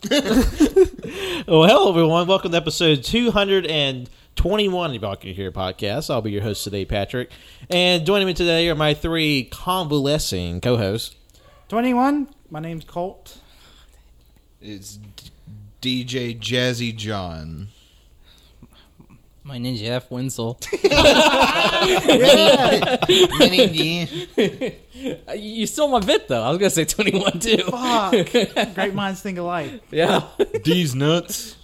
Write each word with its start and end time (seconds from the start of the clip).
Well, 1.48 1.64
hello 1.64 1.88
everyone. 1.88 2.28
Welcome 2.28 2.52
to 2.52 2.56
episode 2.56 3.02
221 3.02 4.94
of 4.94 5.02
Y'all 5.02 5.16
Can 5.16 5.34
Hear 5.34 5.50
podcast. 5.50 6.08
I'll 6.08 6.22
be 6.22 6.30
your 6.30 6.42
host 6.42 6.62
today, 6.62 6.84
Patrick. 6.84 7.30
And 7.68 8.06
joining 8.06 8.28
me 8.28 8.34
today 8.34 8.68
are 8.68 8.76
my 8.76 8.94
three 8.94 9.48
convalescing 9.50 10.60
co-hosts. 10.60 11.16
21, 11.68 12.28
my 12.48 12.60
name's 12.60 12.84
Colt. 12.84 13.38
It's 14.60 15.00
DJ 15.82 16.38
Jazzy 16.38 16.94
John. 16.94 17.68
My 19.48 19.56
name's 19.56 19.80
Jeff 19.80 20.10
Winsel. 20.10 20.60
You 25.34 25.66
stole 25.66 25.88
my 25.88 26.00
bit 26.00 26.28
though. 26.28 26.42
I 26.42 26.50
was 26.50 26.58
gonna 26.58 26.68
say 26.68 26.84
21 26.84 27.38
too. 27.40 27.56
Fuck. 27.64 28.74
Great 28.74 28.92
minds 28.92 29.22
think 29.22 29.38
alike. 29.38 29.80
Yeah. 29.90 30.28
These 30.64 30.94
nuts. 30.94 31.56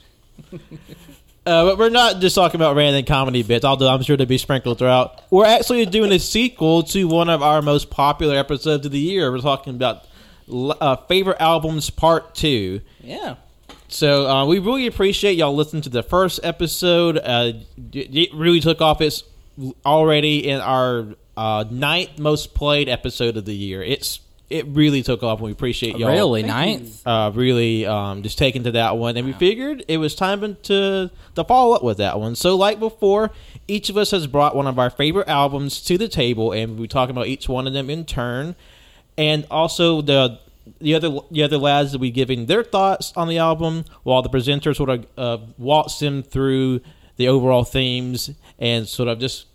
Uh, 1.46 1.66
but 1.66 1.77
we're 1.77 1.90
not 1.90 2.22
just 2.22 2.34
talking 2.34 2.58
about 2.58 2.74
random 2.74 3.05
comedy 3.05 3.42
bits, 3.42 3.66
although 3.66 3.90
I'm 3.90 4.02
sure 4.02 4.16
they'll 4.16 4.27
be 4.27 4.38
sprinkled 4.38 4.78
throughout. 4.78 5.20
We're 5.30 5.44
actually 5.44 5.84
doing 5.84 6.10
a 6.10 6.18
sequel 6.18 6.84
to 6.84 7.06
one 7.06 7.28
of 7.28 7.42
our 7.42 7.60
most 7.60 7.90
popular 7.90 8.36
episodes 8.36 8.86
of 8.86 8.92
the 8.92 8.98
year. 8.98 9.30
We're 9.30 9.40
talking 9.40 9.74
about 9.74 10.06
uh, 10.50 10.96
favorite 11.06 11.36
albums 11.38 11.90
part 11.90 12.34
two. 12.34 12.80
Yeah. 13.02 13.34
So 13.95 14.28
uh, 14.28 14.45
we 14.47 14.59
really 14.59 14.89
appreciate 14.89 15.34
y'all 15.39 15.55
listening 15.55 15.83
to 15.83 15.89
the 15.89 16.03
first 16.03 16.41
episode. 16.42 17.17
Uh, 17.17 17.53
it 17.92 18.17
it 18.17 18.34
really 18.34 18.59
took 18.59 18.81
off. 18.81 19.01
It's 19.01 19.23
already 19.86 20.48
in 20.48 20.61
our 20.61 21.06
uh, 21.36 21.64
ninth 21.70 22.19
most 22.19 22.55
played 22.55 22.89
episode 22.89 23.36
of 23.36 23.45
the 23.45 23.55
year. 23.55 23.84
It's 23.84 24.19
it 24.51 24.67
really 24.67 25.05
took 25.05 25.23
off. 25.23 25.39
and 25.39 25.47
We 25.47 25.53
appreciate 25.53 25.97
y'all 25.97 26.11
Really 26.11 26.42
ninth. 26.42 27.06
uh, 27.06 27.31
really 27.36 27.86
um, 27.86 28.25
just 28.25 28.36
taken 28.36 28.64
to 28.64 28.73
that 28.73 28.97
one, 28.97 29.17
and 29.17 29.27
we 29.28 29.33
figured 29.33 29.84
it 29.86 29.98
was 29.98 30.17
time 30.17 30.56
to 30.64 31.11
to 31.36 31.45
follow 31.45 31.77
up 31.77 31.84
with 31.84 31.98
that 31.98 32.19
one. 32.19 32.34
So, 32.34 32.56
like 32.56 32.81
before, 32.81 33.31
each 33.69 33.91
of 33.91 33.97
us 33.97 34.11
has 34.11 34.27
brought 34.27 34.56
one 34.56 34.67
of 34.67 34.77
our 34.77 34.91
favorite 34.91 35.29
albums 35.29 35.81
to 35.83 35.97
the 35.98 36.08
table, 36.08 36.51
and 36.51 36.81
we 36.81 36.89
talk 36.89 37.11
about 37.11 37.29
each 37.29 37.48
one 37.48 37.69
of 37.69 37.73
them 37.73 37.89
in 37.89 38.05
turn, 38.05 38.56
and 39.17 39.47
also 39.52 40.02
the 40.02 40.41
the 40.80 40.95
other 40.95 41.19
the 41.30 41.42
other 41.42 41.58
lads 41.58 41.92
will 41.92 42.01
be 42.01 42.11
giving 42.11 42.47
their 42.47 42.63
thoughts 42.63 43.13
on 43.17 43.29
the 43.29 43.39
album, 43.39 43.85
while 44.02 44.23
the 44.23 44.29
presenter 44.29 44.75
sort 44.75 44.91
of 44.91 45.07
uh, 45.17 45.39
walks 45.58 45.98
them 45.98 46.23
through 46.23 46.80
the 47.17 47.29
overall 47.29 47.64
themes 47.64 48.30
and 48.58 48.89
sort 48.89 49.08
of 49.08 49.19
just 49.19 49.47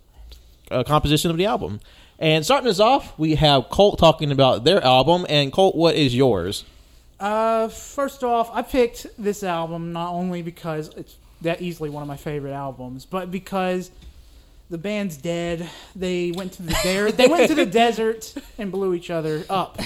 uh, 0.71 0.83
composition 0.83 1.31
of 1.31 1.37
the 1.37 1.45
album. 1.45 1.79
And 2.19 2.43
starting 2.43 2.69
us 2.69 2.79
off, 2.79 3.17
we 3.17 3.35
have 3.35 3.69
Colt 3.69 3.97
talking 3.97 4.31
about 4.31 4.65
their 4.65 4.83
album. 4.83 5.25
And 5.29 5.51
Colt, 5.53 5.75
what 5.75 5.95
is 5.95 6.15
yours? 6.15 6.65
Uh, 7.19 7.69
first 7.69 8.23
off, 8.23 8.49
I 8.53 8.61
picked 8.61 9.07
this 9.17 9.43
album 9.43 9.93
not 9.93 10.13
only 10.13 10.41
because 10.41 10.89
it's 10.95 11.15
that 11.41 11.61
easily 11.61 11.89
one 11.89 12.01
of 12.01 12.07
my 12.07 12.17
favorite 12.17 12.53
albums, 12.53 13.05
but 13.05 13.31
because 13.31 13.91
the 14.69 14.77
band's 14.77 15.17
dead. 15.17 15.67
They 15.95 16.31
went 16.31 16.53
to 16.53 16.63
the 16.63 16.77
der- 16.83 17.11
they 17.11 17.27
went 17.27 17.47
to 17.49 17.55
the 17.55 17.65
desert 17.83 18.33
and 18.57 18.71
blew 18.71 18.93
each 18.93 19.09
other 19.09 19.43
up, 19.49 19.79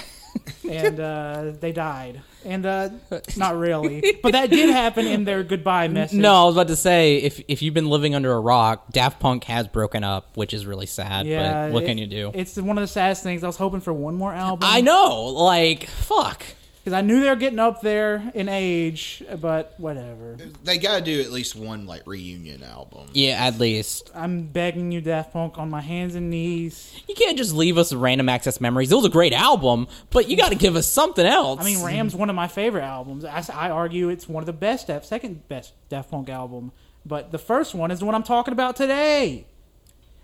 and 0.69 0.99
uh, 0.99 1.51
they 1.59 1.71
died. 1.71 2.21
And 2.45 2.66
uh, 2.66 2.89
not 3.38 3.57
really, 3.57 4.17
but 4.21 4.33
that 4.33 4.49
did 4.49 4.69
happen 4.69 5.07
in 5.07 5.23
their 5.23 5.44
goodbye 5.44 5.88
message. 5.88 6.19
No, 6.19 6.33
I 6.33 6.45
was 6.45 6.55
about 6.55 6.67
to 6.67 6.75
say 6.75 7.17
if 7.17 7.41
if 7.47 7.61
you've 7.61 7.73
been 7.73 7.89
living 7.89 8.16
under 8.16 8.33
a 8.33 8.39
rock, 8.39 8.91
Daft 8.91 9.19
Punk 9.21 9.45
has 9.45 9.67
broken 9.69 10.03
up, 10.03 10.35
which 10.35 10.53
is 10.53 10.66
really 10.66 10.85
sad. 10.85 11.25
yeah. 11.25 11.67
but 11.67 11.73
what 11.73 11.83
it- 11.83 11.85
can 11.88 11.97
you 11.97 12.07
do? 12.07 12.31
It's 12.33 12.57
one 12.57 12.77
of 12.77 12.81
the 12.81 12.88
saddest 12.88 13.23
things. 13.23 13.44
I 13.44 13.47
was 13.47 13.55
hoping 13.55 13.79
for 13.79 13.94
one 13.94 14.16
more 14.16 14.33
album. 14.33 14.67
I 14.69 14.81
know, 14.81 15.25
like 15.27 15.88
fuck. 15.88 16.44
Because 16.83 16.97
I 16.97 16.99
knew 16.99 17.21
they 17.21 17.29
were 17.29 17.38
getting 17.38 17.59
up 17.59 17.79
there 17.79 18.29
in 18.33 18.49
age, 18.49 19.23
but 19.39 19.73
whatever. 19.77 20.35
They 20.66 20.77
got 20.77 20.97
to 20.97 21.01
do 21.01 21.21
at 21.21 21.31
least 21.31 21.55
one 21.55 21.85
like 21.85 22.05
reunion 22.05 22.61
album. 22.61 23.07
Yeah, 23.13 23.45
at 23.45 23.57
least 23.57 24.11
I'm 24.13 24.47
begging 24.47 24.91
you, 24.91 24.99
Daft 24.99 25.31
Punk, 25.31 25.57
on 25.57 25.69
my 25.69 25.79
hands 25.79 26.16
and 26.16 26.29
knees. 26.29 27.01
you 27.07 27.16
can't 27.16 27.38
just 27.38 27.53
leave 27.53 27.77
us 27.77 27.94
random 27.94 28.27
access 28.27 28.59
memories. 28.59 28.91
It 28.91 28.95
was 28.95 29.05
a 29.05 29.09
great 29.09 29.31
album, 29.31 29.88
but 30.09 30.27
you 30.27 30.35
got 30.35 30.49
to 30.49 30.57
give 30.57 30.75
us 30.75 30.85
something 30.85 31.25
else. 31.25 31.61
I 31.61 31.63
mean, 31.63 31.81
Ram's 31.81 32.16
one 32.16 32.29
of 32.29 32.35
my 32.35 32.49
favorite 32.49 32.83
albums. 32.83 33.23
I, 33.23 33.45
I 33.53 33.69
argue 33.69 34.09
it's 34.09 34.27
one 34.27 34.41
of 34.41 34.47
the 34.47 34.51
best, 34.51 34.88
Def, 34.88 35.05
second 35.05 35.47
best 35.47 35.71
Daft 35.88 36.11
Punk 36.11 36.27
album. 36.27 36.73
But 37.05 37.31
the 37.31 37.39
first 37.39 37.73
one 37.73 37.91
is 37.91 38.00
the 38.00 38.05
one 38.05 38.13
I'm 38.13 38.23
talking 38.23 38.51
about 38.51 38.75
today, 38.75 39.45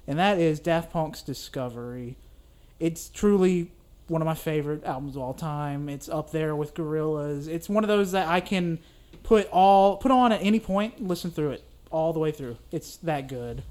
and 0.08 0.20
that 0.20 0.38
is 0.40 0.60
Daft 0.60 0.92
Punk's 0.92 1.22
Discovery. 1.22 2.18
It's 2.82 3.08
truly 3.08 3.72
one 4.10 4.22
of 4.22 4.26
my 4.26 4.34
favorite 4.34 4.84
albums 4.84 5.16
of 5.16 5.22
all 5.22 5.34
time. 5.34 5.90
It's 5.90 6.10
up 6.10 6.32
there 6.32 6.56
with 6.56 6.74
Gorillaz. 6.74 7.48
It's 7.48 7.70
one 7.70 7.84
of 7.84 7.88
those 7.88 8.12
that 8.12 8.28
I 8.28 8.40
can 8.40 8.80
put 9.24 9.48
all 9.52 9.98
put 9.98 10.12
on 10.12 10.32
at 10.32 10.42
any 10.42 10.60
point, 10.60 11.02
listen 11.06 11.32
through 11.32 11.52
it 11.52 11.64
all 11.92 12.14
the 12.14 12.20
way 12.20 12.32
through. 12.32 12.58
It's 12.72 12.98
that 12.98 13.28
good. 13.28 13.64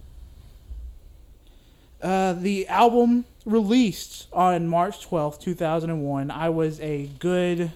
Uh, 2.00 2.32
the 2.32 2.69
album 2.69 3.25
released 3.44 4.28
on 4.32 4.69
March 4.69 5.09
12th, 5.09 5.41
2001. 5.41 6.31
I 6.31 6.49
was 6.49 6.81
a 6.81 7.06
good 7.19 7.72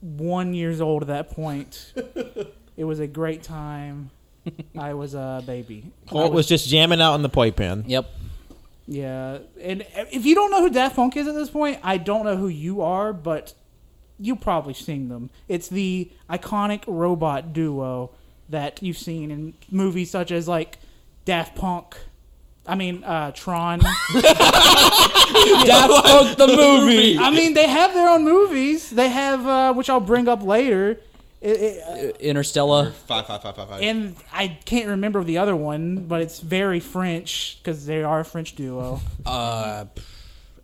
one 0.00 0.54
years 0.54 0.80
old 0.80 1.02
at 1.02 1.08
that 1.08 1.30
point. 1.30 1.92
it 2.76 2.84
was 2.84 2.98
a 2.98 3.06
great 3.06 3.42
time. 3.42 4.10
I 4.76 4.94
was 4.94 5.14
a 5.14 5.42
baby. 5.46 5.92
I 6.08 6.10
Colt 6.10 6.32
was 6.32 6.46
just 6.46 6.68
jamming 6.68 7.00
out 7.00 7.14
in 7.14 7.22
the 7.22 7.28
playpen. 7.28 7.84
yep. 7.86 8.10
Yeah, 8.90 9.38
and 9.60 9.86
if 10.10 10.26
you 10.26 10.34
don't 10.34 10.50
know 10.50 10.62
who 10.62 10.70
Daft 10.70 10.96
Punk 10.96 11.16
is 11.16 11.28
at 11.28 11.34
this 11.36 11.48
point, 11.48 11.78
I 11.84 11.96
don't 11.96 12.24
know 12.24 12.36
who 12.36 12.48
you 12.48 12.82
are, 12.82 13.12
but 13.12 13.54
you 14.18 14.34
probably 14.34 14.74
seen 14.74 15.08
them. 15.08 15.30
It's 15.46 15.68
the 15.68 16.10
iconic 16.28 16.82
robot 16.88 17.52
duo 17.52 18.10
that 18.48 18.82
you've 18.82 18.98
seen 18.98 19.30
in 19.30 19.54
movies 19.70 20.10
such 20.10 20.32
as 20.32 20.48
like 20.48 20.78
Daft 21.24 21.54
Punk. 21.54 21.96
I 22.66 22.74
mean, 22.74 23.04
uh, 23.04 23.30
Tron. 23.30 23.78
Daft 24.12 24.24
Punk 26.04 26.36
the 26.36 26.48
movie. 26.56 27.16
I 27.16 27.30
mean, 27.30 27.54
they 27.54 27.68
have 27.68 27.94
their 27.94 28.08
own 28.08 28.24
movies. 28.24 28.90
They 28.90 29.08
have, 29.08 29.46
uh, 29.46 29.72
which 29.72 29.88
I'll 29.88 30.00
bring 30.00 30.26
up 30.26 30.42
later. 30.42 30.98
It, 31.40 31.48
it, 31.50 32.18
Interstella. 32.20 32.92
Five, 32.92 33.26
five, 33.26 33.42
five, 33.42 33.56
five, 33.56 33.68
five. 33.68 33.82
and 33.82 34.14
I 34.32 34.48
can't 34.48 34.88
remember 34.88 35.24
the 35.24 35.38
other 35.38 35.56
one, 35.56 36.04
but 36.06 36.20
it's 36.20 36.40
very 36.40 36.80
French 36.80 37.58
because 37.62 37.86
they 37.86 38.02
are 38.02 38.20
a 38.20 38.24
French 38.24 38.54
duo. 38.56 39.00
Uh, 39.24 39.86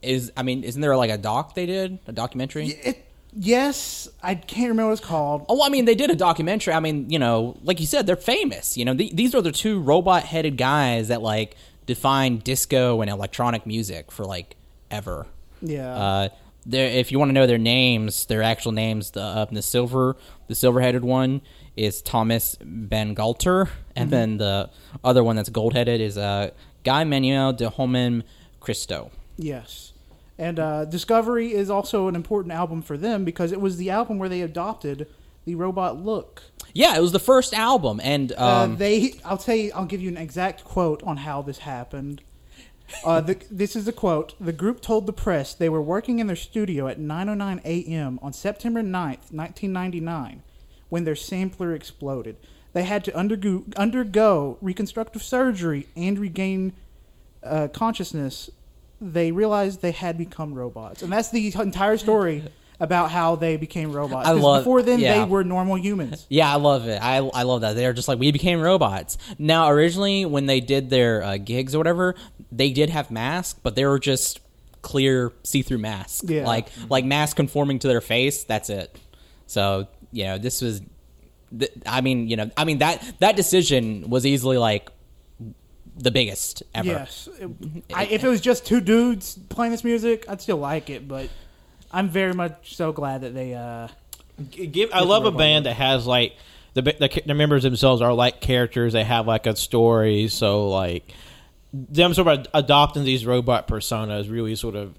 is 0.02 0.32
I 0.36 0.42
mean, 0.42 0.64
isn't 0.64 0.80
there 0.80 0.96
like 0.96 1.10
a 1.10 1.16
doc 1.18 1.54
they 1.54 1.66
did 1.66 1.98
a 2.06 2.12
documentary? 2.12 2.68
It, 2.68 3.06
yes, 3.32 4.08
I 4.22 4.34
can't 4.34 4.68
remember 4.68 4.90
what 4.90 4.98
it's 4.98 5.06
called. 5.06 5.46
Oh, 5.48 5.54
well, 5.54 5.64
I 5.64 5.70
mean, 5.70 5.86
they 5.86 5.94
did 5.94 6.10
a 6.10 6.16
documentary. 6.16 6.74
I 6.74 6.80
mean, 6.80 7.08
you 7.08 7.18
know, 7.18 7.56
like 7.62 7.80
you 7.80 7.86
said, 7.86 8.06
they're 8.06 8.16
famous. 8.16 8.76
You 8.76 8.84
know, 8.84 8.94
th- 8.94 9.12
these 9.14 9.34
are 9.34 9.42
the 9.42 9.52
two 9.52 9.80
robot-headed 9.80 10.58
guys 10.58 11.08
that 11.08 11.22
like 11.22 11.56
define 11.86 12.38
disco 12.38 13.00
and 13.00 13.10
electronic 13.10 13.66
music 13.66 14.12
for 14.12 14.24
like 14.24 14.56
ever. 14.90 15.26
Yeah. 15.62 15.94
Uh, 15.94 16.28
there, 16.66 16.88
if 16.88 17.12
you 17.12 17.18
want 17.18 17.28
to 17.30 17.32
know 17.32 17.46
their 17.46 17.58
names, 17.58 18.26
their 18.26 18.42
actual 18.42 18.72
names, 18.72 19.12
the 19.12 19.22
uh, 19.22 19.44
the 19.46 19.62
silver, 19.62 20.16
the 20.48 20.54
silver-headed 20.54 21.04
one 21.04 21.40
is 21.76 22.02
Thomas 22.02 22.56
Bangalter, 22.62 23.68
and 23.94 24.10
then 24.10 24.38
the 24.38 24.70
other 25.04 25.22
one 25.22 25.36
that's 25.36 25.48
gold-headed 25.48 26.00
is 26.00 26.16
uh, 26.16 26.50
Guy 26.84 27.04
Manuel 27.04 27.52
de 27.52 27.68
Homem 27.68 28.22
Cristo. 28.60 29.10
Yes. 29.36 29.92
And 30.38 30.58
uh, 30.58 30.84
Discovery 30.84 31.52
is 31.52 31.70
also 31.70 32.08
an 32.08 32.14
important 32.14 32.52
album 32.52 32.82
for 32.82 32.96
them 32.96 33.24
because 33.24 33.52
it 33.52 33.60
was 33.60 33.76
the 33.76 33.90
album 33.90 34.18
where 34.18 34.28
they 34.28 34.42
adopted 34.42 35.06
the 35.44 35.54
robot 35.54 36.02
look. 36.02 36.42
Yeah, 36.74 36.96
it 36.96 37.00
was 37.00 37.12
the 37.12 37.18
first 37.18 37.54
album, 37.54 38.00
and 38.02 38.32
Uh, 38.32 38.64
um, 38.64 38.76
they, 38.76 39.14
I'll 39.24 39.38
tell 39.38 39.54
you, 39.54 39.72
I'll 39.74 39.86
give 39.86 40.02
you 40.02 40.08
an 40.08 40.16
exact 40.16 40.64
quote 40.64 41.02
on 41.04 41.18
how 41.18 41.40
this 41.42 41.58
happened. 41.58 42.22
Uh, 43.04 43.20
the, 43.20 43.36
this 43.50 43.74
is 43.76 43.84
the 43.84 43.92
quote. 43.92 44.34
The 44.40 44.52
group 44.52 44.80
told 44.80 45.06
the 45.06 45.12
press 45.12 45.54
they 45.54 45.68
were 45.68 45.82
working 45.82 46.18
in 46.18 46.26
their 46.26 46.36
studio 46.36 46.86
at 46.88 46.98
9:09 46.98 47.60
a.m. 47.64 48.18
on 48.22 48.32
September 48.32 48.80
9th, 48.82 49.32
1999, 49.32 50.42
when 50.88 51.04
their 51.04 51.16
sampler 51.16 51.74
exploded. 51.74 52.36
They 52.72 52.84
had 52.84 53.04
to 53.04 53.16
undergo, 53.16 53.64
undergo 53.76 54.58
reconstructive 54.60 55.22
surgery 55.22 55.86
and 55.96 56.18
regain 56.18 56.74
uh, 57.42 57.68
consciousness. 57.68 58.50
They 59.00 59.32
realized 59.32 59.82
they 59.82 59.92
had 59.92 60.16
become 60.18 60.54
robots, 60.54 61.02
and 61.02 61.12
that's 61.12 61.30
the 61.30 61.52
entire 61.58 61.96
story 61.96 62.44
about 62.78 63.10
how 63.10 63.36
they 63.36 63.56
became 63.56 63.92
robots. 63.92 64.28
I 64.28 64.32
love- 64.32 64.60
Before 64.62 64.82
then, 64.82 64.98
yeah. 65.00 65.18
they 65.18 65.24
were 65.24 65.42
normal 65.44 65.76
humans. 65.78 66.26
Yeah, 66.28 66.52
I 66.52 66.56
love 66.56 66.86
it. 66.86 67.00
I, 67.02 67.16
I 67.18 67.42
love 67.44 67.62
that. 67.62 67.74
They're 67.74 67.94
just 67.94 68.08
like 68.08 68.18
we 68.18 68.32
became 68.32 68.60
robots. 68.60 69.16
Now, 69.38 69.70
originally 69.70 70.26
when 70.26 70.44
they 70.46 70.60
did 70.60 70.90
their 70.90 71.22
uh, 71.22 71.36
gigs 71.38 71.74
or 71.74 71.78
whatever, 71.78 72.14
they 72.56 72.70
did 72.70 72.90
have 72.90 73.10
masks, 73.10 73.58
but 73.62 73.74
they 73.74 73.84
were 73.84 73.98
just 73.98 74.40
clear 74.82 75.32
see-through 75.42 75.78
masks. 75.78 76.28
Yeah. 76.28 76.46
Like 76.46 76.68
like 76.88 77.04
masks 77.04 77.34
conforming 77.34 77.78
to 77.80 77.88
their 77.88 78.00
face. 78.00 78.44
That's 78.44 78.70
it. 78.70 78.96
So 79.46 79.88
you 80.12 80.24
know, 80.24 80.38
this 80.38 80.62
was. 80.62 80.80
th- 81.56 81.72
I 81.84 82.00
mean, 82.00 82.28
you 82.28 82.36
know, 82.36 82.50
I 82.56 82.64
mean 82.64 82.78
that 82.78 83.04
that 83.20 83.36
decision 83.36 84.08
was 84.08 84.24
easily 84.24 84.58
like 84.58 84.90
the 85.96 86.10
biggest 86.10 86.62
ever. 86.74 86.88
Yes. 86.88 87.28
It- 87.38 87.84
I, 87.94 88.04
if 88.06 88.22
it 88.24 88.28
was 88.28 88.40
just 88.40 88.66
two 88.66 88.80
dudes 88.80 89.38
playing 89.48 89.72
this 89.72 89.84
music, 89.84 90.26
I'd 90.28 90.40
still 90.40 90.58
like 90.58 90.90
it, 90.90 91.06
but 91.08 91.28
I'm 91.90 92.08
very 92.08 92.34
much 92.34 92.76
so 92.76 92.92
glad 92.92 93.22
that 93.22 93.34
they. 93.34 93.54
Uh, 93.54 93.88
Give, 94.50 94.90
I 94.92 95.00
love 95.00 95.22
a 95.22 95.26
robot 95.26 95.38
band 95.38 95.66
that 95.66 95.76
has 95.76 96.06
like 96.06 96.36
the, 96.74 96.82
the 96.82 97.22
the 97.24 97.32
members 97.32 97.62
themselves 97.62 98.02
are 98.02 98.12
like 98.12 98.40
characters. 98.42 98.92
They 98.92 99.02
have 99.04 99.26
like 99.26 99.46
a 99.46 99.56
story. 99.56 100.28
So 100.28 100.68
like 100.68 101.10
them 101.88 102.14
sort 102.14 102.28
of 102.28 102.46
adopting 102.54 103.04
these 103.04 103.26
robot 103.26 103.68
personas 103.68 104.30
really 104.30 104.54
sort 104.56 104.76
of 104.76 104.94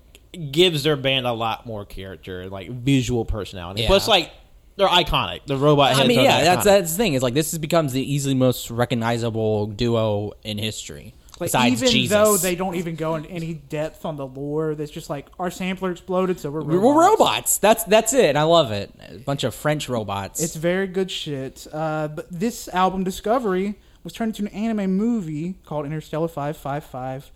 gives 0.52 0.84
their 0.84 0.96
band 0.96 1.26
a 1.26 1.34
lot 1.34 1.66
more 1.66 1.86
character 1.86 2.42
and 2.42 2.52
like 2.52 2.70
visual 2.70 3.26
personality. 3.26 3.82
Yeah. 3.82 3.88
Plus, 3.88 4.08
like 4.08 4.32
they're 4.76 4.88
iconic. 4.88 5.46
The 5.46 5.58
robot. 5.58 5.96
I 5.96 6.06
mean, 6.06 6.20
are 6.20 6.24
yeah, 6.24 6.44
that's 6.44 6.66
that's 6.66 6.92
the 6.92 6.98
thing. 6.98 7.14
Is 7.14 7.24
like 7.24 7.34
this 7.34 7.52
has 7.52 7.58
becomes 7.58 7.94
the 7.94 8.14
easily 8.14 8.36
most 8.36 8.70
recognizable 8.70 9.68
duo 9.68 10.34
in 10.44 10.58
history. 10.58 11.14
like, 11.40 11.48
besides 11.48 11.82
even 11.82 11.90
Jesus. 11.90 12.12
though 12.12 12.38
they 12.38 12.56
don't 12.56 12.76
even 12.76 12.96
go 12.96 13.16
into 13.16 13.30
any 13.30 13.54
depth 13.54 14.06
on 14.06 14.16
the 14.16 14.26
lore, 14.26 14.76
that's 14.76 14.92
just 14.92 15.10
like 15.10 15.28
our 15.40 15.52
sampler 15.52 15.92
exploded, 15.92 16.40
so 16.40 16.52
we're 16.52 16.62
robots. 16.62 16.84
We're 16.84 17.02
robots. 17.10 17.58
That's 17.58 17.84
that's 17.86 18.14
it. 18.14 18.36
I 18.36 18.44
love 18.44 18.72
it. 18.72 18.92
A 19.10 19.18
bunch 19.18 19.44
of 19.44 19.56
French 19.56 19.90
robots. 19.90 20.42
It's 20.42 20.56
very 20.56 20.88
good 20.88 21.10
shit. 21.10 21.66
Uh, 21.72 22.08
but 22.10 22.28
this 22.32 22.68
album, 22.70 23.04
Discovery, 23.04 23.80
was 24.08 24.14
turned 24.14 24.40
into 24.40 24.50
an 24.50 24.58
anime 24.64 24.96
movie 24.96 25.56
called 25.66 25.86
Interstella 25.86 26.30
Five 26.32 26.56
Five 26.56 26.86
Five 26.86 27.30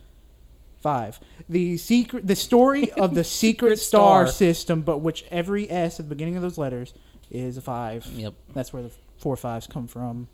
Five. 0.82 1.20
The 1.50 1.78
secret, 1.78 2.26
the 2.26 2.36
story 2.36 2.92
of 2.94 3.14
the 3.14 3.24
secret, 3.42 3.78
star, 3.78 4.26
star. 4.26 4.34
system, 4.34 4.82
but 4.82 5.00
which 5.00 5.26
every 5.30 5.70
S 5.70 6.00
at 6.00 6.06
the 6.08 6.16
beginning 6.16 6.38
of 6.38 6.42
those 6.42 6.58
letters 6.58 6.94
is 7.30 7.58
a 7.58 7.62
five. 7.62 8.06
Yep. 8.06 8.34
That's 8.54 8.72
where 8.74 8.84
the 8.84 8.92
four 9.18 9.36
fives 9.38 9.68
come 9.68 9.88
from. 9.88 10.28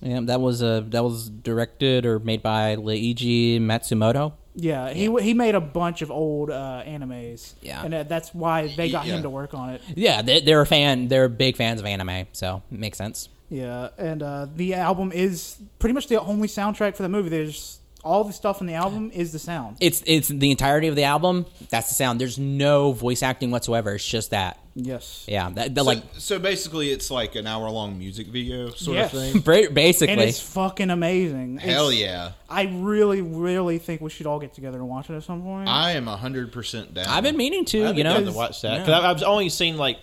yeah, 0.00 0.20
that 0.22 0.40
was 0.40 0.62
uh, 0.62 0.82
that 0.88 1.02
was 1.04 1.28
directed 1.28 2.06
or 2.06 2.18
made 2.20 2.42
by 2.42 2.76
Leiji 2.76 3.60
Matsumoto. 3.60 4.32
Yeah, 4.54 4.92
he 4.92 5.12
he 5.20 5.34
made 5.34 5.54
a 5.54 5.60
bunch 5.60 6.00
of 6.02 6.10
old 6.10 6.50
uh, 6.50 6.82
animes. 6.86 7.54
Yeah. 7.60 7.84
and 7.84 8.08
that's 8.08 8.32
why 8.34 8.72
they 8.76 8.90
got 8.90 9.06
Yeah. 9.06 9.16
him 9.16 9.22
to 9.22 9.30
work 9.30 9.52
on 9.54 9.70
it. 9.70 9.82
Yeah, 9.94 10.22
they, 10.22 10.40
they're 10.40 10.60
a 10.60 10.66
fan. 10.66 11.08
They're 11.08 11.28
big 11.28 11.56
fans 11.56 11.80
of 11.80 11.86
anime, 11.86 12.26
so 12.32 12.62
it 12.72 12.78
makes 12.78 12.98
sense. 12.98 13.28
Yeah, 13.50 13.88
and 13.98 14.22
uh, 14.22 14.46
the 14.54 14.74
album 14.74 15.12
is 15.12 15.56
pretty 15.78 15.92
much 15.92 16.06
the 16.06 16.20
only 16.20 16.48
soundtrack 16.48 16.96
for 16.96 17.02
the 17.02 17.08
movie. 17.08 17.28
There's 17.28 17.78
all 18.02 18.24
the 18.24 18.32
stuff 18.32 18.60
in 18.62 18.66
the 18.66 18.74
album 18.74 19.10
is 19.12 19.32
the 19.32 19.38
sound. 19.38 19.76
It's 19.80 20.02
it's 20.06 20.28
the 20.28 20.50
entirety 20.50 20.88
of 20.88 20.96
the 20.96 21.04
album. 21.04 21.44
That's 21.68 21.88
the 21.88 21.94
sound. 21.94 22.20
There's 22.20 22.38
no 22.38 22.92
voice 22.92 23.22
acting 23.22 23.50
whatsoever. 23.50 23.94
It's 23.96 24.06
just 24.08 24.30
that. 24.30 24.58
Yes. 24.76 25.24
Yeah, 25.28 25.50
that, 25.50 25.74
that 25.74 25.80
So, 25.80 25.86
like 25.86 26.02
so 26.16 26.38
basically, 26.38 26.90
it's 26.92 27.10
like 27.10 27.34
an 27.34 27.46
hour 27.48 27.68
long 27.68 27.98
music 27.98 28.28
video 28.28 28.70
sort 28.70 28.96
Yes. 28.96 29.12
of 29.12 29.20
thing. 29.20 29.40
ba- 29.68 29.70
basically. 29.72 30.12
And 30.12 30.20
it's 30.22 30.40
fucking 30.40 30.88
amazing. 30.90 31.58
Hell 31.58 31.88
It's- 31.88 32.00
yeah! 32.00 32.32
I 32.48 32.62
really, 32.72 33.20
really 33.20 33.78
think 33.78 34.00
we 34.00 34.10
should 34.10 34.26
all 34.26 34.38
get 34.38 34.54
together 34.54 34.78
and 34.78 34.88
watch 34.88 35.10
it 35.10 35.14
at 35.16 35.24
some 35.24 35.42
point. 35.42 35.68
I 35.68 35.90
am 35.92 36.06
hundred 36.06 36.52
percent 36.52 36.94
down. 36.94 37.08
I've 37.08 37.24
been 37.24 37.36
meaning 37.36 37.64
to. 37.66 37.78
I 37.78 37.90
you 37.90 38.04
haven't 38.04 38.24
know, 38.26 38.30
to 38.30 38.36
watch 38.36 38.62
that 38.62 38.74
Yeah. 38.74 38.78
because 38.86 39.22
I've 39.22 39.22
only 39.28 39.48
seen 39.48 39.76
like 39.76 39.98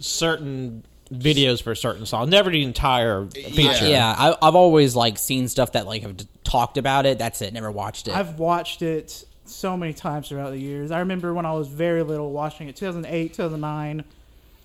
certain 0.00 0.84
videos 1.12 1.62
for 1.62 1.74
certain 1.74 2.06
songs, 2.06 2.30
never 2.30 2.50
the 2.50 2.62
entire 2.62 3.26
feature. 3.26 3.86
Yeah, 3.86 4.14
I, 4.16 4.36
I've 4.40 4.54
always 4.54 4.94
like 4.94 5.18
seen 5.18 5.48
stuff 5.48 5.72
that 5.72 5.86
like 5.86 6.02
have 6.02 6.16
t- 6.16 6.28
talked 6.44 6.78
about 6.78 7.06
it. 7.06 7.18
That's 7.18 7.42
it. 7.42 7.52
Never 7.52 7.70
watched 7.70 8.08
it. 8.08 8.16
I've 8.16 8.38
watched 8.38 8.82
it 8.82 9.24
so 9.44 9.76
many 9.76 9.92
times 9.92 10.28
throughout 10.28 10.50
the 10.50 10.58
years. 10.58 10.90
I 10.90 11.00
remember 11.00 11.34
when 11.34 11.46
I 11.46 11.52
was 11.52 11.68
very 11.68 12.02
little 12.02 12.30
watching 12.30 12.68
it, 12.68 12.76
2008, 12.76 13.34
2009, 13.34 14.04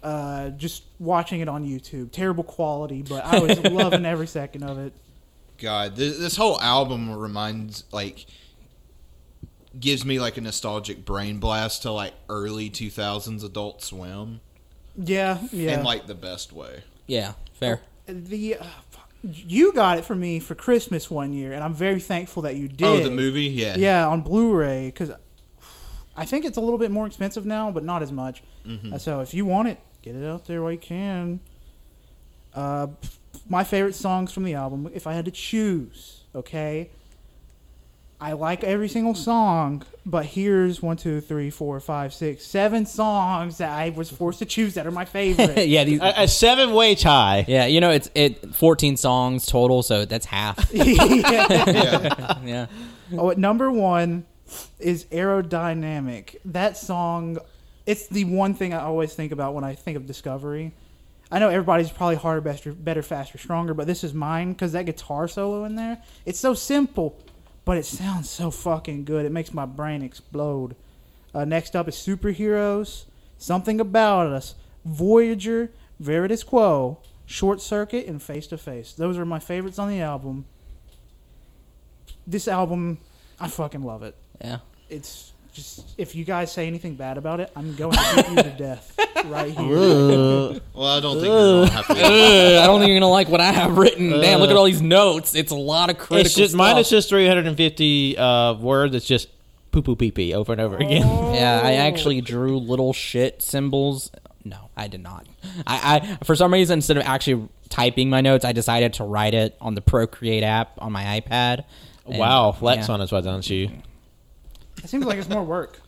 uh, 0.03 0.50
just 0.50 0.83
watching 1.00 1.42
it 1.42 1.50
on 1.50 1.65
YouTube. 1.65 2.12
Terrible 2.12 2.44
quality, 2.44 3.01
but 3.01 3.25
I 3.25 3.39
was 3.39 3.59
loving 3.71 4.06
every 4.06 4.27
second 4.27 4.63
of 4.63 4.77
it. 4.77 4.94
God, 5.57 5.95
this, 5.95 6.18
this 6.19 6.36
whole 6.36 6.62
album 6.62 7.12
reminds 7.18 7.86
like 7.91 8.25
gives 9.77 10.06
me 10.06 10.19
like 10.19 10.38
a 10.38 10.41
nostalgic 10.41 11.03
brain 11.06 11.39
blast 11.39 11.81
to 11.81 11.91
like 11.91 12.13
early 12.30 12.69
two 12.69 12.89
thousands 12.89 13.44
Adult 13.44 13.83
Swim 13.83 14.41
Yeah, 14.97 15.39
yeah. 15.51 15.80
in 15.80 15.83
like 15.83 16.07
the 16.07 16.15
best 16.15 16.53
way. 16.53 16.83
yeah, 17.07 17.33
fair. 17.53 17.81
the 18.07 18.57
uh, 18.57 18.65
you 19.24 19.74
got 19.74 19.97
it 19.97 20.06
for 20.06 20.15
me 20.15 20.39
for 20.39 20.56
Christmas 20.56 21.09
one 21.09 21.33
year, 21.33 21.53
and 21.53 21.63
I'm 21.63 21.74
very 21.74 22.00
thankful 22.00 22.44
that 22.44 22.56
you 22.56 22.68
did. 22.68 22.86
Oh, 22.86 23.03
the 23.03 23.09
movie, 23.09 23.44
yeah, 23.44 23.75
Yeah, 23.75 24.07
on 24.07 24.21
Blu-ray 24.21 24.88
because 24.88 25.12
I 26.15 26.25
think 26.25 26.45
it's 26.45 26.57
a 26.57 26.62
little 26.62 26.77
bit 26.77 26.92
more 26.92 27.07
expensive 27.07 27.45
now, 27.45 27.71
but 27.71 27.83
not 27.83 28.01
as 28.03 28.12
much. 28.12 28.44
Mm-hmm. 28.65 28.94
Uh, 28.94 28.97
so 28.97 29.21
if 29.21 29.33
you 29.33 29.45
want 29.45 29.68
it, 29.68 29.80
get 30.01 30.15
it 30.15 30.25
out 30.25 30.45
there 30.45 30.62
while 30.62 30.71
you 30.71 30.77
can. 30.77 31.39
Uh, 32.53 32.88
my 33.50 33.63
favorite 33.63 33.95
songs 33.95 34.31
from 34.31 34.44
the 34.44 34.53
album, 34.53 34.89
if 34.94 35.07
I 35.07 35.13
had 35.13 35.25
to 35.25 35.31
choose, 35.31 36.24
okay. 36.33 36.89
I 38.19 38.31
like 38.31 38.63
every 38.63 38.88
single 38.88 39.13
song, 39.13 39.83
but 40.06 40.25
here's 40.25 40.81
one, 40.81 40.95
two, 40.95 41.19
three, 41.19 41.50
four, 41.50 41.79
five, 41.81 42.13
six, 42.13 42.45
seven 42.45 42.85
songs 42.85 43.57
that 43.57 43.69
I 43.69 43.89
was 43.89 44.09
forced 44.09 44.39
to 44.39 44.45
choose 44.45 44.75
that 44.75 44.88
are 44.88 44.91
my 44.91 45.03
favorite. 45.03 45.67
yeah, 45.67 45.83
these, 45.83 46.00
A, 46.00 46.13
a 46.23 46.27
seven 46.27 46.73
way 46.73 46.95
tie. 46.95 47.44
yeah. 47.47 47.65
You 47.65 47.81
know, 47.81 47.91
it's 47.91 48.09
it 48.15 48.56
14 48.56 48.95
songs 48.95 49.45
total, 49.45 49.83
so 49.83 50.06
that's 50.06 50.25
half. 50.25 50.69
yeah. 50.73 52.39
yeah. 52.45 52.67
Oh, 53.17 53.31
at 53.31 53.38
number 53.38 53.69
one 53.69 54.25
is 54.79 55.05
Aerodynamic. 55.05 56.38
That 56.45 56.77
song, 56.77 57.38
it's 57.86 58.07
the 58.07 58.24
one 58.24 58.53
thing 58.53 58.74
I 58.74 58.79
always 58.81 59.13
think 59.13 59.34
about 59.34 59.53
when 59.53 59.63
I 59.65 59.75
think 59.75 59.98
of 59.98 60.05
Discovery. 60.05 60.74
I 61.31 61.39
know 61.39 61.50
everybody's 61.50 61.89
probably 61.89 62.15
harder, 62.15 62.41
better, 62.41 62.72
better 62.72 63.01
faster, 63.01 63.38
stronger, 63.38 63.74
but 63.74 63.88
this 63.88 64.03
is 64.03 64.13
mine 64.13 64.53
because 64.53 64.72
that 64.74 64.86
guitar 64.86 65.27
solo 65.27 65.65
in 65.65 65.75
there, 65.75 66.01
it's 66.25 66.39
so 66.39 66.53
simple, 66.53 67.19
but 67.65 67.77
it 67.77 67.86
sounds 67.86 68.29
so 68.29 68.51
fucking 68.51 69.03
good. 69.03 69.25
It 69.25 69.31
makes 69.31 69.53
my 69.53 69.65
brain 69.65 70.01
explode. 70.03 70.75
Uh, 71.34 71.43
next 71.43 71.75
up 71.75 71.88
is 71.88 71.95
Superheroes, 71.95 73.05
Something 73.38 73.81
About 73.81 74.27
Us, 74.27 74.55
Voyager, 74.86 75.72
Veridis 76.01 76.45
Quo, 76.45 77.00
Short 77.25 77.60
Circuit, 77.60 78.05
and 78.05 78.22
Face 78.22 78.48
to 78.48 78.57
Face. 78.57 78.93
Those 78.93 79.17
are 79.17 79.25
my 79.25 79.39
favorites 79.39 79.79
on 79.79 79.89
the 79.89 80.00
album. 80.00 80.45
This 82.27 82.48
album, 82.48 83.00
I 83.39 83.50
fucking 83.50 83.84
love 83.84 84.03
it. 84.03 84.15
Yeah. 84.39 84.60
It's 84.89 85.34
just 85.55 85.95
if 85.97 86.15
you 86.15 86.25
guys 86.25 86.51
say 86.51 86.67
anything 86.67 86.95
bad 86.95 87.17
about 87.17 87.39
it, 87.39 87.50
I'm 87.55 87.75
going 87.75 87.93
to 87.93 88.15
beat 88.15 88.27
you 88.29 88.43
to 88.43 88.50
death 88.57 88.97
right 89.25 89.57
here. 89.57 90.62
Well, 90.75 90.88
I 90.88 91.00
don't 91.00 91.15
think 91.15 91.27
you're 91.27 91.65
gonna 91.65 91.71
have 91.71 91.88
to. 91.88 91.93
Ugh, 92.03 92.63
I 92.63 92.67
don't 92.67 92.81
think 92.81 92.89
you're 92.89 93.00
gonna 93.00 93.09
like 93.09 93.29
what 93.29 93.39
I 93.39 93.53
have 93.53 93.77
written. 93.77 94.09
Damn, 94.09 94.41
look 94.41 94.50
at 94.50 94.57
all 94.57 94.65
these 94.65 94.81
notes. 94.81 95.33
It's 95.33 95.53
a 95.53 95.55
lot 95.55 95.89
of 95.89 95.97
critical 95.97 96.25
It's 96.25 96.35
just 96.35 96.51
stuff. 96.51 96.57
mine 96.57 96.77
is 96.77 96.89
just 96.89 97.07
350 97.07 98.17
uh, 98.17 98.53
words. 98.55 98.93
It's 98.93 99.05
just 99.05 99.29
poo 99.71 99.81
poo 99.81 99.95
pee 99.95 100.12
pee 100.12 100.33
over 100.33 100.51
and 100.51 100.59
over 100.59 100.75
again. 100.75 101.07
Yeah, 101.33 101.62
I 101.63 101.74
actually 101.75 102.19
drew 102.19 102.57
little 102.57 102.91
shit 102.91 103.41
symbols. 103.41 104.12
No, 104.43 104.69
I 104.75 104.89
did 104.89 105.01
not. 105.01 105.27
I, 105.65 106.17
I 106.19 106.25
for 106.25 106.35
some 106.35 106.51
reason 106.51 106.79
instead 106.79 106.97
of 106.97 107.03
actually 107.03 107.47
typing 107.69 108.09
my 108.09 108.19
notes, 108.19 108.43
I 108.43 108.51
decided 108.51 108.93
to 108.95 109.05
write 109.05 109.33
it 109.33 109.55
on 109.62 109.75
the 109.75 109.81
Procreate 109.81 110.43
app 110.43 110.74
on 110.79 110.91
my 110.91 111.21
iPad. 111.21 111.63
And, 112.05 112.17
wow, 112.17 112.51
flex 112.51 112.89
yeah. 112.89 112.93
on 112.95 113.01
us, 113.01 113.13
why 113.13 113.21
don't 113.21 113.50
you? 113.50 113.69
It 114.86 114.89
seems 114.89 115.04
like 115.06 115.18
it's 115.18 115.27
more 115.27 115.44
work. 115.44 115.80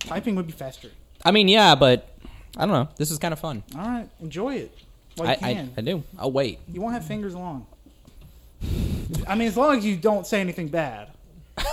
Typing 0.00 0.34
would 0.34 0.46
be 0.46 0.52
faster. 0.52 0.88
I 1.24 1.30
mean, 1.30 1.46
yeah, 1.46 1.76
but 1.76 2.08
I 2.56 2.66
don't 2.66 2.74
know. 2.74 2.88
This 2.96 3.12
is 3.12 3.18
kind 3.20 3.32
of 3.32 3.38
fun. 3.38 3.62
All 3.76 3.82
right, 3.82 4.08
enjoy 4.20 4.56
it. 4.56 4.76
While 5.14 5.28
you 5.28 5.34
I, 5.40 5.48
I, 5.50 5.54
can. 5.54 5.72
I 5.76 5.80
do. 5.82 6.02
I'll 6.18 6.32
wait. 6.32 6.58
you 6.72 6.80
won't 6.80 6.94
have 6.94 7.04
fingers 7.06 7.36
long. 7.36 7.66
I 9.28 9.34
mean, 9.36 9.46
as 9.46 9.56
long 9.56 9.78
as 9.78 9.84
you 9.84 9.96
don't 9.96 10.26
say 10.26 10.40
anything 10.40 10.68
bad. 10.68 11.08
I- 11.56 11.64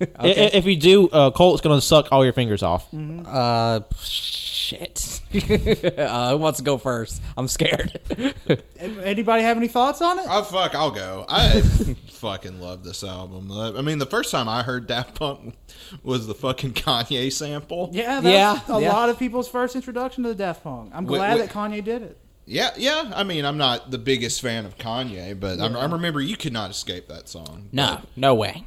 i- 0.18 0.26
If 0.54 0.64
you 0.64 0.76
do, 0.76 1.08
uh, 1.10 1.30
Colt's 1.32 1.60
going 1.60 1.76
to 1.78 1.84
suck 1.84 2.08
all 2.12 2.24
your 2.24 2.32
fingers 2.32 2.62
off. 2.62 2.88
Uh, 2.94 3.80
sh- 4.02 4.43
shit. 4.78 5.20
uh, 5.98 6.30
who 6.30 6.36
wants 6.38 6.58
to 6.58 6.64
go 6.64 6.78
first? 6.78 7.20
I'm 7.36 7.48
scared. 7.48 7.98
Anybody 8.78 9.42
have 9.42 9.56
any 9.56 9.68
thoughts 9.68 10.00
on 10.02 10.18
it? 10.18 10.26
Oh 10.28 10.42
fuck, 10.44 10.74
I'll 10.74 10.90
go. 10.90 11.24
I 11.28 11.60
fucking 12.10 12.60
love 12.60 12.84
this 12.84 13.02
album. 13.04 13.50
I 13.52 13.80
mean, 13.82 13.98
the 13.98 14.06
first 14.06 14.30
time 14.30 14.48
I 14.48 14.62
heard 14.62 14.86
Daft 14.86 15.14
Punk 15.16 15.54
was 16.02 16.26
the 16.26 16.34
fucking 16.34 16.72
Kanye 16.74 17.32
sample. 17.32 17.90
Yeah, 17.92 18.20
that's 18.20 18.68
Yeah, 18.68 18.76
a 18.76 18.80
yeah. 18.80 18.92
lot 18.92 19.08
of 19.08 19.18
people's 19.18 19.48
first 19.48 19.74
introduction 19.76 20.22
to 20.24 20.30
the 20.30 20.34
Daft 20.34 20.64
Punk. 20.64 20.90
I'm 20.94 21.04
glad 21.04 21.38
wait. 21.38 21.46
that 21.46 21.54
Kanye 21.54 21.82
did 21.82 22.02
it. 22.02 22.18
Yeah, 22.46 22.70
yeah. 22.76 23.10
I 23.14 23.24
mean, 23.24 23.44
I'm 23.46 23.56
not 23.56 23.90
the 23.90 23.98
biggest 23.98 24.42
fan 24.42 24.66
of 24.66 24.76
Kanye, 24.76 25.38
but 25.38 25.60
I, 25.60 25.66
I 25.66 25.86
remember 25.86 26.20
you 26.20 26.36
could 26.36 26.52
not 26.52 26.70
escape 26.70 27.08
that 27.08 27.28
song. 27.28 27.68
no, 27.72 28.00
no 28.16 28.34
way. 28.34 28.64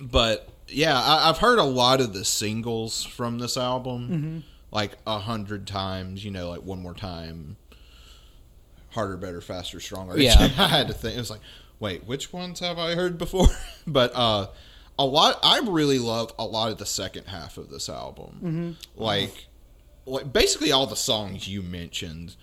but 0.00 0.48
yeah, 0.68 0.98
I, 0.98 1.28
I've 1.28 1.36
heard 1.38 1.58
a 1.58 1.64
lot 1.64 2.00
of 2.00 2.14
the 2.14 2.24
singles 2.24 3.04
from 3.04 3.38
this 3.38 3.58
album, 3.58 4.42
like 4.74 4.98
a 5.06 5.20
hundred 5.20 5.66
times. 5.66 6.24
You 6.24 6.32
know, 6.32 6.50
like 6.50 6.62
one 6.62 6.82
more 6.82 6.92
time, 6.92 7.56
harder, 8.90 9.16
better, 9.16 9.40
faster, 9.40 9.80
stronger. 9.80 10.18
Yeah. 10.18 10.34
I 10.58 10.68
had 10.68 10.88
to 10.88 10.92
think. 10.92 11.16
It 11.16 11.20
was 11.20 11.30
like, 11.30 11.40
wait, 11.80 12.06
which 12.06 12.32
ones 12.32 12.60
have 12.60 12.78
I 12.78 12.94
heard 12.94 13.16
before? 13.16 13.48
but 13.86 14.12
uh, 14.14 14.48
a 14.98 15.04
lot. 15.06 15.38
I 15.42 15.60
really 15.60 15.98
love 15.98 16.34
a 16.38 16.44
lot 16.44 16.70
of 16.72 16.78
the 16.78 16.86
second 16.86 17.26
half 17.26 17.56
of 17.56 17.70
this 17.70 17.88
album, 17.88 18.76
like, 18.96 19.46
like 20.06 20.32
basically 20.32 20.72
all 20.72 20.86
the 20.86 20.96
songs 20.96 21.48
you 21.48 21.62
mentioned, 21.62 22.36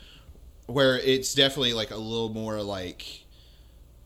where 0.65 0.97
it's 0.97 1.33
definitely 1.33 1.73
like 1.73 1.91
a 1.91 1.97
little 1.97 2.29
more 2.29 2.61
like. 2.61 3.05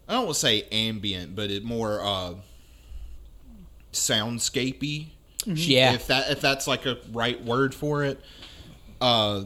I 0.07 0.13
don't 0.13 0.25
want 0.25 0.35
to 0.35 0.39
say 0.39 0.67
ambient, 0.71 1.35
but 1.35 1.49
it 1.49 1.63
more 1.63 1.99
uh, 1.99 2.35
soundscapey. 3.91 5.07
Yeah. 5.45 5.93
If 5.93 6.07
that 6.07 6.31
if 6.31 6.41
that's 6.41 6.67
like 6.67 6.85
a 6.85 6.97
right 7.11 7.41
word 7.43 7.73
for 7.73 8.03
it. 8.03 8.19
Uh 9.01 9.43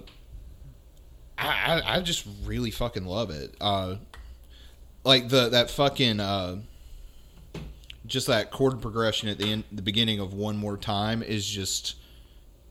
I, 1.38 1.82
I 1.82 1.98
I 1.98 2.02
just 2.02 2.26
really 2.46 2.72
fucking 2.72 3.06
love 3.06 3.30
it. 3.30 3.56
Uh 3.60 3.96
like 5.04 5.30
the 5.30 5.50
that 5.50 5.70
fucking 5.72 6.20
uh 6.20 6.58
just 8.06 8.28
that 8.28 8.52
chord 8.52 8.82
progression 8.82 9.30
at 9.30 9.38
the 9.38 9.52
end 9.52 9.64
the 9.72 9.82
beginning 9.82 10.20
of 10.20 10.34
one 10.34 10.58
more 10.58 10.78
time 10.78 11.22
is 11.22 11.48
just 11.48 11.96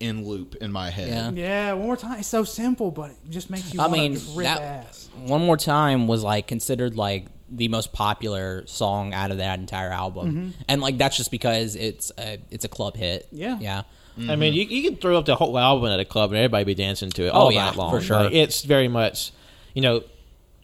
in 0.00 0.24
loop 0.26 0.54
in 0.56 0.70
my 0.70 0.90
head. 0.90 1.34
Yeah. 1.36 1.42
Yeah, 1.70 1.72
one 1.72 1.86
more 1.86 1.96
time. 1.96 2.18
It's 2.20 2.28
so 2.28 2.44
simple, 2.44 2.90
but 2.90 3.10
it 3.10 3.30
just 3.30 3.50
makes 3.50 3.74
you 3.74 3.80
I 3.80 3.88
mean, 3.88 4.12
rip 4.34 4.46
that- 4.46 4.60
ass. 4.60 5.08
One 5.16 5.44
More 5.44 5.56
Time 5.56 6.06
was 6.06 6.22
like 6.22 6.46
considered 6.46 6.96
like 6.96 7.26
the 7.50 7.68
most 7.68 7.92
popular 7.92 8.66
song 8.66 9.12
out 9.14 9.30
of 9.30 9.38
that 9.38 9.58
entire 9.58 9.90
album, 9.90 10.54
and 10.68 10.80
like 10.80 10.98
that's 10.98 11.16
just 11.16 11.30
because 11.30 11.76
it's 11.76 12.12
a 12.18 12.38
it's 12.50 12.64
a 12.64 12.68
club 12.68 12.96
hit. 12.96 13.26
Yeah. 13.32 13.58
yeah. 13.60 13.82
I 14.28 14.34
mean, 14.34 14.52
you, 14.52 14.64
you 14.64 14.82
can 14.90 14.98
throw 14.98 15.16
up 15.16 15.26
the 15.26 15.36
whole 15.36 15.56
album 15.56 15.88
at 15.92 16.00
a 16.00 16.04
club 16.04 16.30
and 16.32 16.38
everybody 16.38 16.64
be 16.64 16.74
dancing 16.74 17.08
to 17.10 17.26
it 17.26 17.28
Oh, 17.28 17.32
all 17.42 17.52
yeah, 17.52 17.66
night 17.66 17.76
long. 17.76 17.92
for 17.92 18.00
sure. 18.00 18.24
Like, 18.24 18.32
it's 18.32 18.62
very 18.64 18.88
much, 18.88 19.30
you 19.74 19.80
know, 19.82 20.02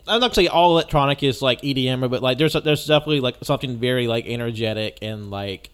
I'm 0.09 0.19
not 0.21 0.35
saying 0.35 0.49
all 0.49 0.73
electronic 0.73 1.23
is 1.23 1.41
like 1.41 1.63
EDM, 1.63 2.11
but 2.11 2.21
like 2.21 2.37
there's 2.37 2.55
there's 2.55 2.85
definitely 2.85 3.21
like 3.21 3.37
something 3.43 3.77
very 3.79 4.09
like 4.09 4.27
energetic 4.27 4.99
and 5.03 5.31
like 5.31 5.71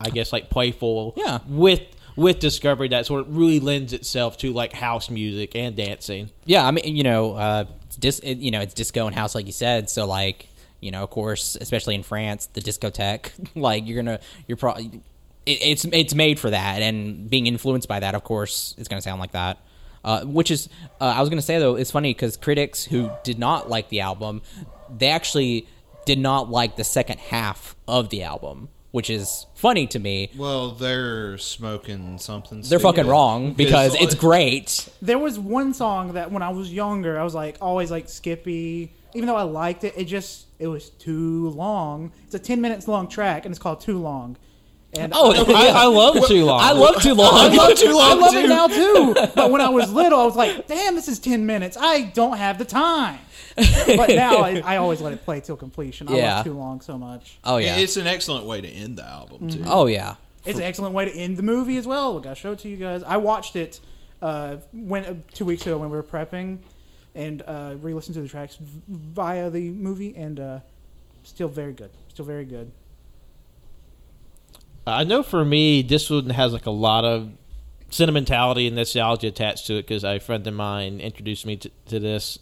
I 0.00 0.10
guess 0.10 0.32
like 0.32 0.50
playful. 0.50 1.14
Yeah. 1.16 1.38
With 1.46 1.82
with 2.16 2.40
Discovery 2.40 2.88
that 2.88 3.06
sort 3.06 3.20
of 3.20 3.36
really 3.36 3.60
lends 3.60 3.92
itself 3.92 4.36
to 4.38 4.52
like 4.52 4.72
house 4.72 5.08
music 5.08 5.54
and 5.54 5.76
dancing. 5.76 6.30
Yeah, 6.46 6.66
I 6.66 6.72
mean, 6.72 6.96
you 6.96 7.04
know, 7.04 7.34
uh, 7.34 7.64
it's 7.86 7.96
dis- 7.96 8.18
it, 8.18 8.38
you 8.38 8.50
know, 8.50 8.60
it's 8.60 8.74
disco 8.74 9.06
and 9.06 9.14
house, 9.14 9.36
like 9.36 9.46
you 9.46 9.52
said. 9.52 9.88
So, 9.88 10.04
like, 10.04 10.48
you 10.80 10.90
know, 10.90 11.02
of 11.02 11.10
course, 11.10 11.56
especially 11.60 11.94
in 11.94 12.02
France, 12.02 12.46
the 12.52 12.60
discotheque, 12.60 13.30
like, 13.54 13.86
you're 13.86 14.02
gonna, 14.02 14.20
you're 14.46 14.56
probably, 14.56 15.02
it, 15.46 15.58
it's 15.62 15.84
it's 15.86 16.14
made 16.14 16.38
for 16.38 16.50
that, 16.50 16.82
and 16.82 17.28
being 17.28 17.46
influenced 17.46 17.88
by 17.88 18.00
that, 18.00 18.14
of 18.14 18.24
course, 18.24 18.74
it's 18.78 18.88
gonna 18.88 19.02
sound 19.02 19.20
like 19.20 19.32
that. 19.32 19.58
Uh, 20.02 20.24
which 20.24 20.50
is, 20.50 20.70
uh, 21.00 21.04
I 21.04 21.20
was 21.20 21.28
gonna 21.28 21.42
say 21.42 21.58
though, 21.58 21.76
it's 21.76 21.90
funny 21.90 22.14
because 22.14 22.36
critics 22.38 22.84
who 22.84 23.10
did 23.22 23.38
not 23.38 23.68
like 23.68 23.90
the 23.90 24.00
album, 24.00 24.40
they 24.96 25.08
actually 25.08 25.66
did 26.06 26.18
not 26.18 26.50
like 26.50 26.76
the 26.76 26.84
second 26.84 27.20
half 27.20 27.76
of 27.86 28.08
the 28.08 28.22
album, 28.22 28.68
which 28.90 29.10
is 29.10 29.46
funny 29.54 29.86
to 29.88 29.98
me. 29.98 30.30
Well, 30.36 30.70
they're 30.70 31.36
smoking 31.38 32.18
something. 32.18 32.62
They're 32.62 32.78
fucking 32.78 33.06
wrong 33.06 33.52
because 33.56 33.94
it's 33.94 34.14
great. 34.14 34.88
There 35.02 35.18
was 35.18 35.38
one 35.38 35.74
song 35.74 36.14
that 36.14 36.32
when 36.32 36.42
I 36.42 36.48
was 36.48 36.72
younger, 36.72 37.18
I 37.18 37.24
was 37.24 37.34
like 37.34 37.58
always 37.60 37.90
like 37.90 38.08
Skippy. 38.08 38.92
Even 39.14 39.26
though 39.26 39.36
I 39.36 39.42
liked 39.42 39.84
it, 39.84 39.94
it 39.96 40.04
just 40.04 40.46
it 40.58 40.66
was 40.66 40.90
too 40.90 41.50
long. 41.50 42.12
It's 42.24 42.34
a 42.34 42.38
ten 42.38 42.60
minutes 42.60 42.86
long 42.88 43.08
track, 43.08 43.44
and 43.44 43.52
it's 43.52 43.58
called 43.62 43.80
Too 43.80 43.98
Long. 43.98 44.36
And 44.92 45.12
Oh, 45.14 45.32
I, 45.54 45.68
I 45.84 45.86
love 45.86 46.26
Too 46.26 46.44
Long. 46.44 46.60
I 46.60 46.72
love 46.72 47.00
too 47.00 47.14
long. 47.14 47.30
I 47.32 47.46
love 47.48 47.76
too 47.78 47.92
long 47.92 48.10
I 48.10 48.14
love 48.14 48.32
too. 48.32 48.38
it 48.38 48.48
now 48.48 48.66
too. 48.66 49.14
But 49.36 49.50
when 49.52 49.60
I 49.60 49.68
was 49.68 49.92
little, 49.92 50.18
I 50.20 50.24
was 50.24 50.34
like, 50.36 50.66
"Damn, 50.66 50.94
this 50.96 51.06
is 51.08 51.18
ten 51.20 51.46
minutes. 51.46 51.76
I 51.80 52.02
don't 52.02 52.36
have 52.38 52.58
the 52.58 52.64
time." 52.64 53.18
But 53.56 54.10
now 54.10 54.38
I, 54.38 54.62
I 54.64 54.76
always 54.78 55.00
let 55.00 55.12
it 55.12 55.24
play 55.24 55.40
till 55.40 55.56
completion. 55.56 56.08
I 56.08 56.16
Yeah. 56.16 56.34
love 56.36 56.44
Too 56.44 56.52
Long 56.54 56.80
so 56.80 56.98
much. 56.98 57.38
Oh 57.44 57.58
yeah. 57.58 57.76
It's 57.76 57.96
an 57.96 58.06
excellent 58.06 58.46
way 58.46 58.60
to 58.60 58.68
end 58.68 58.96
the 58.98 59.04
album 59.04 59.48
too. 59.50 59.62
oh 59.66 59.86
yeah. 59.86 60.14
It's 60.46 60.58
an 60.58 60.64
excellent 60.64 60.94
way 60.94 61.04
to 61.04 61.12
end 61.12 61.36
the 61.36 61.42
movie 61.42 61.76
as 61.76 61.86
well. 61.86 62.14
Look, 62.14 62.26
I 62.26 62.34
showed 62.34 62.52
it 62.52 62.58
to 62.60 62.68
you 62.68 62.76
guys. 62.78 63.02
I 63.02 63.18
watched 63.18 63.56
it 63.56 63.78
uh, 64.22 64.56
when 64.72 65.04
uh, 65.04 65.14
two 65.34 65.44
weeks 65.44 65.62
ago 65.66 65.76
when 65.78 65.90
we 65.90 65.96
were 65.96 66.02
prepping, 66.02 66.58
and 67.14 67.42
uh, 67.46 67.74
re-listen 67.80 68.14
to 68.14 68.22
the 68.22 68.28
tracks 68.28 68.58
via 68.88 69.50
the 69.50 69.70
movie, 69.70 70.14
and 70.16 70.38
uh, 70.40 70.60
still 71.22 71.48
very 71.48 71.72
good. 71.72 71.90
Still 72.08 72.24
very 72.24 72.44
good. 72.44 72.70
I 74.86 75.04
know 75.04 75.22
for 75.22 75.44
me, 75.44 75.82
this 75.82 76.10
one 76.10 76.30
has 76.30 76.52
like 76.52 76.66
a 76.66 76.70
lot 76.70 77.04
of 77.04 77.30
sentimentality 77.90 78.66
and 78.66 78.76
nostalgia 78.76 79.28
attached 79.28 79.66
to 79.66 79.74
it 79.74 79.82
because 79.82 80.04
a 80.04 80.18
friend 80.18 80.46
of 80.46 80.54
mine 80.54 81.00
introduced 81.00 81.44
me 81.44 81.56
to, 81.56 81.70
to 81.86 81.98
this 81.98 82.38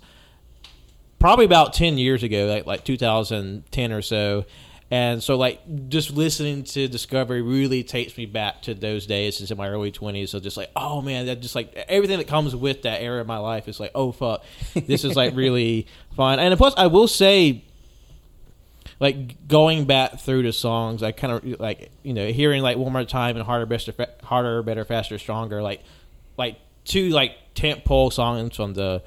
probably 1.18 1.44
about 1.44 1.72
10 1.72 1.98
years 1.98 2.22
ago, 2.22 2.46
like, 2.46 2.66
like 2.66 2.84
2010 2.84 3.92
or 3.92 4.02
so. 4.02 4.44
And 4.90 5.22
so, 5.22 5.36
like, 5.36 5.60
just 5.90 6.10
listening 6.10 6.64
to 6.64 6.88
Discovery 6.88 7.42
really 7.42 7.84
takes 7.84 8.16
me 8.16 8.24
back 8.24 8.62
to 8.62 8.74
those 8.74 9.06
days 9.06 9.36
since 9.36 9.50
in 9.50 9.58
my 9.58 9.68
early 9.68 9.92
20s. 9.92 10.30
So, 10.30 10.40
just 10.40 10.56
like, 10.56 10.70
oh 10.74 11.02
man, 11.02 11.26
that 11.26 11.40
just 11.40 11.54
like 11.54 11.74
everything 11.88 12.18
that 12.18 12.26
comes 12.26 12.56
with 12.56 12.82
that 12.82 13.02
era 13.02 13.20
of 13.20 13.26
my 13.26 13.36
life 13.36 13.68
is 13.68 13.78
like, 13.78 13.90
oh 13.94 14.12
fuck, 14.12 14.42
this 14.74 15.04
is 15.04 15.14
like 15.14 15.34
really 15.36 15.86
fun. 16.16 16.38
And 16.38 16.56
plus, 16.56 16.72
I 16.78 16.86
will 16.86 17.06
say, 17.08 17.64
like 18.98 19.46
going 19.46 19.84
back 19.84 20.20
through 20.20 20.42
the 20.42 20.52
songs, 20.52 21.02
I 21.02 21.12
kind 21.12 21.32
of 21.32 21.60
like 21.60 21.90
you 22.02 22.14
know 22.14 22.28
hearing 22.28 22.62
like 22.62 22.78
one 22.78 22.92
more 22.92 23.04
time 23.04 23.36
and 23.36 23.44
harder, 23.44 23.66
better, 23.66 23.92
harder, 24.24 24.62
better, 24.62 24.84
faster, 24.86 25.18
stronger, 25.18 25.62
like 25.62 25.82
like 26.38 26.56
two 26.84 27.10
like 27.10 27.32
tent 27.54 27.84
pole 27.84 28.10
songs 28.10 28.56
from 28.56 28.72
the 28.72 29.02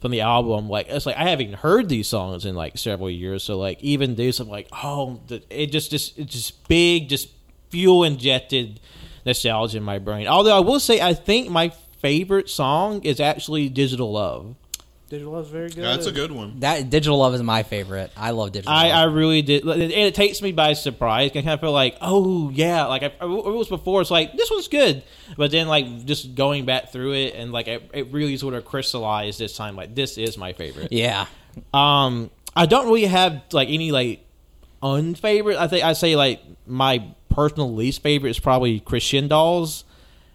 from 0.00 0.10
the 0.10 0.20
album. 0.20 0.68
Like 0.68 0.88
it's 0.88 1.06
like 1.06 1.16
I 1.16 1.28
haven't 1.28 1.54
heard 1.54 1.88
these 1.88 2.08
songs 2.08 2.44
in 2.44 2.54
like 2.54 2.78
several 2.78 3.10
years, 3.10 3.44
so 3.44 3.58
like 3.58 3.82
even 3.82 4.14
these, 4.14 4.40
I'm 4.40 4.48
like, 4.48 4.68
oh, 4.72 5.20
it 5.50 5.68
just 5.68 5.90
just 5.90 6.18
it's 6.18 6.32
just 6.32 6.68
big, 6.68 7.08
just 7.08 7.28
fuel 7.70 8.04
injected 8.04 8.80
nostalgia 9.26 9.76
in 9.76 9.82
my 9.82 9.98
brain. 9.98 10.26
Although 10.26 10.56
I 10.56 10.60
will 10.60 10.80
say, 10.80 11.00
I 11.00 11.14
think 11.14 11.50
my 11.50 11.70
favorite 12.00 12.48
song 12.48 13.02
is 13.02 13.20
actually 13.20 13.68
"Digital 13.68 14.12
Love." 14.12 14.54
Digital 15.08 15.32
Love's 15.32 15.48
very 15.48 15.68
good. 15.68 15.78
Yeah, 15.78 15.94
that's 15.94 16.06
a 16.06 16.12
good 16.12 16.30
one. 16.30 16.60
That 16.60 16.90
Digital 16.90 17.16
Love 17.18 17.34
is 17.34 17.42
my 17.42 17.62
favorite. 17.62 18.10
I 18.16 18.32
love 18.32 18.52
Digital 18.52 18.72
I, 18.72 18.88
I 18.90 19.04
Love. 19.06 19.14
really 19.14 19.40
did, 19.42 19.64
and 19.66 19.80
it 19.90 20.14
takes 20.14 20.42
me 20.42 20.52
by 20.52 20.74
surprise. 20.74 21.30
I 21.30 21.34
kind 21.34 21.48
of 21.48 21.60
feel 21.60 21.72
like, 21.72 21.96
oh 22.02 22.50
yeah, 22.50 22.84
like 22.86 23.02
I, 23.02 23.06
it 23.22 23.26
was 23.26 23.68
before. 23.68 24.02
It's 24.02 24.10
like 24.10 24.36
this 24.36 24.50
one's 24.50 24.68
good, 24.68 25.02
but 25.36 25.50
then 25.50 25.66
like 25.66 26.04
just 26.04 26.34
going 26.34 26.66
back 26.66 26.92
through 26.92 27.14
it 27.14 27.34
and 27.34 27.52
like 27.52 27.68
it, 27.68 27.90
it 27.94 28.12
really 28.12 28.36
sort 28.36 28.52
of 28.54 28.64
crystallized 28.66 29.38
this 29.38 29.56
time. 29.56 29.76
Like 29.76 29.94
this 29.94 30.18
is 30.18 30.36
my 30.36 30.52
favorite. 30.52 30.92
yeah. 30.92 31.26
Um, 31.72 32.30
I 32.54 32.66
don't 32.66 32.84
really 32.86 33.06
have 33.06 33.42
like 33.52 33.68
any 33.70 33.92
like 33.92 34.24
unfavorite. 34.82 35.56
I 35.56 35.68
think 35.68 35.84
I 35.84 35.92
say 35.94 36.16
like 36.16 36.40
my 36.66 37.02
personal 37.30 37.72
least 37.74 38.02
favorite 38.02 38.30
is 38.30 38.38
probably 38.38 38.80
Crescendolls. 38.80 39.84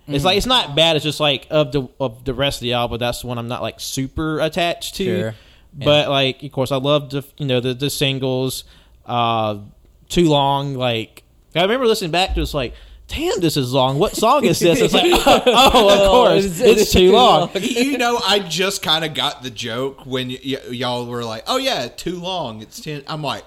It's 0.07 0.25
like 0.25 0.37
it's 0.37 0.45
not 0.45 0.75
bad. 0.75 0.95
It's 0.95 1.03
just 1.05 1.19
like 1.19 1.47
of 1.49 1.71
the 1.71 1.87
of 1.99 2.25
the 2.25 2.33
rest 2.33 2.57
of 2.57 2.61
the 2.63 2.73
album. 2.73 2.99
That's 2.99 3.21
the 3.21 3.27
one 3.27 3.37
I'm 3.37 3.47
not 3.47 3.61
like 3.61 3.79
super 3.79 4.39
attached 4.39 4.95
to. 4.95 5.03
Sure. 5.05 5.35
But 5.73 6.09
like, 6.09 6.43
of 6.43 6.51
course, 6.51 6.71
I 6.71 6.75
love 6.77 7.09
the 7.09 7.23
you 7.37 7.45
know 7.45 7.59
the 7.59 7.73
the 7.73 7.89
singles. 7.89 8.63
Uh, 9.05 9.59
too 10.09 10.29
long. 10.29 10.75
Like 10.75 11.23
I 11.55 11.61
remember 11.61 11.85
listening 11.87 12.11
back 12.11 12.33
to 12.35 12.39
it, 12.39 12.43
it's 12.43 12.53
like. 12.53 12.73
Damn, 13.09 13.41
this 13.41 13.57
is 13.57 13.73
long. 13.73 13.99
What 13.99 14.15
song 14.15 14.45
is 14.45 14.59
this? 14.59 14.79
It's 14.79 14.93
like, 14.93 15.03
oh, 15.13 15.89
of 15.89 16.09
course, 16.09 16.45
it's- 16.45 16.59
it's, 16.61 16.81
it's 16.83 16.91
too 16.93 17.09
too 17.09 17.11
long. 17.11 17.41
long. 17.41 17.49
you 17.61 17.97
know, 17.97 18.17
I 18.25 18.39
just 18.39 18.81
kind 18.81 19.03
of 19.03 19.13
got 19.13 19.43
the 19.43 19.49
joke 19.51 20.05
when 20.05 20.29
y- 20.29 20.39
y- 20.43 20.57
y'all 20.69 21.05
were 21.05 21.23
like, 21.25 21.43
"Oh 21.45 21.57
yeah, 21.57 21.89
too 21.89 22.17
long. 22.19 22.61
It's 22.61 22.79
10. 22.79 23.03
I'm 23.05 23.21
like, 23.21 23.43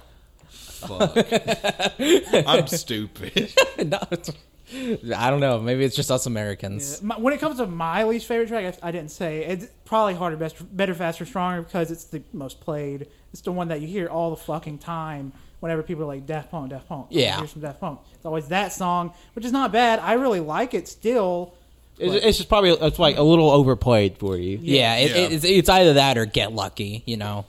"Fuck, 0.51 1.17
I'm 2.47 2.67
stupid." 2.67 3.53
No, 3.79 3.99
it's- 4.11 4.31
I 4.75 5.31
don't 5.31 5.41
know. 5.41 5.61
Maybe 5.61 5.85
it's 5.85 5.95
just 5.97 6.11
us 6.11 6.27
Americans. 6.27 7.01
My, 7.03 7.17
when 7.19 7.33
it 7.33 7.39
comes 7.41 7.59
to 7.59 7.67
my 7.67 8.05
least 8.05 8.27
favorite 8.27 8.49
track, 8.49 8.77
I, 8.83 8.89
I 8.89 8.91
didn't 8.91 9.11
say 9.11 9.45
it's 9.45 9.67
probably 9.85 10.15
harder, 10.15 10.37
best, 10.37 10.57
better, 10.77 10.95
faster, 10.95 11.25
stronger 11.25 11.63
because 11.63 11.91
it's 11.91 12.05
the 12.05 12.23
most 12.33 12.61
played. 12.61 13.07
It's 13.33 13.43
the 13.43 13.53
one 13.53 13.69
that 13.69 13.81
you 13.81 13.87
hear 13.87 14.09
all 14.09 14.31
the 14.31 14.37
fucking 14.37 14.79
time 14.79 15.33
whenever 15.61 15.83
people 15.83 16.05
are 16.05 16.09
like 16.09 16.27
Daft 16.27 16.51
Punk, 16.51 16.71
Daft 16.71 16.89
Punk. 16.89 17.07
Yeah. 17.11 17.39
here's 17.39 17.53
some 17.53 17.63
Daft 17.63 17.81
Punk. 17.81 18.01
It's 18.15 18.27
always 18.27 18.49
that 18.49 18.73
song, 18.73 19.13
which 19.35 19.45
is 19.45 19.53
not 19.53 19.73
bad. 19.73 20.01
I 20.01 20.15
really 20.15 20.41
like 20.41 20.75
it 20.75 20.89
still, 20.89 21.55
It's, 21.99 22.25
it's 22.25 22.37
just 22.39 22.49
probably 22.49 22.71
it's 22.71 22.99
like 22.99 23.17
a 23.19 23.23
little 23.23 23.51
overplayed 23.51 24.19
for 24.19 24.37
you. 24.37 24.59
Yeah, 24.61 24.97
it, 24.97 25.11
Yeah. 25.11 25.17
It's, 25.37 25.45
it's 25.45 25.69
either 25.69 25.95
that 25.95 26.19
or 26.19 26.27
Get 26.27 26.53
Lucky, 26.53 27.03
you 27.07 27.17
know. 27.17 27.45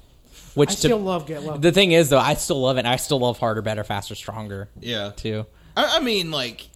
Which 0.54 0.70
I 0.70 0.74
to- 0.74 0.78
still 0.78 1.00
love 1.00 1.26
Get 1.26 1.44
Lucky. 1.44 1.60
the 1.62 1.72
thing 1.72 1.92
is 1.94 2.10
though, 2.10 2.20
I 2.20 2.36
still 2.36 2.62
love 2.62 2.78
it. 2.78 2.82
and 2.82 2.88
I 2.88 2.96
still 2.98 3.20
love 3.20 3.40
Harder, 3.40 3.62
Better, 3.62 3.84
Faster, 3.84 4.14
Stronger 4.16 4.70
Yeah. 4.80 5.12
too. 5.16 5.46
I, 5.76 5.98
I 5.98 6.00
mean, 6.00 6.32
like, 6.32 6.68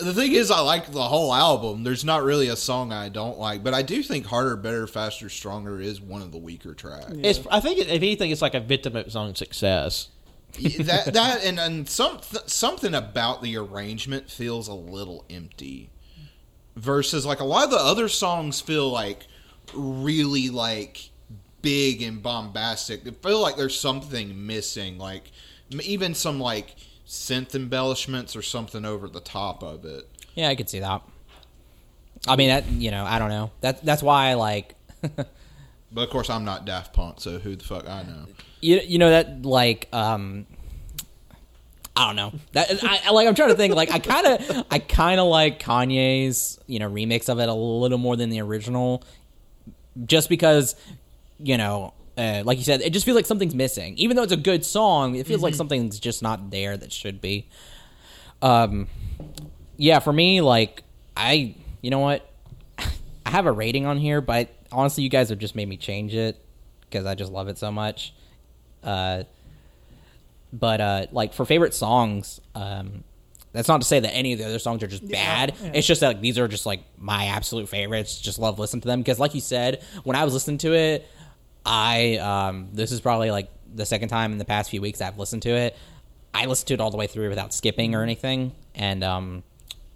the 0.00 0.14
thing 0.14 0.32
is, 0.32 0.50
I 0.50 0.60
like 0.60 0.90
the 0.90 1.02
whole 1.02 1.32
album. 1.34 1.84
There's 1.84 2.04
not 2.04 2.22
really 2.22 2.48
a 2.48 2.56
song 2.56 2.92
I 2.92 3.08
don't 3.08 3.38
like, 3.38 3.62
but 3.62 3.74
I 3.74 3.82
do 3.82 4.02
think 4.02 4.26
"Harder, 4.26 4.56
Better, 4.56 4.86
Faster, 4.86 5.28
Stronger" 5.28 5.80
is 5.80 6.00
one 6.00 6.22
of 6.22 6.32
the 6.32 6.38
weaker 6.38 6.74
tracks. 6.74 7.12
It's 7.12 7.40
I 7.50 7.60
think 7.60 7.78
if 7.78 7.88
anything, 7.88 8.30
it's 8.30 8.42
like 8.42 8.54
a 8.54 8.60
victim 8.60 8.96
of 8.96 9.06
its 9.06 9.16
own 9.16 9.34
success. 9.34 10.08
that 10.80 11.12
that 11.12 11.44
and 11.44 11.60
and 11.60 11.88
some 11.88 12.18
something 12.46 12.94
about 12.94 13.42
the 13.42 13.56
arrangement 13.56 14.30
feels 14.30 14.68
a 14.68 14.74
little 14.74 15.24
empty, 15.30 15.90
versus 16.76 17.24
like 17.24 17.40
a 17.40 17.44
lot 17.44 17.64
of 17.64 17.70
the 17.70 17.78
other 17.78 18.08
songs 18.08 18.60
feel 18.60 18.90
like 18.90 19.26
really 19.74 20.50
like 20.50 21.10
big 21.62 22.02
and 22.02 22.22
bombastic. 22.22 23.04
They 23.04 23.10
feel 23.10 23.40
like 23.40 23.56
there's 23.56 23.78
something 23.78 24.46
missing, 24.46 24.98
like 24.98 25.30
even 25.70 26.14
some 26.14 26.40
like 26.40 26.74
synth 27.10 27.56
embellishments 27.56 28.36
or 28.36 28.42
something 28.42 28.84
over 28.84 29.08
the 29.08 29.18
top 29.18 29.64
of 29.64 29.84
it. 29.84 30.08
Yeah, 30.36 30.48
I 30.48 30.54
could 30.54 30.70
see 30.70 30.78
that. 30.78 31.02
I 32.28 32.36
mean, 32.36 32.50
that 32.50 32.68
you 32.70 32.92
know, 32.92 33.04
I 33.04 33.18
don't 33.18 33.30
know. 33.30 33.50
That 33.62 33.84
that's 33.84 34.02
why 34.02 34.28
I 34.28 34.34
like. 34.34 34.76
But 35.92 36.02
of 36.02 36.10
course, 36.10 36.30
I'm 36.30 36.44
not 36.44 36.66
Daft 36.66 36.92
Punk, 36.92 37.20
so 37.20 37.40
who 37.40 37.56
the 37.56 37.64
fuck 37.64 37.88
I 37.88 38.04
know? 38.04 38.26
you, 38.60 38.76
you 38.86 38.98
know 39.00 39.10
that 39.10 39.44
like 39.44 39.88
um 39.92 40.46
I 41.96 42.06
don't 42.06 42.14
know. 42.14 42.32
That 42.52 42.84
I 42.84 43.00
I- 43.06 43.10
like 43.10 43.26
I'm 43.26 43.34
trying 43.34 43.48
to 43.48 43.56
think 43.56 43.74
like 43.74 43.90
I 43.90 43.98
kind 43.98 44.24
of 44.24 44.66
I 44.70 44.78
kind 44.78 45.18
of 45.18 45.26
like 45.26 45.58
Kanye's, 45.60 46.60
you 46.68 46.78
know, 46.78 46.88
remix 46.88 47.28
of 47.28 47.40
it 47.40 47.48
a 47.48 47.52
little 47.54 47.98
more 47.98 48.14
than 48.16 48.30
the 48.30 48.40
original 48.40 49.02
just 50.06 50.28
because 50.28 50.76
you 51.40 51.56
know, 51.58 51.92
uh, 52.16 52.42
like 52.44 52.58
you 52.58 52.64
said, 52.64 52.80
it 52.80 52.90
just 52.90 53.04
feels 53.04 53.16
like 53.16 53.26
something's 53.26 53.54
missing. 53.54 53.96
Even 53.96 54.16
though 54.16 54.22
it's 54.22 54.32
a 54.32 54.36
good 54.36 54.64
song, 54.64 55.14
it 55.14 55.26
feels 55.26 55.42
like 55.42 55.54
something's 55.54 55.98
just 55.98 56.22
not 56.22 56.50
there 56.50 56.76
that 56.76 56.92
should 56.92 57.20
be. 57.20 57.48
Um 58.42 58.88
yeah, 59.76 59.98
for 59.98 60.12
me 60.12 60.40
like 60.40 60.82
I 61.16 61.54
you 61.82 61.90
know 61.90 61.98
what? 61.98 62.30
I 62.78 63.30
have 63.30 63.46
a 63.46 63.52
rating 63.52 63.86
on 63.86 63.98
here, 63.98 64.20
but 64.20 64.50
honestly, 64.72 65.04
you 65.04 65.10
guys 65.10 65.28
have 65.28 65.38
just 65.38 65.54
made 65.54 65.68
me 65.68 65.76
change 65.76 66.14
it 66.14 66.42
because 66.82 67.06
I 67.06 67.14
just 67.14 67.32
love 67.32 67.48
it 67.48 67.58
so 67.58 67.70
much. 67.70 68.14
Uh, 68.82 69.24
but 70.52 70.80
uh, 70.80 71.06
like 71.12 71.34
for 71.34 71.44
favorite 71.44 71.74
songs, 71.74 72.40
um, 72.54 73.04
that's 73.52 73.68
not 73.68 73.80
to 73.80 73.86
say 73.86 74.00
that 74.00 74.10
any 74.14 74.32
of 74.32 74.38
the 74.38 74.44
other 74.44 74.58
songs 74.58 74.82
are 74.82 74.86
just 74.86 75.08
bad. 75.08 75.54
yeah. 75.62 75.72
It's 75.74 75.86
just 75.86 76.00
that 76.00 76.08
like, 76.08 76.20
these 76.20 76.38
are 76.38 76.48
just 76.48 76.66
like 76.66 76.82
my 76.98 77.26
absolute 77.26 77.68
favorites. 77.68 78.20
Just 78.20 78.38
love 78.38 78.58
listening 78.58 78.82
to 78.82 78.88
them 78.88 79.00
because, 79.00 79.18
like 79.18 79.34
you 79.34 79.40
said, 79.40 79.82
when 80.04 80.16
I 80.16 80.24
was 80.24 80.34
listening 80.34 80.58
to 80.58 80.74
it, 80.74 81.08
I 81.64 82.16
um, 82.16 82.68
this 82.72 82.92
is 82.92 83.00
probably 83.00 83.30
like 83.30 83.50
the 83.74 83.86
second 83.86 84.08
time 84.08 84.32
in 84.32 84.38
the 84.38 84.44
past 84.44 84.70
few 84.70 84.80
weeks 84.80 85.00
I've 85.00 85.18
listened 85.18 85.42
to 85.42 85.50
it. 85.50 85.76
I 86.32 86.46
listened 86.46 86.68
to 86.68 86.74
it 86.74 86.80
all 86.80 86.90
the 86.90 86.96
way 86.96 87.06
through 87.06 87.28
without 87.28 87.52
skipping 87.52 87.94
or 87.94 88.02
anything, 88.02 88.52
and 88.74 89.02
um, 89.02 89.42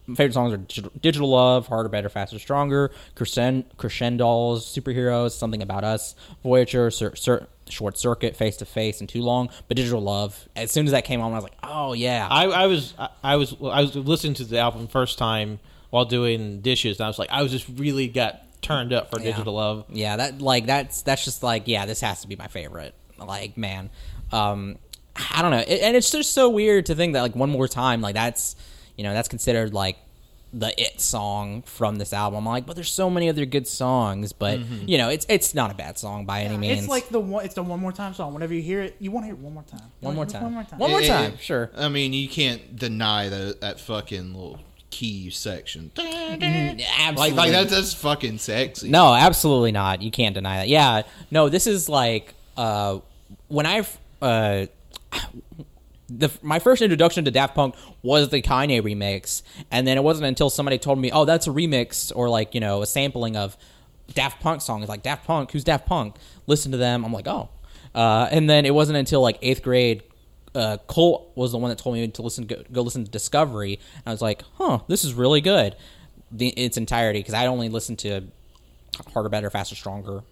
my 0.06 0.16
favorite 0.16 0.34
songs 0.34 0.52
are 0.52 0.90
Digital, 1.00 1.30
Love, 1.30 1.68
Harder, 1.68 1.88
Better, 1.88 2.08
Faster, 2.08 2.38
Stronger, 2.38 2.90
Crescend, 3.14 3.64
Crescendolls, 3.78 4.62
Superheroes, 4.62 5.32
Something 5.32 5.62
About 5.62 5.84
Us, 5.84 6.14
Voyager, 6.42 6.90
Cir- 6.90 7.14
Cir- 7.14 7.46
Short 7.68 7.96
Circuit, 7.96 8.36
Face 8.36 8.56
to 8.58 8.66
Face, 8.66 9.00
and 9.00 9.08
Too 9.08 9.22
Long. 9.22 9.48
But 9.68 9.76
Digital 9.76 10.02
Love, 10.02 10.48
as 10.54 10.70
soon 10.70 10.86
as 10.86 10.92
that 10.92 11.04
came 11.04 11.20
on, 11.20 11.32
I 11.32 11.36
was 11.36 11.44
like, 11.44 11.56
oh 11.62 11.94
yeah. 11.94 12.28
I, 12.30 12.44
I 12.46 12.66
was 12.66 12.94
I, 12.98 13.08
I 13.22 13.36
was 13.36 13.54
I 13.62 13.80
was 13.80 13.96
listening 13.96 14.34
to 14.34 14.44
the 14.44 14.58
album 14.58 14.88
first 14.88 15.18
time 15.18 15.60
while 15.90 16.04
doing 16.04 16.60
dishes, 16.60 16.98
and 16.98 17.04
I 17.04 17.08
was 17.08 17.18
like, 17.18 17.30
I 17.30 17.42
was 17.42 17.52
just 17.52 17.68
really 17.68 18.08
got 18.08 18.42
turned 18.64 18.92
up 18.92 19.10
for 19.10 19.18
Yeah. 19.20 19.26
Digital 19.32 19.54
Love. 19.54 19.84
Yeah, 19.88 20.16
that 20.16 20.40
like 20.40 20.66
that's 20.66 21.02
that's 21.02 21.24
just 21.24 21.42
like 21.42 21.64
yeah, 21.66 21.86
this 21.86 22.00
has 22.00 22.22
to 22.22 22.28
be 22.28 22.36
my 22.36 22.48
favorite. 22.48 22.94
Like 23.18 23.56
man, 23.56 23.90
um, 24.32 24.78
I 25.32 25.42
don't 25.42 25.50
know, 25.52 25.58
It- 25.58 25.80
and 25.82 25.96
it's 25.96 26.10
just 26.10 26.32
so 26.32 26.50
weird 26.50 26.86
to 26.86 26.94
think 26.94 27.12
that 27.12 27.22
like 27.22 27.36
one 27.36 27.50
more 27.50 27.68
time, 27.68 28.00
like 28.00 28.14
that's 28.14 28.56
you 28.96 29.04
know 29.04 29.12
that's 29.14 29.28
considered 29.28 29.72
like 29.72 29.98
the 30.56 30.72
it 30.80 31.00
song 31.00 31.62
from 31.62 31.96
this 31.96 32.12
album. 32.12 32.38
I'm 32.38 32.44
like, 32.46 32.64
but 32.64 32.76
there's 32.76 32.92
so 32.92 33.10
many 33.10 33.28
other 33.28 33.44
good 33.44 33.66
songs, 33.66 34.32
but 34.32 34.60
you 34.60 34.98
know 34.98 35.08
it's 35.08 35.26
it's 35.28 35.52
not 35.54 35.70
a 35.72 35.74
bad 35.74 35.98
song 35.98 36.26
by 36.26 36.42
any 36.42 36.56
means. 36.56 36.80
It's 36.80 36.88
like 36.88 37.08
the 37.08 37.18
one. 37.20 37.44
It's 37.44 37.54
the 37.56 37.62
one 37.64 37.80
more 37.80 37.90
time 37.92 38.14
song. 38.14 38.34
Whenever 38.34 38.54
you 38.54 38.62
hear 38.62 38.80
it, 38.82 38.94
you 39.00 39.10
want 39.10 39.24
to 39.24 39.26
hear 39.26 39.34
it 39.34 39.40
one 39.40 39.54
more 39.54 39.64
time. 39.64 39.90
one 40.00 40.14
more 40.14 40.26
time, 40.26 40.42
One 40.44 40.52
more 40.54 40.62
time. 40.64 40.78
one 40.78 40.90
more 40.90 41.00
It- 41.00 41.04
it- 41.06 41.08
time, 41.08 41.38
sure. 41.40 41.70
I 41.76 41.88
mean, 41.88 42.12
you 42.12 42.28
can't 42.28 42.76
deny 42.76 43.28
that 43.28 43.60
that 43.62 43.80
fucking 43.80 44.32
little 44.34 44.60
key 44.94 45.30
section. 45.30 45.90
Absolutely. 45.98 46.84
Like, 47.16 47.34
like 47.34 47.50
that, 47.50 47.68
that's 47.68 47.92
fucking 47.94 48.38
sexy. 48.38 48.88
No, 48.88 49.12
absolutely 49.12 49.72
not. 49.72 50.02
You 50.02 50.10
can't 50.10 50.34
deny 50.34 50.58
that. 50.58 50.68
Yeah, 50.68 51.02
no, 51.30 51.48
this 51.48 51.66
is 51.66 51.88
like 51.88 52.34
uh, 52.56 53.00
when 53.48 53.66
I've. 53.66 53.98
uh, 54.22 54.66
the 56.08 56.30
my 56.42 56.58
first 56.58 56.82
introduction 56.82 57.24
to 57.24 57.30
Daft 57.30 57.54
Punk 57.54 57.74
was 58.02 58.28
the 58.28 58.42
Kanye 58.42 58.80
remix, 58.82 59.42
and 59.70 59.86
then 59.86 59.96
it 59.96 60.04
wasn't 60.04 60.26
until 60.26 60.50
somebody 60.50 60.78
told 60.78 60.98
me, 60.98 61.10
"Oh, 61.10 61.24
that's 61.24 61.46
a 61.46 61.50
remix," 61.50 62.12
or 62.14 62.28
like 62.28 62.54
you 62.54 62.60
know 62.60 62.82
a 62.82 62.86
sampling 62.86 63.36
of 63.36 63.56
Daft 64.12 64.40
Punk 64.40 64.60
songs. 64.60 64.88
Like 64.88 65.02
Daft 65.02 65.26
Punk, 65.26 65.50
who's 65.50 65.64
Daft 65.64 65.86
Punk? 65.86 66.16
Listen 66.46 66.72
to 66.72 66.78
them. 66.78 67.04
I'm 67.04 67.12
like, 67.12 67.26
oh, 67.26 67.48
uh, 67.94 68.28
and 68.30 68.48
then 68.48 68.66
it 68.66 68.74
wasn't 68.74 68.98
until 68.98 69.22
like 69.22 69.38
eighth 69.42 69.62
grade. 69.62 70.02
Uh, 70.54 70.76
Colt 70.86 71.32
was 71.34 71.52
the 71.52 71.58
one 71.58 71.70
that 71.70 71.78
told 71.78 71.96
me 71.96 72.06
to 72.06 72.22
listen, 72.22 72.46
go, 72.46 72.62
go 72.70 72.82
listen 72.82 73.04
to 73.04 73.10
Discovery. 73.10 73.74
And 73.96 74.02
I 74.06 74.10
was 74.10 74.22
like, 74.22 74.42
huh, 74.54 74.80
this 74.88 75.04
is 75.04 75.12
really 75.14 75.40
good. 75.40 75.74
The 76.30 76.48
its 76.48 76.76
entirety 76.76 77.20
because 77.20 77.34
I 77.34 77.46
only 77.46 77.68
listened 77.68 77.98
to 78.00 78.22
harder, 79.12 79.28
better, 79.28 79.50
faster, 79.50 79.74
stronger. 79.74 80.22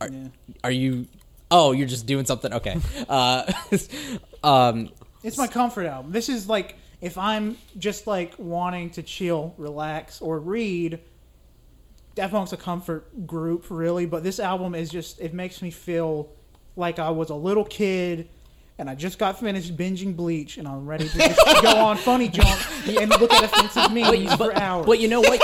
Are, 0.00 0.08
Yeah. 0.08 0.28
are 0.64 0.70
you? 0.70 1.06
Oh, 1.50 1.72
you're 1.72 1.86
just 1.86 2.06
doing 2.06 2.24
something. 2.26 2.52
Okay. 2.52 2.76
Uh, 3.08 3.50
um, 4.42 4.90
It's 5.22 5.38
my 5.38 5.46
comfort 5.46 5.86
album. 5.86 6.12
This 6.12 6.28
is 6.28 6.48
like 6.48 6.76
if 7.00 7.18
I'm 7.18 7.56
just 7.78 8.06
like 8.06 8.34
wanting 8.38 8.90
to 8.90 9.02
chill, 9.02 9.54
relax, 9.58 10.20
or 10.20 10.38
read. 10.38 10.98
Daft 12.14 12.32
Punk's 12.32 12.52
a 12.54 12.56
comfort 12.56 13.26
group, 13.26 13.66
really, 13.68 14.06
but 14.06 14.22
this 14.24 14.40
album 14.40 14.74
is 14.74 14.88
just 14.88 15.20
it 15.20 15.34
makes 15.34 15.60
me 15.60 15.70
feel 15.70 16.30
like 16.74 16.98
I 16.98 17.10
was 17.10 17.28
a 17.28 17.34
little 17.34 17.64
kid 17.64 18.28
and 18.78 18.90
I 18.90 18.94
just 18.94 19.18
got 19.18 19.40
finished 19.40 19.76
binging 19.76 20.14
Bleach 20.14 20.58
and 20.58 20.68
I'm 20.68 20.86
ready 20.86 21.08
to 21.08 21.18
just 21.18 21.62
go 21.62 21.78
on 21.78 21.96
funny 21.96 22.28
jump 22.28 22.60
and 22.86 23.10
look 23.10 23.32
at 23.32 23.44
offensive 23.44 23.92
memes 23.92 24.34
for 24.34 24.54
hours. 24.54 24.86
But 24.86 25.00
you 25.00 25.08
know 25.08 25.20
what? 25.20 25.40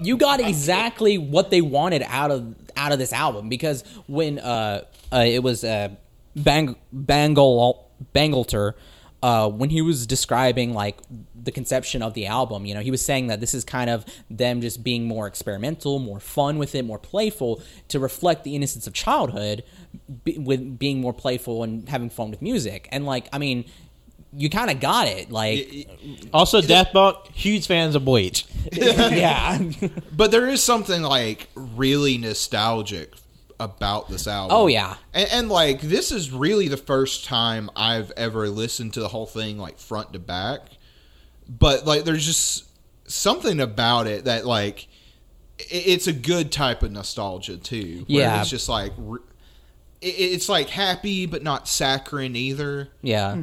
you 0.00 0.16
got 0.16 0.40
exactly 0.40 1.18
what 1.18 1.50
they 1.50 1.60
wanted 1.60 2.02
out 2.06 2.30
of 2.30 2.54
out 2.76 2.92
of 2.92 2.98
this 2.98 3.12
album 3.12 3.48
because 3.48 3.82
when 4.06 4.38
uh, 4.38 4.84
uh 5.12 5.24
it 5.26 5.42
was 5.42 5.64
uh 5.64 5.88
Bang 6.36 6.76
Bangle 6.92 7.90
Bangleter 8.14 8.74
uh 9.22 9.48
when 9.48 9.70
he 9.70 9.82
was 9.82 10.06
describing 10.06 10.72
like 10.72 10.98
the 11.42 11.50
conception 11.50 12.02
of 12.02 12.14
the 12.14 12.26
album, 12.26 12.66
you 12.66 12.74
know, 12.74 12.80
he 12.80 12.90
was 12.90 13.04
saying 13.04 13.28
that 13.28 13.40
this 13.40 13.54
is 13.54 13.64
kind 13.64 13.90
of 13.90 14.04
them 14.30 14.60
just 14.60 14.84
being 14.84 15.06
more 15.06 15.26
experimental, 15.26 15.98
more 15.98 16.20
fun 16.20 16.58
with 16.58 16.74
it, 16.74 16.84
more 16.84 16.98
playful 16.98 17.62
to 17.88 17.98
reflect 17.98 18.44
the 18.44 18.54
innocence 18.54 18.86
of 18.86 18.92
childhood 18.92 19.64
be, 20.24 20.38
with 20.38 20.78
being 20.78 21.00
more 21.00 21.12
playful 21.12 21.62
and 21.62 21.88
having 21.88 22.10
fun 22.10 22.30
with 22.30 22.42
music. 22.42 22.88
And 22.92 23.06
like, 23.06 23.28
I 23.32 23.38
mean, 23.38 23.64
you 24.32 24.50
kind 24.50 24.70
of 24.70 24.78
got 24.80 25.08
it. 25.08 25.30
Like, 25.30 25.88
Also, 26.32 26.60
Daft 26.60 26.92
Punk, 26.92 27.16
huge 27.32 27.66
fans 27.66 27.94
of 27.94 28.04
Bleach. 28.04 28.44
yeah. 28.72 29.58
But 30.12 30.30
there 30.30 30.48
is 30.48 30.62
something 30.62 31.02
like 31.02 31.48
really 31.54 32.18
nostalgic 32.18 33.12
about 33.60 34.08
this 34.08 34.26
album. 34.26 34.56
Oh, 34.56 34.66
yeah. 34.66 34.96
and, 35.14 35.28
and 35.32 35.48
like 35.48 35.80
this 35.80 36.12
is 36.12 36.30
really 36.30 36.68
the 36.68 36.76
first 36.76 37.24
time 37.24 37.70
I've 37.74 38.10
ever 38.12 38.48
listened 38.48 38.94
to 38.94 39.00
the 39.00 39.08
whole 39.08 39.26
thing 39.26 39.58
like 39.58 39.78
front 39.78 40.12
to 40.12 40.18
back. 40.18 40.60
But 41.48 41.86
like, 41.86 42.04
there's 42.04 42.26
just 42.26 42.64
something 43.10 43.58
about 43.60 44.06
it 44.06 44.26
that 44.26 44.44
like 44.46 44.86
it's 45.58 46.06
a 46.06 46.12
good 46.12 46.52
type 46.52 46.82
of 46.82 46.92
nostalgia 46.92 47.56
too. 47.56 48.04
where 48.08 48.20
Yeah. 48.20 48.40
it's 48.40 48.50
just 48.50 48.68
like 48.68 48.92
re- 48.98 49.18
it- 49.20 49.27
it's 50.00 50.48
like 50.48 50.68
happy 50.68 51.26
but 51.26 51.42
not 51.42 51.66
saccharine 51.68 52.36
either. 52.36 52.88
yeah. 53.02 53.36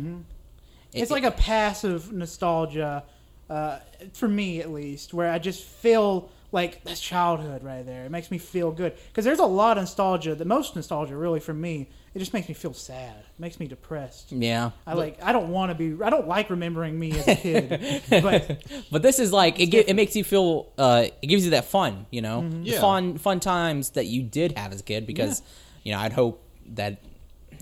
it's 0.93 1.11
like 1.11 1.23
a 1.23 1.31
passive 1.31 2.11
nostalgia 2.13 3.03
uh, 3.49 3.79
for 4.13 4.27
me 4.27 4.59
at 4.59 4.71
least 4.71 5.13
where 5.13 5.29
i 5.31 5.37
just 5.37 5.63
feel 5.63 6.29
like 6.51 6.83
that's 6.83 6.99
childhood 7.01 7.63
right 7.63 7.85
there 7.85 8.05
it 8.05 8.11
makes 8.11 8.31
me 8.31 8.37
feel 8.37 8.71
good 8.71 8.93
because 9.07 9.25
there's 9.25 9.39
a 9.39 9.45
lot 9.45 9.77
of 9.77 9.83
nostalgia 9.83 10.33
the 10.35 10.45
most 10.45 10.75
nostalgia 10.75 11.15
really 11.15 11.39
for 11.39 11.53
me 11.53 11.87
it 12.15 12.19
just 12.19 12.33
makes 12.33 12.47
me 12.47 12.53
feel 12.55 12.73
sad 12.73 13.17
it 13.19 13.39
makes 13.39 13.59
me 13.59 13.67
depressed 13.67 14.31
Yeah. 14.31 14.71
i 14.87 14.93
like 14.93 15.21
i 15.21 15.31
don't 15.33 15.49
want 15.49 15.69
to 15.69 15.75
be 15.75 16.01
i 16.03 16.09
don't 16.09 16.27
like 16.27 16.49
remembering 16.49 16.97
me 16.97 17.11
as 17.11 17.27
a 17.27 17.35
kid 17.35 18.01
but 18.23 18.63
But 18.89 19.01
this 19.01 19.19
is 19.19 19.31
like 19.33 19.59
it. 19.59 19.69
Gi- 19.71 19.79
it 19.89 19.95
makes 19.95 20.15
you 20.15 20.23
feel. 20.23 20.71
Uh, 20.77 21.07
it 21.21 21.27
gives 21.27 21.43
you 21.43 21.51
that 21.51 21.65
fun, 21.65 22.05
you 22.11 22.21
know, 22.21 22.49
Yeah. 22.61 22.79
fun, 22.79 23.17
fun 23.17 23.39
times 23.41 23.89
that 23.91 24.05
you 24.05 24.23
did 24.23 24.57
have 24.57 24.71
as 24.71 24.79
a 24.79 24.83
kid. 24.83 25.05
Because 25.05 25.41
you 25.83 25.91
know, 25.91 25.99
I'd 25.99 26.13
hope 26.13 26.41
that 26.73 26.97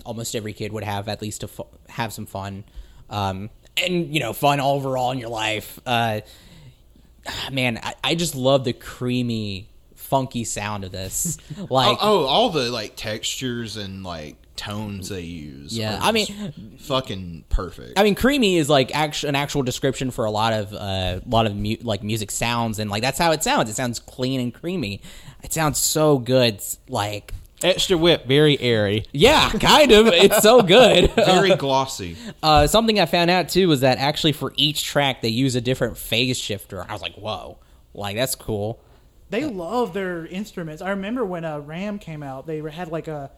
almost 0.04 0.34
every 0.34 0.52
kid 0.52 0.72
would 0.72 0.84
have 0.84 1.08
at 1.08 1.22
least 1.22 1.42
to 1.42 1.48
fu- 1.48 1.66
have 1.88 2.12
some 2.12 2.26
fun, 2.26 2.64
um, 3.10 3.50
and 3.76 4.12
you 4.12 4.20
know, 4.20 4.32
fun 4.32 4.60
overall 4.60 5.10
in 5.12 5.18
your 5.18 5.28
life. 5.30 5.78
Uh, 5.86 6.20
man, 7.52 7.78
I, 7.82 7.94
I 8.02 8.14
just 8.14 8.34
love 8.34 8.64
the 8.64 8.72
creamy, 8.72 9.68
funky 9.94 10.44
sound 10.44 10.84
of 10.84 10.92
this. 10.92 11.38
Like, 11.70 11.98
oh, 12.00 12.24
oh, 12.24 12.26
all 12.26 12.50
the 12.50 12.70
like 12.70 12.96
textures 12.96 13.76
and 13.76 14.04
like 14.04 14.36
tones 14.56 15.08
they 15.08 15.22
use. 15.22 15.76
Yeah, 15.76 15.98
I 16.00 16.12
mean- 16.12 16.76
fucking 16.78 17.44
perfect. 17.48 17.98
I 17.98 18.02
mean, 18.02 18.14
creamy 18.14 18.56
is 18.56 18.68
like 18.68 18.94
actu- 18.94 19.26
an 19.26 19.34
actual 19.34 19.62
description 19.62 20.10
for 20.10 20.24
a 20.24 20.30
lot 20.30 20.52
of 20.52 20.72
uh, 20.74 21.20
lot 21.26 21.46
of 21.46 21.56
mu- 21.56 21.76
like 21.82 22.02
music 22.02 22.30
sounds, 22.30 22.78
and 22.78 22.90
like 22.90 23.02
that's 23.02 23.18
how 23.18 23.32
it 23.32 23.42
sounds. 23.42 23.70
It 23.70 23.74
sounds 23.76 23.98
clean 23.98 24.40
and 24.40 24.52
creamy. 24.52 25.00
It 25.42 25.52
sounds 25.52 25.78
so 25.78 26.18
good. 26.18 26.60
Like, 26.88 27.32
Extra 27.64 27.96
whip, 27.96 28.26
very 28.26 28.60
airy. 28.60 29.06
yeah, 29.12 29.50
kind 29.50 29.90
of. 29.90 30.06
It's 30.08 30.42
so 30.42 30.60
good. 30.62 31.10
Very 31.14 31.54
glossy. 31.56 32.16
Uh, 32.42 32.66
something 32.66 33.00
I 33.00 33.06
found 33.06 33.30
out 33.30 33.48
too 33.48 33.68
was 33.68 33.80
that 33.80 33.96
actually 33.98 34.32
for 34.32 34.52
each 34.56 34.84
track 34.84 35.22
they 35.22 35.30
use 35.30 35.56
a 35.56 35.60
different 35.62 35.96
phase 35.96 36.38
shifter. 36.38 36.84
I 36.86 36.92
was 36.92 37.00
like, 37.00 37.14
whoa, 37.14 37.58
like 37.94 38.16
that's 38.16 38.34
cool. 38.34 38.80
They 39.30 39.46
love 39.46 39.94
their 39.94 40.26
instruments. 40.26 40.82
I 40.82 40.90
remember 40.90 41.24
when 41.24 41.44
uh, 41.46 41.58
Ram 41.60 41.98
came 41.98 42.22
out, 42.22 42.46
they 42.46 42.58
had 42.60 42.88
like 42.88 43.08
a, 43.08 43.30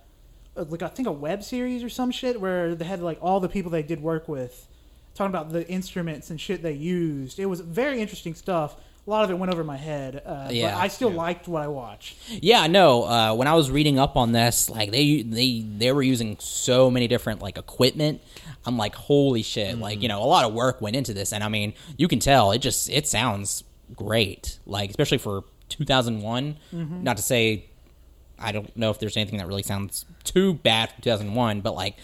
a- 0.56 0.64
like 0.64 0.82
I 0.82 0.88
think 0.88 1.06
a 1.06 1.12
web 1.12 1.44
series 1.44 1.84
or 1.84 1.88
some 1.88 2.10
shit 2.10 2.40
where 2.40 2.74
they 2.74 2.84
had 2.84 3.00
like 3.00 3.18
all 3.22 3.38
the 3.38 3.48
people 3.48 3.70
they 3.70 3.84
did 3.84 4.02
work 4.02 4.26
with 4.28 4.66
talking 5.14 5.30
about 5.34 5.50
the 5.50 5.66
instruments 5.68 6.28
and 6.30 6.40
shit 6.40 6.62
they 6.62 6.72
used. 6.72 7.38
It 7.38 7.46
was 7.46 7.60
very 7.60 8.00
interesting 8.00 8.34
stuff. 8.34 8.76
A 9.06 9.10
lot 9.10 9.24
of 9.24 9.30
it 9.30 9.34
went 9.38 9.52
over 9.52 9.62
my 9.62 9.76
head, 9.76 10.20
uh, 10.26 10.48
Yeah. 10.50 10.74
but 10.74 10.80
I 10.82 10.88
still 10.88 11.10
liked 11.10 11.46
what 11.46 11.62
I 11.62 11.68
watched. 11.68 12.16
Yeah, 12.28 12.66
no. 12.66 13.04
Uh, 13.04 13.34
when 13.34 13.46
I 13.46 13.54
was 13.54 13.70
reading 13.70 13.98
up 14.00 14.16
on 14.16 14.32
this, 14.32 14.68
like 14.68 14.90
they 14.90 15.22
they 15.22 15.60
they 15.60 15.92
were 15.92 16.02
using 16.02 16.36
so 16.40 16.90
many 16.90 17.06
different 17.06 17.40
like 17.40 17.56
equipment. 17.56 18.20
I'm 18.64 18.76
like, 18.76 18.96
holy 18.96 19.42
shit! 19.42 19.78
Like 19.78 20.02
you 20.02 20.08
know, 20.08 20.22
a 20.22 20.26
lot 20.26 20.44
of 20.44 20.52
work 20.54 20.80
went 20.80 20.96
into 20.96 21.14
this, 21.14 21.32
and 21.32 21.44
I 21.44 21.48
mean, 21.48 21.74
you 21.96 22.08
can 22.08 22.18
tell 22.18 22.50
it 22.50 22.58
just 22.58 22.90
it 22.90 23.06
sounds 23.06 23.62
great. 23.94 24.58
Like 24.66 24.90
especially 24.90 25.18
for 25.18 25.44
2001. 25.68 26.56
Not 26.72 27.16
to 27.16 27.22
say 27.22 27.66
I 28.38 28.52
don't 28.52 28.76
know 28.76 28.90
if 28.90 28.98
there's 28.98 29.16
anything 29.16 29.38
that 29.38 29.46
really 29.46 29.62
sounds 29.62 30.04
too 30.24 30.54
bad 30.54 30.90
for 30.90 31.00
2001, 31.02 31.60
but 31.60 31.74
like 31.74 31.96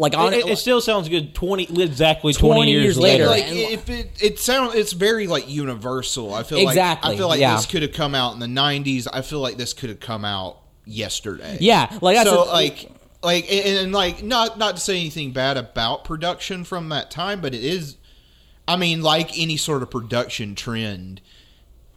like 0.00 0.16
on 0.16 0.32
It, 0.32 0.46
it 0.46 0.56
still 0.56 0.80
sounds 0.80 1.08
good. 1.08 1.34
Twenty 1.34 1.64
exactly 1.82 2.32
twenty, 2.32 2.60
20 2.60 2.70
years, 2.72 2.82
years 2.84 2.98
later. 2.98 3.26
later. 3.26 3.48
like 3.48 3.56
if 3.72 3.90
it 3.90 4.10
it 4.22 4.38
sounds 4.38 4.74
it's 4.74 4.92
very 4.92 5.26
like 5.26 5.48
universal. 5.48 6.32
I 6.34 6.42
feel 6.42 6.58
Exactly, 6.58 7.10
like 7.10 7.14
I 7.14 7.18
feel 7.18 7.28
like 7.28 7.40
yeah. 7.40 7.56
this 7.56 7.66
could 7.66 7.82
have 7.82 7.92
come 7.92 8.14
out 8.14 8.32
in 8.32 8.40
the 8.40 8.46
'90s. 8.46 9.06
I 9.12 9.20
feel 9.22 9.40
like 9.40 9.56
this 9.58 9.72
could 9.74 9.90
have 9.90 10.00
come 10.00 10.24
out 10.24 10.56
yesterday. 10.86 11.58
yeah, 11.60 11.96
like 12.00 12.16
that's 12.16 12.28
so 12.30 12.44
a- 12.44 12.50
like 12.50 12.90
like 13.22 13.44
and, 13.52 13.78
and 13.78 13.92
like 13.92 14.22
not 14.22 14.58
not 14.58 14.76
to 14.76 14.80
say 14.80 14.98
anything 14.98 15.32
bad 15.32 15.56
about 15.58 16.04
production 16.04 16.64
from 16.64 16.88
that 16.88 17.10
time, 17.10 17.40
but 17.42 17.54
it 17.54 17.62
is. 17.62 17.96
I 18.66 18.76
mean, 18.76 19.02
like 19.02 19.36
any 19.38 19.56
sort 19.56 19.82
of 19.82 19.90
production 19.90 20.54
trend, 20.54 21.20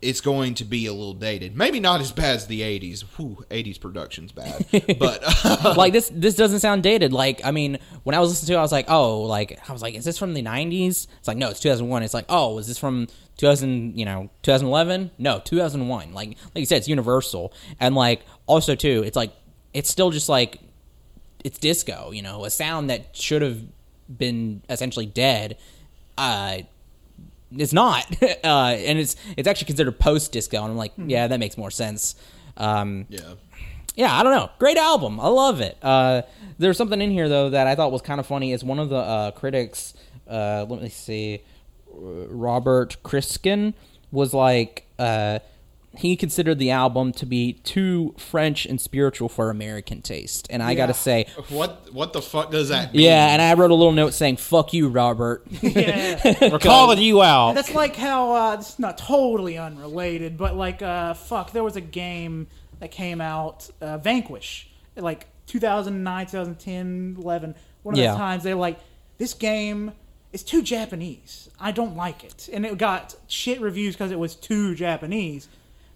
it's 0.03 0.21
going 0.21 0.55
to 0.55 0.65
be 0.65 0.85
a 0.87 0.93
little 0.93 1.13
dated. 1.13 1.55
Maybe 1.55 1.79
not 1.79 2.01
as 2.01 2.11
bad 2.11 2.35
as 2.35 2.47
the 2.47 2.61
'80s. 2.61 3.01
Whew, 3.15 3.45
'80s 3.49 3.79
production's 3.79 4.31
bad, 4.31 4.65
but 4.99 5.23
like 5.77 5.93
this 5.93 6.11
this 6.13 6.35
doesn't 6.35 6.59
sound 6.59 6.83
dated. 6.83 7.13
Like 7.13 7.43
i 7.43 7.51
mean 7.51 7.79
when 8.03 8.15
i 8.15 8.19
was 8.19 8.29
listening 8.29 8.47
to 8.47 8.53
it 8.53 8.57
i 8.57 8.61
was 8.61 8.71
like 8.71 8.85
oh 8.89 9.21
like 9.21 9.59
i 9.69 9.71
was 9.71 9.81
like 9.81 9.95
is 9.95 10.05
this 10.05 10.17
from 10.17 10.33
the 10.33 10.41
90s 10.41 11.07
it's 11.17 11.27
like 11.27 11.37
no 11.37 11.49
it's 11.49 11.59
2001 11.59 12.03
it's 12.03 12.13
like 12.13 12.25
oh 12.29 12.57
is 12.57 12.67
this 12.67 12.77
from 12.77 13.07
2000 13.37 13.97
you 13.97 14.05
know 14.05 14.29
2011 14.43 15.11
no 15.17 15.39
2001 15.39 16.13
like 16.13 16.29
like 16.29 16.37
you 16.55 16.65
said 16.65 16.77
it's 16.77 16.87
universal. 16.87 17.53
And 17.79 17.95
like 17.95 18.21
also 18.45 18.75
too 18.75 19.03
it's 19.03 19.15
like 19.15 19.33
it's 19.73 19.89
still 19.89 20.11
just 20.11 20.29
like 20.29 20.59
it's 21.43 21.57
disco 21.57 22.11
you 22.11 22.21
know 22.21 22.45
a 22.45 22.49
sound 22.49 22.89
that 22.89 23.15
should 23.15 23.41
have 23.41 23.61
been 24.17 24.61
essentially 24.69 25.05
dead 25.05 25.57
uh 26.17 26.59
it's 27.57 27.73
not 27.73 28.05
uh 28.43 28.75
and 28.77 28.99
it's 28.99 29.15
it's 29.37 29.47
actually 29.47 29.67
considered 29.67 29.97
post 29.99 30.31
disco 30.31 30.61
and 30.61 30.71
i'm 30.71 30.77
like 30.77 30.93
yeah 30.97 31.27
that 31.27 31.39
makes 31.39 31.57
more 31.57 31.71
sense 31.71 32.15
um 32.57 33.05
yeah. 33.09 33.33
yeah, 33.95 34.15
I 34.15 34.23
don't 34.23 34.33
know. 34.33 34.49
Great 34.59 34.77
album. 34.77 35.19
I 35.19 35.27
love 35.27 35.61
it. 35.61 35.77
Uh, 35.81 36.21
there's 36.57 36.77
something 36.77 37.01
in 37.01 37.11
here 37.11 37.29
though 37.29 37.49
that 37.49 37.67
I 37.67 37.75
thought 37.75 37.91
was 37.91 38.01
kind 38.01 38.19
of 38.19 38.27
funny. 38.27 38.51
Is 38.51 38.63
one 38.63 38.79
of 38.79 38.89
the 38.89 38.97
uh, 38.97 39.31
critics. 39.31 39.93
Uh, 40.27 40.65
let 40.69 40.81
me 40.81 40.89
see. 40.89 41.41
Robert 41.91 42.97
Christgau 43.03 43.73
was 44.11 44.33
like. 44.33 44.87
He 45.95 46.15
considered 46.15 46.57
the 46.57 46.71
album 46.71 47.11
to 47.13 47.25
be 47.25 47.53
too 47.53 48.15
French 48.17 48.65
and 48.65 48.81
spiritual 48.81 49.29
for 49.29 49.49
American 49.51 50.01
taste, 50.01 50.47
and 50.49 50.63
I 50.63 50.73
got 50.73 50.87
to 50.87 50.93
say, 50.93 51.27
What 51.49 51.93
what 51.93 52.13
the 52.13 52.21
fuck 52.21 52.49
does 52.51 52.69
that 52.69 52.93
mean? 52.93 53.03
yeah. 53.03 53.27
And 53.27 53.41
I 53.41 53.53
wrote 53.53 53.69
a 53.69 53.75
little 53.75 53.91
note 53.93 54.13
saying 54.13 54.37
"fuck 54.37 54.73
you, 54.73 54.89
Robert." 54.89 55.45
Yeah. 55.61 56.49
We're 56.51 56.59
calling 56.59 56.97
you 56.99 57.21
out. 57.21 57.53
That's 57.53 57.73
like 57.75 57.95
how 57.95 58.33
uh, 58.33 58.55
this 58.55 58.69
is 58.71 58.79
not 58.79 58.97
totally 58.97 59.57
unrelated, 59.57 60.37
but 60.37 60.55
like 60.55 60.81
uh, 60.81 61.13
fuck, 61.13 61.51
there 61.51 61.63
was 61.63 61.75
a 61.75 61.81
game 61.81 62.47
that 62.79 62.89
came 62.91 63.21
out, 63.21 63.69
uh, 63.79 63.97
Vanquish, 63.99 64.67
like 64.95 65.27
2009, 65.47 66.25
2010, 66.25 67.17
11. 67.19 67.55
One 67.83 67.95
of 67.95 67.99
Yeah. 67.99 68.11
those 68.11 68.17
times 68.17 68.43
they're 68.43 68.55
like, 68.55 68.79
this 69.19 69.33
game 69.33 69.91
is 70.31 70.43
too 70.43 70.61
Japanese. 70.63 71.49
I 71.59 71.71
don't 71.71 71.95
like 71.95 72.23
it, 72.23 72.49
and 72.51 72.65
it 72.65 72.77
got 72.79 73.15
shit 73.27 73.61
reviews 73.61 73.93
because 73.95 74.11
it 74.11 74.17
was 74.19 74.35
too 74.35 74.73
Japanese. 74.75 75.47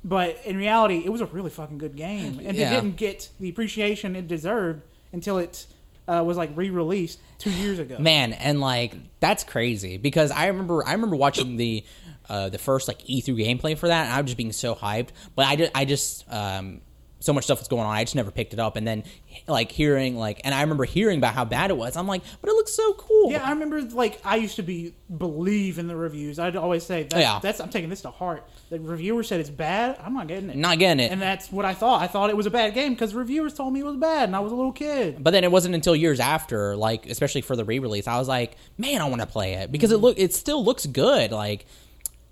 But 0.04 0.40
in 0.46 0.56
reality, 0.58 1.02
it 1.04 1.10
was 1.10 1.22
a 1.22 1.26
really 1.26 1.50
fucking 1.50 1.78
good 1.80 1.96
game, 1.96 2.40
and 2.46 2.56
Yeah. 2.56 2.72
it 2.72 2.76
didn't 2.82 2.96
get 2.98 3.30
the 3.40 3.50
appreciation 3.50 4.16
it 4.16 4.28
deserved 4.28 4.82
until 5.12 5.38
it 5.38 5.66
uh, 6.08 6.24
was 6.26 6.38
like 6.38 6.52
re-released 6.56 7.20
two 7.38 7.52
years 7.52 7.80
ago. 7.80 7.98
man 8.00 8.32
and 8.34 8.62
like 8.62 8.94
that's 9.20 9.44
crazy 9.44 9.98
because 9.98 10.32
i 10.32 10.48
remember 10.48 10.86
i 10.88 10.94
remember 10.94 11.18
watching 11.18 11.58
the 11.58 11.84
uh 12.30 12.48
the 12.48 12.58
first 12.58 12.88
like 12.88 13.00
e3 13.02 13.36
gameplay 13.36 13.78
for 13.78 13.90
that 13.90 14.06
and 14.06 14.14
i 14.14 14.22
was 14.22 14.28
just 14.28 14.38
being 14.38 14.54
so 14.54 14.74
hyped 14.74 15.10
but 15.36 15.46
i 15.46 15.56
just 15.58 15.72
i 15.76 15.84
just 15.84 16.24
um 16.32 16.80
so 17.20 17.34
much 17.34 17.44
stuff 17.46 17.60
was 17.60 17.68
going 17.68 17.84
on 17.86 17.96
i 17.96 18.04
just 18.04 18.16
never 18.16 18.32
picked 18.32 18.54
it 18.54 18.60
up 18.60 18.76
and 18.76 18.88
then 18.88 19.04
like 19.48 19.72
hearing 19.72 20.16
like 20.18 20.40
and 20.44 20.54
i 20.54 20.62
remember 20.62 20.84
hearing 20.86 21.18
about 21.18 21.34
how 21.34 21.44
bad 21.46 21.70
it 21.72 21.78
was 21.78 21.96
i'm 21.98 22.08
like 22.08 22.22
but 22.42 22.50
it 22.50 22.54
looks 22.54 22.74
so 22.74 22.94
cool 22.94 23.32
Yeah, 23.32 23.44
I 23.46 23.52
remember 23.52 23.82
like 23.82 24.20
I 24.24 24.36
used 24.38 24.56
to 24.58 24.64
be 24.64 24.94
believe 25.16 25.80
in 25.80 25.88
the 25.88 25.96
reviews. 25.96 26.38
I'd 26.38 26.56
always 26.56 26.84
say 26.86 27.04
that, 27.04 27.20
Yeah. 27.20 27.40
that's 27.42 27.60
I'm 27.60 27.70
taking 27.70 27.90
this 27.90 28.02
to 28.02 28.12
heart. 28.12 28.48
The 28.70 28.80
reviewer 28.80 29.24
said 29.24 29.40
it's 29.40 29.50
bad. 29.50 29.98
I'm 30.04 30.14
not 30.14 30.28
getting 30.28 30.50
it. 30.50 30.56
not 30.58 30.80
getting 30.80 31.04
it 31.04 31.12
and 31.12 31.22
that's 31.22 31.52
what 31.52 31.66
I 31.66 31.74
thought. 31.74 32.02
I 32.02 32.08
thought 32.08 32.30
it 32.30 32.38
was 32.38 32.46
a 32.46 32.50
bad 32.52 32.74
game 32.74 32.94
because 32.94 33.14
reviewers 33.16 33.54
told 33.54 33.74
me 33.74 33.80
it 33.80 33.86
was 33.86 33.96
bad, 33.98 34.26
and 34.30 34.36
I 34.36 34.40
was 34.40 34.52
a 34.52 34.56
little 34.56 34.72
kid. 34.74 35.24
but 35.24 35.32
then 35.32 35.44
it 35.44 35.52
wasn't 35.52 35.76
until 35.76 35.96
years 35.96 36.20
after 36.20 36.76
like 36.76 37.06
especially 37.08 37.42
for 37.42 37.56
the 37.56 37.66
re-release 37.66 38.08
i 38.08 38.18
was 38.18 38.28
like 38.28 38.58
man 38.78 39.02
i 39.02 39.06
want 39.06 39.22
to 39.22 39.28
play 39.28 39.54
it 39.54 39.72
because 39.72 39.92
it 39.92 39.98
look 39.98 40.18
it 40.20 40.34
still 40.34 40.64
looks 40.64 40.86
good 40.86 41.32
like 41.32 41.66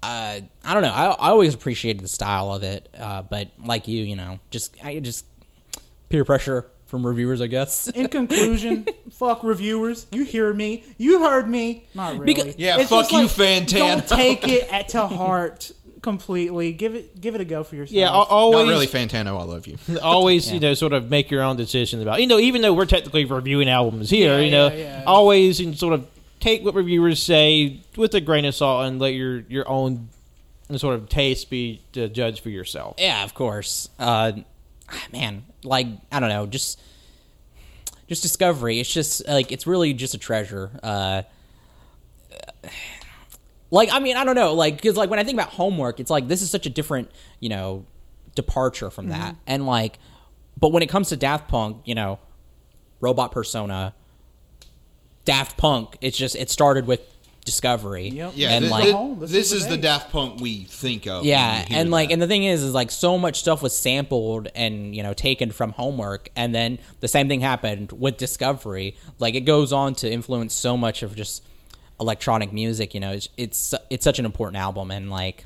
uh, 0.06 0.40
I 0.64 0.74
don't 0.74 0.84
know. 0.84 0.92
I, 0.94 1.06
I 1.08 1.30
always 1.30 1.54
appreciated 1.54 2.04
the 2.04 2.08
style 2.08 2.54
of 2.54 2.64
it, 2.64 2.88
uh, 2.98 3.22
but 3.24 3.50
like 3.64 3.88
you, 3.88 4.04
you 4.04 4.16
know, 4.16 4.40
just 4.52 4.76
I 4.84 5.00
just 5.00 5.26
peer 6.10 6.24
pressure 6.26 6.68
from 6.86 7.06
reviewers, 7.06 7.42
I 7.42 7.48
guess. 7.48 7.88
In 7.96 8.08
conclusion, 8.08 8.86
fuck 9.12 9.44
reviewers. 9.44 10.06
You 10.12 10.24
hear 10.24 10.54
me. 10.54 10.84
You 10.98 11.20
heard 11.24 11.50
me. 11.50 11.86
Not 11.96 12.14
really. 12.14 12.26
Because- 12.34 12.56
Yeah, 12.58 12.78
It's 12.80 12.90
fuck 12.90 13.12
you, 13.12 13.20
like, 13.24 13.28
Fantano. 13.30 13.68
Don't 13.80 14.08
take 14.08 14.48
it 14.48 14.72
at 14.72 14.90
to 14.90 15.08
heart 15.08 15.72
completely. 16.02 16.72
Give 16.74 16.94
it 16.94 17.20
give 17.20 17.34
it 17.34 17.42
a 17.42 17.46
go 17.46 17.64
for 17.64 17.76
yourself. 17.76 17.96
yeah, 17.96 18.10
al- 18.10 18.22
always, 18.24 18.66
Not 18.68 18.72
really, 18.72 18.86
Fantano. 18.88 19.40
I 19.40 19.44
love 19.44 19.66
you. 19.66 19.78
always, 20.04 20.52
you 20.52 20.60
know, 20.60 20.76
sort 20.76 20.94
of 20.94 21.10
make 21.10 21.32
your 21.32 21.42
own 21.42 21.58
decisions 21.58 22.04
about. 22.04 22.22
You 22.22 22.28
know, 22.28 22.38
even 22.38 22.62
though 22.62 22.74
we're 22.74 22.86
technically 22.86 23.26
reviewing 23.26 23.68
albums 23.70 24.10
here, 24.12 24.36
Yeah, 24.38 24.46
you 24.46 24.52
know, 24.52 24.68
yeah, 24.68 24.76
yeah. 25.00 25.04
always 25.08 25.60
you 25.60 25.66
know, 25.68 25.74
sort 25.74 25.94
of 25.96 26.08
take 26.46 26.64
what 26.64 26.76
reviewers 26.76 27.22
say 27.24 27.80
with 27.98 28.14
a 28.14 28.22
grain 28.22 28.46
of 28.46 28.54
salt 28.54 28.86
and 28.86 29.00
let 29.00 29.16
your 29.16 29.40
your 29.50 29.68
own 29.68 30.10
sort 30.78 30.96
of 30.96 31.10
taste 31.10 31.50
be 31.50 31.82
the 31.94 32.08
judge 32.08 32.42
for 32.42 32.50
yourself. 32.50 32.96
yeah, 33.00 33.24
of 33.24 33.34
course. 33.34 33.90
Uh, 33.98 34.32
man, 35.12 35.44
like 35.64 35.88
I 36.12 36.20
don't 36.20 36.30
know, 36.30 36.46
just 36.46 36.80
just 38.08 38.22
discovery. 38.22 38.80
It's 38.80 38.94
just 38.94 39.28
like 39.28 39.52
it's 39.52 39.66
really 39.66 39.94
just 39.94 40.14
a 40.14 40.20
treasure. 40.20 40.70
Uh, 40.84 41.24
like 43.72 43.90
I 43.92 44.00
mean, 44.00 44.16
I 44.16 44.24
don't 44.24 44.36
know, 44.36 44.54
like 44.54 44.76
because 44.76 44.96
like 44.96 45.10
when 45.10 45.18
I 45.18 45.24
think 45.24 45.36
about 45.40 45.50
homework, 45.50 46.00
it's 46.00 46.12
like 46.12 46.28
this 46.28 46.44
is 46.44 46.52
such 46.52 46.68
a 46.68 46.70
different, 46.70 47.10
you 47.40 47.50
know, 47.50 47.86
departure 48.36 48.92
from 48.92 49.10
that, 49.10 49.36
and 49.48 49.66
like, 49.66 49.98
but 50.60 50.72
when 50.72 50.84
it 50.84 50.90
comes 50.90 51.10
to 51.10 51.18
Daft 51.18 51.48
Punk, 51.48 51.82
you 51.86 51.96
know, 51.96 52.20
Robot 53.02 53.32
Persona, 53.32 53.96
Daft 55.26 55.58
Punk, 55.58 55.98
it's 56.02 56.18
just 56.18 56.36
it 56.36 56.50
started 56.50 56.88
with 56.88 57.02
Discovery, 57.46 58.08
Yep. 58.10 58.32
Yeah, 58.36 58.50
and 58.54 58.66
thi- 58.66 58.72
like 58.72 58.84
thi- 58.86 59.14
This 59.20 59.32
this, 59.32 59.52
is 59.52 59.62
is 59.62 59.64
the 59.68 59.76
the. 59.76 59.82
Daft 59.84 60.12
Punk 60.12 60.42
we 60.42 60.64
think 60.64 61.06
of. 61.06 61.26
Yeah, 61.26 61.64
and 61.70 61.92
like, 61.92 62.10
that. 62.10 62.14
and 62.14 62.22
the 62.22 62.26
thing 62.28 62.44
is, 62.44 62.64
is 62.64 62.74
like 62.74 62.90
so 62.90 63.20
much 63.20 63.40
stuff 63.40 63.62
was 63.62 63.78
sampled 63.78 64.48
and 64.56 64.96
you 64.96 65.04
know 65.04 65.14
taken 65.14 65.52
from 65.52 65.72
homework, 65.72 66.30
and 66.36 66.56
then 66.56 66.80
the 67.02 67.08
same 67.08 67.28
thing 67.28 67.42
happened 67.42 67.92
with 67.92 68.18
Discovery. 68.18 68.96
Like, 69.20 69.36
it 69.36 69.42
goes 69.42 69.72
on 69.72 69.94
to 69.96 70.12
influence 70.12 70.56
so 70.56 70.76
much 70.76 71.04
of 71.04 71.16
just 71.16 71.44
electronic 72.00 72.52
music. 72.52 72.96
You 72.96 73.00
know, 73.02 73.12
it's 73.12 73.30
it's, 73.38 73.74
it's 73.92 74.04
such 74.04 74.18
an 74.18 74.26
important 74.26 74.58
album, 74.58 74.90
and 74.90 75.12
like, 75.12 75.46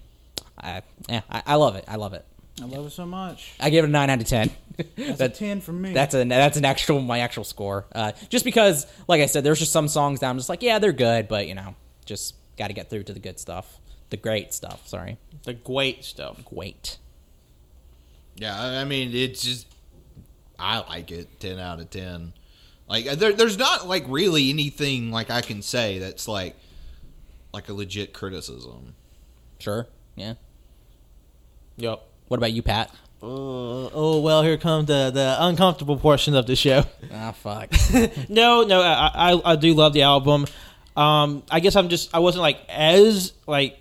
I, 0.58 0.84
yeah, 1.10 1.22
I, 1.30 1.44
I 1.48 1.56
love 1.56 1.76
it. 1.76 1.84
I 1.86 1.98
love 1.98 2.14
it. 2.14 2.26
I 2.62 2.66
love 2.66 2.86
it 2.88 2.92
so 2.92 3.06
much. 3.06 3.52
I 3.60 3.70
give 3.70 3.84
it 3.84 3.90
a 3.90 3.92
nine 3.92 4.10
out 4.10 4.22
of 4.22 4.28
ten. 4.28 4.52
That's 4.98 5.18
That- 5.20 5.32
a 5.32 5.34
ten 5.34 5.62
for 5.62 5.72
me. 5.74 5.94
That's 5.94 6.14
a 6.16 6.24
that's 6.26 6.58
an 6.58 6.66
actual 6.66 7.02
my 7.02 7.20
actual 7.20 7.44
score. 7.44 7.86
Uh, 7.94 8.12
just 8.30 8.46
because, 8.46 8.86
like 9.08 9.22
I 9.22 9.26
said, 9.26 9.44
there's 9.44 9.60
just 9.60 9.72
some 9.72 9.88
songs 9.88 10.20
that 10.22 10.30
I'm 10.30 10.38
just 10.38 10.50
like, 10.50 10.62
yeah, 10.64 10.80
they're 10.80 10.92
good, 10.94 11.28
but 11.28 11.48
you 11.48 11.56
know, 11.56 11.76
just 12.06 12.36
got 12.58 12.68
to 12.68 12.74
get 12.74 12.90
through 12.90 13.04
to 13.04 13.14
the 13.14 13.20
good 13.20 13.40
stuff. 13.40 13.80
the 14.10 14.18
great 14.18 14.54
stuff. 14.54 14.88
Sorry, 14.88 15.18
The 15.44 15.54
great 15.54 16.04
stuff. 16.04 16.44
great. 16.46 16.98
Yeah, 18.36 18.60
I 18.60 18.82
I 18.82 18.86
mean, 18.86 19.14
it's 19.14 19.42
just 19.44 19.68
I 20.58 20.80
like 20.90 21.12
it. 21.12 21.40
Ten 21.40 21.60
out 21.60 21.80
of 21.80 21.90
ten. 21.90 22.34
Like 22.88 23.06
uh, 23.08 23.16
there, 23.16 23.34
there's 23.34 23.58
not 23.58 23.88
like 23.88 24.06
really 24.08 24.50
anything 24.50 25.12
like 25.12 25.30
I 25.30 25.42
can 25.42 25.62
say 25.62 26.00
that's 26.00 26.28
like 26.28 26.56
like 27.54 27.70
a 27.70 27.74
legit 27.74 28.14
criticism. 28.14 28.96
Sure, 29.60 29.88
yeah. 30.16 30.36
Yep. 31.78 32.02
What 32.30 32.38
about 32.38 32.52
you, 32.54 32.62
Pat? 32.62 32.94
Uh, 33.22 33.90
oh 33.94 34.22
well, 34.22 34.44
here 34.44 34.58
comes 34.58 34.88
the 34.88 35.12
the 35.12 35.36
uncomfortable 35.40 35.98
portion 35.98 36.36
of 36.36 36.46
the 36.46 36.56
show. 36.56 36.86
Ah, 37.14 37.32
fuck. 37.32 37.70
no, 38.30 38.64
no, 38.64 38.82
I, 38.82 39.34
I 39.34 39.42
I 39.44 39.56
do 39.56 39.74
love 39.74 39.94
the 39.94 40.04
album. 40.04 40.46
Um, 40.96 41.44
I 41.52 41.60
guess 41.60 41.76
I'm 41.76 41.90
just 41.90 42.14
I 42.16 42.20
wasn't 42.20 42.44
like 42.44 42.60
as 42.70 43.34
like 43.46 43.80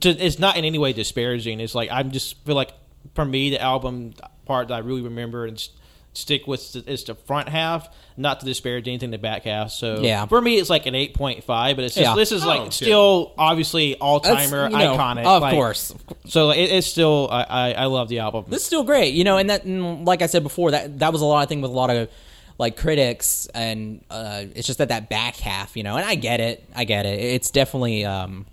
to, 0.00 0.10
it's 0.10 0.38
not 0.38 0.56
in 0.56 0.64
any 0.64 0.78
way 0.78 0.92
disparaging. 0.92 1.60
It's 1.60 1.74
like 1.74 1.90
I'm 1.90 2.10
just 2.12 2.42
feel 2.44 2.54
like 2.54 2.72
for 3.14 3.24
me 3.24 3.50
the 3.50 3.60
album 3.60 4.14
part 4.46 4.68
that 4.68 4.74
I 4.74 4.78
really 4.78 5.02
remember 5.02 5.44
and 5.44 5.68
stick 6.14 6.46
with 6.46 6.74
is 6.88 7.04
the 7.04 7.14
front 7.14 7.48
half, 7.48 7.88
not 8.16 8.40
to 8.40 8.46
disparage 8.46 8.88
anything 8.88 9.10
the 9.12 9.18
back 9.18 9.44
half. 9.44 9.70
So 9.70 10.00
Yeah. 10.00 10.26
for 10.26 10.40
me 10.40 10.56
it's 10.56 10.68
like 10.70 10.86
an 10.86 10.94
eight 10.94 11.14
point 11.14 11.44
five, 11.44 11.76
but 11.76 11.84
it's 11.84 11.94
just 11.94 12.04
Yeah. 12.08 12.14
this 12.16 12.32
is 12.32 12.44
Oh, 12.44 12.48
like 12.48 12.64
yeah. 12.64 12.70
still 12.70 13.32
obviously 13.38 13.94
all 13.96 14.18
That's, 14.20 14.50
timer, 14.50 14.68
you 14.68 14.76
know, 14.76 14.96
iconic. 14.96 15.24
Of 15.24 15.42
like- 15.42 15.54
course, 15.54 15.94
So 16.26 16.50
it, 16.50 16.58
it's 16.70 16.86
still 16.86 17.28
I, 17.30 17.42
I 17.42 17.72
I 17.72 17.84
love 17.86 18.08
the 18.08 18.18
album. 18.18 18.46
This 18.48 18.60
is 18.62 18.66
still 18.66 18.82
great, 18.84 19.14
you 19.14 19.22
know, 19.24 19.36
and 19.38 19.48
that, 19.50 19.64
and 19.64 20.04
like 20.04 20.22
I 20.22 20.26
said 20.26 20.42
before, 20.42 20.72
that 20.72 20.98
that 20.98 21.12
was 21.12 21.22
a 21.22 21.26
lot. 21.26 21.38
I 21.42 21.46
think 21.46 21.62
with 21.62 21.70
a 21.70 21.74
lot 21.74 21.90
of 21.90 22.08
like 22.58 22.76
critics, 22.76 23.46
and 23.54 24.04
uh, 24.10 24.42
it's 24.56 24.66
just 24.66 24.80
that 24.80 24.88
that 24.88 25.08
back 25.08 25.36
half, 25.36 25.76
you 25.76 25.84
know, 25.84 25.96
and 25.96 26.04
I 26.04 26.16
get 26.16 26.40
it, 26.40 26.68
I 26.74 26.82
get 26.82 27.06
it. 27.06 27.20
It's 27.20 27.52
definitely 27.52 28.04
um, 28.04 28.46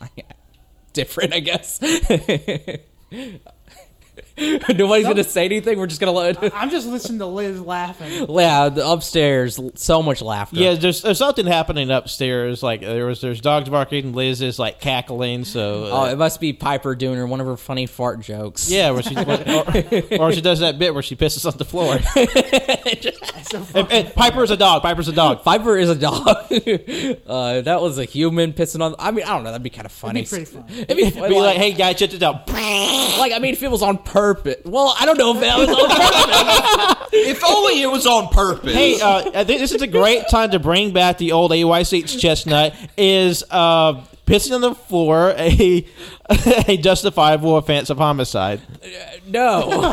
different, 0.92 1.34
I 1.34 1.40
guess. 1.40 1.80
Nobody's 4.74 5.06
gonna 5.06 5.24
say 5.24 5.44
anything. 5.44 5.78
We're 5.78 5.86
just 5.86 6.00
gonna 6.00 6.12
let. 6.12 6.54
I'm 6.54 6.70
just 6.70 6.86
listening 6.86 7.18
to 7.20 7.26
Liz 7.26 7.60
laughing. 7.60 8.26
Yeah, 8.42 8.68
the 8.70 8.86
upstairs, 8.88 9.60
so 9.76 10.02
much 10.02 10.20
laughter. 10.22 10.56
Yeah, 10.56 10.74
there's 10.74 11.02
there's 11.02 11.18
something 11.18 11.46
happening 11.46 11.90
upstairs. 11.90 12.62
Like 12.62 12.80
there 12.80 13.06
was 13.06 13.20
there's 13.20 13.40
dogs 13.40 13.68
barking, 13.68 14.12
Liz 14.14 14.42
is 14.42 14.58
like 14.58 14.80
cackling. 14.80 15.44
So 15.44 15.88
Oh, 15.92 16.02
uh, 16.02 16.12
it 16.12 16.18
must 16.18 16.40
be 16.40 16.52
Piper 16.52 16.94
doing 16.94 17.18
her 17.18 17.26
one 17.26 17.40
of 17.40 17.46
her 17.46 17.56
funny 17.56 17.86
fart 17.86 18.20
jokes. 18.20 18.70
yeah, 18.70 18.90
where 18.90 19.02
she 19.02 19.14
or, 19.16 20.20
or 20.20 20.32
she 20.32 20.40
does 20.40 20.60
that 20.60 20.78
bit 20.78 20.92
where 20.94 21.02
she 21.02 21.14
pisses 21.14 21.46
on 21.50 21.56
the 21.58 21.64
floor. 21.64 21.98
So 23.42 23.62
and, 23.74 23.90
and 23.92 24.14
Piper's 24.14 24.50
a 24.50 24.56
dog. 24.56 24.82
Piper's 24.82 25.08
a 25.08 25.12
dog. 25.12 25.42
Piper 25.42 25.76
is 25.76 25.90
a 25.90 25.94
dog. 25.94 26.26
uh, 26.26 27.60
that 27.60 27.78
was 27.82 27.98
a 27.98 28.04
human 28.04 28.52
pissing 28.54 28.80
on. 28.82 28.94
I 28.98 29.10
mean, 29.10 29.24
I 29.24 29.30
don't 29.30 29.44
know. 29.44 29.50
That'd 29.50 29.62
be 29.62 29.68
kind 29.70 29.84
of 29.84 29.92
funny. 29.92 30.24
pretty 30.24 30.44
fun. 30.46 30.64
It'd 30.70 30.96
be, 30.96 31.10
Be 31.10 31.20
like, 31.40 31.56
hey 31.58 31.72
guy, 31.72 31.92
check 31.92 32.10
this 32.10 32.22
out. 32.22 32.48
like 32.48 33.32
I 33.32 33.38
mean, 33.40 33.52
if 33.52 33.62
it 33.62 33.70
was 33.70 33.82
on 33.82 33.98
purpose. 33.98 34.21
Well, 34.64 34.94
I 34.98 35.06
don't 35.06 35.18
know 35.18 35.34
if 35.34 35.40
that 35.40 35.58
was 35.58 35.68
on 35.68 35.88
purpose. 35.88 37.08
If 37.14 37.44
only 37.44 37.82
it 37.82 37.90
was 37.90 38.06
on 38.06 38.28
purpose. 38.28 38.72
Hey, 38.72 38.98
uh, 39.00 39.44
this 39.44 39.72
is 39.72 39.82
a 39.82 39.86
great 39.86 40.28
time 40.30 40.50
to 40.52 40.58
bring 40.58 40.92
back 40.92 41.18
the 41.18 41.32
old 41.32 41.50
AYCH 41.50 42.18
chestnut. 42.18 42.74
Is 42.96 43.44
uh, 43.50 44.02
pissing 44.26 44.54
on 44.54 44.60
the 44.60 44.74
floor 44.74 45.34
a 45.36 45.86
a 46.68 46.76
justifiable 46.78 47.56
offense 47.56 47.90
of 47.90 47.98
homicide? 47.98 48.60
no, 49.26 49.66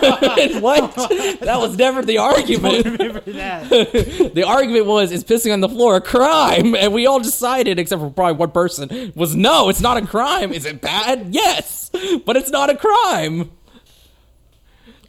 what? 0.60 0.96
That 1.42 1.58
was 1.60 1.78
never 1.78 2.02
the 2.04 2.20
argument. 2.20 2.86
remember 2.86 3.20
that. 3.32 3.70
The 4.39 4.44
argument 4.44 4.86
was 4.86 5.12
is 5.12 5.24
pissing 5.24 5.52
on 5.52 5.60
the 5.60 5.68
floor 5.70 5.98
a 5.98 6.02
crime, 6.02 6.76
and 6.76 6.94
we 6.94 7.06
all 7.08 7.20
decided, 7.20 7.80
except 7.80 8.02
for 8.02 8.10
probably 8.10 8.36
one 8.36 8.52
person, 8.52 9.12
was 9.15 9.36
no, 9.36 9.70
it's 9.70 9.82
not 9.82 9.98
a 9.98 10.06
crime. 10.06 10.54
Is 10.54 10.65
it 10.65 10.80
bad? 10.82 11.30
Yes, 11.32 11.89
but 12.26 12.38
it's 12.38 12.50
not 12.52 12.70
a 12.70 12.76
crime. 12.78 13.52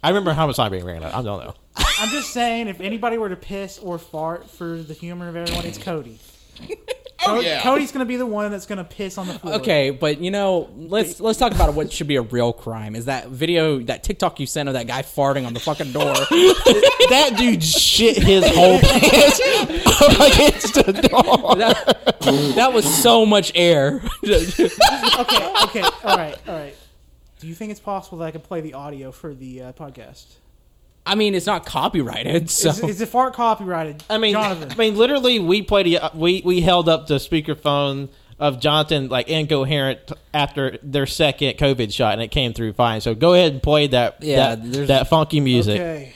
I 0.02 0.08
remember 0.08 0.32
how 0.32 0.46
much 0.46 0.56
time 0.56 0.70
being 0.70 0.84
ran 0.84 1.02
out. 1.02 1.14
I 1.14 1.22
don't 1.22 1.44
know. 1.44 1.54
I'm 1.76 2.08
just 2.08 2.30
saying, 2.32 2.68
if 2.68 2.80
anybody 2.80 3.18
were 3.18 3.28
to 3.28 3.36
piss 3.36 3.78
or 3.78 3.98
fart 3.98 4.48
for 4.48 4.78
the 4.82 4.94
humor 4.94 5.28
of 5.28 5.36
everyone, 5.36 5.66
it's 5.66 5.78
Cody. 5.78 6.18
oh 7.26 7.40
yeah. 7.40 7.60
Cody's 7.60 7.92
gonna 7.92 8.04
be 8.04 8.16
the 8.16 8.26
one 8.26 8.50
that's 8.50 8.66
gonna 8.66 8.84
piss 8.84 9.18
on 9.18 9.26
the 9.26 9.38
floor. 9.38 9.54
Okay, 9.56 9.90
but 9.90 10.20
you 10.20 10.30
know, 10.30 10.70
let's 10.76 11.20
let's 11.20 11.38
talk 11.38 11.52
about 11.52 11.74
what 11.74 11.92
should 11.92 12.06
be 12.06 12.16
a 12.16 12.22
real 12.22 12.52
crime. 12.52 12.96
Is 12.96 13.04
that 13.06 13.28
video, 13.28 13.78
that 13.80 14.02
TikTok 14.02 14.40
you 14.40 14.46
sent 14.46 14.68
of 14.68 14.74
that 14.74 14.86
guy 14.86 15.02
farting 15.02 15.46
on 15.46 15.52
the 15.52 15.60
fucking 15.60 15.92
door? 15.92 16.04
that 16.14 17.34
dude 17.36 17.62
shit 17.62 18.16
his 18.16 18.44
whole 18.46 18.78
pants 18.78 19.40
up 20.00 20.32
against 20.32 20.74
the 20.74 20.92
door. 20.92 21.56
that, 21.56 22.54
that 22.54 22.72
was 22.72 23.02
so 23.02 23.26
much 23.26 23.52
air. 23.54 24.02
Okay, 25.20 25.52
okay, 25.64 25.82
all 25.82 26.16
right, 26.16 26.38
all 26.48 26.54
right. 26.54 26.74
Do 27.40 27.48
you 27.48 27.54
think 27.54 27.70
it's 27.70 27.80
possible 27.80 28.18
that 28.18 28.26
I 28.26 28.30
could 28.32 28.44
play 28.44 28.60
the 28.60 28.74
audio 28.74 29.10
for 29.12 29.32
the 29.32 29.62
uh, 29.62 29.72
podcast? 29.72 30.26
I 31.06 31.14
mean, 31.14 31.34
it's 31.34 31.46
not 31.46 31.64
copyrighted, 31.64 32.50
so 32.50 32.68
Is, 32.68 32.82
is 32.82 32.98
the 32.98 33.06
fart 33.06 33.32
copyrighted? 33.32 34.04
I 34.10 34.18
mean, 34.18 34.32
Jonathan. 34.32 34.70
I 34.70 34.74
mean, 34.74 34.96
literally, 34.96 35.38
we 35.38 35.62
played. 35.62 35.86
A, 35.94 36.10
we 36.14 36.42
we 36.44 36.60
held 36.60 36.88
up 36.88 37.06
the 37.06 37.16
speakerphone 37.16 38.10
of 38.38 38.60
Jonathan 38.60 39.08
like 39.08 39.28
incoherent 39.28 40.12
after 40.34 40.78
their 40.82 41.06
second 41.06 41.56
COVID 41.56 41.92
shot, 41.92 42.12
and 42.12 42.22
it 42.22 42.30
came 42.30 42.52
through 42.52 42.74
fine. 42.74 43.00
So 43.00 43.14
go 43.14 43.32
ahead 43.32 43.52
and 43.52 43.62
play 43.62 43.86
that. 43.86 44.22
Yeah, 44.22 44.54
that, 44.56 44.86
that 44.88 45.08
funky 45.08 45.40
music. 45.40 45.80
okay. 45.80 46.12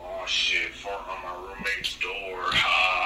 Oh 0.00 0.24
shit, 0.26 0.72
farting 0.72 1.08
on 1.08 1.22
my 1.22 1.48
roommate's 1.48 1.96
door. 2.00 2.42
Ha. 2.52 2.96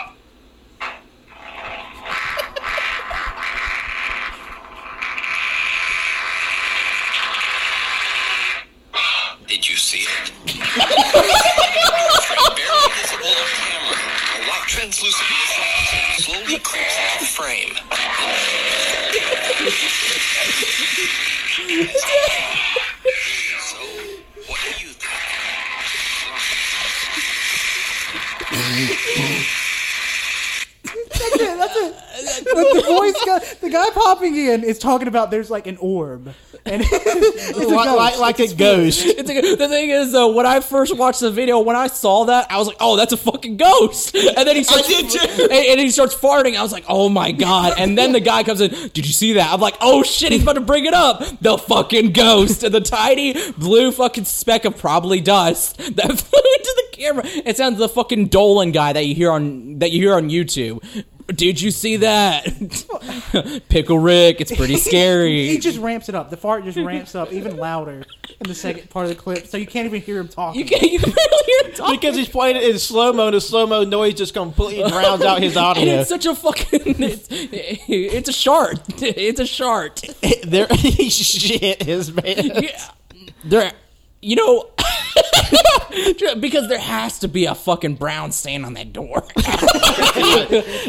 Did 9.51 9.69
you 9.69 9.75
see 9.91 10.07
it? 10.07 10.31
Barely 12.55 12.91
translucent 14.69 15.27
slowly 16.19 16.59
creeps 16.61 16.97
into 17.15 17.27
frame. 17.27 17.75
so, 23.59 23.79
what 24.47 24.61
do 24.63 24.71
you 24.79 24.93
think? 24.95 25.21
But 31.59 32.10
the 32.45 32.85
voice 32.87 33.25
guy, 33.25 33.39
the 33.61 33.71
guy 33.71 33.91
popping 33.91 34.37
in 34.37 34.65
is 34.65 34.79
talking 34.79 35.09
about 35.09 35.31
there's 35.31 35.51
like 35.51 35.67
an 35.67 35.77
orb, 35.79 36.33
and 36.67 36.83
it's 36.85 37.59
a 37.59 37.69
Like, 37.69 37.97
like, 37.97 38.19
like 38.19 38.41
a 38.41 38.55
ghost. 38.55 39.05
It's 39.07 39.31
a, 39.31 39.57
the 39.57 39.69
thing 39.69 39.91
is, 39.91 40.13
though, 40.13 40.33
when 40.33 40.47
I 40.47 40.61
first 40.61 40.97
watched 40.97 41.21
the 41.21 41.31
video, 41.31 41.61
when 41.61 41.77
I 41.77 41.87
saw 41.87 42.25
that, 42.27 42.51
I 42.51 42.59
was 42.59 42.67
like, 42.67 42.77
"Oh, 42.81 42.97
that's 42.97 43.13
a 43.13 43.17
fucking 43.17 43.57
ghost!" 43.57 44.15
And 44.41 44.47
then 44.47 44.57
he 44.57 44.65
starts. 44.65 44.89
And, 44.91 45.51
and 45.53 45.81
he 45.81 45.91
starts 45.91 46.15
farting. 46.15 46.57
I 46.57 46.63
was 46.63 46.73
like, 46.73 46.85
"Oh 46.89 47.09
my 47.09 47.33
god!" 47.33 47.75
And 47.79 47.97
then 47.97 48.13
the 48.13 48.21
guy 48.21 48.43
comes 48.43 48.61
in. 48.61 48.71
Did 48.71 49.07
you 49.07 49.13
see 49.13 49.35
that? 49.35 49.53
I'm 49.53 49.61
like, 49.61 49.77
"Oh 49.81 50.03
shit!" 50.03 50.33
He's 50.33 50.43
about 50.43 50.55
to 50.55 50.61
bring 50.61 50.85
it 50.85 50.95
up. 50.95 51.23
The 51.41 51.57
fucking 51.59 52.13
ghost, 52.13 52.63
and 52.63 52.75
the 52.75 52.81
tiny 52.81 53.35
blue 53.53 53.91
fucking 53.93 54.25
speck 54.25 54.65
of 54.65 54.77
probably 54.77 55.21
dust 55.21 55.79
that 55.79 56.21
flew 56.21 56.41
into 56.59 56.75
the 56.77 56.97
camera. 56.97 57.23
It 57.27 57.57
sounds 57.57 57.79
the 57.79 57.89
fucking 57.89 58.27
Dolan 58.27 58.73
guy 58.73 58.93
that 58.93 59.07
you 59.07 59.15
hear 59.15 59.31
on 59.31 59.79
that 59.79 59.91
you 59.91 60.01
hear 60.01 60.15
on 60.15 60.29
YouTube. 60.31 60.83
Did 61.35 61.61
you 61.61 61.71
see 61.71 61.97
that? 61.97 62.45
Pickle 63.69 63.99
Rick, 63.99 64.41
it's 64.41 64.55
pretty 64.55 64.77
scary. 64.77 65.49
he 65.49 65.59
just 65.59 65.79
ramps 65.79 66.09
it 66.09 66.15
up. 66.15 66.31
The 66.31 66.37
fart 66.37 66.65
just 66.65 66.77
ramps 66.79 67.15
up 67.15 67.33
even 67.33 67.57
louder 67.57 68.05
in 68.41 68.49
the 68.49 68.55
second 68.55 68.91
part 68.91 69.05
of 69.07 69.11
the 69.11 69.15
clip, 69.17 69.47
so 69.47 69.57
you 69.57 69.67
can't 69.67 69.87
even 69.87 70.01
hear 70.01 70.19
him 70.19 70.29
talking. 70.29 70.61
you 70.61 70.67
can 70.67 70.89
you 70.89 70.99
can 70.99 71.11
barely 71.13 71.45
hear 71.47 71.69
him 71.71 71.73
talking. 71.77 71.97
Because 72.01 72.17
he's 72.17 72.29
playing 72.29 72.57
it 72.57 72.65
in 72.65 72.79
slow 72.79 73.13
mo, 73.13 73.31
the 73.31 73.41
slow 73.41 73.67
mo 73.67 73.85
noise 73.85 74.15
just 74.15 74.35
completely 74.35 74.89
drowns 74.91 75.23
out 75.23 75.41
his 75.43 75.57
And 75.57 75.67
audio. 75.67 76.01
it's 76.01 76.09
such 76.09 76.27
a 76.27 76.35
fucking. 76.35 76.81
It's, 77.03 77.29
it's 77.31 78.29
a 78.29 78.33
shart. 78.33 78.81
It's 79.03 79.41
a 79.41 79.47
shart. 79.47 80.03
there, 80.45 80.67
he 80.71 81.11
shit 81.11 81.83
his 81.83 82.13
man. 82.13 82.63
Yeah. 82.63 82.91
There, 83.45 83.73
you 84.23 84.37
know, 84.37 84.71
because 86.41 86.69
there 86.69 86.79
has 86.79 87.19
to 87.21 87.29
be 87.29 87.47
a 87.47 87.55
fucking 87.55 87.95
brown 87.97 88.33
stain 88.33 88.65
on 88.65 88.75
that 88.75 88.93
door. 88.93 89.25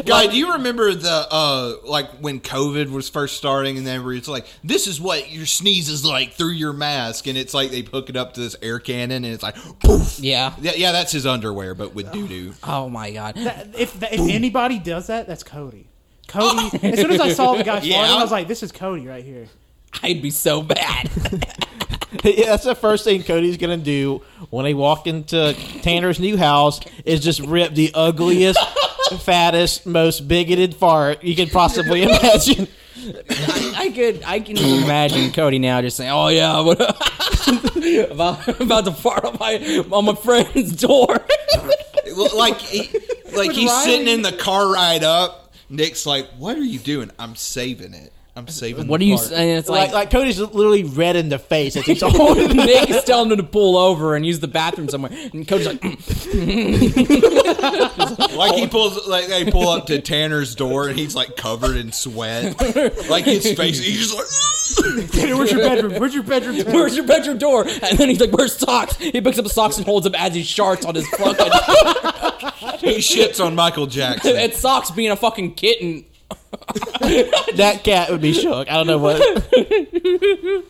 Guy, 0.06 0.26
do 0.28 0.36
you 0.36 0.52
remember 0.52 0.94
the 0.94 1.26
uh 1.30 1.74
like 1.84 2.10
when 2.20 2.40
COVID 2.40 2.90
was 2.90 3.08
first 3.08 3.36
starting 3.36 3.76
and 3.78 3.86
then 3.86 4.04
where 4.04 4.14
it's 4.14 4.28
like 4.28 4.46
this 4.62 4.86
is 4.86 5.00
what 5.00 5.30
your 5.30 5.46
sneeze 5.46 5.88
is 5.88 6.04
like 6.04 6.32
through 6.34 6.52
your 6.52 6.72
mask 6.72 7.26
and 7.26 7.36
it's 7.36 7.54
like 7.54 7.70
they 7.70 7.82
hook 7.82 8.08
it 8.10 8.16
up 8.16 8.34
to 8.34 8.40
this 8.40 8.56
air 8.62 8.78
cannon 8.78 9.24
and 9.24 9.34
it's 9.34 9.42
like 9.42 9.56
poof. 9.80 10.18
yeah. 10.18 10.54
Yeah, 10.60 10.72
yeah, 10.76 10.92
that's 10.92 11.12
his 11.12 11.26
underwear, 11.26 11.74
but 11.74 11.94
with 11.94 12.12
doo 12.12 12.28
doo. 12.28 12.54
Oh 12.62 12.88
my 12.88 13.10
god. 13.10 13.34
That- 13.36 13.68
if 13.78 14.00
if 14.02 14.20
anybody 14.20 14.78
does 14.78 15.06
that, 15.08 15.26
that's 15.26 15.42
Cody. 15.42 15.88
Cody. 16.28 16.78
as 16.82 17.00
soon 17.00 17.10
as 17.10 17.20
I 17.20 17.32
saw 17.32 17.54
the 17.54 17.64
guy 17.64 17.80
farting, 17.80 17.92
I 17.94 18.22
was 18.22 18.30
like, 18.30 18.48
"This 18.48 18.62
is 18.62 18.72
Cody 18.72 19.06
right 19.06 19.24
here." 19.24 19.48
I'd 20.02 20.22
be 20.22 20.30
so 20.30 20.62
bad. 20.62 21.10
Yeah, 22.24 22.46
that's 22.46 22.64
the 22.64 22.74
first 22.74 23.04
thing 23.04 23.22
Cody's 23.22 23.56
gonna 23.56 23.76
do 23.78 24.22
when 24.50 24.64
they 24.64 24.74
walk 24.74 25.06
into 25.06 25.54
Tanner's 25.82 26.20
new 26.20 26.36
house 26.36 26.80
is 27.04 27.20
just 27.20 27.40
rip 27.40 27.74
the 27.74 27.90
ugliest 27.94 28.58
fattest, 29.20 29.86
most 29.86 30.28
bigoted 30.28 30.74
fart 30.74 31.24
you 31.24 31.34
could 31.34 31.50
possibly 31.50 32.02
imagine. 32.04 32.68
I 33.76 33.90
could, 33.94 34.22
I 34.24 34.40
can 34.40 34.56
even 34.58 34.84
imagine 34.84 35.32
Cody 35.32 35.58
now 35.58 35.80
just 35.80 35.96
saying, 35.96 36.10
"Oh 36.10 36.28
yeah, 36.28 36.60
what- 36.60 36.78
about 38.10 38.60
about 38.60 38.84
to 38.84 38.92
fart 38.92 39.24
on 39.24 39.36
my 39.40 39.84
on 39.90 40.04
my 40.04 40.14
friend's 40.14 40.76
door." 40.76 41.18
like 42.34 42.58
he, 42.58 42.96
like 43.34 43.52
he's 43.52 43.70
Riley- 43.70 43.84
sitting 43.84 44.08
in 44.08 44.22
the 44.22 44.32
car 44.32 44.72
ride 44.72 45.02
up. 45.02 45.52
Nick's 45.68 46.04
like, 46.06 46.28
"What 46.38 46.56
are 46.56 46.62
you 46.62 46.78
doing?" 46.78 47.10
I'm 47.18 47.34
saving 47.34 47.94
it. 47.94 48.11
I'm 48.34 48.48
saving. 48.48 48.86
what 48.86 49.00
the 49.00 49.06
are 49.06 49.08
you 49.08 49.16
fart." 49.18 49.28
saying? 49.28 49.58
It's 49.58 49.68
Like, 49.68 49.88
like, 49.88 49.94
like 49.94 50.10
Cody's 50.10 50.40
literally 50.40 50.84
red 50.84 51.16
in 51.16 51.28
the 51.28 51.38
face 51.38 51.76
as 51.76 51.84
he's 51.84 52.00
holding 52.04 52.56
Nick 52.56 52.88
is 52.88 53.04
telling 53.04 53.30
him 53.30 53.36
to 53.36 53.42
pull 53.42 53.76
over 53.76 54.16
and 54.16 54.24
use 54.24 54.40
the 54.40 54.48
bathroom 54.48 54.88
somewhere, 54.88 55.12
and 55.32 55.46
Cody's 55.46 55.66
like, 55.66 55.80
mm. 55.80 55.98
Like 58.36 58.54
he 58.54 58.66
pulls, 58.66 59.06
like 59.06 59.26
they 59.26 59.50
pull 59.50 59.68
up 59.68 59.86
to 59.86 60.00
Tanner's 60.00 60.54
door 60.54 60.88
and 60.88 60.98
he's 60.98 61.14
like 61.14 61.36
covered 61.36 61.76
in 61.76 61.92
sweat. 61.92 62.58
Like 63.08 63.24
his 63.24 63.52
face, 63.52 63.78
he's 63.78 64.10
just 64.10 64.14
like. 64.16 64.26
Ah! 64.26 64.48
Tanner, 65.12 65.36
where's 65.36 65.52
your 65.52 65.60
bedroom? 65.60 66.00
Where's 66.00 66.14
your 66.14 66.22
bedroom? 66.22 66.56
Tanner? 66.56 66.72
"Where's 66.72 66.96
your 66.96 67.06
bedroom 67.06 67.36
door?" 67.38 67.66
And 67.66 67.98
then 67.98 68.08
he's 68.08 68.20
like, 68.20 68.30
"Where's 68.30 68.56
socks?" 68.56 68.96
He 68.96 69.20
picks 69.20 69.38
up 69.38 69.44
the 69.44 69.50
socks 69.50 69.76
and 69.76 69.84
holds 69.84 70.04
them 70.04 70.14
as 70.14 70.34
he 70.34 70.42
sharts 70.42 70.86
on 70.86 70.94
his 70.94 71.06
fucking. 71.08 71.52
He 72.78 72.98
shits 72.98 73.44
on 73.44 73.54
Michael 73.54 73.86
Jackson. 73.86 74.36
it's 74.36 74.58
socks 74.58 74.90
being 74.90 75.10
a 75.10 75.16
fucking 75.16 75.54
kitten. 75.54 76.04
that 77.56 77.80
cat 77.84 78.10
would 78.10 78.20
be 78.20 78.32
shook. 78.32 78.70
I 78.70 78.74
don't 78.74 78.86
know 78.86 78.98
what. 78.98 79.20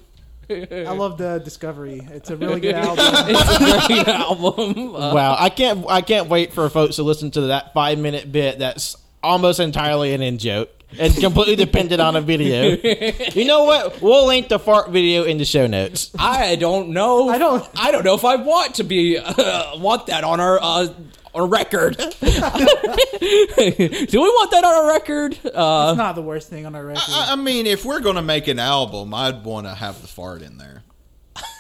I 0.51 0.93
love 0.93 1.17
the 1.19 1.41
Discovery. 1.43 2.07
It's 2.11 2.29
a 2.31 2.37
really 2.37 2.61
good 2.61 2.75
album. 2.75 3.05
It's 3.29 3.85
a 3.85 3.87
great 3.87 4.09
album. 4.09 4.95
Uh, 4.95 5.15
Wow, 5.15 5.37
I 5.39 5.49
can't. 5.49 5.85
I 5.89 6.03
can't 6.03 6.29
wait 6.29 6.53
for 6.53 6.69
folks 6.69 6.97
to 6.97 7.03
listen 7.03 7.31
to 7.33 7.41
that 7.43 7.73
five 7.73 7.99
minute 7.99 8.31
bit. 8.31 8.59
That's 8.59 8.97
almost 9.23 9.61
entirely 9.61 10.13
an 10.15 10.21
in 10.23 10.39
joke 10.39 10.69
and 10.99 11.15
completely 11.17 11.57
dependent 11.57 12.01
on 12.03 12.17
a 12.17 12.21
video. 12.21 12.77
You 13.33 13.45
know 13.47 13.65
what? 13.65 14.03
We'll 14.03 14.27
link 14.27 14.49
the 14.49 14.59
fart 14.59 14.91
video 14.91 15.23
in 15.25 15.39
the 15.39 15.45
show 15.47 15.67
notes. 15.67 16.11
I 16.19 16.57
don't 16.57 16.91
know. 16.91 17.29
I 17.31 17.39
don't- 17.39 17.67
I 17.77 17.91
don't 17.93 18.05
know 18.05 18.15
if 18.15 18.25
I 18.25 18.37
want 18.37 18.75
to 18.75 18.85
be 18.85 19.17
uh, 19.19 19.79
want 19.79 20.07
that 20.09 20.23
on 20.25 20.39
our 20.41 20.59
uh, 20.61 20.89
on 21.35 21.51
record. 21.51 21.97
Do 21.97 22.05
we 24.21 24.29
want 24.29 24.51
that 24.51 24.65
on 24.65 24.73
our 24.73 24.89
record? 24.89 25.39
Uh, 25.45 25.89
It's 25.91 25.99
not 25.99 26.15
the 26.15 26.23
worst 26.23 26.49
thing 26.51 26.67
on 26.67 26.75
our 26.75 26.85
record. 26.85 27.03
I, 27.09 27.33
I 27.33 27.37
mean, 27.37 27.67
if 27.67 27.85
we're 27.85 28.01
gonna 28.01 28.23
make 28.23 28.49
an 28.49 28.59
album, 28.59 29.15
I'd 29.15 29.45
want 29.45 29.67
to 29.67 29.75
have 29.75 30.01
the 30.03 30.09
fart 30.09 30.43
in 30.43 30.59
there. 30.59 30.83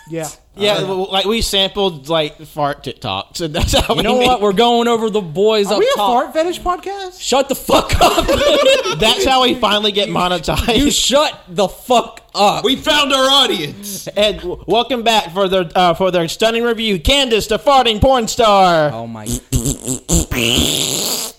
Yeah. 0.08 0.28
Yeah, 0.54 0.82
well, 0.82 1.08
like 1.10 1.24
we 1.24 1.40
sampled 1.40 2.10
like 2.10 2.36
fart 2.42 2.84
TikToks, 2.84 3.40
and 3.40 3.54
that's 3.54 3.72
how 3.72 3.94
you 3.94 3.96
we 3.96 4.02
know 4.02 4.18
made- 4.18 4.26
what? 4.26 4.42
We're 4.42 4.52
going 4.52 4.86
over 4.86 5.08
the 5.08 5.22
boys 5.22 5.68
Are 5.68 5.74
up 5.74 5.78
we 5.78 5.86
a 5.86 5.96
top. 5.96 6.24
fart 6.24 6.32
fetish 6.34 6.60
podcast? 6.60 7.18
Shut 7.18 7.48
the 7.48 7.54
fuck 7.54 7.90
up. 8.00 8.26
That's 8.98 9.24
how 9.24 9.44
we 9.44 9.54
finally 9.54 9.92
get 9.92 10.10
monetized. 10.10 10.76
you 10.76 10.90
shut 10.90 11.40
the 11.48 11.68
fuck 11.68 12.20
up. 12.34 12.64
We 12.64 12.76
found 12.76 13.14
our 13.14 13.30
audience. 13.30 14.06
and 14.08 14.42
welcome 14.66 15.02
back 15.02 15.32
for 15.32 15.48
their 15.48 15.70
uh, 15.74 15.94
for 15.94 16.10
their 16.10 16.28
stunning 16.28 16.64
review, 16.64 17.00
Candace, 17.00 17.46
the 17.46 17.58
farting 17.58 17.98
porn 18.02 18.28
star. 18.28 18.90
oh 18.92 19.06
my. 19.06 19.24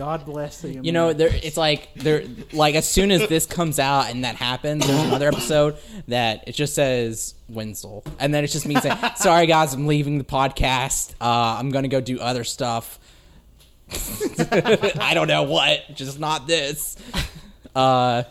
God 0.00 0.24
bless 0.24 0.62
the. 0.62 0.72
You 0.72 0.92
know, 0.92 1.12
there. 1.12 1.28
It's 1.30 1.58
like 1.58 1.92
there. 1.94 2.24
Like 2.54 2.74
as 2.74 2.88
soon 2.88 3.10
as 3.10 3.28
this 3.28 3.44
comes 3.44 3.78
out 3.78 4.10
and 4.10 4.24
that 4.24 4.34
happens, 4.34 4.86
there's 4.86 5.02
another 5.02 5.28
episode 5.28 5.76
that 6.08 6.48
it 6.48 6.52
just 6.52 6.74
says 6.74 7.34
Winslow, 7.50 8.04
and 8.18 8.32
then 8.32 8.42
it's 8.42 8.54
just 8.54 8.66
me 8.66 8.76
saying, 8.76 8.96
"Sorry 9.16 9.44
guys, 9.44 9.74
I'm 9.74 9.86
leaving 9.86 10.16
the 10.16 10.24
podcast. 10.24 11.12
Uh, 11.20 11.58
I'm 11.58 11.70
gonna 11.70 11.88
go 11.88 12.00
do 12.00 12.18
other 12.18 12.44
stuff. 12.44 12.98
I 13.90 15.12
don't 15.12 15.28
know 15.28 15.42
what, 15.42 15.94
just 15.94 16.18
not 16.18 16.46
this. 16.46 16.96
Uh, 17.74 18.22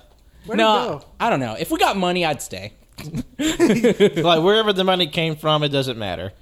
Where'd 0.47 0.57
no, 0.57 0.63
go? 0.65 1.05
I 1.19 1.29
don't 1.29 1.39
know. 1.39 1.53
If 1.53 1.69
we 1.69 1.77
got 1.77 1.95
money, 1.97 2.25
I'd 2.25 2.41
stay. 2.41 2.73
like 3.37 4.41
wherever 4.41 4.73
the 4.73 4.83
money 4.83 5.05
came 5.05 5.35
from, 5.35 5.61
it 5.61 5.69
doesn't 5.69 5.99
matter. 5.99 6.33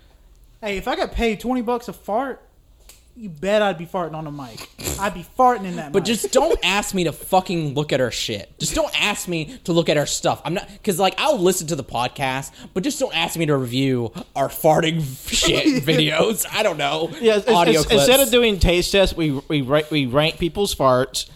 Hey, 0.62 0.78
if 0.78 0.88
I 0.88 0.96
got 0.96 1.12
paid 1.12 1.42
twenty 1.42 1.64
bucks 1.64 1.90
a 1.90 1.94
fart, 1.94 2.47
you 3.18 3.30
bet 3.30 3.64
I'd 3.64 3.80
be 3.80 3.88
farting 3.88 4.14
on 4.14 4.28
a 4.28 4.32
mic. 4.32 4.70
I'd 5.00 5.14
be 5.16 5.26
farting 5.38 5.66
in 5.66 5.78
that. 5.78 5.92
But 5.92 6.02
mic. 6.04 6.06
just 6.06 6.32
don't 6.32 6.58
ask 6.64 6.94
me 6.94 7.06
to 7.06 7.12
fucking 7.12 7.74
look 7.74 7.92
at 7.92 8.00
our 8.00 8.12
shit. 8.12 8.58
Just 8.60 8.76
don't 8.76 8.92
ask 9.02 9.28
me 9.28 9.58
to 9.64 9.74
look 9.74 9.90
at 9.90 9.98
our 9.98 10.06
stuff. 10.06 10.40
I'm 10.46 10.54
not 10.54 10.68
because 10.72 11.00
like 11.00 11.16
I'll 11.18 11.40
listen 11.40 11.66
to 11.68 11.76
the 11.76 11.84
podcast, 11.84 12.52
but 12.76 12.84
just 12.84 13.00
don't 13.00 13.16
ask 13.16 13.36
me 13.36 13.48
to 13.48 13.58
review 13.58 14.12
our 14.36 14.50
farting 14.50 15.02
shit 15.28 15.84
videos. 15.84 16.46
I 16.52 16.62
don't 16.62 16.78
know. 16.78 17.10
Yeah, 17.20 17.42
audio 17.48 17.82
it's- 17.82 17.92
instead 17.92 18.20
of 18.20 18.30
doing 18.30 18.60
taste 18.60 18.92
tests, 18.92 19.18
we 19.18 19.32
we 19.48 19.62
we 19.64 20.06
rank 20.06 20.38
people's 20.38 20.76
farts, 20.76 21.28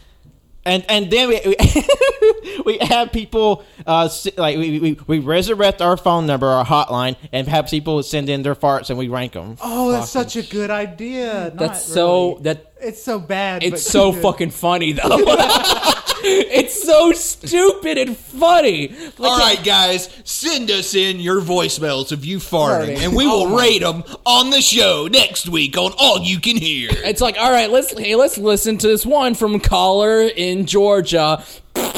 and 0.65 0.86
and 0.89 1.10
then 1.12 1.30
we 1.30 1.41
we, 1.45 2.62
we 2.65 2.78
have 2.80 3.12
people 3.12 3.63
uh 3.88 4.10
like 4.38 4.58
we, 4.58 4.80
we 4.80 4.97
we 5.08 5.19
resurrect 5.19 5.82
our 5.82 5.97
phone 5.97 6.26
number, 6.28 6.47
our 6.47 6.65
hotline, 6.65 7.15
and 7.32 7.47
have 7.47 7.67
people 7.67 8.02
send 8.04 8.30
in 8.30 8.43
their 8.43 8.56
farts, 8.56 8.89
and 8.89 9.00
we 9.00 9.08
rank 9.08 9.34
them. 9.34 9.58
oh, 9.62 9.91
that's 9.91 10.10
such 10.12 10.36
a 10.36 10.43
good 10.43 10.69
idea. 10.69 11.45
Not 11.50 11.58
that's 11.58 11.84
so 11.86 12.32
really. 12.34 12.43
that 12.43 12.71
It's 12.82 13.04
so 13.04 13.19
bad. 13.19 13.63
it's 13.63 13.71
but 13.71 13.80
so 13.80 14.12
good. 14.12 14.21
fucking 14.21 14.50
funny 14.52 14.91
though. 14.93 15.02
it's 16.23 16.84
so 16.84 17.12
stupid 17.12 17.97
and 17.97 18.17
funny. 18.17 18.89
Like, 19.17 19.19
All 19.19 19.38
right, 19.39 19.63
guys, 19.63 20.10
send 20.23 20.71
us 20.71 20.95
in 20.95 21.19
your 21.19 21.41
voicemails 21.41 22.12
of 22.12 22.25
you 22.25 22.38
farting, 22.38 22.95
Farting. 22.95 23.03
and 23.03 23.15
we 23.15 23.25
will 23.27 23.47
Oh 23.47 23.57
rate 23.57 23.81
them 23.81 24.03
on 24.25 24.49
the 24.49 24.62
show 24.62 25.07
next 25.12 25.49
week 25.49 25.77
on 25.77 25.93
All 25.97 26.19
You 26.21 26.39
Can 26.39 26.57
Hear. 26.57 26.89
It's 26.91 27.21
like, 27.21 27.38
all 27.39 27.51
right, 27.51 27.69
let's 27.69 27.97
hey, 27.97 28.15
let's 28.15 28.38
listen 28.38 28.77
to 28.79 28.88
this 28.88 29.05
one 29.05 29.36
from 29.36 29.60
caller 29.60 30.21
in 30.21 30.65
Georgia. 30.65 31.43
Damn, 31.75 31.93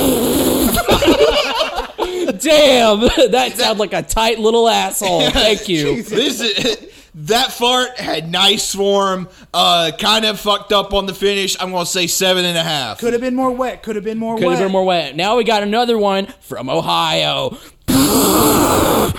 that 3.32 3.54
sounds 3.56 3.80
like 3.80 3.94
a 3.94 4.02
tight 4.02 4.40
little 4.40 4.68
asshole. 4.68 5.30
Thank 5.32 5.70
you. 5.70 6.04
This 6.04 6.42
is, 6.42 6.93
that 7.16 7.52
fart 7.54 7.98
had 8.00 8.32
nice 8.32 8.74
form, 8.74 9.30
uh, 9.54 9.92
kind 10.00 10.26
of 10.26 10.40
fucked 10.40 10.72
up 10.74 10.94
on 10.94 11.06
the 11.06 11.14
finish. 11.14 11.56
I'm 11.60 11.72
gonna 11.72 11.86
say 11.86 12.08
seven 12.08 12.44
and 12.46 12.58
a 12.58 12.64
half. 12.64 13.00
Could 13.00 13.14
have 13.14 13.22
been 13.22 13.36
more 13.36 13.52
wet. 13.52 13.84
Could 13.84 13.96
have 13.96 14.04
been 14.06 14.18
more 14.18 14.34
wet. 14.36 14.42
Could 14.44 14.52
have 14.52 14.60
been 14.60 14.72
more 14.72 14.86
wet. 14.86 15.16
Now 15.16 15.38
we 15.38 15.44
got 15.44 15.64
another 15.64 15.98
one 15.98 16.28
from 16.42 16.70
Ohio. 16.70 17.58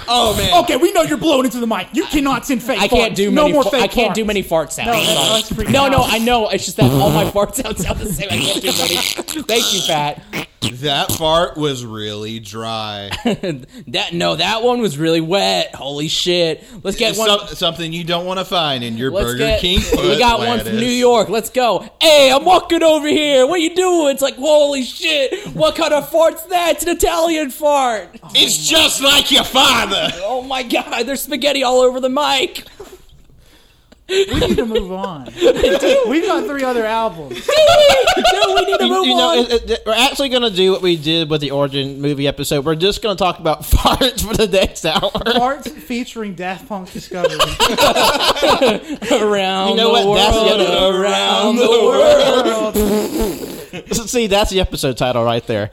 Oh 0.07 0.35
man, 0.37 0.63
Okay, 0.65 0.77
we 0.77 0.93
know 0.93 1.03
you're 1.03 1.17
blowing 1.19 1.45
into 1.45 1.61
the 1.61 1.67
mic. 1.67 1.89
You 1.93 2.05
cannot 2.05 2.45
send 2.47 2.63
fake. 2.63 2.81
I 2.81 2.89
can't 2.89 3.13
farts. 3.13 3.17
do 3.17 3.31
no 3.31 3.43
many. 3.43 3.53
more 3.55 3.63
fa- 3.65 3.71
fake 3.71 3.83
I 3.83 3.87
can't 3.89 4.11
farts. 4.13 4.15
do 4.15 4.25
many 4.25 4.43
fart 4.43 4.73
sounds. 4.73 4.89
No, 4.89 5.03
Sorry. 5.03 5.43
that's 5.65 5.73
no, 5.73 5.89
no. 5.89 6.03
I 6.03 6.19
know. 6.19 6.49
It's 6.49 6.65
just 6.65 6.77
that 6.79 6.91
all 6.91 7.11
my 7.11 7.31
fart 7.31 7.55
sounds 7.55 7.83
sound 7.85 8.01
the 8.01 8.13
same. 8.13 8.29
I 8.31 8.37
can't 8.39 8.63
do 8.63 8.73
many. 8.73 8.97
Thank 9.43 9.75
you, 9.75 9.81
Pat. 9.87 10.49
That 10.81 11.13
fart 11.13 11.57
was 11.57 11.85
really 11.85 12.41
dry. 12.41 13.11
That 13.89 14.13
no, 14.15 14.37
that 14.37 14.63
one 14.63 14.81
was 14.81 14.97
really 14.99 15.21
wet. 15.21 15.75
Holy 15.75 16.09
shit! 16.09 16.65
Let's 16.83 16.97
get 16.97 17.17
one. 17.17 17.29
some- 17.29 17.49
something 17.49 17.93
you 17.93 18.03
don't 18.05 18.25
want 18.27 18.39
to 18.39 18.45
find 18.45 18.83
in 18.83 18.97
your 18.97 19.11
Burger 19.11 19.39
get. 19.39 19.61
King. 19.61 19.81
we 19.97 20.19
got 20.19 20.39
one 20.41 20.61
from. 20.61 20.77
New 20.77 20.87
York. 20.87 21.29
Let's 21.29 21.51
go. 21.51 21.89
Hey, 22.01 22.33
I'm 22.33 22.45
walking 22.45 22.83
over 22.83 23.07
here. 23.07 23.47
What 23.47 23.61
you 23.61 23.75
doing? 23.75 24.11
It's 24.15 24.23
like 24.23 24.37
holy 24.37 24.83
shit. 24.85 25.47
What 25.55 25.77
kind 25.77 25.93
of 25.93 26.09
fart's 26.09 26.45
that? 26.47 26.77
It's 26.77 26.85
an 26.85 26.91
Italian 26.97 27.51
fart. 27.51 28.19
It's 28.35 28.69
just 28.69 29.03
like 29.03 29.31
your 29.31 29.45
father. 29.45 30.09
Oh 30.23 30.43
my 30.43 30.63
god, 30.63 31.03
there's 31.05 31.23
spaghetti 31.23 31.63
all 31.63 31.81
over 31.81 32.01
the 32.01 32.09
mic. 32.11 32.67
We 34.07 34.25
need 34.27 34.57
to 34.59 34.67
move 34.67 34.93
on. 34.93 35.25
We've 36.09 36.27
got 36.27 36.45
three 36.47 36.63
other 36.63 36.85
albums. 36.85 37.35
Dude, 37.47 37.47
we 37.47 38.65
need 38.67 38.79
to 38.79 38.85
You, 38.85 38.91
move 38.93 39.07
you 39.07 39.15
know, 39.17 39.31
on. 39.31 39.39
it, 39.51 39.71
it- 39.71 39.83
we're 39.87 39.95
actually 39.95 40.29
going 40.29 40.43
to 40.43 40.51
do 40.51 40.73
what 40.73 40.83
we 40.83 40.97
did 40.97 41.31
with 41.31 41.41
the 41.41 41.51
origin 41.53 42.01
movie 42.03 42.29
episode. 42.29 42.67
We're 42.67 42.75
just 42.75 43.01
going 43.03 43.17
to 43.17 43.19
talk 43.23 43.39
about 43.39 43.63
farts 43.65 44.23
for 44.27 44.35
the 44.37 44.47
next 44.47 44.85
hour. 44.85 45.01
Farts 45.11 45.71
featuring 45.73 46.35
Daft 46.35 46.69
Punk 46.69 46.93
Discovery. 46.93 47.39
around 49.11 49.71
You 49.71 49.77
know 49.77 49.97
the 49.97 50.07
what? 50.09 50.17
That's 50.17 50.37
the 50.37 50.43
world, 50.45 50.61
other- 50.61 51.03
around 51.03 51.57
the 51.57 51.69
world. 53.85 54.09
See, 54.11 54.27
that's 54.27 54.51
the 54.51 54.61
episode 54.61 54.97
title 54.99 55.25
right 55.25 55.47
there. 55.47 55.71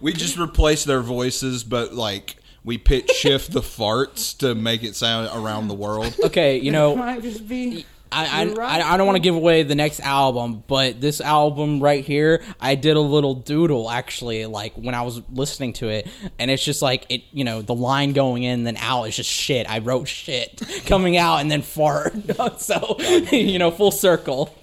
We 0.00 0.12
just 0.12 0.38
replaced 0.38 0.86
their 0.86 1.00
voices, 1.02 1.62
but 1.64 1.92
like 1.92 2.36
we 2.64 2.78
pitch 2.78 3.10
shift 3.10 3.52
the 3.52 3.60
farts 3.60 4.36
to 4.38 4.54
make 4.54 4.82
it 4.82 4.94
sound 4.96 5.30
around 5.34 5.68
the 5.68 5.74
world. 5.74 6.14
Okay, 6.24 6.58
you 6.58 6.70
know, 6.70 6.96
Might 7.08 7.22
just 7.22 7.48
be. 7.48 7.86
I, 8.10 8.42
I, 8.42 8.44
right. 8.46 8.82
I, 8.82 8.94
I 8.94 8.96
don't 8.96 9.06
want 9.06 9.16
to 9.16 9.22
give 9.22 9.34
away 9.34 9.64
the 9.64 9.74
next 9.74 10.00
album, 10.00 10.64
but 10.66 10.98
this 10.98 11.20
album 11.20 11.78
right 11.80 12.02
here, 12.02 12.42
I 12.58 12.74
did 12.74 12.96
a 12.96 13.00
little 13.00 13.34
doodle 13.34 13.90
actually, 13.90 14.46
like 14.46 14.72
when 14.76 14.94
I 14.94 15.02
was 15.02 15.20
listening 15.30 15.74
to 15.74 15.88
it, 15.88 16.08
and 16.38 16.50
it's 16.50 16.64
just 16.64 16.80
like 16.80 17.04
it, 17.10 17.24
you 17.32 17.44
know, 17.44 17.60
the 17.60 17.74
line 17.74 18.14
going 18.14 18.44
in 18.44 18.64
then 18.64 18.78
out 18.78 19.04
is 19.04 19.16
just 19.16 19.30
shit. 19.30 19.68
I 19.68 19.80
wrote 19.80 20.08
shit 20.08 20.62
coming 20.86 21.18
out 21.18 21.36
and 21.38 21.50
then 21.50 21.60
fart, 21.60 22.14
so 22.58 22.96
you 23.30 23.58
know, 23.58 23.70
full 23.70 23.90
circle. 23.90 24.54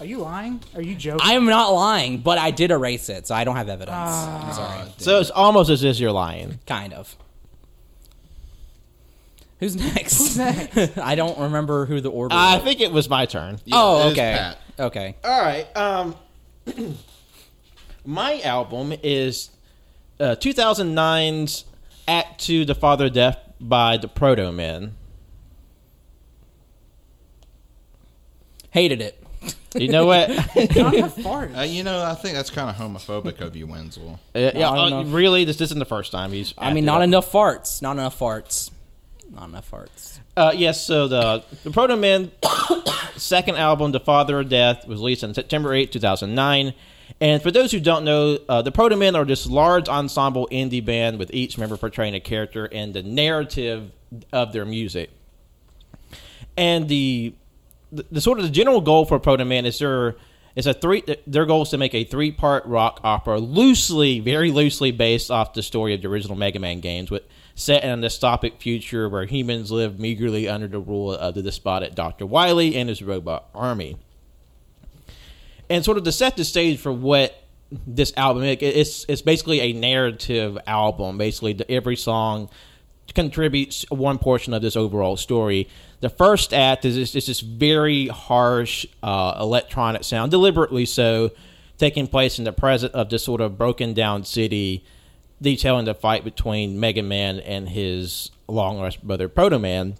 Are 0.00 0.06
you 0.06 0.18
lying? 0.18 0.60
Are 0.74 0.80
you 0.80 0.94
joking? 0.94 1.20
I 1.22 1.34
am 1.34 1.44
not 1.44 1.68
lying, 1.74 2.18
but 2.18 2.38
I 2.38 2.50
did 2.50 2.70
erase 2.70 3.10
it, 3.10 3.26
so 3.26 3.34
I 3.34 3.44
don't 3.44 3.56
have 3.56 3.68
evidence. 3.68 3.94
I'm 3.96 4.52
sorry, 4.54 4.88
So 4.96 5.20
it's 5.20 5.30
almost 5.30 5.68
as 5.68 5.84
if 5.84 5.98
you're 5.98 6.10
lying. 6.10 6.58
kind 6.66 6.94
of. 6.94 7.14
Who's 9.58 9.76
next? 9.76 10.16
Who's 10.18 10.36
next? 10.38 10.96
I 10.98 11.14
don't 11.16 11.38
remember 11.38 11.84
who 11.84 12.00
the 12.00 12.10
order. 12.10 12.34
I 12.34 12.54
was. 12.56 12.64
think 12.64 12.80
it 12.80 12.90
was 12.92 13.10
my 13.10 13.26
turn. 13.26 13.60
Yeah, 13.66 13.74
oh, 13.76 14.10
okay. 14.10 14.36
Pat. 14.38 14.58
Okay. 14.78 15.16
All 15.22 15.42
right. 15.42 15.76
Um, 15.76 16.16
my 18.06 18.40
album 18.40 18.94
is 19.02 19.50
uh, 20.18 20.34
2009's 20.40 21.66
Act 22.08 22.40
Two: 22.40 22.64
The 22.64 22.74
Father 22.74 23.06
of 23.06 23.12
Death 23.12 23.36
by 23.60 23.98
the 23.98 24.08
Protomen. 24.08 24.92
Hated 28.70 29.02
it. 29.02 29.19
You 29.74 29.88
know 29.88 30.06
what? 30.06 30.28
Not 30.76 30.94
enough 30.94 31.16
farts. 31.16 31.56
Uh, 31.56 31.62
you 31.62 31.84
know, 31.84 32.02
I 32.02 32.14
think 32.14 32.34
that's 32.34 32.50
kind 32.50 32.68
of 32.68 32.76
homophobic 32.76 33.40
of 33.40 33.54
you, 33.54 33.66
Wenzel. 33.66 34.18
Uh, 34.34 34.38
yeah, 34.38 34.52
don't 34.52 34.78
uh, 34.78 35.02
know. 35.02 35.10
really, 35.10 35.44
this 35.44 35.60
isn't 35.60 35.78
the 35.78 35.84
first 35.84 36.10
time 36.10 36.32
he's. 36.32 36.54
I 36.58 36.72
mean, 36.72 36.84
not 36.84 37.02
up. 37.02 37.04
enough 37.04 37.30
farts. 37.30 37.80
Not 37.80 37.92
enough 37.92 38.18
farts. 38.18 38.70
Not 39.30 39.48
enough 39.48 39.70
farts. 39.70 40.18
Uh, 40.36 40.52
yes, 40.54 40.84
so 40.84 41.06
the 41.06 41.44
the 41.62 41.70
Protomen 41.70 42.30
second 43.16 43.56
album, 43.56 43.92
The 43.92 44.00
Father 44.00 44.40
of 44.40 44.48
Death, 44.48 44.86
was 44.88 44.98
released 44.98 45.22
on 45.22 45.34
September 45.34 45.72
8, 45.72 45.92
2009. 45.92 46.74
And 47.20 47.42
for 47.42 47.50
those 47.50 47.70
who 47.70 47.80
don't 47.80 48.04
know, 48.04 48.38
uh, 48.48 48.62
the 48.62 48.72
Protomen 48.72 49.14
are 49.14 49.24
this 49.24 49.46
large 49.46 49.88
ensemble 49.88 50.48
indie 50.50 50.84
band 50.84 51.18
with 51.18 51.32
each 51.34 51.58
member 51.58 51.76
portraying 51.76 52.14
a 52.14 52.20
character 52.20 52.66
and 52.66 52.94
the 52.94 53.02
narrative 53.02 53.92
of 54.32 54.52
their 54.52 54.64
music. 54.64 55.10
And 56.56 56.88
the 56.88 57.34
the, 57.92 58.06
the 58.10 58.20
sort 58.20 58.38
of 58.38 58.44
the 58.44 58.50
general 58.50 58.80
goal 58.80 59.04
for 59.04 59.18
Proto 59.18 59.44
Man 59.44 59.66
is 59.66 59.78
their 59.78 60.16
is 60.56 60.66
a 60.66 60.74
three 60.74 61.02
their 61.26 61.46
goal 61.46 61.62
is 61.62 61.70
to 61.70 61.78
make 61.78 61.94
a 61.94 62.04
three 62.04 62.32
part 62.32 62.64
rock 62.66 63.00
opera 63.04 63.38
loosely, 63.38 64.20
very 64.20 64.50
loosely 64.50 64.90
based 64.90 65.30
off 65.30 65.54
the 65.54 65.62
story 65.62 65.94
of 65.94 66.02
the 66.02 66.08
original 66.08 66.36
Mega 66.36 66.58
Man 66.58 66.80
games, 66.80 67.10
with 67.10 67.22
set 67.54 67.84
in 67.84 67.90
a 67.90 68.06
dystopic 68.06 68.58
future 68.58 69.08
where 69.08 69.26
humans 69.26 69.70
live 69.70 69.98
meagerly 69.98 70.48
under 70.48 70.66
the 70.66 70.78
rule 70.78 71.12
of 71.12 71.34
the 71.34 71.42
despotic 71.42 71.94
Doctor 71.94 72.26
Wily 72.26 72.76
and 72.76 72.88
his 72.88 73.02
robot 73.02 73.48
army. 73.54 73.96
And 75.68 75.84
sort 75.84 75.98
of 75.98 76.04
to 76.04 76.12
set 76.12 76.36
the 76.36 76.44
stage 76.44 76.80
for 76.80 76.92
what 76.92 77.34
this 77.86 78.12
album 78.16 78.42
is, 78.42 78.58
it's 78.60 79.06
it's 79.08 79.22
basically 79.22 79.60
a 79.60 79.72
narrative 79.72 80.58
album. 80.66 81.18
Basically, 81.18 81.58
every 81.68 81.96
song 81.96 82.50
contributes 83.14 83.84
one 83.90 84.18
portion 84.18 84.54
of 84.54 84.62
this 84.62 84.76
overall 84.76 85.16
story. 85.16 85.68
The 86.00 86.08
first 86.08 86.52
act 86.52 86.84
is 86.84 86.96
this, 86.96 87.14
is 87.14 87.26
this 87.26 87.40
very 87.40 88.08
harsh 88.08 88.86
uh, 89.02 89.36
electronic 89.40 90.04
sound, 90.04 90.30
deliberately 90.30 90.86
so, 90.86 91.30
taking 91.78 92.06
place 92.06 92.38
in 92.38 92.44
the 92.44 92.52
present 92.52 92.94
of 92.94 93.10
this 93.10 93.24
sort 93.24 93.40
of 93.40 93.56
broken 93.58 93.94
down 93.94 94.24
city, 94.24 94.84
detailing 95.40 95.86
the 95.86 95.94
fight 95.94 96.24
between 96.24 96.78
Mega 96.78 97.02
Man 97.02 97.40
and 97.40 97.68
his 97.68 98.30
long 98.48 98.78
lost 98.78 99.02
brother 99.02 99.28
Proto 99.28 99.58
Man. 99.58 99.96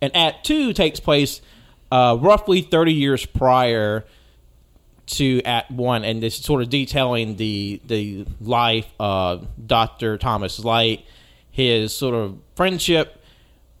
And 0.00 0.14
Act 0.16 0.46
Two 0.46 0.72
takes 0.72 1.00
place 1.00 1.40
uh, 1.90 2.16
roughly 2.20 2.62
30 2.62 2.92
years 2.92 3.26
prior 3.26 4.04
to 5.06 5.42
Act 5.42 5.70
One, 5.70 6.04
and 6.04 6.22
it's 6.22 6.36
sort 6.36 6.62
of 6.62 6.68
detailing 6.70 7.36
the 7.36 7.80
the 7.86 8.26
life 8.40 8.86
of 9.00 9.46
Doctor 9.66 10.18
Thomas 10.18 10.58
Light, 10.62 11.04
his 11.50 11.94
sort 11.94 12.14
of 12.14 12.38
friendship 12.54 13.22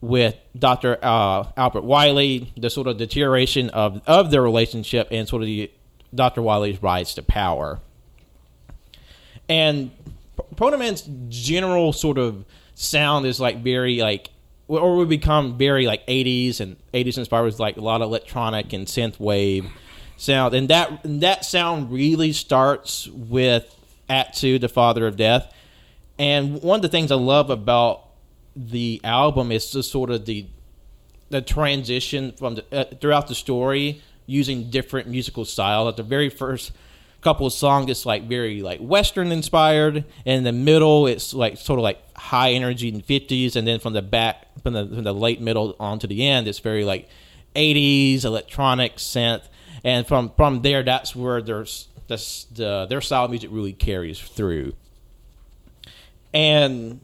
with 0.00 0.36
Doctor 0.56 0.98
uh, 1.02 1.50
Albert 1.56 1.84
Wily, 1.84 2.52
the 2.56 2.70
sort 2.70 2.86
of 2.86 2.96
deterioration 2.96 3.70
of 3.70 4.00
of 4.06 4.30
their 4.30 4.42
relationship, 4.42 5.08
and 5.10 5.28
sort 5.28 5.42
of 5.42 5.46
the 5.46 5.70
Doctor 6.14 6.42
Wily's 6.42 6.82
rise 6.82 7.14
to 7.14 7.22
power. 7.22 7.80
And 9.48 9.90
Proto 10.56 10.76
Man's 10.76 11.08
general 11.28 11.92
sort 11.92 12.18
of 12.18 12.44
sound 12.74 13.26
is 13.26 13.40
like 13.40 13.62
very 13.62 14.00
like 14.00 14.30
or 14.68 14.96
would 14.96 15.08
become 15.08 15.56
very 15.56 15.86
like 15.86 16.06
80s 16.06 16.60
and 16.60 16.76
80s 16.92 17.18
inspired 17.18 17.44
with 17.44 17.58
like 17.58 17.76
a 17.76 17.80
lot 17.80 18.02
of 18.02 18.08
electronic 18.08 18.72
and 18.72 18.86
synth 18.86 19.18
wave 19.18 19.66
sound 20.18 20.54
and 20.54 20.68
that 20.68 21.04
and 21.04 21.22
that 21.22 21.44
sound 21.44 21.90
really 21.90 22.32
starts 22.32 23.08
with 23.08 23.74
Act 24.08 24.38
Two 24.38 24.58
The 24.58 24.68
Father 24.68 25.06
of 25.06 25.16
Death 25.16 25.52
and 26.18 26.62
one 26.62 26.76
of 26.76 26.82
the 26.82 26.88
things 26.88 27.10
I 27.10 27.16
love 27.16 27.50
about 27.50 28.04
the 28.56 29.00
album 29.04 29.52
is 29.52 29.70
just 29.70 29.90
sort 29.90 30.10
of 30.10 30.26
the 30.26 30.46
the 31.30 31.42
transition 31.42 32.32
from 32.32 32.56
the, 32.56 32.64
uh, 32.72 32.84
throughout 33.00 33.28
the 33.28 33.34
story 33.34 34.00
using 34.26 34.70
different 34.70 35.08
musical 35.08 35.44
styles. 35.44 35.88
At 35.88 35.96
the 35.96 36.02
very 36.02 36.30
first 36.30 36.72
couple 37.20 37.46
of 37.46 37.52
songs, 37.52 37.90
it's 37.90 38.06
like 38.06 38.28
very 38.28 38.62
like 38.62 38.80
Western 38.80 39.32
inspired, 39.32 40.04
and 40.24 40.38
in 40.38 40.44
the 40.44 40.52
middle, 40.52 41.06
it's 41.06 41.34
like 41.34 41.56
sort 41.58 41.78
of 41.78 41.82
like 41.82 41.98
high 42.16 42.52
energy 42.52 42.88
in 42.88 43.00
fifties, 43.02 43.56
and 43.56 43.66
then 43.66 43.78
from 43.78 43.92
the 43.92 44.02
back, 44.02 44.46
from 44.62 44.72
the 44.72 44.86
from 44.86 45.04
the 45.04 45.14
late 45.14 45.40
middle 45.40 45.76
on 45.78 45.98
to 45.98 46.06
the 46.06 46.26
end, 46.26 46.48
it's 46.48 46.58
very 46.58 46.84
like 46.84 47.08
eighties 47.54 48.24
electronic 48.24 48.96
synth, 48.96 49.42
and 49.84 50.06
from 50.06 50.30
from 50.36 50.62
there, 50.62 50.82
that's 50.82 51.14
where 51.14 51.42
there's 51.42 51.88
this, 52.06 52.44
the 52.44 52.86
their 52.88 53.00
style 53.00 53.24
of 53.24 53.30
music 53.30 53.50
really 53.52 53.72
carries 53.72 54.18
through, 54.18 54.74
and 56.32 57.00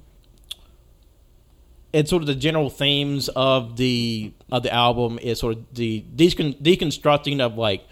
and 1.93 2.09
sort 2.09 2.22
of 2.22 2.27
the 2.27 2.35
general 2.35 2.70
themes 2.70 3.29
of 3.29 3.77
the 3.77 4.33
of 4.51 4.62
the 4.62 4.72
album 4.72 5.18
is 5.20 5.39
sort 5.39 5.57
of 5.57 5.75
the 5.75 6.05
decon- 6.14 6.61
deconstructing 6.61 7.41
of 7.41 7.57
like 7.57 7.87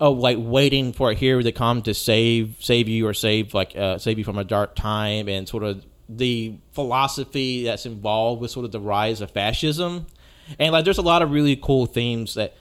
of 0.00 0.18
like 0.18 0.36
waiting 0.40 0.92
for 0.92 1.10
a 1.10 1.14
hero 1.14 1.40
to 1.40 1.52
come 1.52 1.82
to 1.82 1.94
save 1.94 2.56
save 2.60 2.88
you 2.88 3.06
or 3.06 3.14
save 3.14 3.54
like 3.54 3.76
uh, 3.76 3.98
save 3.98 4.18
you 4.18 4.24
from 4.24 4.38
a 4.38 4.44
dark 4.44 4.74
time 4.74 5.28
and 5.28 5.48
sort 5.48 5.62
of 5.62 5.84
the 6.08 6.54
philosophy 6.72 7.64
that's 7.64 7.86
involved 7.86 8.40
with 8.40 8.50
sort 8.50 8.66
of 8.66 8.72
the 8.72 8.80
rise 8.80 9.20
of 9.20 9.30
fascism 9.30 10.06
and 10.58 10.72
like 10.72 10.84
there's 10.84 10.98
a 10.98 11.02
lot 11.02 11.22
of 11.22 11.30
really 11.30 11.56
cool 11.56 11.86
themes 11.86 12.34
that 12.34 12.54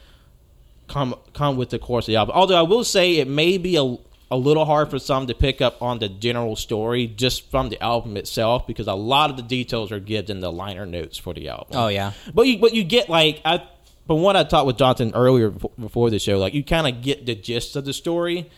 come 0.88 1.16
come 1.34 1.58
with 1.58 1.70
the 1.70 1.80
course 1.80 2.06
of 2.06 2.08
the 2.08 2.16
album. 2.16 2.36
Although 2.36 2.58
I 2.58 2.62
will 2.62 2.84
say 2.84 3.18
it 3.18 3.28
may 3.28 3.58
be 3.58 3.76
a 3.76 3.98
a 4.32 4.38
little 4.38 4.66
hard 4.66 4.90
for 4.90 5.00
some 5.00 5.28
to 5.28 5.34
pick 5.34 5.62
up 5.62 5.82
on 5.82 6.00
the 6.00 6.10
general 6.10 6.56
story 6.56 7.08
just 7.08 7.50
from 7.52 7.70
the 7.70 7.82
album 7.82 8.18
itself 8.18 8.66
because 8.66 8.88
a 8.88 8.94
lot 8.94 9.30
of 9.30 9.38
the 9.38 9.44
details 9.44 9.92
are 9.92 10.00
given 10.00 10.38
in 10.38 10.40
the 10.42 10.52
liner 10.52 10.86
notes 10.86 11.18
for 11.18 11.34
the 11.34 11.50
album. 11.50 11.68
Oh, 11.74 11.88
yeah. 11.88 12.14
but 12.34 12.48
you 12.48 12.60
but 12.60 12.74
you 12.74 12.84
get 12.84 13.10
like 13.10 13.42
I 13.46 13.68
from 14.08 14.22
what 14.22 14.36
I 14.36 14.44
talked 14.44 14.68
with 14.68 14.78
Jonathan 14.78 15.12
earlier 15.16 15.50
before, 15.50 16.10
the 16.10 16.20
show, 16.20 16.38
like 16.38 16.54
you 16.54 16.64
kind 16.64 16.88
of 16.88 17.02
get 17.02 17.26
the 17.26 17.36
gist 17.36 17.76
of 17.76 17.86
the 17.86 17.94
story 17.94 18.50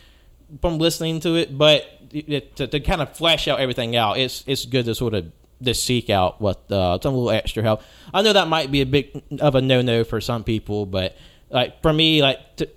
from 0.60 0.78
listening 0.78 1.20
to 1.20 1.36
it, 1.36 1.56
but 1.56 1.84
it, 2.12 2.56
to, 2.56 2.66
to 2.66 2.80
kind 2.80 3.00
of 3.00 3.16
flesh 3.16 3.48
out 3.48 3.60
everything 3.60 3.96
out, 3.96 4.18
it's 4.18 4.44
it's 4.46 4.64
good 4.64 4.86
to 4.86 4.94
sort 4.94 5.14
of 5.14 5.30
to 5.62 5.74
seek 5.74 6.10
out 6.10 6.40
what 6.40 6.70
uh, 6.70 6.98
some 7.00 7.14
little 7.14 7.30
extra 7.30 7.62
help. 7.62 7.82
I 8.12 8.22
know 8.22 8.32
that 8.32 8.48
might 8.48 8.70
be 8.70 8.80
a 8.80 8.86
big 8.86 9.22
of 9.40 9.54
a 9.54 9.60
no 9.60 9.82
no 9.82 10.04
for 10.04 10.20
some 10.20 10.44
people, 10.44 10.86
but 10.86 11.16
like 11.50 11.80
for 11.82 11.92
me, 11.92 12.22
like 12.22 12.56
to, 12.56 12.68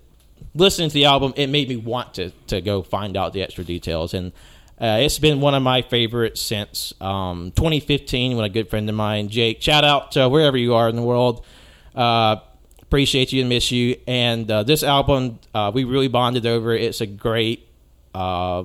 listening 0.53 0.89
to 0.89 0.93
the 0.93 1.05
album, 1.05 1.33
it 1.35 1.47
made 1.47 1.69
me 1.69 1.75
want 1.75 2.15
to 2.15 2.31
to 2.47 2.61
go 2.61 2.81
find 2.81 3.15
out 3.17 3.33
the 3.33 3.41
extra 3.41 3.63
details, 3.63 4.13
and 4.13 4.31
uh, 4.79 4.99
it's 5.01 5.19
been 5.19 5.41
one 5.41 5.53
of 5.55 5.61
my 5.61 5.81
favorites 5.81 6.41
since 6.41 6.93
um, 7.01 7.51
2015 7.55 8.37
when 8.37 8.45
a 8.45 8.49
good 8.49 8.69
friend 8.69 8.87
of 8.87 8.95
mine, 8.95 9.27
Jake, 9.27 9.61
shout 9.61 9.83
out 9.83 10.13
to 10.13 10.29
wherever 10.29 10.57
you 10.57 10.73
are 10.73 10.87
in 10.87 10.95
the 10.95 11.01
world. 11.01 11.45
Uh, 11.93 12.37
appreciate 12.81 13.33
you 13.33 13.41
and 13.41 13.49
miss 13.49 13.71
you. 13.71 13.97
And 14.07 14.49
uh, 14.49 14.63
this 14.63 14.81
album, 14.81 15.39
uh, 15.53 15.71
we 15.73 15.83
really 15.83 16.07
bonded 16.07 16.45
over. 16.45 16.73
It's 16.73 17.01
a 17.01 17.05
great, 17.05 17.67
uh, 18.15 18.63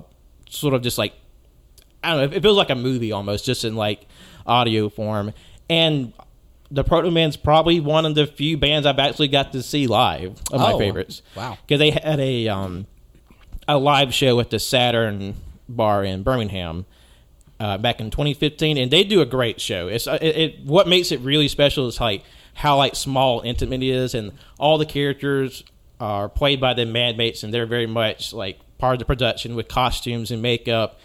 sort 0.49 0.75
of 0.75 0.83
just 0.83 0.99
like 0.99 1.15
I 2.05 2.11
don't 2.11 2.31
know. 2.31 2.37
It 2.37 2.43
feels 2.43 2.57
like 2.57 2.71
a 2.71 2.77
movie 2.77 3.13
almost, 3.13 3.45
just 3.45 3.65
in 3.65 3.75
like 3.75 4.07
audio 4.47 4.89
form. 4.89 5.33
And 5.69 6.13
the 6.75 6.85
Proto 6.85 7.11
Man's 7.11 7.37
probably 7.37 7.81
one 7.81 8.05
of 8.05 8.15
the 8.15 8.27
few 8.27 8.57
bands 8.57 8.87
I've 8.87 8.99
actually 8.99 9.29
got 9.29 9.53
to 9.53 9.63
see 9.63 9.87
live 9.87 10.41
of 10.53 10.61
my 10.61 10.73
Oh, 10.73 10.79
favorites. 10.79 11.23
wow. 11.37 11.57
because 11.67 11.79
they 11.79 11.91
had 11.91 12.19
a 12.21 12.49
um, 12.49 12.87
a 13.69 13.79
live 13.79 14.13
show 14.13 14.41
at 14.41 14.51
the 14.51 14.59
Saturn 14.59 15.35
Bar 15.69 16.05
in 16.05 16.23
Birmingham. 16.23 16.87
Uh, 17.61 17.79
back 17.79 18.01
in 18.01 18.11
2015, 18.11 18.77
and 18.77 18.91
they 18.91 19.05
do 19.05 19.21
a 19.21 19.25
great 19.25 19.61
show. 19.61 19.87
It's 19.87 20.09
uh, 20.09 20.19
it, 20.21 20.37
it. 20.37 20.65
What 20.65 20.89
makes 20.89 21.13
it 21.13 21.21
really 21.21 21.47
special 21.47 21.87
is 21.87 22.01
like 22.01 22.25
how 22.53 22.77
like 22.77 22.97
small, 22.97 23.41
intimate 23.43 23.81
it 23.81 23.89
is, 23.89 24.13
and 24.15 24.33
all 24.59 24.77
the 24.77 24.85
characters 24.85 25.63
are 26.01 26.29
played 26.29 26.61
by 26.61 26.75
the 26.75 26.83
bandmates, 26.85 27.45
and 27.45 27.55
they're 27.55 27.65
very 27.65 27.87
much 27.87 28.33
like 28.33 28.59
part 28.79 28.95
of 28.95 28.99
the 28.99 29.05
production 29.05 29.55
with 29.55 29.69
costumes 29.69 30.33
and 30.33 30.43
makeup. 30.43 30.99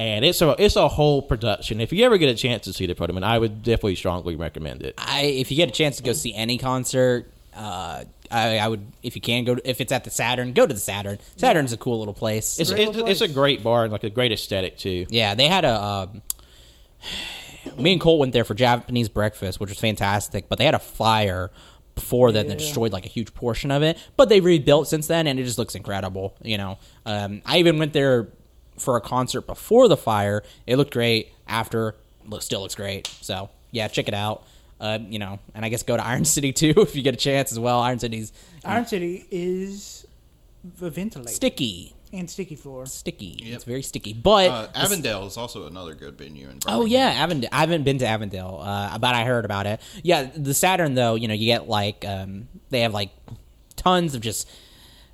And 0.00 0.24
it's 0.24 0.40
a 0.40 0.56
it's 0.58 0.76
a 0.76 0.88
whole 0.88 1.20
production. 1.20 1.78
If 1.78 1.92
you 1.92 2.06
ever 2.06 2.16
get 2.16 2.30
a 2.30 2.34
chance 2.34 2.64
to 2.64 2.72
see 2.72 2.86
the 2.86 2.94
Proto 2.94 3.12
Man, 3.12 3.22
I 3.22 3.38
would 3.38 3.62
definitely 3.62 3.96
strongly 3.96 4.34
recommend 4.34 4.82
it. 4.82 4.94
I 4.96 5.24
if 5.24 5.50
you 5.50 5.58
get 5.58 5.68
a 5.68 5.72
chance 5.72 5.98
to 5.98 6.02
go 6.02 6.14
see 6.14 6.34
any 6.34 6.56
concert, 6.56 7.30
uh, 7.54 8.04
I, 8.30 8.56
I 8.56 8.66
would 8.66 8.80
if 9.02 9.14
you 9.14 9.20
can 9.20 9.44
go 9.44 9.56
to, 9.56 9.68
if 9.68 9.78
it's 9.82 9.92
at 9.92 10.04
the 10.04 10.10
Saturn, 10.10 10.54
go 10.54 10.66
to 10.66 10.72
the 10.72 10.80
Saturn. 10.80 11.18
Saturn's 11.36 11.74
a 11.74 11.76
cool 11.76 11.98
little 11.98 12.14
place. 12.14 12.58
It's 12.58 12.70
Great 12.70 12.88
it's, 12.88 12.96
little 12.96 13.10
it's 13.10 13.20
a 13.20 13.28
great 13.28 13.62
bar 13.62 13.82
and 13.82 13.92
like 13.92 14.02
a 14.02 14.08
great 14.08 14.32
aesthetic 14.32 14.78
too. 14.78 15.04
yeah, 15.10 15.34
they 15.34 15.48
had 15.48 15.66
a. 15.66 15.82
Um, 15.82 16.22
me 17.76 17.92
and 17.92 18.00
Cole 18.00 18.18
went 18.18 18.32
there 18.32 18.44
for 18.44 18.54
Japanese 18.54 19.10
breakfast, 19.10 19.60
which 19.60 19.68
was 19.68 19.78
fantastic. 19.78 20.48
But 20.48 20.56
they 20.56 20.64
had 20.64 20.74
a 20.74 20.78
fire 20.78 21.50
before 21.94 22.32
then 22.32 22.48
that 22.48 22.56
destroyed 22.56 22.92
like 22.94 23.04
a 23.04 23.10
huge 23.10 23.34
portion 23.34 23.70
of 23.70 23.82
it. 23.82 23.98
But 24.16 24.30
they 24.30 24.40
rebuilt 24.40 24.88
since 24.88 25.08
then, 25.08 25.26
and 25.26 25.38
it 25.38 25.44
just 25.44 25.58
looks 25.58 25.74
incredible. 25.74 26.34
You 26.42 26.56
know, 26.56 26.78
um, 27.04 27.42
I 27.44 27.58
even 27.58 27.78
went 27.78 27.92
there 27.92 28.28
for 28.80 28.96
a 28.96 29.00
concert 29.00 29.42
before 29.42 29.88
the 29.88 29.96
fire. 29.96 30.42
It 30.66 30.76
looked 30.76 30.92
great. 30.92 31.32
After, 31.46 31.96
look, 32.26 32.42
still 32.42 32.60
looks 32.62 32.74
great. 32.74 33.06
So 33.20 33.50
yeah, 33.70 33.88
check 33.88 34.08
it 34.08 34.14
out. 34.14 34.44
Uh, 34.80 34.98
you 35.08 35.18
know, 35.18 35.38
and 35.54 35.64
I 35.64 35.68
guess 35.68 35.82
go 35.82 35.96
to 35.96 36.04
Iron 36.12 36.24
City 36.24 36.52
too 36.52 36.74
if 36.78 36.96
you 36.96 37.02
get 37.02 37.14
a 37.14 37.18
chance 37.18 37.52
as 37.52 37.58
well. 37.58 37.80
Iron 37.80 37.98
City's 37.98 38.32
Iron 38.64 38.86
City 38.86 39.26
is 39.30 40.06
the 40.78 40.90
ventilated 40.90 41.34
sticky, 41.34 41.94
and 42.12 42.28
sticky 42.28 42.56
floor. 42.56 42.86
sticky. 42.86 43.40
Yep. 43.42 43.54
It's 43.54 43.64
very 43.64 43.82
sticky. 43.82 44.12
But 44.14 44.50
Uh, 44.50 44.68
Avondale 44.74 45.26
is 45.26 45.36
also 45.36 45.66
another 45.66 45.94
good 45.94 46.16
venue. 46.18 46.48
In 46.48 46.58
Oh 46.66 46.84
yeah, 46.86 47.08
Avondale. 47.08 47.50
I 47.52 47.60
haven't 47.60 47.84
been 47.84 47.98
to 47.98 48.06
Avondale, 48.06 48.60
uh, 48.62 48.98
but 48.98 49.14
I 49.14 49.24
heard 49.24 49.44
about 49.44 49.66
it. 49.66 49.80
Yeah, 50.02 50.30
the 50.34 50.54
Saturn 50.54 50.94
though, 50.94 51.14
you 51.14 51.28
know, 51.28 51.34
you 51.34 51.46
get 51.46 51.68
like 51.68 52.04
um, 52.06 52.48
they 52.70 52.80
have 52.80 52.94
like 52.94 53.10
tons 53.76 54.14
of 54.14 54.20
just 54.20 54.48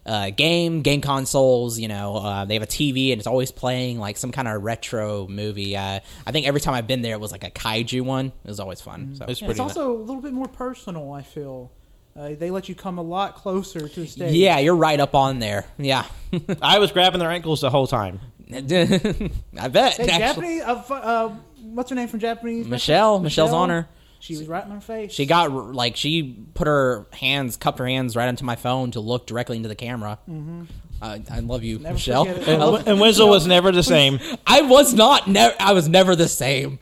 uh, 0.07 0.31
game 0.31 0.83
game 0.83 1.01
consoles. 1.01 1.79
You 1.79 1.89
know, 1.89 2.17
uh, 2.17 2.45
they 2.45 2.55
have 2.55 2.63
a 2.63 2.67
TV 2.67 3.13
and 3.13 3.19
it's 3.19 3.27
always 3.27 3.51
playing 3.51 3.99
like 3.99 4.17
some 4.17 4.33
kind 4.33 4.49
of 4.49 4.63
retro 4.63 5.27
movie. 5.27 5.77
Uh, 5.77 6.01
I 6.27 6.33
think 6.33 6.47
every 6.47 6.61
time 6.61 6.75
I've 6.75 6.87
been 6.87 7.03
there, 7.03 7.15
it 7.15 7.21
was 7.21 7.33
like 7.33 7.45
a 7.45 7.51
kaiju 7.51 8.03
one. 8.03 8.27
It 8.27 8.49
was 8.49 8.61
always 8.61 8.81
fun. 8.81 9.17
So 9.17 9.25
It's 9.29 9.43
Yeah, 9.43 9.51
it's 9.51 9.61
also 9.61 9.93
a 9.93 9.99
little 9.99 10.23
bit 10.23 10.33
more 10.33 10.49
personal. 10.49 11.13
I 11.13 11.23
feel 11.23 11.73
uh, 12.19 12.31
they 12.39 12.51
let 12.51 12.69
you 12.69 12.75
come 12.75 12.99
a 12.99 13.03
lot 13.03 13.35
closer 13.35 13.89
to 13.89 14.01
the 14.01 14.07
stage. 14.07 14.35
yeah, 14.35 14.59
you're 14.59 14.77
right 14.77 14.99
up 14.99 15.15
on 15.15 15.39
there. 15.39 15.67
Yeah, 15.77 16.07
I 16.63 16.79
was 16.79 16.93
grabbing 16.93 17.19
their 17.19 17.31
ankles 17.31 17.61
the 17.61 17.71
whole 17.71 17.87
time. 17.87 18.21
I 18.51 18.61
bet. 18.61 19.97
Hey. 19.97 20.07
Japanese. 20.07 20.63
Uh, 20.63 20.85
uh, 20.89 21.35
what's 21.63 21.91
her 21.91 21.97
name 21.97 22.09
from 22.09 22.21
Japanese? 22.21 22.67
Michelle, 22.67 23.19
Michelle's 23.19 23.53
on 23.53 23.71
her. 23.71 23.89
She 24.27 24.37
was 24.37 24.49
right 24.49 24.64
in 24.64 24.68
my 24.70 24.81
face. 24.81 25.12
She 25.12 25.24
got 25.27 25.53
like 25.53 25.97
she 25.97 26.45
put 26.55 26.66
her 26.66 27.07
hands, 27.12 27.57
cupped 27.57 27.79
her 27.79 27.87
hands 27.87 28.16
right 28.16 28.27
onto 28.27 28.45
my 28.45 28.57
phone 28.57 28.91
to 28.93 29.01
look 29.01 29.27
directly 29.27 29.57
into 29.57 29.68
the 29.68 29.74
camera. 29.77 30.18
Mm-hmm. 30.29 30.64
Uh, 31.01 31.18
I 31.31 31.41
love 31.41 31.62
you, 31.62 31.79
Never 31.79 31.95
Michelle. 31.95 32.27
And, 32.27 32.62
I 32.62 32.64
love- 32.64 32.89
and 32.89 33.01
Winslow 33.01 33.27
was 33.29 33.47
never 33.47 33.70
the 33.70 33.83
same. 33.83 34.18
I 34.47 34.62
was 34.62 34.95
not. 34.95 35.29
Ne- 35.29 35.55
I 35.61 35.72
was 35.72 35.89
never 35.89 36.16
the 36.16 36.29
same. 36.29 36.79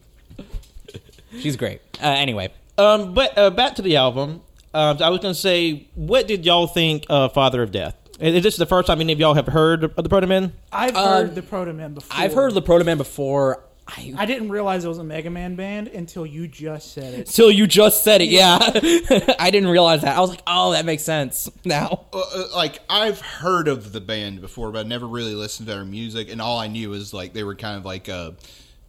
She's 1.40 1.57
great. 1.57 1.80
Uh, 2.03 2.07
anyway, 2.07 2.53
Um, 2.78 3.12
but 3.12 3.36
uh, 3.36 3.51
back 3.51 3.74
to 3.76 3.82
the 3.82 3.97
album. 3.97 4.40
Um, 4.72 4.99
I 5.01 5.09
was 5.11 5.20
going 5.20 5.34
to 5.34 5.40
say, 5.40 5.88
what 5.95 6.26
did 6.26 6.45
y'all 6.47 6.66
think 6.66 7.07
of 7.09 7.32
Father 7.34 7.62
of 7.62 7.70
Death? 7.72 7.97
Is 8.20 8.42
this 8.42 8.57
the 8.57 8.66
first 8.66 8.86
time 8.86 9.01
any 9.01 9.12
of 9.12 9.18
y'all 9.20 9.34
have 9.34 9.49
heard 9.49 9.84
of 9.84 9.95
the 9.97 10.05
Protomen? 10.09 10.53
I've 10.72 10.95
Uh, 10.97 11.09
heard 11.09 11.34
the 11.34 11.42
Proto 11.42 11.72
Man 11.72 11.95
before. 11.95 12.16
I've 12.16 12.32
heard 12.34 12.55
the 12.55 12.62
Proto 12.62 12.84
Man 12.84 12.97
before. 12.99 13.64
I, 13.87 14.14
I 14.16 14.24
didn't 14.24 14.49
realize 14.49 14.85
it 14.85 14.89
was 14.89 14.97
a 14.99 15.05
Mega 15.05 15.28
Man 15.28 15.57
band 15.57 15.89
until 15.89 16.24
you 16.24 16.49
just 16.49 16.95
said 16.95 17.12
it. 17.12 17.26
till 17.26 17.51
you 17.51 17.66
just 17.66 18.03
said 18.03 18.22
it, 18.22 18.30
yeah. 18.30 18.57
I 19.39 19.51
didn't 19.51 19.68
realize 19.68 20.01
that. 20.03 20.16
I 20.16 20.20
was 20.20 20.30
like, 20.30 20.43
oh, 20.47 20.72
that 20.72 20.87
makes 20.87 21.03
sense 21.03 21.51
now. 21.66 22.07
Uh, 22.12 22.20
uh, 22.35 22.45
like 22.55 22.78
I've 22.89 23.20
heard 23.20 23.68
of 23.68 23.93
the 23.93 24.01
band 24.01 24.41
before, 24.41 24.72
but 24.72 24.87
I 24.87 24.89
never 24.89 25.07
really 25.07 25.35
listened 25.35 25.66
to 25.68 25.74
their 25.74 25.85
music, 25.85 26.30
and 26.30 26.41
all 26.41 26.59
I 26.59 26.66
knew 26.66 26.89
was 26.91 27.12
like 27.12 27.35
they 27.35 27.45
were 27.45 27.55
kind 27.55 27.76
of 27.76 27.85
like 27.85 28.09
a 28.09 28.37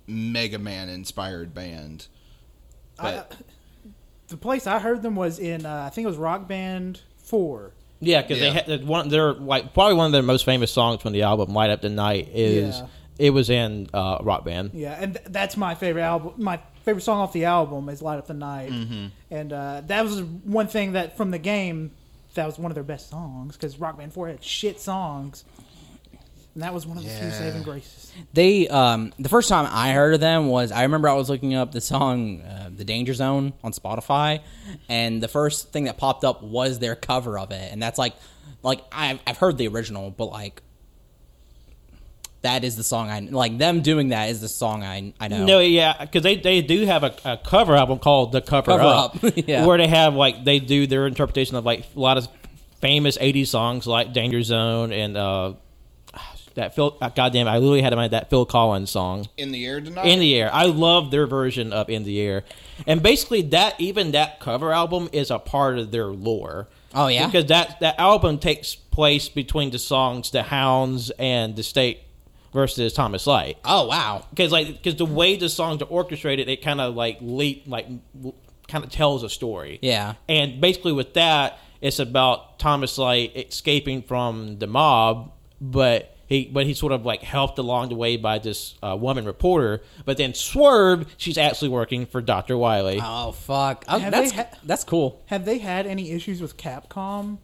Mega 0.07 0.59
Man 0.59 0.87
inspired 0.87 1.53
band. 1.53 2.07
But 2.97 3.35
The 4.29 4.37
place 4.37 4.65
I 4.65 4.79
heard 4.79 5.01
them 5.01 5.15
was 5.17 5.39
in, 5.39 5.65
uh, 5.65 5.83
I 5.85 5.89
think 5.89 6.05
it 6.05 6.07
was 6.09 6.17
Rock 6.17 6.47
Band 6.47 7.01
Four. 7.17 7.73
Yeah, 7.99 8.21
because 8.21 8.39
Yeah. 8.39 8.61
they 8.63 8.71
had 8.77 8.87
one. 8.87 9.09
They're 9.09 9.33
like 9.33 9.73
probably 9.73 9.95
one 9.95 10.05
of 10.05 10.11
their 10.13 10.23
most 10.23 10.45
famous 10.45 10.71
songs 10.71 11.01
from 11.01 11.11
the 11.11 11.23
album 11.23 11.53
"Light 11.53 11.69
Up 11.69 11.81
the 11.81 11.89
Night." 11.89 12.29
Is 12.33 12.77
Yeah. 12.77 12.87
It 13.17 13.29
was 13.31 13.49
in 13.49 13.87
uh, 13.93 14.19
Rock 14.21 14.43
Band. 14.45 14.71
Yeah, 14.73 14.97
and 14.99 15.13
th- 15.15 15.25
that's 15.29 15.55
my 15.57 15.75
favorite 15.75 16.03
album. 16.03 16.33
My 16.37 16.59
favorite 16.83 17.01
song 17.01 17.19
off 17.19 17.33
the 17.33 17.45
album 17.45 17.89
is 17.89 18.01
"Light 18.01 18.17
Up 18.19 18.27
the 18.27 18.33
Night," 18.33 18.71
Mm-hmm. 18.71 19.05
and 19.31 19.53
uh, 19.53 19.81
that 19.87 20.03
was 20.03 20.21
one 20.21 20.67
thing 20.67 20.93
that 20.93 21.17
from 21.17 21.31
the 21.31 21.39
game 21.39 21.91
that 22.35 22.45
was 22.45 22.59
one 22.59 22.69
of 22.71 22.75
their 22.75 22.83
best 22.83 23.09
songs 23.09 23.55
because 23.55 23.79
Rock 23.79 23.97
Band 23.97 24.11
Four 24.13 24.27
had 24.27 24.43
shit 24.43 24.79
songs, 24.81 25.45
and 26.53 26.63
that 26.63 26.73
was 26.73 26.85
one 26.85 26.97
of 26.97 27.03
the 27.03 27.09
few 27.09 27.31
saving 27.31 27.63
graces. 27.63 28.11
They, 28.33 28.67
um, 28.67 29.13
the 29.17 29.29
first 29.29 29.47
time 29.49 29.67
I 29.71 29.93
heard 29.93 30.13
of 30.13 30.19
them 30.19 30.47
was 30.47 30.71
I 30.71 30.83
remember 30.83 31.07
I 31.09 31.13
was 31.13 31.29
looking 31.29 31.53
up 31.53 31.71
the 31.71 31.81
song 31.81 32.41
uh, 32.41 32.69
"The 32.75 32.83
Danger 32.85 33.13
Zone" 33.13 33.53
on 33.63 33.71
Spotify, 33.71 34.41
and 34.89 35.23
the 35.23 35.27
first 35.29 35.71
thing 35.71 35.85
that 35.85 35.97
popped 35.97 36.23
up 36.25 36.43
was 36.43 36.79
their 36.79 36.95
cover 36.95 37.39
of 37.39 37.51
it, 37.51 37.71
and 37.71 37.81
that's 37.81 37.97
like, 37.97 38.13
like 38.63 38.83
I've 38.91 39.19
I've 39.25 39.37
heard 39.37 39.57
the 39.57 39.67
original, 39.69 40.11
but 40.11 40.25
like. 40.25 40.61
That 42.45 42.63
is 42.63 42.75
the 42.75 42.83
song 42.83 43.09
I 43.09 43.19
like. 43.21 43.57
Them 43.57 43.81
doing 43.81 44.09
that 44.09 44.29
is 44.29 44.39
the 44.39 44.47
song 44.47 44.83
I 44.83 45.13
I 45.19 45.27
know. 45.27 45.45
No, 45.45 45.59
yeah, 45.59 45.97
because 45.99 46.21
they, 46.21 46.35
they 46.35 46.61
do 46.61 46.85
have 46.85 47.03
a, 47.03 47.15
a 47.25 47.37
cover 47.37 47.75
album 47.75 47.97
called 47.97 48.31
"The 48.31 48.41
Cover, 48.41 48.67
Cover 48.67 48.83
Up," 48.83 49.23
Up, 49.23 49.33
yeah. 49.47 49.65
where 49.65 49.79
they 49.79 49.87
have 49.87 50.13
like 50.13 50.45
they 50.45 50.59
do 50.59 50.85
their 50.85 51.07
interpretation 51.07 51.55
of 51.55 51.65
like 51.65 51.85
a 51.95 51.99
lot 51.99 52.17
of 52.17 52.27
famous 52.81 53.17
'80s 53.17 53.47
songs 53.47 53.87
like 53.87 54.13
"Danger 54.13 54.43
Zone" 54.43 54.91
and 54.93 55.17
uh, 55.17 55.53
that 56.53 56.75
Phil. 56.75 56.97
Uh, 57.01 57.09
goddamn, 57.09 57.47
I 57.47 57.57
literally 57.57 57.81
had 57.81 57.93
in 57.93 57.97
mind 57.97 58.13
that 58.13 58.29
Phil 58.29 58.45
Collins 58.45 58.89
song. 58.89 59.27
in 59.37 59.51
the 59.51 59.65
air 59.65 59.81
tonight, 59.81 60.05
In 60.05 60.19
the 60.19 60.35
Air. 60.35 60.49
I 60.53 60.65
love 60.65 61.11
their 61.11 61.27
version 61.27 61.73
of 61.73 61.89
In 61.89 62.03
the 62.03 62.19
Air. 62.19 62.43
And 62.87 63.01
basically 63.01 63.41
that 63.41 63.79
even 63.79 64.11
that 64.11 64.39
cover 64.39 64.71
album 64.71 65.09
is 65.11 65.31
a 65.31 65.39
part 65.39 65.77
of 65.77 65.91
their 65.91 66.07
lore. 66.07 66.67
Oh, 66.93 67.07
yeah? 67.07 67.25
Because 67.25 67.47
that 67.47 67.79
that 67.81 67.99
album 67.99 68.39
takes 68.39 68.75
place 68.75 69.29
between 69.29 69.71
the 69.71 69.79
songs 69.79 70.31
The 70.31 70.43
Hounds 70.43 71.11
and 71.11 71.55
The 71.55 71.63
State 71.63 72.04
versus 72.55 72.93
Thomas 72.93 73.27
Light. 73.27 73.57
Oh 73.65 73.85
wow. 73.85 74.25
Because 74.31 74.51
like 74.51 74.67
because 74.67 74.95
the 74.95 75.05
way 75.05 75.35
the 75.35 75.49
songs 75.49 75.81
are 75.83 75.85
orchestrated, 75.85 76.49
it 76.49 76.63
kind 76.63 76.81
of 76.81 76.95
like 76.95 77.17
leap 77.21 77.65
like 77.67 77.85
kind 78.67 78.83
of 78.83 78.89
tells 78.89 79.21
a 79.23 79.29
story. 79.29 79.77
Yeah. 79.83 80.15
And 80.27 80.59
basically 80.59 80.93
with 80.93 81.13
that, 81.13 81.59
it's 81.81 81.99
about 81.99 82.57
Thomas 82.57 82.97
Light 82.97 83.35
escaping 83.35 84.01
from 84.01 84.57
the 84.57 84.67
mob, 84.67 85.33
but 85.59 86.15
he 86.27 86.45
but 86.45 86.65
he's 86.65 86.79
sort 86.79 86.93
of 86.93 87.05
like 87.05 87.21
helped 87.21 87.59
along 87.59 87.89
the 87.89 87.95
way 87.95 88.15
by 88.15 88.39
this 88.39 88.75
uh, 88.81 88.95
woman 88.99 89.25
reporter. 89.25 89.81
But 90.05 90.15
then 90.17 90.33
Swerve, 90.33 91.13
she's 91.17 91.37
actually 91.37 91.69
working 91.69 92.05
for 92.05 92.21
Doctor 92.21 92.57
Wily. 92.57 92.99
Oh 93.03 93.33
fuck. 93.33 93.83
Oh, 93.89 93.99
Have 93.99 94.11
that's 94.13 94.31
they 94.31 94.37
ha- 94.37 94.49
that's 94.63 94.85
cool. 94.85 95.21
Have 95.25 95.43
they 95.43 95.59
had 95.59 95.85
any 95.85 96.11
issues 96.11 96.41
with 96.41 96.55
Capcom, 96.55 97.37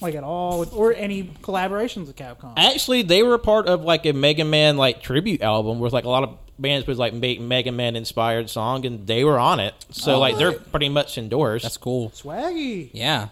like 0.00 0.14
at 0.14 0.24
all, 0.24 0.60
with, 0.60 0.72
or 0.74 0.92
any 0.92 1.24
collaborations 1.42 2.06
with 2.06 2.16
Capcom? 2.16 2.54
Actually, 2.56 3.02
they 3.02 3.22
were 3.22 3.34
a 3.34 3.38
part 3.38 3.66
of 3.66 3.82
like 3.82 4.06
a 4.06 4.12
Mega 4.12 4.44
Man 4.44 4.76
like 4.76 5.02
tribute 5.02 5.42
album 5.42 5.78
with 5.80 5.92
like 5.92 6.04
a 6.04 6.08
lot 6.08 6.24
of 6.24 6.36
bands 6.58 6.86
with 6.86 6.98
like 6.98 7.12
make 7.14 7.40
Mega 7.40 7.72
Man 7.72 7.96
inspired 7.96 8.50
song, 8.50 8.84
and 8.86 9.06
they 9.06 9.24
were 9.24 9.38
on 9.38 9.60
it. 9.60 9.74
So 9.90 10.16
Oh, 10.16 10.18
like 10.20 10.36
they're 10.36 10.52
pretty 10.52 10.88
much 10.88 11.16
endorsed. 11.18 11.62
That's 11.64 11.76
cool. 11.76 12.10
Swaggy. 12.10 12.90
Yeah. 12.92 13.28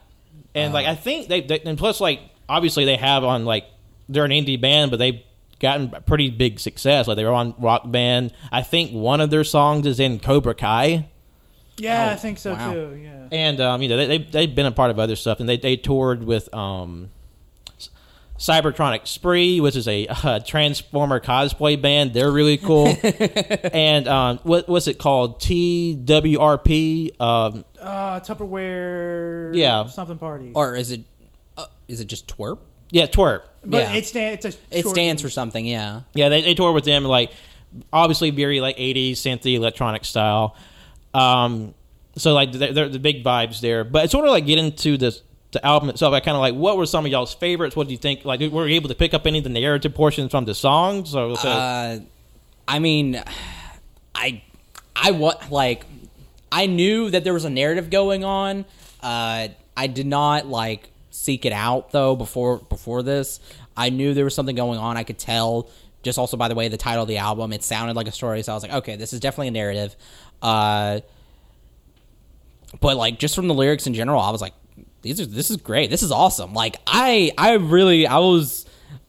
and 0.55 0.73
like 0.73 0.87
uh. 0.87 0.91
I 0.91 0.95
think 0.95 1.29
they, 1.29 1.41
they 1.41 1.61
and 1.61 1.79
plus 1.79 2.01
like 2.01 2.21
obviously 2.49 2.85
they 2.85 2.97
have 2.97 3.25
on 3.25 3.45
like 3.45 3.65
they're 4.09 4.25
an 4.25 4.31
indie 4.31 4.61
band, 4.61 4.91
but 4.91 4.99
they've 4.99 5.23
gotten 5.61 5.91
pretty 6.07 6.29
big 6.29 6.59
success. 6.61 7.07
Like 7.07 7.17
they 7.17 7.25
were 7.25 7.33
on 7.33 7.55
Rock 7.59 7.83
Band. 7.91 8.33
I 8.51 8.63
think 8.63 8.91
one 8.93 9.21
of 9.21 9.31
their 9.31 9.45
songs 9.45 9.87
is 9.87 10.01
in 10.01 10.19
Cobra 10.19 10.55
Kai, 10.55 11.09
Yeah, 11.79 12.09
Oh, 12.09 12.13
I 12.13 12.17
think 12.17 12.39
so 12.39 12.53
wow. 12.53 12.73
too. 12.73 13.01
Yeah. 13.03 13.29
and 13.33 13.61
um, 13.61 13.83
you 13.83 13.89
know 13.89 13.97
they, 13.97 14.07
they 14.07 14.19
they've 14.19 14.55
been 14.55 14.67
a 14.67 14.73
part 14.73 14.91
of 14.91 14.99
other 14.99 15.17
stuff, 15.17 15.41
and 15.41 15.49
they 15.49 15.57
they 15.57 15.77
toured 15.77 16.23
with 16.25 16.53
um. 16.55 17.11
Cybertronic 18.39 19.07
Spree, 19.07 19.61
which 19.61 19.77
is 19.77 19.87
a 19.87 20.07
uh, 20.25 20.41
Transformer 20.41 21.21
cosplay 21.21 21.81
band. 21.81 22.13
They're 22.13 22.33
really 22.33 22.57
cool. 22.57 22.89
and 23.73 24.09
um, 24.09 24.41
what 24.43 24.69
what's 24.69 24.89
it 24.89 24.99
called? 24.99 25.41
TWRP. 25.41 27.21
Um, 27.21 27.65
Uh, 27.81 28.19
Tupperware. 28.21 29.55
Yeah. 29.55 29.87
Something 29.87 30.19
party. 30.19 30.51
Or 30.57 30.75
is 30.75 30.91
it? 30.91 31.03
Uh, 31.57 31.67
is 31.87 32.01
it 32.01 32.07
just 32.07 32.27
twerp? 32.37 32.59
yeah, 32.91 33.07
twerp. 33.07 33.43
but 33.65 33.79
yeah. 33.83 33.93
it 33.93 34.07
stands. 34.07 34.59
It 34.71 34.87
stands 34.87 35.23
for 35.23 35.31
something. 35.31 35.65
Yeah. 35.65 36.01
Yeah, 36.15 36.29
they, 36.29 36.43
they 36.43 36.55
toured 36.55 36.75
with 36.75 36.85
them 36.85 37.05
like 37.05 37.31
obviously 37.93 38.31
very 38.31 38.61
like 38.61 38.77
80s 38.77 39.13
synthy 39.13 39.55
electronic 39.55 40.05
style. 40.05 40.57
Um, 41.15 41.75
so 42.17 42.35
like 42.35 42.53
they're, 42.53 42.73
they're 42.73 42.89
the 42.89 42.99
big 42.99 43.25
vibes 43.25 43.61
there, 43.61 43.85
but 43.85 44.05
it's 44.05 44.13
sort 44.13 44.25
of 44.25 44.31
like 44.31 44.47
get 44.47 44.59
into 44.59 44.97
the 44.97 45.19
the 45.53 45.65
album 45.67 45.91
itself. 45.91 46.15
I 46.15 46.21
kind 46.21 46.35
of 46.35 46.41
like 46.41 46.55
what 46.55 46.77
were 46.77 46.87
some 46.87 47.05
of 47.05 47.13
y'all's 47.13 47.35
favorites? 47.35 47.77
What 47.77 47.87
do 47.87 47.93
you 47.93 47.99
think? 47.99 48.25
Like 48.25 48.41
were 48.41 48.67
you 48.67 48.77
able 48.77 48.89
to 48.89 48.95
pick 48.95 49.13
up 49.15 49.27
any 49.27 49.39
of 49.39 49.45
the 49.45 49.51
narrative 49.51 49.95
portions 49.95 50.31
from 50.31 50.45
the 50.47 50.55
songs? 50.55 51.15
Or 51.15 51.37
so, 51.37 51.49
Uh, 51.49 51.99
I 52.67 52.79
mean, 52.79 53.23
I, 54.15 54.43
I 54.97 55.11
what 55.11 55.51
like, 55.51 55.85
I 56.51 56.67
knew 56.67 57.11
that 57.11 57.25
there 57.25 57.35
was 57.35 57.45
a 57.45 57.51
narrative 57.51 57.91
going 57.91 58.25
on. 58.25 58.65
Uh, 59.03 59.49
I 59.77 59.87
did 59.89 60.07
not 60.07 60.47
like 60.47 60.91
seek 61.11 61.45
it 61.45 61.53
out 61.53 61.93
though 61.93 62.17
before 62.17 62.59
before 62.59 63.03
this. 63.03 63.41
I 63.77 63.91
knew 63.91 64.15
there 64.15 64.25
was 64.25 64.35
something 64.35 64.57
going 64.57 64.79
on. 64.79 64.97
I 64.97 65.03
could 65.03 65.19
tell 65.19 65.69
just 66.03 66.19
also 66.19 66.37
by 66.37 66.49
the 66.49 66.55
way 66.55 66.69
the 66.69 66.77
title 66.77 67.03
of 67.03 67.09
the 67.09 67.19
album. 67.19 67.53
It 67.53 67.63
sounded 67.63 67.97
like 67.97 68.09
a 68.09 68.13
story, 68.13 68.43
so 68.43 68.53
I 68.53 68.55
was 68.55 68.63
like, 68.63 68.73
okay, 68.73 68.97
this 68.97 69.13
is 69.13 69.21
definitely 69.21 69.49
a 69.49 69.53
narrative. 69.53 69.97
Uh, 70.41 71.01
but 72.81 72.97
like 72.97 73.19
just 73.19 73.35
from 73.35 73.49
the 73.49 73.55
lyrics 73.55 73.87
in 73.87 73.95
general, 73.95 74.21
I 74.21 74.31
was 74.31 74.41
like, 74.41 74.55
these 75.03 75.21
are 75.21 75.27
this 75.27 75.51
is 75.51 75.57
great. 75.57 75.91
This 75.91 76.03
is 76.03 76.13
awesome. 76.13 76.55
Like 76.55 76.77
I 76.87 77.33
I 77.37 77.55
really 77.55 78.07
I 78.07 78.19
was 78.19 78.67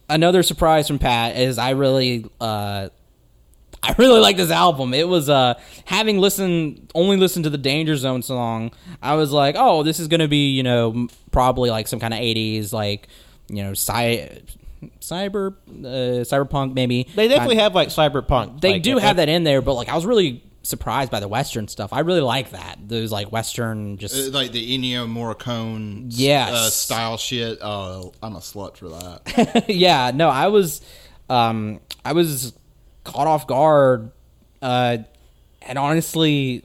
another 0.09 0.43
surprise 0.43 0.87
from 0.87 0.99
Pat 0.99 1.37
is 1.37 1.57
I 1.57 1.71
really 1.71 2.25
uh 2.41 2.89
I 3.81 3.95
really 3.97 4.19
like 4.19 4.37
this 4.37 4.51
album. 4.51 4.93
It 4.93 5.07
was 5.07 5.29
uh 5.29 5.59
having 5.85 6.17
listened 6.17 6.91
only 6.95 7.17
listened 7.17 7.43
to 7.45 7.49
the 7.49 7.57
Danger 7.57 7.95
Zone 7.95 8.21
song. 8.21 8.71
I 9.01 9.15
was 9.15 9.31
like, 9.31 9.55
oh, 9.57 9.83
this 9.83 9.99
is 9.99 10.07
gonna 10.07 10.27
be 10.27 10.51
you 10.51 10.63
know 10.63 11.07
probably 11.31 11.69
like 11.69 11.87
some 11.87 11.99
kind 11.99 12.13
of 12.13 12.19
'80s 12.19 12.73
like 12.73 13.07
you 13.49 13.63
know 13.63 13.73
cy- 13.73 14.41
cyber 14.99 15.55
uh, 15.67 16.23
cyberpunk 16.23 16.73
maybe. 16.73 17.03
they 17.15 17.27
definitely 17.27 17.55
Kind- 17.55 17.61
have 17.63 17.75
like 17.75 17.89
cyberpunk. 17.89 18.61
they 18.61 18.73
like, 18.73 18.83
do 18.83 18.97
uh, 18.97 19.01
have 19.01 19.17
that 19.17 19.29
in 19.29 19.43
there, 19.43 19.61
but 19.61 19.73
like 19.73 19.89
I 19.89 19.95
was 19.95 20.05
really 20.05 20.43
surprised 20.65 21.11
by 21.11 21.19
the 21.19 21.27
Western 21.27 21.67
stuff. 21.67 21.91
I 21.91 21.99
really 21.99 22.21
like 22.21 22.51
that. 22.51 22.77
Those 22.87 23.11
like 23.11 23.31
Western 23.31 23.97
just 23.97 24.15
Uh, 24.15 24.31
like 24.31 24.51
the 24.53 24.77
Ennio 24.77 25.05
Morricone 25.11 26.07
s- 26.07 26.17
Yes. 26.17 26.51
uh, 26.53 26.69
style 26.69 27.17
shit. 27.17 27.59
Uh, 27.61 28.03
I'm 28.21 28.35
a 28.35 28.39
slut 28.39 28.77
for 28.77 28.89
that. 28.89 29.65
yeah, 29.69 30.11
no, 30.15 30.29
I 30.29 30.47
was, 30.47 30.81
um, 31.29 31.81
I 32.05 32.13
was 32.13 32.53
caught 33.03 33.27
off 33.27 33.45
guard, 33.45 34.11
uh, 34.61 34.99
and 35.63 35.77
honestly, 35.77 36.63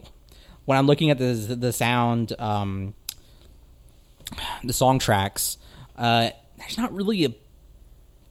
when 0.65 0.79
I'm 0.79 0.87
looking 0.87 1.11
at 1.11 1.19
the 1.19 1.33
the 1.35 1.73
sound, 1.73 2.39
um, 2.39 2.95
the 4.63 4.73
song 4.73 4.99
tracks, 4.99 5.59
uh, 5.97 6.31
there's 6.59 6.79
not 6.79 6.93
really 6.93 7.25
a. 7.25 7.31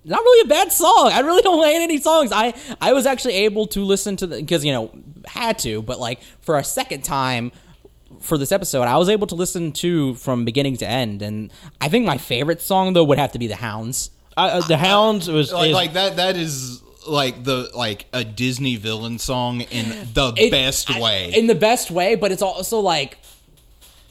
Not 0.08 0.20
really 0.22 0.41
a 0.47 0.49
bad 0.49 0.72
song. 0.72 1.12
I 1.14 1.20
really 1.20 1.41
don't 1.41 1.64
hate 1.64 1.82
any 1.84 1.99
songs. 1.99 2.32
I 2.34 2.53
I 2.82 2.93
was 2.93 3.05
actually 3.05 3.34
able 3.36 3.68
to 3.68 3.82
listen 3.84 4.16
to 4.18 4.28
the 4.28 4.38
because 4.38 4.64
you 4.66 4.72
know 4.72 4.91
had 5.26 5.60
to, 5.60 5.82
but 5.82 5.99
like 5.99 6.22
for 6.41 6.58
a 6.58 6.64
second 6.64 7.03
time 7.03 7.51
for 8.22 8.38
this 8.38 8.51
episode, 8.51 8.84
I 8.84 8.97
was 8.97 9.10
able 9.10 9.28
to 9.28 9.36
listen 9.36 9.72
to 9.74 10.16
from 10.16 10.45
beginning 10.45 10.78
to 10.78 10.88
end, 10.88 11.22
and 11.22 11.51
I 11.82 11.89
think 11.89 12.05
my 12.05 12.18
favorite 12.18 12.62
song 12.62 12.93
though 12.93 13.03
would 13.03 13.18
have 13.20 13.34
to 13.34 13.39
be 13.39 13.47
the 13.47 13.55
Hounds. 13.58 14.10
Uh, 14.38 14.62
the 14.68 14.78
Hounds 14.78 15.28
was 15.30 15.51
like, 15.51 15.70
is- 15.70 15.74
like 15.74 15.93
that. 15.93 16.16
That 16.16 16.38
is 16.38 16.82
like 17.08 17.43
the 17.43 17.70
like 17.76 18.05
a 18.14 18.24
Disney 18.24 18.76
villain 18.78 19.20
song 19.20 19.62
in 19.62 19.89
the 20.14 20.34
It- 20.38 20.51
best 20.51 20.89
I- 20.91 21.01
way. 21.01 21.32
in 21.36 21.47
the 21.47 21.55
best 21.55 21.91
way, 21.91 22.16
but 22.16 22.32
it's 22.32 22.41
also 22.41 22.80
like 22.80 23.18
Li- 23.18 23.18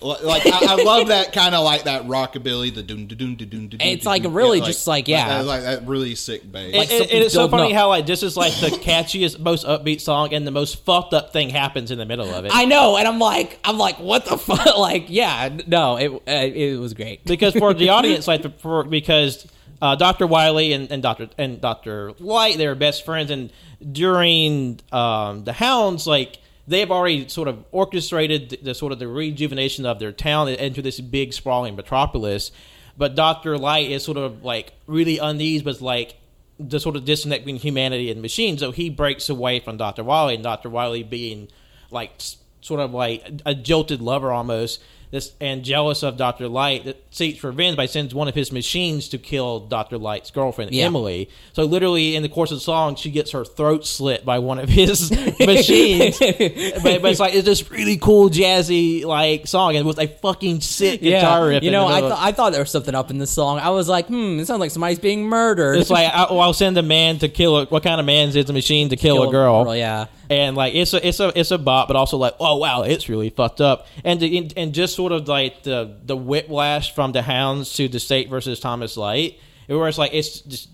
like 0.01 0.47
I, 0.47 0.75
I 0.79 0.83
love 0.83 1.09
that 1.09 1.33
kind 1.33 1.55
of 1.55 1.65
like 1.65 1.85
that 1.85 2.03
rockabilly. 2.05 2.75
The 2.75 2.83
doon 2.83 3.07
doon 3.07 3.35
doon 3.37 3.49
doon 3.49 3.69
doon. 3.69 3.81
It's 3.81 4.05
like 4.05 4.25
really 4.27 4.61
just 4.61 4.87
like, 4.87 5.09
yeah. 5.09 5.41
like 5.41 5.63
that 5.63 5.87
really 5.87 6.15
sick 6.15 6.51
bass. 6.51 6.75
It- 6.75 6.91
it- 6.91 7.11
it's 7.23 7.35
so 7.35 7.49
building 7.49 7.59
funny 7.59 7.75
up. 7.75 7.79
how 7.81 7.89
like 7.89 8.07
this 8.07 8.23
is 8.23 8.37
like 8.37 8.53
the 8.61 8.69
catchiest, 8.69 9.39
most 9.39 9.67
upbeat 9.67 10.01
song, 10.01 10.35
and 10.35 10.47
the 10.47 10.51
most 10.51 10.85
fucked 10.85 11.15
up 11.15 11.33
thing 11.33 11.49
happens 11.49 11.91
in 11.91 11.99
the 11.99 12.05
middle 12.07 12.33
of 12.33 12.45
it. 12.45 12.53
I 12.55 12.67
know, 12.67 12.97
and 12.97 13.09
I'm 13.09 13.19
like, 13.19 13.59
I'm 13.65 13.79
like, 13.79 13.99
what 13.99 14.25
the 14.27 14.37
fuck? 14.37 14.67
Like, 14.77 15.07
yeah, 15.09 15.57
no, 15.67 15.97
it 15.97 16.13
uh, 16.13 16.21
it 16.27 16.79
was 16.79 16.93
great. 16.95 17.25
because 17.25 17.55
for 17.55 17.73
the 17.73 17.89
audience, 17.97 18.29
like 18.29 18.59
for 18.61 18.85
because 18.85 19.47
uh, 19.81 19.95
Doctor 19.97 20.27
Wily 20.27 20.73
and, 20.73 20.91
and 20.93 21.03
Doctor 21.03 21.29
and 21.39 21.61
Doctor 21.61 22.13
Light, 22.19 22.59
they 22.59 22.67
were 22.67 22.75
best 22.75 23.05
friends, 23.05 23.31
and 23.31 23.51
during 23.93 24.81
um, 24.93 25.45
the 25.45 25.53
Hounds, 25.53 26.07
like 26.07 26.39
they've 26.67 26.91
already 26.91 27.29
sort 27.29 27.49
of 27.49 27.65
orchestrated 27.71 28.51
the, 28.51 28.57
the 28.57 28.75
sort 28.75 28.93
of 28.93 28.99
the 28.99 29.09
rejuvenation 29.09 29.87
of 29.87 29.99
their 29.99 30.13
town 30.13 30.49
into 30.49 30.83
this 30.83 31.01
big 31.01 31.33
sprawling 31.33 31.77
metropolis. 31.77 32.51
But 32.97 33.15
Doctor 33.15 33.59
Light 33.59 33.91
is 33.91 34.05
sort 34.05 34.17
of 34.17 34.43
like 34.43 34.73
really 34.87 35.19
uneasy 35.19 35.65
with 35.65 35.81
like 35.81 36.17
the 36.59 36.81
sort 36.81 36.97
of 36.97 37.05
disconnect 37.05 37.45
between 37.45 37.61
humanity 37.61 38.11
and 38.11 38.23
machines. 38.23 38.61
So 38.61 38.73
he 38.73 38.89
breaks 38.89 39.29
away 39.29 39.61
from 39.61 39.77
Doctor 39.77 40.03
Wily, 40.03 40.35
and 40.35 40.43
Doctor 40.43 40.71
Wily 40.71 41.03
being 41.03 41.49
like 41.91 42.13
sort 42.61 42.81
of 42.81 42.93
like 42.93 43.43
a 43.45 43.55
jilted 43.55 44.01
lover 44.01 44.33
almost. 44.33 44.83
This 45.11 45.33
and 45.41 45.63
jealous 45.65 46.03
of 46.03 46.17
Doctor 46.17 46.49
Light 46.49 46.85
that 46.85 47.03
seeks 47.15 47.43
revenge 47.45 47.77
by 47.77 47.87
sends 47.87 48.15
one 48.15 48.27
of 48.29 48.35
his 48.35 48.51
machines 48.53 49.09
to 49.11 49.19
kill 49.19 49.61
Doctor 49.61 49.99
Light's 49.99 50.31
girlfriend 50.31 50.73
Yeah. 50.73 50.87
Emily. 50.87 51.29
So 51.53 51.65
literally 51.65 52.17
in 52.17 52.23
the 52.23 52.29
course 52.29 52.51
of 52.51 52.57
the 52.57 52.61
song, 52.63 52.97
she 52.97 53.11
gets 53.11 53.31
her 53.31 53.45
throat 53.45 53.87
slit 53.87 54.25
by 54.25 54.41
one 54.41 54.59
of 54.59 54.69
his 54.69 55.11
machines. 55.41 56.19
but, 56.19 57.03
but 57.03 57.11
it's 57.11 57.21
like 57.21 57.35
it's 57.35 57.45
this 57.47 57.71
really 57.71 57.97
cool 57.99 58.29
jazzy 58.31 59.05
like 59.05 59.47
song 59.47 59.77
and 59.77 59.87
with 59.87 59.99
a 59.99 60.09
fucking 60.09 60.61
sick 60.61 61.01
guitar 61.01 61.47
riff. 61.49 61.63
you 61.63 61.71
know, 61.71 61.87
I 61.87 62.01
thought 62.01 62.19
I 62.19 62.33
thought 62.33 62.53
there 62.53 62.63
was 62.63 62.71
something 62.71 62.95
up 62.95 63.11
in 63.11 63.19
this 63.19 63.31
song. 63.31 63.59
I 63.59 63.71
was 63.71 63.89
like, 63.89 64.07
hmm, 64.09 64.39
it 64.41 64.47
sounds 64.47 64.61
like 64.61 64.71
somebody's 64.71 64.99
being 64.99 65.25
murdered. 65.25 65.79
it's 65.79 65.91
like 65.91 66.13
I, 66.13 66.27
oh, 66.29 66.39
I'll 66.39 66.53
send 66.53 66.77
a 66.79 66.83
man 66.83 67.19
to 67.21 67.29
kill 67.29 67.59
a 67.59 67.67
what 67.67 67.83
kind 67.83 68.01
of 68.01 68.07
man 68.07 68.29
is 68.29 68.37
a 68.51 68.53
machine 68.53 68.89
to 68.91 68.97
kill, 68.97 69.23
a 69.29 69.31
girl? 69.31 69.75
yeah. 69.77 70.07
And 70.29 70.57
like 70.57 70.75
it's 70.75 70.93
a 70.93 71.07
it's 71.07 71.21
a 71.21 71.39
it's 71.39 71.51
a 71.51 71.59
bop, 71.59 71.89
but 71.89 71.97
also 71.97 72.17
like 72.17 72.35
oh 72.41 72.57
wow, 72.57 72.83
it's 72.83 73.09
really 73.09 73.31
fucked 73.31 73.61
up, 73.61 73.87
and 74.05 74.19
the, 74.19 74.51
and 74.57 74.75
just 74.75 74.97
sort 74.97 75.13
of 75.13 75.29
like 75.29 75.63
the 75.63 75.97
the 76.05 76.17
whiplash 76.17 76.95
from 76.95 77.13
the 77.13 77.23
Hounds 77.23 77.73
to 77.75 77.89
the 77.89 78.01
State 78.01 78.29
versus 78.29 78.59
Thomas 78.59 78.97
Light, 78.97 79.39
where 79.67 79.89
it's 79.89 79.99
like 79.99 80.13
it's 80.15 80.41
just 80.41 80.69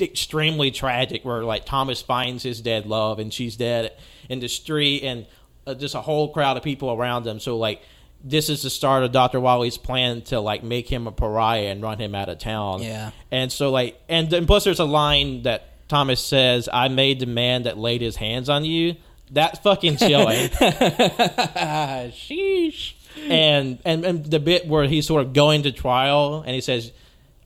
extremely 0.00 0.70
tragic, 0.70 1.24
where 1.24 1.44
like 1.44 1.64
Thomas 1.64 2.02
finds 2.02 2.42
his 2.42 2.60
dead 2.60 2.86
love 2.86 3.18
and 3.18 3.32
she's 3.32 3.56
dead 3.56 3.92
in 4.28 4.40
the 4.40 4.48
street, 4.48 5.02
and 5.02 5.26
uh, 5.66 5.74
just 5.74 5.94
a 5.94 6.00
whole 6.00 6.32
crowd 6.32 6.56
of 6.56 6.62
people 6.62 6.90
around 6.90 7.24
them. 7.24 7.40
So 7.40 7.56
like. 7.56 7.82
This 8.22 8.50
is 8.50 8.60
the 8.60 8.68
start 8.68 9.02
of 9.02 9.12
Dr. 9.12 9.40
Wily's 9.40 9.78
plan 9.78 10.20
to 10.24 10.40
like 10.40 10.62
make 10.62 10.86
him 10.92 11.06
a 11.06 11.10
pariah 11.10 11.68
and 11.68 11.80
run 11.80 11.98
him 11.98 12.14
out 12.14 12.28
of 12.28 12.36
town. 12.36 12.82
Yeah. 12.82 13.12
And 13.30 13.50
so 13.50 13.70
like 13.70 13.98
and 14.10 14.28
then 14.28 14.44
plus 14.44 14.64
there's 14.64 14.78
a 14.78 14.84
line 14.84 15.44
that 15.44 15.69
Thomas 15.90 16.20
says, 16.20 16.68
I 16.72 16.88
made 16.88 17.20
the 17.20 17.26
man 17.26 17.64
that 17.64 17.76
laid 17.76 18.00
his 18.00 18.16
hands 18.16 18.48
on 18.48 18.64
you. 18.64 18.96
That's 19.30 19.58
fucking 19.58 19.96
chilling. 19.98 20.48
Ah, 20.60 22.06
sheesh. 22.10 22.94
and, 23.28 23.78
and 23.84 24.04
and 24.04 24.24
the 24.24 24.40
bit 24.40 24.66
where 24.66 24.84
he's 24.84 25.06
sort 25.06 25.22
of 25.24 25.32
going 25.32 25.64
to 25.64 25.72
trial 25.72 26.42
and 26.46 26.54
he 26.54 26.60
says 26.60 26.92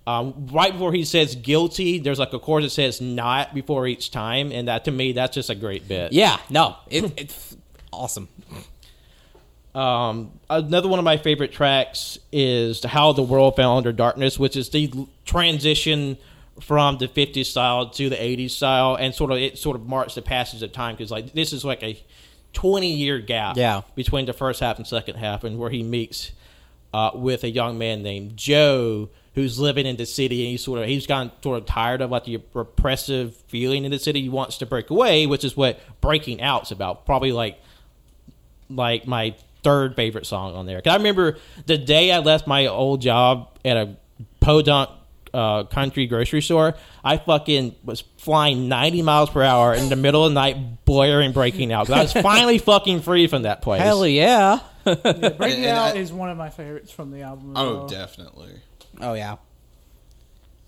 um, 0.07 0.49
right 0.53 0.73
before 0.73 0.93
he 0.93 1.05
says 1.05 1.35
guilty, 1.35 1.99
there's 1.99 2.19
like 2.19 2.33
a 2.33 2.39
chorus 2.39 2.65
that 2.65 2.71
says 2.71 3.01
not 3.01 3.55
before 3.55 3.87
each 3.87 4.11
time, 4.11 4.53
and 4.53 4.69
that 4.69 4.85
to 4.85 4.91
me 4.91 5.13
that's 5.13 5.35
just 5.35 5.49
a 5.49 5.55
great 5.55 5.89
bit. 5.89 6.13
Yeah, 6.13 6.39
no, 6.51 6.77
it, 6.91 7.13
it's 7.17 7.57
awesome. 7.91 8.29
Um, 9.75 10.33
another 10.51 10.89
one 10.89 10.99
of 10.99 11.05
my 11.05 11.17
favorite 11.17 11.53
tracks 11.53 12.19
is 12.33 12.85
"How 12.85 13.13
the 13.13 13.23
World 13.23 13.57
Fell 13.57 13.79
Under 13.79 13.93
Darkness," 13.93 14.39
which 14.39 14.57
is 14.57 14.69
the 14.69 14.93
transition 15.25 16.19
from 16.61 16.99
the 16.99 17.09
'50s 17.09 17.47
style 17.47 17.91
to 17.91 18.09
the 18.09 18.17
'80s 18.17 18.51
style, 18.51 18.95
and 18.97 19.15
sort 19.15 19.31
of 19.33 19.39
it 19.39 19.59
sort 19.59 19.77
of 19.77 19.87
marks 19.87 20.15
the 20.15 20.23
passage 20.23 20.63
of 20.63 20.73
time 20.73 20.95
because 20.97 21.11
like 21.11 21.33
this 21.33 21.53
is 21.53 21.65
like 21.65 21.83
a 21.83 21.99
20 22.53 22.89
year 22.93 23.19
gap 23.19 23.57
Yeah. 23.57 23.83
between 23.97 24.27
the 24.27 24.33
first 24.33 24.61
half 24.61 24.79
and 24.79 24.87
second 24.87 25.17
half, 25.17 25.43
and 25.45 25.59
where 25.59 25.71
he 25.71 25.83
meets 25.83 26.31
uh, 26.93 27.11
with 27.15 27.43
a 27.43 27.51
young 27.51 27.77
man 27.79 28.03
named 28.03 28.37
Joe 28.37 29.09
who's 29.35 29.59
living 29.59 29.85
in 29.85 29.97
the 29.97 30.07
city, 30.07 30.43
and 30.45 30.51
he's 30.53 30.63
sort 30.63 30.79
of 30.81 30.87
he's 30.87 31.09
gotten 31.09 31.33
sort 31.43 31.59
of 31.59 31.67
tired 31.67 32.01
of 32.01 32.11
like 32.13 32.23
the 32.25 32.41
repressive 32.55 33.35
feeling 33.49 33.85
in 33.85 33.91
the 33.91 33.99
city. 33.99 34.23
He 34.23 34.29
wants 34.29 34.59
to 34.59 34.67
break 34.67 34.91
away, 34.91 35.27
which 35.27 35.43
is 35.45 35.57
what 35.57 35.81
Breaking 36.01 36.41
Out's 36.41 36.71
about. 36.71 37.05
Probably 37.05 37.33
like 37.33 37.59
like 38.71 39.07
my 39.09 39.35
third 39.63 39.97
favorite 39.97 40.27
song 40.27 40.55
on 40.55 40.67
there. 40.67 40.81
'Cause 40.81 40.93
I 40.93 40.97
remember 40.97 41.39
the 41.67 41.79
day 41.79 42.13
I 42.13 42.19
left 42.19 42.47
my 42.47 42.67
old 42.67 43.01
job 43.01 43.49
at 43.65 43.77
a 43.77 43.97
podunk 44.41 44.91
uh, 45.35 45.65
country 45.65 46.07
grocery 46.07 46.41
store, 46.41 46.75
I 47.03 47.17
fucking 47.19 47.75
was 47.85 48.03
flying 48.19 48.69
90 48.69 49.03
miles 49.03 49.31
per 49.31 49.43
hour 49.43 49.75
in 49.75 49.89
the 49.89 49.97
middle 49.97 50.25
of 50.25 50.31
the 50.31 50.35
night, 50.35 50.85
blaring 50.85 51.33
breaking 51.33 51.73
out. 51.73 51.91
I 51.91 52.03
was 52.03 52.13
finally 52.31 52.59
fucking 52.59 53.03
free 53.03 53.27
from 53.27 53.43
that 53.43 53.61
place. 53.63 53.83
Hell 53.83 54.07
yeah. 54.07 54.61
Breaking 54.85 55.05
And- 55.05 55.43
and 55.43 55.67
Out 55.67 55.97
I- 55.97 55.99
is 55.99 56.13
one 56.13 56.31
of 56.31 56.37
my 56.39 56.51
favorites 56.51 56.93
from 56.93 57.11
the 57.11 57.23
album. 57.23 57.57
As 57.57 57.63
oh, 57.63 57.75
well. 57.79 57.87
definitely. 57.89 58.53
Oh 59.01 59.15
yeah. 59.15 59.37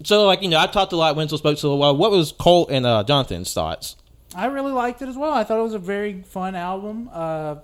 So, 0.05 0.27
like, 0.27 0.43
you 0.43 0.49
know, 0.49 0.59
I 0.59 0.67
talked 0.67 0.93
a 0.93 0.97
lot. 0.97 1.17
Winslow 1.17 1.39
spoke 1.39 1.57
to 1.59 1.69
a 1.69 1.77
while. 1.77 1.97
What 1.97 2.11
was 2.11 2.33
Colt 2.33 2.71
and 2.71 2.85
uh, 2.85 3.03
Jonathan's 3.05 3.53
thoughts? 3.55 3.97
I 4.35 4.47
really 4.47 4.73
liked 4.73 5.01
it 5.01 5.09
as 5.09 5.17
well. 5.17 5.33
I 5.33 5.45
thought 5.45 5.59
it 5.59 5.63
was 5.63 5.73
a 5.75 5.79
very 5.79 6.23
fun 6.23 6.55
album. 6.55 7.09
Uh, 7.13 7.57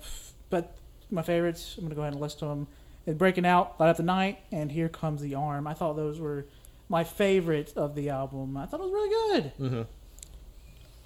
but 0.48 0.74
my 1.11 1.20
favorites, 1.22 1.74
I'm 1.76 1.82
going 1.82 1.90
to 1.90 1.96
go 1.96 2.00
ahead 2.03 2.14
and 2.14 2.22
list 2.22 2.40
them. 2.40 2.68
Breaking 3.07 3.44
Out, 3.44 3.78
Light 3.80 3.90
Up 3.90 3.96
the 3.98 4.03
Night, 4.05 4.38
and 4.50 4.70
Here 4.72 4.88
Comes 4.88 5.20
the 5.20 5.34
Arm. 5.34 5.66
I 5.66 5.74
thought 5.74 5.96
those 5.96 6.20
were 6.20 6.46
my 6.89 7.05
favorite 7.05 7.72
of 7.76 7.95
the 7.95 8.11
album. 8.11 8.57
I 8.57 8.66
thought 8.66 8.80
it 8.80 8.85
was 8.85 8.93
really 8.93 9.11
good. 9.41 9.53
Mm-hmm. 9.61 9.83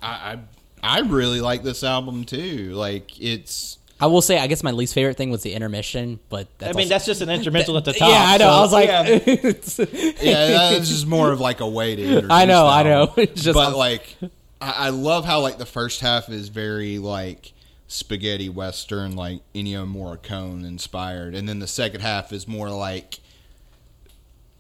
I, 0.02 0.08
I 0.08 0.38
I 0.82 1.00
really 1.00 1.40
like 1.40 1.62
this 1.62 1.82
album 1.82 2.24
too. 2.24 2.72
Like 2.74 3.20
it's 3.20 3.78
I 3.98 4.06
will 4.06 4.20
say, 4.20 4.38
I 4.38 4.46
guess 4.46 4.62
my 4.62 4.72
least 4.72 4.92
favorite 4.92 5.16
thing 5.16 5.30
was 5.30 5.42
the 5.42 5.54
intermission, 5.54 6.20
but 6.28 6.48
I 6.60 6.66
mean, 6.66 6.76
also- 6.76 6.88
that's 6.90 7.06
just 7.06 7.22
an 7.22 7.30
instrumental 7.30 7.78
at 7.78 7.86
the 7.86 7.92
top. 7.98 8.10
yeah, 8.10 8.24
I 8.26 8.36
know. 8.36 8.44
so- 8.44 8.50
I 8.50 8.60
was 8.60 8.72
like, 8.72 8.88
yeah. 8.88 9.06
it's- 9.08 9.78
yeah, 10.22 10.46
that's 10.48 10.88
just 10.88 11.06
more 11.06 11.32
of 11.32 11.40
like 11.40 11.60
a 11.60 11.68
way 11.68 11.96
to. 11.96 12.26
I 12.30 12.44
know, 12.44 12.64
the 12.64 12.70
I 12.72 12.82
know. 12.82 13.14
It's 13.16 13.42
just- 13.42 13.54
but 13.54 13.74
like, 13.74 14.16
I, 14.60 14.70
I 14.70 14.88
love 14.90 15.24
how 15.24 15.40
like 15.40 15.56
the 15.56 15.64
first 15.66 16.00
half 16.00 16.28
is 16.28 16.48
very 16.50 16.98
like 16.98 17.54
spaghetti 17.88 18.50
western, 18.50 19.16
like 19.16 19.40
Ennio 19.54 19.90
Morricone 19.90 20.66
inspired, 20.66 21.34
and 21.34 21.48
then 21.48 21.58
the 21.60 21.66
second 21.66 22.02
half 22.02 22.34
is 22.34 22.46
more 22.46 22.68
like 22.68 23.20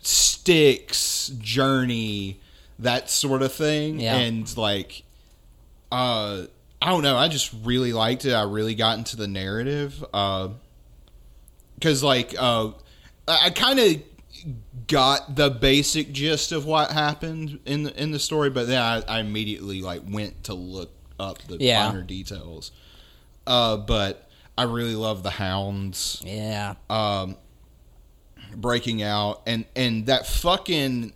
Styx, 0.06 1.28
Journey, 1.38 2.40
that 2.78 3.10
sort 3.10 3.42
of 3.42 3.52
thing, 3.52 4.00
Yeah. 4.00 4.16
and 4.16 4.56
like, 4.56 5.02
uh, 5.90 6.42
I 6.80 6.88
don't 6.90 7.02
know. 7.02 7.16
I 7.16 7.28
just 7.28 7.52
really 7.64 7.92
liked 7.92 8.24
it. 8.24 8.32
I 8.32 8.42
really 8.42 8.74
got 8.74 8.98
into 8.98 9.16
the 9.16 9.26
narrative. 9.26 10.04
Uh, 10.12 10.48
because 11.74 12.02
like 12.02 12.34
uh, 12.38 12.68
I, 13.28 13.46
I 13.46 13.50
kind 13.50 13.78
of 13.78 13.96
got 14.86 15.36
the 15.36 15.50
basic 15.50 16.12
gist 16.12 16.52
of 16.52 16.64
what 16.64 16.90
happened 16.90 17.58
in 17.66 17.82
the 17.84 18.02
in 18.02 18.12
the 18.12 18.18
story, 18.18 18.50
but 18.50 18.66
then 18.66 18.80
I, 18.80 19.02
I 19.06 19.20
immediately 19.20 19.82
like 19.82 20.02
went 20.08 20.44
to 20.44 20.54
look 20.54 20.90
up 21.18 21.42
the 21.48 21.56
Yeah. 21.58 21.88
finer 21.88 22.02
details. 22.02 22.70
Uh, 23.46 23.76
but 23.76 24.28
I 24.58 24.62
really 24.64 24.94
love 24.96 25.22
the 25.22 25.30
hounds 25.30 26.20
yeah. 26.24 26.74
um, 26.88 27.36
breaking 28.56 29.02
out 29.02 29.42
and 29.46 29.64
and 29.76 30.06
that 30.06 30.26
fucking 30.26 31.12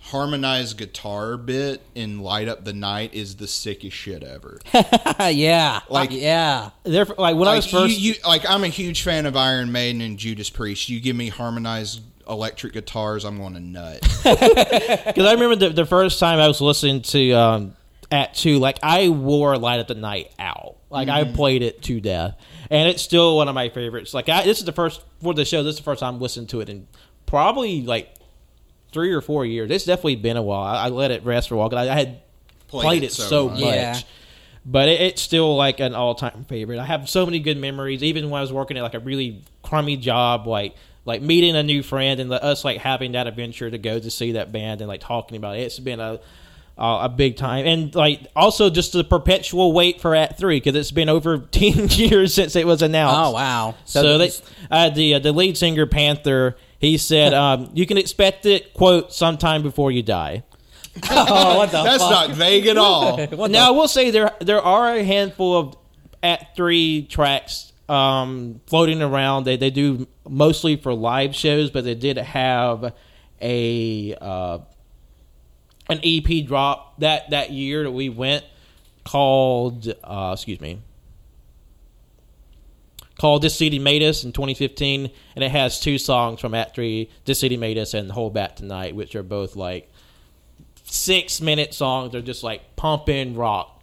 harmonized 0.00 0.78
guitar 0.78 1.36
bit 1.36 1.82
in 1.94 2.20
"Light 2.20 2.48
Up 2.48 2.64
the 2.64 2.72
Night" 2.72 3.12
is 3.14 3.36
the 3.36 3.46
sickest 3.46 3.96
shit 3.96 4.22
ever. 4.22 4.58
yeah, 5.30 5.80
Like- 5.90 6.10
yeah. 6.12 6.70
There, 6.84 7.04
like 7.04 7.36
when 7.36 7.48
I 7.48 7.56
was 7.56 7.66
first, 7.66 7.98
you, 7.98 8.12
you, 8.12 8.18
like 8.26 8.48
I'm 8.48 8.64
a 8.64 8.68
huge 8.68 9.02
fan 9.02 9.26
of 9.26 9.36
Iron 9.36 9.70
Maiden 9.72 10.00
and 10.00 10.18
Judas 10.18 10.48
Priest. 10.50 10.88
You 10.88 11.00
give 11.00 11.16
me 11.16 11.28
harmonized 11.28 12.00
electric 12.28 12.72
guitars, 12.74 13.24
I'm 13.24 13.38
going 13.38 13.54
to 13.54 13.60
nut. 13.60 14.00
Because 14.24 15.26
I 15.26 15.32
remember 15.32 15.56
the, 15.56 15.70
the 15.70 15.86
first 15.86 16.20
time 16.20 16.38
I 16.38 16.46
was 16.48 16.60
listening 16.60 17.00
to 17.02 17.32
um, 17.32 17.76
at 18.10 18.34
two, 18.34 18.58
like 18.58 18.78
I 18.82 19.08
wore 19.08 19.56
"Light 19.58 19.80
Up 19.80 19.88
the 19.88 19.94
Night" 19.94 20.32
out. 20.38 20.76
Like 20.90 21.08
I 21.08 21.24
played 21.24 21.62
it 21.62 21.82
to 21.82 22.00
death, 22.00 22.36
and 22.70 22.88
it's 22.88 23.02
still 23.02 23.36
one 23.36 23.48
of 23.48 23.54
my 23.54 23.68
favorites. 23.68 24.14
Like 24.14 24.28
I, 24.28 24.44
this 24.44 24.58
is 24.58 24.64
the 24.64 24.72
first 24.72 25.02
for 25.22 25.34
the 25.34 25.44
show. 25.44 25.62
This 25.62 25.74
is 25.74 25.78
the 25.78 25.84
first 25.84 26.00
time 26.00 26.14
I'm 26.14 26.20
listening 26.20 26.46
to 26.48 26.60
it 26.60 26.68
in 26.68 26.86
probably 27.26 27.82
like 27.82 28.14
three 28.92 29.12
or 29.12 29.20
four 29.20 29.44
years. 29.44 29.70
It's 29.70 29.84
definitely 29.84 30.16
been 30.16 30.36
a 30.36 30.42
while. 30.42 30.62
I, 30.62 30.86
I 30.86 30.88
let 30.88 31.10
it 31.10 31.24
rest 31.24 31.48
for 31.48 31.54
a 31.54 31.58
while 31.58 31.68
because 31.68 31.88
I, 31.88 31.92
I 31.92 31.98
had 31.98 32.20
played, 32.68 33.02
it, 33.02 33.12
so, 33.12 33.48
much. 33.48 33.60
Yeah. 33.60 33.98
But 34.64 34.88
it, 34.88 35.00
it's 35.00 35.22
still 35.22 35.56
like 35.56 35.80
an 35.80 35.94
all 35.94 36.14
time 36.14 36.44
favorite. 36.44 36.78
I 36.78 36.84
have 36.84 37.08
so 37.08 37.24
many 37.24 37.40
good 37.40 37.58
memories, 37.58 38.02
even 38.02 38.30
when 38.30 38.38
I 38.38 38.42
was 38.42 38.52
working 38.52 38.76
at 38.76 38.82
like 38.82 38.94
a 38.94 39.00
really 39.00 39.42
crummy 39.62 39.96
job, 39.96 40.46
like 40.46 40.74
like 41.04 41.22
meeting 41.22 41.56
a 41.56 41.62
new 41.62 41.82
friend 41.82 42.20
and 42.20 42.30
the, 42.30 42.42
us 42.42 42.66
like 42.66 42.78
having 42.78 43.12
that 43.12 43.26
adventure 43.26 43.70
to 43.70 43.78
go 43.78 43.98
to 43.98 44.10
see 44.10 44.32
that 44.32 44.52
band 44.52 44.82
and 44.82 44.88
like 44.88 45.00
talking 45.00 45.38
about 45.38 45.56
it. 45.56 45.60
It's 45.60 45.78
been 45.78 46.00
a 46.00 46.20
uh, 46.78 47.00
a 47.02 47.08
big 47.08 47.36
time, 47.36 47.66
and 47.66 47.94
like 47.94 48.26
also 48.36 48.70
just 48.70 48.92
the 48.92 49.04
perpetual 49.04 49.72
wait 49.72 50.00
for 50.00 50.14
At 50.14 50.38
Three 50.38 50.56
because 50.56 50.76
it's 50.76 50.90
been 50.90 51.08
over 51.08 51.38
ten 51.50 51.88
years 51.88 52.34
since 52.34 52.56
it 52.56 52.66
was 52.66 52.82
announced. 52.82 53.18
Oh 53.18 53.30
wow. 53.32 53.74
So, 53.84 54.18
they, 54.18 54.30
uh, 54.70 54.90
the 54.90 55.14
uh, 55.14 55.18
the 55.18 55.32
lead 55.32 55.58
singer 55.58 55.86
Panther, 55.86 56.56
he 56.78 56.96
said, 56.96 57.34
um, 57.34 57.70
"You 57.74 57.86
can 57.86 57.98
expect 57.98 58.46
it, 58.46 58.74
quote, 58.74 59.12
sometime 59.12 59.62
before 59.62 59.90
you 59.90 60.02
die." 60.02 60.44
oh, 61.10 61.58
what 61.58 61.70
the 61.70 61.82
That's 61.82 62.02
fuck? 62.02 62.10
not 62.10 62.30
vague 62.30 62.66
at 62.66 62.76
all. 62.76 63.24
What 63.26 63.50
now 63.50 63.68
I 63.68 63.70
will 63.70 63.88
say 63.88 64.10
there 64.10 64.34
there 64.40 64.60
are 64.60 64.94
a 64.94 65.04
handful 65.04 65.56
of 65.56 65.76
at 66.22 66.56
three 66.56 67.02
tracks 67.02 67.72
um, 67.88 68.60
floating 68.66 69.02
around. 69.02 69.44
They 69.44 69.56
they 69.56 69.70
do 69.70 70.06
mostly 70.28 70.76
for 70.76 70.94
live 70.94 71.34
shows, 71.34 71.70
but 71.70 71.84
they 71.84 71.94
did 71.94 72.18
have 72.18 72.92
a 73.40 74.14
uh, 74.20 74.58
an 75.88 76.00
EP 76.02 76.46
drop 76.46 76.98
that 77.00 77.30
that 77.30 77.50
year 77.50 77.84
that 77.84 77.92
we 77.92 78.08
went 78.08 78.44
called 79.04 79.92
uh, 80.04 80.30
excuse 80.34 80.60
me 80.60 80.80
called 83.18 83.42
This 83.42 83.56
City 83.56 83.78
Made 83.78 84.02
Us 84.02 84.24
in 84.24 84.32
2015, 84.32 85.10
and 85.34 85.44
it 85.44 85.50
has 85.50 85.80
two 85.80 85.98
songs 85.98 86.40
from 86.40 86.54
Act 86.54 86.76
3, 86.76 87.10
This 87.24 87.40
City 87.40 87.56
Made 87.56 87.76
Us 87.76 87.92
and 87.92 88.10
Hold 88.10 88.32
Back 88.32 88.56
Tonight, 88.56 88.94
which 88.94 89.14
are 89.16 89.22
both 89.24 89.56
like 89.56 89.90
six 90.84 91.40
minute 91.40 91.74
songs. 91.74 92.12
They're 92.12 92.22
just 92.22 92.42
like 92.42 92.76
pumping 92.76 93.34
rock. 93.34 93.74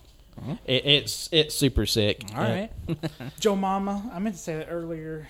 It, 0.66 0.86
it's 0.86 1.30
it's 1.32 1.56
super 1.56 1.86
sick. 1.86 2.24
All 2.36 2.42
right. 2.44 2.70
Joe 3.40 3.56
Mama. 3.56 4.12
I 4.14 4.20
meant 4.20 4.36
to 4.36 4.42
say 4.42 4.58
that 4.58 4.68
earlier. 4.70 5.28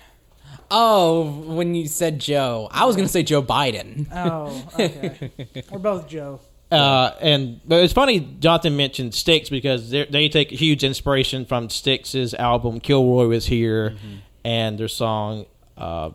Oh, 0.72 1.42
when 1.42 1.76
you 1.76 1.88
said 1.88 2.18
Joe, 2.20 2.70
I 2.72 2.86
was 2.86 2.96
gonna 2.96 3.08
say 3.08 3.22
Joe 3.22 3.44
Biden. 3.44 4.08
Oh, 4.12 4.68
okay. 4.74 5.32
We're 5.72 5.78
both 5.80 6.08
Joe. 6.08 6.40
Uh, 6.72 7.12
and 7.22 7.62
but 7.68 7.84
it's 7.84 7.94
funny 7.94 8.20
Jonathan 8.40 8.76
mentioned 8.76 9.14
Styx 9.14 9.50
because 9.50 9.92
they 9.92 10.06
they 10.06 10.30
take 10.30 10.50
huge 10.50 10.84
inspiration 10.84 11.46
from 11.46 11.70
Styx's 11.70 12.34
album 12.34 12.80
Kilroy 12.80 13.28
was 13.28 13.46
here, 13.46 13.96
and 14.44 14.78
their 14.78 14.88
song. 14.88 15.46
Uh, 15.78 16.12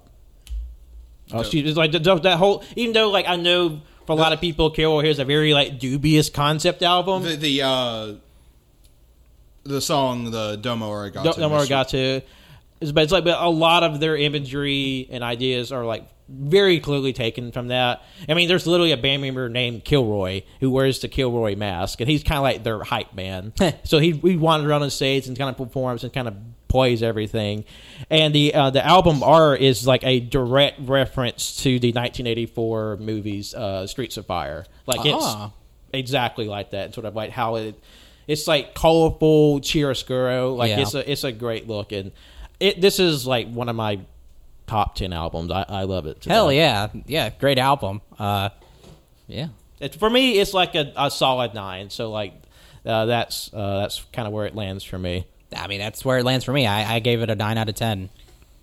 oh, 1.32 1.44
it's 1.44 1.76
like 1.76 1.92
that 1.92 2.36
whole. 2.36 2.64
Even 2.74 2.92
though 2.94 3.10
like 3.10 3.28
I 3.28 3.36
know 3.36 3.80
for 4.06 4.12
a 4.12 4.16
lot 4.16 4.32
of 4.32 4.40
people, 4.40 4.70
Kilroy 4.70 5.02
here 5.02 5.10
is 5.10 5.20
a 5.20 5.24
very 5.24 5.54
like 5.54 5.78
dubious 5.78 6.28
concept 6.28 6.82
album. 6.82 7.22
The 7.22 7.36
the 7.36 7.62
uh, 7.62 8.14
the 9.62 9.80
song 9.80 10.30
the 10.32 10.56
Domo 10.56 10.90
Arigato. 10.90 11.24
Don't, 11.24 11.38
don't 11.38 11.52
worry, 11.52 11.66
Mr. 11.66 11.68
got 11.68 11.88
to. 11.90 12.22
It's, 12.80 12.92
but 12.92 13.04
it's 13.04 13.12
like, 13.12 13.24
but 13.24 13.40
a 13.40 13.48
lot 13.48 13.82
of 13.82 14.00
their 14.00 14.16
imagery 14.16 15.06
and 15.10 15.22
ideas 15.22 15.70
are 15.70 15.84
like 15.84 16.08
very 16.30 16.78
clearly 16.80 17.12
taken 17.12 17.50
from 17.52 17.68
that. 17.68 18.02
I 18.28 18.34
mean, 18.34 18.48
there's 18.48 18.66
literally 18.66 18.92
a 18.92 18.96
band 18.96 19.22
member 19.22 19.48
named 19.48 19.84
Kilroy 19.84 20.42
who 20.60 20.70
wears 20.70 21.00
the 21.00 21.08
Kilroy 21.08 21.56
mask, 21.56 22.00
and 22.00 22.08
he's 22.08 22.22
kind 22.22 22.38
of 22.38 22.42
like 22.44 22.62
their 22.62 22.82
hype 22.84 23.14
man. 23.14 23.52
so 23.84 23.98
he 23.98 24.12
he 24.12 24.36
wanders 24.36 24.68
around 24.70 24.82
on 24.82 24.90
stage 24.90 25.26
and 25.26 25.36
kind 25.36 25.50
of 25.50 25.56
performs 25.56 26.04
and 26.04 26.12
kind 26.12 26.28
of 26.28 26.34
plays 26.68 27.02
everything. 27.02 27.64
And 28.10 28.32
the 28.34 28.54
uh, 28.54 28.70
the 28.70 28.84
album 28.86 29.22
art 29.24 29.60
is 29.60 29.86
like 29.86 30.04
a 30.04 30.20
direct 30.20 30.78
reference 30.80 31.56
to 31.64 31.78
the 31.80 31.88
1984 31.92 32.98
movies 32.98 33.54
uh, 33.54 33.86
Streets 33.86 34.16
of 34.16 34.26
Fire. 34.26 34.64
Like 34.86 35.04
it's 35.04 35.16
Ah. 35.24 35.52
exactly 35.92 36.46
like 36.46 36.70
that. 36.70 36.94
Sort 36.94 37.06
of 37.06 37.14
like 37.16 37.30
how 37.30 37.56
it. 37.56 37.74
It's 38.28 38.46
like 38.46 38.74
colorful 38.74 39.60
chiaroscuro. 39.60 40.56
Like 40.56 40.70
Yeah. 40.70 40.80
it's 40.80 40.94
a 40.94 41.10
it's 41.10 41.24
a 41.24 41.32
great 41.32 41.66
look, 41.66 41.90
and 41.90 42.12
it 42.60 42.80
this 42.80 43.00
is 43.00 43.26
like 43.26 43.50
one 43.50 43.68
of 43.68 43.74
my 43.74 43.98
top 44.70 44.94
ten 44.94 45.12
albums. 45.12 45.50
I, 45.50 45.64
I 45.68 45.82
love 45.82 46.06
it. 46.06 46.20
to 46.22 46.28
Hell 46.28 46.48
death. 46.48 46.94
yeah, 46.94 47.02
yeah, 47.06 47.30
great 47.38 47.58
album. 47.58 48.00
Uh, 48.18 48.50
yeah. 49.26 49.48
It, 49.80 49.96
for 49.96 50.08
me, 50.08 50.38
it's 50.38 50.54
like 50.54 50.74
a, 50.74 50.92
a 50.96 51.10
solid 51.10 51.54
nine. 51.54 51.90
So 51.90 52.10
like 52.10 52.34
uh, 52.86 53.06
that's 53.06 53.50
uh, 53.52 53.80
that's 53.80 54.04
kind 54.12 54.28
of 54.28 54.32
where 54.32 54.46
it 54.46 54.54
lands 54.54 54.84
for 54.84 54.98
me. 54.98 55.26
I 55.56 55.66
mean, 55.66 55.80
that's 55.80 56.04
where 56.04 56.18
it 56.18 56.24
lands 56.24 56.44
for 56.44 56.52
me. 56.52 56.66
I, 56.66 56.96
I 56.96 56.98
gave 57.00 57.22
it 57.22 57.30
a 57.30 57.34
nine 57.34 57.58
out 57.58 57.68
of 57.68 57.74
ten. 57.74 58.08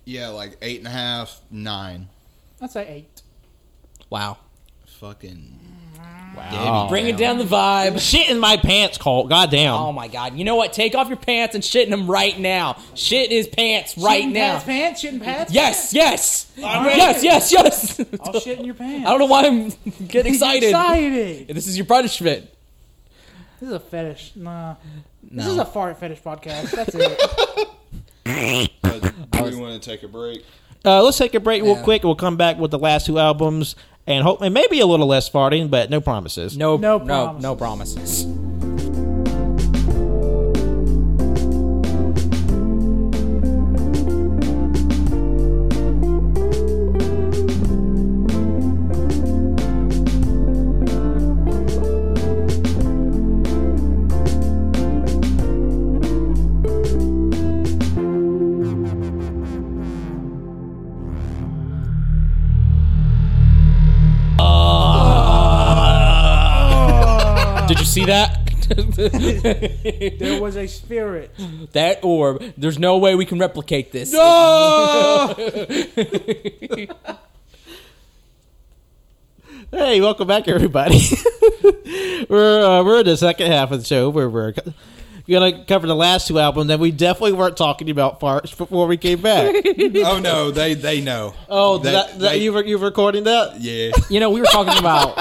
Yeah, 0.04 0.28
like 0.28 0.56
eight 0.62 0.78
and 0.78 0.86
a 0.86 0.90
half, 0.90 1.40
nine. 1.50 2.08
I'd 2.62 2.70
say 2.70 2.88
eight. 2.88 3.22
Wow. 4.08 4.38
Fucking. 4.86 5.67
Wow. 6.38 6.86
Bringing 6.88 7.16
down 7.16 7.38
the 7.38 7.44
vibe. 7.44 8.00
Shit 8.00 8.30
in 8.30 8.38
my 8.38 8.56
pants, 8.56 8.96
Colt. 8.98 9.28
Goddamn. 9.28 9.74
Oh 9.74 9.92
my 9.92 10.08
god! 10.08 10.36
You 10.36 10.44
know 10.44 10.54
what? 10.56 10.72
Take 10.72 10.94
off 10.94 11.08
your 11.08 11.16
pants 11.16 11.54
and 11.54 11.64
shit 11.64 11.84
in 11.84 11.90
them 11.90 12.08
right 12.10 12.38
now. 12.38 12.76
Shit 12.94 13.30
in 13.30 13.36
his 13.36 13.48
pants 13.48 13.98
right 13.98 14.24
Shitting 14.24 14.32
now. 14.32 14.52
Pat's 14.54 14.64
pants. 14.64 15.02
Shitting 15.02 15.22
Pat's 15.22 15.52
Yes, 15.52 15.92
yes, 15.92 16.52
ready. 16.56 16.96
yes, 16.96 17.22
yes, 17.22 17.52
yes. 17.52 18.00
I'll 18.20 18.40
shit 18.40 18.58
in 18.58 18.64
your 18.64 18.74
pants. 18.74 19.06
I 19.06 19.10
don't 19.10 19.18
know 19.18 19.26
why 19.26 19.46
I'm 19.46 19.68
getting 20.08 20.32
excited. 20.34 20.68
Excited. 20.70 21.48
This 21.48 21.66
is 21.66 21.76
your 21.76 21.86
punishment. 21.86 22.48
This 23.60 23.68
is 23.68 23.74
a 23.74 23.80
fetish. 23.80 24.32
Nah. 24.36 24.76
This 25.30 25.46
is 25.46 25.58
a 25.58 25.64
fart 25.64 25.98
fetish 25.98 26.22
podcast. 26.22 26.70
That's 26.70 26.94
it. 26.94 27.68
Uh, 28.30 28.66
do 29.32 29.44
we 29.44 29.56
want 29.56 29.80
to 29.82 29.90
take 29.90 30.02
a 30.02 30.08
break? 30.08 30.44
Uh, 30.84 31.02
let's 31.02 31.16
take 31.16 31.34
a 31.34 31.40
break 31.40 31.62
real 31.62 31.82
quick. 31.82 32.04
We'll 32.04 32.14
come 32.14 32.36
back 32.36 32.58
with 32.58 32.70
the 32.70 32.78
last 32.78 33.06
two 33.06 33.18
albums 33.18 33.74
and 34.08 34.22
hope 34.24 34.40
and 34.42 34.52
maybe 34.54 34.80
a 34.80 34.86
little 34.86 35.06
less 35.06 35.28
farting, 35.30 35.70
but 35.70 35.90
no 35.90 36.00
promises. 36.00 36.56
No, 36.56 36.76
No 36.76 36.98
no, 36.98 37.38
no, 37.38 37.54
promises. 37.54 38.24
promises. 38.24 38.47
There 70.18 70.40
was 70.42 70.56
a 70.56 70.66
spirit. 70.66 71.30
that 71.72 72.00
orb. 72.02 72.42
There's 72.56 72.78
no 72.78 72.98
way 72.98 73.14
we 73.14 73.24
can 73.26 73.38
replicate 73.38 73.92
this. 73.92 74.12
No. 74.12 75.34
Hey, 79.70 80.00
welcome 80.00 80.26
back, 80.26 80.48
everybody. 80.48 80.98
we're 82.30 82.60
uh, 82.64 82.82
we're 82.84 83.00
in 83.00 83.04
the 83.06 83.16
second 83.18 83.48
half 83.48 83.70
of 83.70 83.80
the 83.80 83.84
show 83.84 84.08
where 84.08 84.28
we're 84.28 84.52
co- 84.52 84.72
gonna 85.28 85.62
cover 85.66 85.86
the 85.86 85.94
last 85.94 86.26
two 86.26 86.38
albums, 86.38 86.70
and 86.70 86.80
we 86.80 86.90
definitely 86.90 87.32
weren't 87.34 87.58
talking 87.58 87.90
about 87.90 88.18
farts 88.18 88.56
before 88.56 88.86
we 88.86 88.96
came 88.96 89.20
back. 89.20 89.54
oh 90.06 90.20
no, 90.20 90.50
they 90.50 90.72
they 90.72 91.02
know. 91.02 91.34
Oh, 91.50 91.76
They- 91.78 91.92
that, 91.92 92.12
that, 92.12 92.18
they- 92.18 92.38
you 92.38 92.54
were 92.54 92.64
you 92.64 92.78
were 92.78 92.86
recording 92.86 93.24
that? 93.24 93.60
Yeah. 93.60 93.90
You 94.08 94.20
know, 94.20 94.30
we 94.30 94.40
were 94.40 94.46
talking 94.46 94.78
about. 94.78 95.18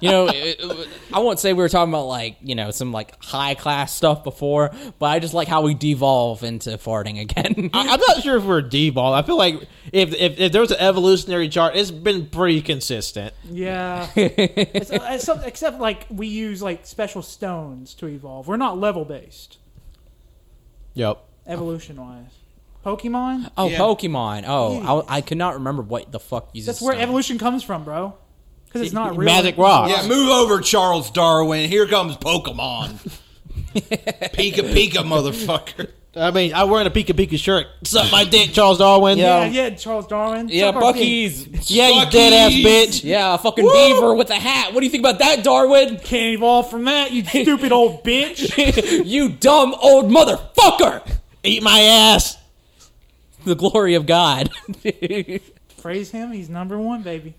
You 0.00 0.10
know, 0.10 0.26
it- 0.28 0.56
it- 0.60 0.88
I 1.12 1.18
won't 1.20 1.38
say 1.38 1.52
we 1.52 1.62
were 1.62 1.68
talking 1.68 1.92
about 1.92 2.06
like 2.06 2.36
you 2.42 2.54
know 2.54 2.70
some 2.70 2.92
like 2.92 3.22
high 3.22 3.54
class 3.54 3.94
stuff 3.94 4.24
before, 4.24 4.70
but 4.98 5.06
I 5.06 5.18
just 5.18 5.34
like 5.34 5.46
how 5.48 5.62
we 5.62 5.74
devolve 5.74 6.42
into 6.42 6.70
farting 6.78 7.20
again. 7.20 7.70
I, 7.72 7.80
I'm 7.88 8.00
not 8.00 8.22
sure 8.22 8.36
if 8.36 8.44
we're 8.44 8.62
devolved. 8.62 9.22
I 9.22 9.26
feel 9.26 9.36
like 9.38 9.62
if, 9.92 10.14
if 10.14 10.38
if 10.40 10.52
there's 10.52 10.70
an 10.70 10.80
evolutionary 10.80 11.48
chart, 11.48 11.76
it's 11.76 11.90
been 11.90 12.26
pretty 12.26 12.62
consistent. 12.62 13.34
Yeah. 13.50 14.08
it's, 14.16 14.90
uh, 14.90 14.98
it's 15.10 15.24
some- 15.24 15.42
except 15.44 15.80
like 15.80 16.06
we 16.10 16.26
use 16.28 16.62
like 16.62 16.86
special 16.86 17.22
stones 17.22 17.94
to 17.94 18.06
evolve. 18.06 18.48
We're 18.48 18.56
not 18.56 18.78
level 18.78 19.04
based, 19.04 19.58
Yep. 20.94 21.22
evolution 21.46 21.96
wise. 22.00 22.30
Pokemon. 22.84 23.50
oh, 23.56 23.68
Yeah. 23.68 23.78
Pokemon. 23.78 24.44
Oh, 24.46 25.04
I, 25.08 25.16
I 25.16 25.20
could 25.22 25.38
not 25.38 25.54
remember 25.54 25.82
what 25.82 26.12
the 26.12 26.20
fuck 26.20 26.50
uses. 26.52 26.66
That's 26.66 26.82
where 26.82 26.92
stone. 26.92 27.02
evolution 27.02 27.38
comes 27.38 27.62
from, 27.62 27.82
bro. 27.84 28.14
Because 28.74 28.88
it's 28.88 28.94
not 28.94 29.16
real. 29.16 29.26
Magic 29.26 29.56
Rock. 29.56 29.88
Yeah, 29.88 30.08
move 30.08 30.28
over, 30.30 30.60
Charles 30.60 31.08
Darwin. 31.08 31.68
Here 31.70 31.86
comes 31.86 32.16
Pokemon. 32.16 32.90
Pika 33.74 34.74
Pika, 34.74 35.04
motherfucker. 35.04 35.90
I 36.16 36.32
mean, 36.32 36.52
I'm 36.52 36.68
wearing 36.68 36.88
a 36.88 36.90
Pika 36.90 37.14
Pika 37.14 37.38
shirt. 37.38 37.68
Suck 37.84 38.10
my 38.10 38.24
dick, 38.24 38.50
Charles 38.52 38.78
Darwin. 38.78 39.16
Yeah, 39.16 39.44
yeah, 39.44 39.70
Charles 39.70 40.08
Darwin. 40.08 40.48
Yeah, 40.48 40.72
Suck 40.72 40.82
our. 40.82 40.92
Buc-ee's. 40.92 41.70
Yeah, 41.70 41.88
you 41.88 42.10
dead 42.10 42.32
ass 42.32 42.52
bitch. 42.52 43.04
Yeah, 43.04 43.34
a 43.34 43.38
fucking 43.38 43.64
beaver 43.64 44.12
with 44.16 44.30
a 44.30 44.34
hat. 44.34 44.74
What 44.74 44.80
do 44.80 44.86
you 44.86 44.90
think 44.90 45.02
about 45.02 45.20
that, 45.20 45.44
Darwin? 45.44 45.98
Can't 45.98 46.34
evolve 46.34 46.68
from 46.68 46.86
that, 46.86 47.12
you 47.12 47.24
stupid 47.24 47.70
old 47.70 48.02
bitch. 48.02 49.06
you 49.06 49.28
dumb 49.28 49.72
old 49.80 50.10
motherfucker! 50.10 51.08
Eat 51.44 51.62
my 51.62 51.78
ass. 51.80 52.38
The 53.44 53.54
glory 53.54 53.94
of 53.94 54.06
God. 54.06 54.50
Praise 55.80 56.10
him. 56.10 56.32
He's 56.32 56.48
number 56.48 56.76
one, 56.76 57.02
baby. 57.02 57.34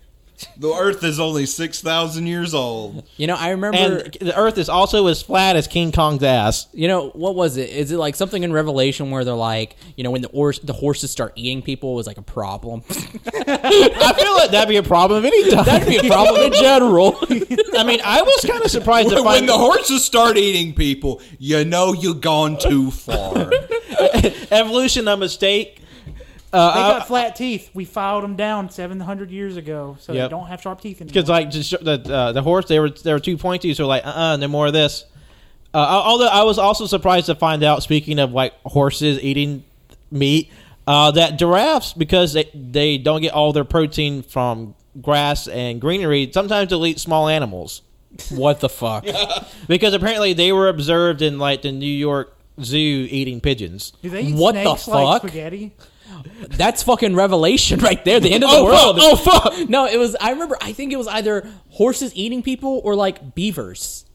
The 0.56 0.72
Earth 0.72 1.02
is 1.04 1.18
only 1.20 1.46
6,000 1.46 2.26
years 2.26 2.54
old. 2.54 3.06
you 3.16 3.26
know, 3.26 3.36
I 3.36 3.50
remember. 3.50 3.78
And 3.78 4.12
the 4.20 4.36
Earth 4.36 4.58
is 4.58 4.68
also 4.68 5.06
as 5.06 5.22
flat 5.22 5.56
as 5.56 5.66
King 5.66 5.92
Kong's 5.92 6.22
ass. 6.22 6.66
You 6.72 6.88
know 6.88 7.10
what 7.10 7.34
was 7.34 7.56
it? 7.56 7.70
Is 7.70 7.92
it 7.92 7.96
like 7.98 8.14
something 8.16 8.42
in 8.42 8.52
Revelation 8.52 9.10
where 9.10 9.24
they're 9.24 9.34
like, 9.34 9.76
you 9.96 10.04
know, 10.04 10.10
when 10.10 10.22
the 10.22 10.28
horse 10.28 10.58
the 10.58 10.72
horses 10.72 11.10
start 11.10 11.32
eating 11.36 11.62
people 11.62 11.94
was 11.94 12.06
like 12.06 12.18
a 12.18 12.22
problem? 12.22 12.82
I 12.90 14.12
feel 14.16 14.34
like 14.34 14.50
that'd 14.50 14.68
be 14.68 14.76
a 14.76 14.82
problem 14.82 15.24
anytime. 15.24 15.64
That'd 15.66 15.88
be 15.88 15.96
a 15.96 16.10
problem 16.10 16.44
in 16.44 16.52
general. 16.52 17.16
I 17.76 17.84
mean, 17.84 18.00
I 18.04 18.22
was 18.22 18.44
kind 18.48 18.62
of 18.62 18.70
surprised 18.70 19.10
to 19.10 19.22
When 19.22 19.46
the 19.46 19.56
horses 19.56 20.04
start 20.04 20.36
eating 20.36 20.74
people, 20.74 21.20
you 21.38 21.64
know 21.64 21.92
you've 21.92 22.20
gone 22.20 22.58
too 22.58 22.90
far. 22.90 23.50
evolution 24.50 25.08
a 25.08 25.16
mistake. 25.16 25.82
They 26.56 26.80
Uh, 26.80 26.98
got 26.98 27.06
flat 27.06 27.36
teeth. 27.36 27.70
We 27.74 27.84
filed 27.84 28.24
them 28.24 28.36
down 28.36 28.70
700 28.70 29.30
years 29.30 29.56
ago, 29.56 29.96
so 30.00 30.12
Yep. 30.12 30.30
they 30.30 30.36
don't 30.36 30.46
have 30.48 30.62
sharp 30.62 30.80
teeth 30.80 31.00
anymore. 31.00 31.12
because 31.12 31.28
like 31.28 31.50
just 31.50 31.70
the 31.84 32.00
uh, 32.12 32.32
the 32.32 32.42
horse, 32.42 32.66
they 32.66 32.78
were 32.80 32.90
they 32.90 33.12
were 33.12 33.20
too 33.20 33.36
pointy, 33.36 33.74
so 33.74 33.86
like 33.86 34.04
uh 34.06 34.10
uh 34.10 34.36
no 34.36 34.48
more 34.48 34.66
of 34.68 34.72
this. 34.72 35.04
Uh, 35.74 35.78
although 35.78 36.28
I 36.28 36.42
was 36.44 36.58
also 36.58 36.86
surprised 36.86 37.26
to 37.26 37.34
find 37.34 37.62
out, 37.62 37.82
speaking 37.82 38.18
of 38.18 38.32
like 38.32 38.54
horses 38.64 39.20
eating 39.22 39.64
meat, 40.10 40.50
uh, 40.86 41.10
that 41.10 41.38
giraffes 41.38 41.92
because 41.92 42.32
they 42.32 42.48
they 42.54 42.96
don't 42.98 43.20
get 43.20 43.32
all 43.34 43.52
their 43.52 43.64
protein 43.64 44.22
from 44.22 44.74
grass 45.02 45.48
and 45.48 45.80
greenery, 45.80 46.30
sometimes 46.32 46.70
they'll 46.70 46.86
eat 46.86 46.98
small 46.98 47.28
animals. 47.28 47.82
what 48.30 48.60
the 48.60 48.68
fuck? 48.70 49.04
Because 49.68 49.92
apparently 49.92 50.32
they 50.32 50.52
were 50.52 50.68
observed 50.68 51.20
in 51.20 51.38
like 51.38 51.60
the 51.62 51.72
New 51.72 51.86
York 51.86 52.34
Zoo 52.62 52.78
eating 53.10 53.40
pigeons. 53.42 53.92
Do 54.00 54.08
they 54.08 54.22
eat 54.22 54.34
What 54.34 54.54
the 54.54 54.62
snakes 54.76 54.88
like 54.88 55.20
spaghetti? 55.22 55.72
That's 56.48 56.82
fucking 56.82 57.14
revelation 57.14 57.80
right 57.80 58.02
there. 58.04 58.18
The 58.20 58.32
end 58.32 58.44
of 58.44 58.50
the 58.50 58.56
Oh, 58.56 58.64
world. 58.64 58.96
fuck. 59.22 59.44
Oh, 59.44 59.50
fuck. 59.56 59.68
No, 59.68 59.86
it 59.86 59.98
was. 59.98 60.16
I 60.20 60.30
remember. 60.30 60.56
I 60.60 60.72
think 60.72 60.92
it 60.92 60.96
was 60.96 61.06
either 61.08 61.46
horses 61.70 62.12
eating 62.14 62.42
people 62.42 62.80
or 62.84 62.94
like 62.96 63.34
beavers 63.34 64.05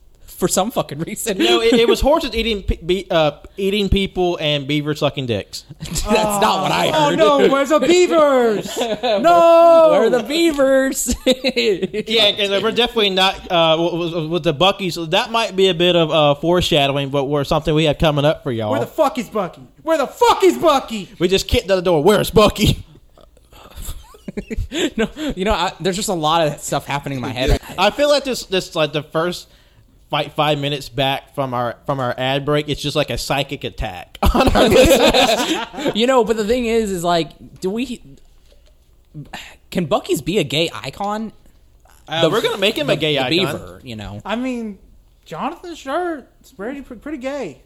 for 0.41 0.47
some 0.49 0.71
fucking 0.71 0.99
reason. 0.99 1.37
No, 1.37 1.61
it, 1.61 1.73
it 1.75 1.87
was 1.87 2.01
horses 2.09 2.33
eating 2.35 2.63
pe- 2.63 2.81
be, 2.81 3.07
uh, 3.09 3.37
eating 3.57 3.87
people 3.89 4.37
and 4.41 4.67
beavers 4.67 4.99
sucking 4.99 5.27
dicks. 5.27 5.63
that's 5.79 6.03
not 6.03 6.63
what 6.63 6.71
I 6.71 6.89
Oh 6.89 7.09
heard. 7.11 7.19
no, 7.19 7.47
where's 7.47 7.69
the 7.69 7.79
beavers? 7.79 8.75
no! 8.79 9.87
Where 9.91 10.03
are 10.05 10.09
the 10.09 10.23
beavers? 10.23 11.15
Yeah, 11.25 12.23
and 12.25 12.63
we're 12.63 12.71
definitely 12.71 13.11
not 13.11 13.51
uh, 13.51 13.77
with, 13.93 14.29
with 14.31 14.43
the 14.43 14.53
Buc-ee, 14.53 14.89
so 14.89 15.05
that 15.05 15.31
might 15.31 15.55
be 15.55 15.67
a 15.69 15.73
bit 15.75 15.95
of 15.95 16.09
uh, 16.11 16.35
foreshadowing, 16.35 17.09
but 17.11 17.25
we're 17.25 17.43
something 17.43 17.73
we 17.75 17.85
have 17.85 17.99
coming 17.99 18.25
up 18.25 18.41
for 18.43 18.51
y'all. 18.51 18.71
Where 18.71 18.79
the 18.79 18.87
fuck 18.87 19.17
is 19.19 19.29
Buc-ee? 19.29 19.61
Where 19.83 19.97
the 19.99 20.07
fuck 20.07 20.43
is 20.43 20.57
Buc-ee? 20.57 21.09
we 21.19 21.27
just 21.27 21.47
kicked 21.47 21.69
out 21.69 21.75
the 21.75 21.81
door. 21.83 22.03
Where's 22.03 22.31
Buc-ee? 22.31 22.83
no, 24.97 25.09
you 25.35 25.45
know, 25.45 25.53
I, 25.53 25.73
there's 25.79 25.95
just 25.97 26.09
a 26.09 26.13
lot 26.13 26.47
of 26.47 26.59
stuff 26.59 26.85
happening 26.85 27.17
in 27.17 27.21
my 27.21 27.31
head. 27.31 27.59
I 27.77 27.89
feel 27.91 28.09
like 28.09 28.23
this 28.23 28.45
this 28.45 28.75
like 28.75 28.93
the 28.93 29.03
first 29.03 29.47
five 30.11 30.33
five 30.33 30.59
minutes 30.59 30.89
back 30.89 31.33
from 31.33 31.55
our 31.55 31.77
from 31.87 31.99
our 31.99 32.13
ad 32.15 32.45
break. 32.45 32.69
It's 32.69 32.81
just 32.81 32.95
like 32.95 33.09
a 33.09 33.17
psychic 33.17 33.63
attack 33.63 34.19
on 34.35 34.47
our 34.49 34.69
listeners. 34.69 35.95
you 35.95 36.05
know, 36.05 36.23
but 36.23 36.37
the 36.37 36.45
thing 36.45 36.67
is, 36.67 36.91
is 36.91 37.03
like, 37.03 37.31
do 37.59 37.71
we? 37.71 38.03
Can 39.71 39.87
Buc-ee's 39.87 40.21
be 40.21 40.37
a 40.37 40.43
gay 40.43 40.69
icon? 40.73 41.33
Uh, 42.07 42.29
we're 42.31 42.41
gonna 42.41 42.57
make 42.57 42.77
him 42.77 42.89
a 42.89 42.95
gay 42.95 43.15
the 43.15 43.21
icon. 43.21 43.29
beaver, 43.29 43.81
you 43.83 43.95
know. 43.95 44.21
I 44.23 44.35
mean, 44.35 44.77
Jonathan's 45.25 45.79
shirt 45.79 46.29
is 46.43 46.51
pretty 46.51 46.81
pretty 46.81 47.17
gay. 47.17 47.63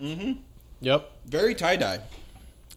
Mm-hmm. 0.00 0.40
Yep. 0.80 1.10
Very 1.26 1.54
tie 1.54 1.76
dye. 1.76 2.00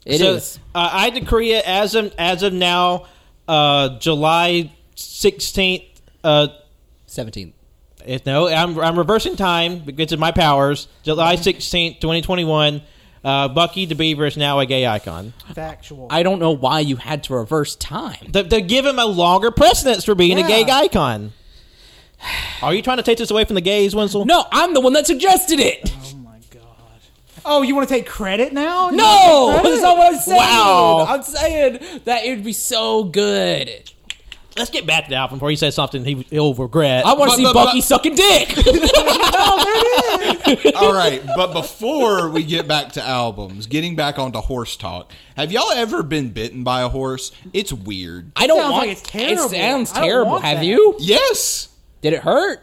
It 0.06 0.20
so, 0.20 0.36
is. 0.36 0.60
Uh, 0.74 0.90
I 0.92 1.10
decree 1.12 1.54
it 1.54 1.68
as 1.68 1.94
of 1.96 2.14
as 2.18 2.42
of 2.42 2.54
now, 2.54 3.06
uh, 3.48 4.00
July 4.00 4.72
sixteenth. 4.96 5.84
Uh, 6.24 6.48
Seventeen. 8.08 8.16
It, 8.16 8.26
no, 8.26 8.48
I'm, 8.48 8.80
I'm 8.80 8.98
reversing 8.98 9.36
time 9.36 9.80
because 9.80 10.12
of 10.12 10.20
my 10.20 10.32
powers. 10.32 10.88
July 11.04 11.36
16th, 11.36 12.00
2021. 12.02 12.82
Uh, 13.24 13.50
Buc-ee 13.50 13.86
the 13.86 13.96
Beaver 13.96 14.26
is 14.28 14.38
now 14.38 14.60
a 14.60 14.66
gay 14.66 14.86
icon. 14.88 15.34
Factual. 15.54 16.08
I 16.10 16.24
don't 16.24 16.40
know 16.40 16.52
why 16.52 16.80
you 16.80 16.96
had 16.96 17.24
to 17.26 17.34
reverse 17.34 17.76
time. 17.76 18.32
To, 18.32 18.44
to 18.44 18.62
give 18.62 18.86
him 18.86 19.00
a 19.00 19.06
longer 19.06 19.52
precedence 19.52 20.06
for 20.06 20.16
being 20.16 20.40
a 20.40 20.48
gay 20.48 20.64
Yeah. 20.66 20.78
icon. 20.78 21.34
Are 22.62 22.74
you 22.74 22.82
trying 22.82 22.98
to 22.98 23.04
take 23.04 23.18
this 23.18 23.30
away 23.30 23.44
from 23.46 23.56
the 23.56 23.62
gays, 23.62 23.94
Winslow? 23.96 24.24
No, 24.24 24.46
I'm 24.52 24.74
the 24.74 24.80
one 24.82 24.94
that 24.94 25.06
suggested 25.06 25.60
it. 25.60 25.92
oh 25.96 26.16
my 26.18 26.40
god. 26.52 26.62
Oh, 27.46 27.62
you 27.64 27.76
want 27.76 27.88
to 27.90 27.94
take 27.94 28.08
credit 28.08 28.54
now? 28.54 28.90
You 28.92 28.98
No, 28.98 29.04
wanna 29.04 29.54
take 29.56 29.64
that's 29.64 29.64
credit? 29.64 29.82
not 29.84 29.98
what 29.98 30.14
I'm 30.14 30.20
saying. 30.20 30.38
Wow. 30.38 31.06
I'm 31.10 31.24
saying 31.24 32.02
that 32.06 32.26
it 32.26 32.30
would 32.36 32.44
be 32.46 32.54
so 32.54 33.04
good. 33.04 33.92
Let's 34.58 34.70
get 34.72 34.86
back 34.86 35.06
to 35.06 35.10
the 35.12 35.16
album 35.16 35.38
before 35.38 35.50
he 35.50 35.56
says 35.56 35.76
something 35.76 36.04
he, 36.04 36.26
he'll 36.30 36.54
regret. 36.54 37.06
I 37.06 37.14
want 37.14 37.32
to 37.32 37.38
see 37.38 37.44
but- 37.44 37.56
Buc-ee 37.56 37.80
but- 37.80 37.84
sucking 37.84 38.16
dick. 38.16 38.58
All 40.76 40.94
right, 40.94 41.22
but 41.36 41.54
before 41.54 42.30
we 42.30 42.44
get 42.44 42.68
back 42.68 42.94
to 42.94 43.04
albums, 43.04 43.68
getting 43.68 43.96
back 43.96 44.20
onto 44.20 44.40
horse 44.40 44.76
talk, 44.76 45.12
have 45.36 45.52
y'all 45.52 45.72
ever 45.72 46.04
been 46.04 46.30
bitten 46.30 46.64
by 46.64 46.82
a 46.82 46.90
horse? 46.90 47.32
It's 47.54 47.74
weird. 47.74 48.32
I 48.36 48.48
don't 48.48 48.60
Sounds 48.60 48.72
want. 48.72 48.88
like 48.88 48.98
it's 48.98 49.10
terrible. 49.10 49.44
It 49.46 49.50
sounds 49.50 49.92
terrible. 49.92 50.40
Have 50.40 50.60
that. 50.60 50.66
you? 50.66 50.96
Yes, 51.00 51.70
Did 52.02 52.14
it 52.14 52.22
hurt? 52.22 52.62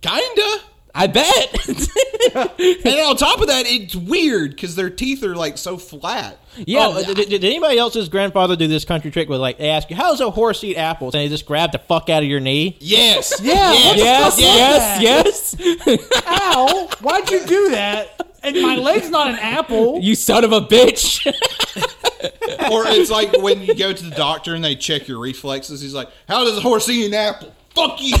kinda. 0.00 0.42
I 0.94 1.06
bet. 1.06 1.54
And 2.34 3.00
on 3.00 3.16
top 3.16 3.40
of 3.40 3.46
that, 3.46 3.64
it's 3.66 3.94
weird 3.96 4.50
because 4.50 4.74
their 4.76 4.90
teeth 4.90 5.22
are 5.22 5.34
like 5.36 5.56
so 5.56 5.76
flat. 5.78 6.38
yeah. 6.56 6.86
Oh, 6.88 7.02
did, 7.02 7.16
did- 7.16 7.28
did 7.28 7.44
anybody 7.44 7.78
else's 7.78 8.08
grandfather 8.08 8.54
do 8.56 8.66
this 8.66 8.84
country 8.84 9.10
trick 9.10 9.28
with 9.28 9.40
like 9.40 9.58
they 9.58 9.70
ask 9.70 9.88
you, 9.88 9.96
how 9.96 10.10
does 10.10 10.20
a 10.20 10.30
horse 10.30 10.62
eat 10.64 10.76
apples? 10.76 11.14
And 11.14 11.22
they 11.22 11.28
just 11.28 11.46
grab 11.46 11.72
the 11.72 11.78
fuck 11.78 12.10
out 12.10 12.22
of 12.22 12.28
your 12.28 12.40
knee? 12.40 12.76
Yes. 12.80 13.40
Yeah, 13.42 13.70
what 13.70 13.96
the 13.96 14.02
yes, 14.02 14.40
yes, 15.00 15.56
was 15.56 15.86
yes. 15.86 16.22
Ow! 16.26 16.88
Why'd 17.00 17.30
you 17.30 17.46
do 17.46 17.70
that? 17.70 18.26
And 18.42 18.60
my 18.60 18.74
leg's 18.76 19.10
not 19.10 19.28
an 19.28 19.36
apple. 19.36 20.00
You 20.00 20.14
son 20.14 20.44
of 20.44 20.52
a 20.52 20.60
bitch. 20.60 21.24
or 22.70 22.84
it's 22.88 23.10
like 23.10 23.40
when 23.40 23.62
you 23.62 23.74
go 23.74 23.92
to 23.92 24.04
the 24.04 24.14
doctor 24.14 24.54
and 24.54 24.62
they 24.64 24.74
check 24.74 25.08
your 25.08 25.18
reflexes. 25.20 25.80
He's 25.80 25.94
like, 25.94 26.08
"How 26.28 26.44
does 26.44 26.58
a 26.58 26.60
horse 26.60 26.88
eat 26.88 27.06
an 27.06 27.14
apple?" 27.14 27.54
Fuck 27.74 28.00
you. 28.02 28.16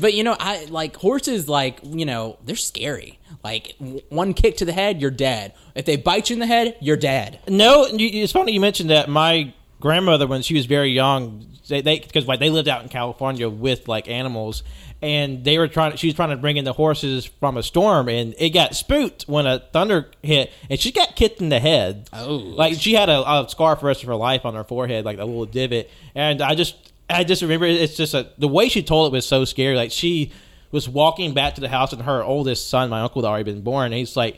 But 0.00 0.14
you 0.14 0.24
know, 0.24 0.36
I 0.38 0.66
like 0.66 0.96
horses. 0.96 1.48
Like 1.48 1.80
you 1.82 2.06
know, 2.06 2.38
they're 2.44 2.56
scary. 2.56 3.18
Like 3.42 3.74
w- 3.78 4.00
one 4.08 4.34
kick 4.34 4.58
to 4.58 4.64
the 4.64 4.72
head, 4.72 5.00
you're 5.00 5.10
dead. 5.10 5.54
If 5.74 5.84
they 5.86 5.96
bite 5.96 6.30
you 6.30 6.34
in 6.34 6.40
the 6.40 6.46
head, 6.46 6.76
you're 6.80 6.96
dead. 6.96 7.40
No, 7.48 7.86
you, 7.86 8.22
it's 8.22 8.32
funny 8.32 8.52
you 8.52 8.60
mentioned 8.60 8.90
that. 8.90 9.08
My 9.08 9.54
grandmother, 9.80 10.26
when 10.26 10.42
she 10.42 10.54
was 10.54 10.66
very 10.66 10.90
young, 10.90 11.46
they 11.68 11.80
because 12.00 12.26
like 12.26 12.40
they 12.40 12.50
lived 12.50 12.68
out 12.68 12.82
in 12.82 12.88
California 12.88 13.48
with 13.48 13.88
like 13.88 14.08
animals, 14.08 14.62
and 15.02 15.44
they 15.44 15.58
were 15.58 15.68
trying. 15.68 15.96
She 15.96 16.08
was 16.08 16.14
trying 16.14 16.30
to 16.30 16.36
bring 16.36 16.56
in 16.56 16.64
the 16.64 16.72
horses 16.72 17.24
from 17.24 17.56
a 17.56 17.62
storm, 17.62 18.08
and 18.08 18.34
it 18.38 18.50
got 18.50 18.74
spooked 18.74 19.22
when 19.22 19.46
a 19.46 19.60
thunder 19.72 20.10
hit, 20.22 20.52
and 20.68 20.78
she 20.78 20.92
got 20.92 21.16
kicked 21.16 21.40
in 21.40 21.48
the 21.48 21.60
head. 21.60 22.08
Oh. 22.12 22.34
like 22.34 22.74
she 22.74 22.94
had 22.94 23.08
a, 23.08 23.20
a 23.20 23.48
scar 23.48 23.76
for 23.76 23.82
the 23.82 23.86
rest 23.86 24.02
of 24.02 24.08
her 24.08 24.16
life 24.16 24.44
on 24.44 24.54
her 24.54 24.64
forehead, 24.64 25.04
like 25.04 25.18
a 25.18 25.24
little 25.24 25.46
divot. 25.46 25.90
And 26.14 26.42
I 26.42 26.54
just, 26.54 26.76
I 27.10 27.24
just 27.24 27.42
remember 27.42 27.66
it's 27.66 27.96
just 27.96 28.14
a 28.14 28.30
the 28.38 28.48
way 28.48 28.68
she 28.68 28.82
told 28.82 29.12
it 29.12 29.16
was 29.16 29.26
so 29.26 29.44
scary. 29.44 29.76
Like 29.76 29.92
she 29.92 30.32
was 30.72 30.88
walking 30.88 31.34
back 31.34 31.56
to 31.56 31.60
the 31.60 31.68
house, 31.68 31.92
and 31.92 32.02
her 32.02 32.22
oldest 32.22 32.68
son, 32.70 32.90
my 32.90 33.00
uncle, 33.00 33.22
had 33.22 33.28
already 33.28 33.44
been 33.44 33.62
born, 33.62 33.86
and 33.86 33.94
he's 33.94 34.16
like, 34.16 34.36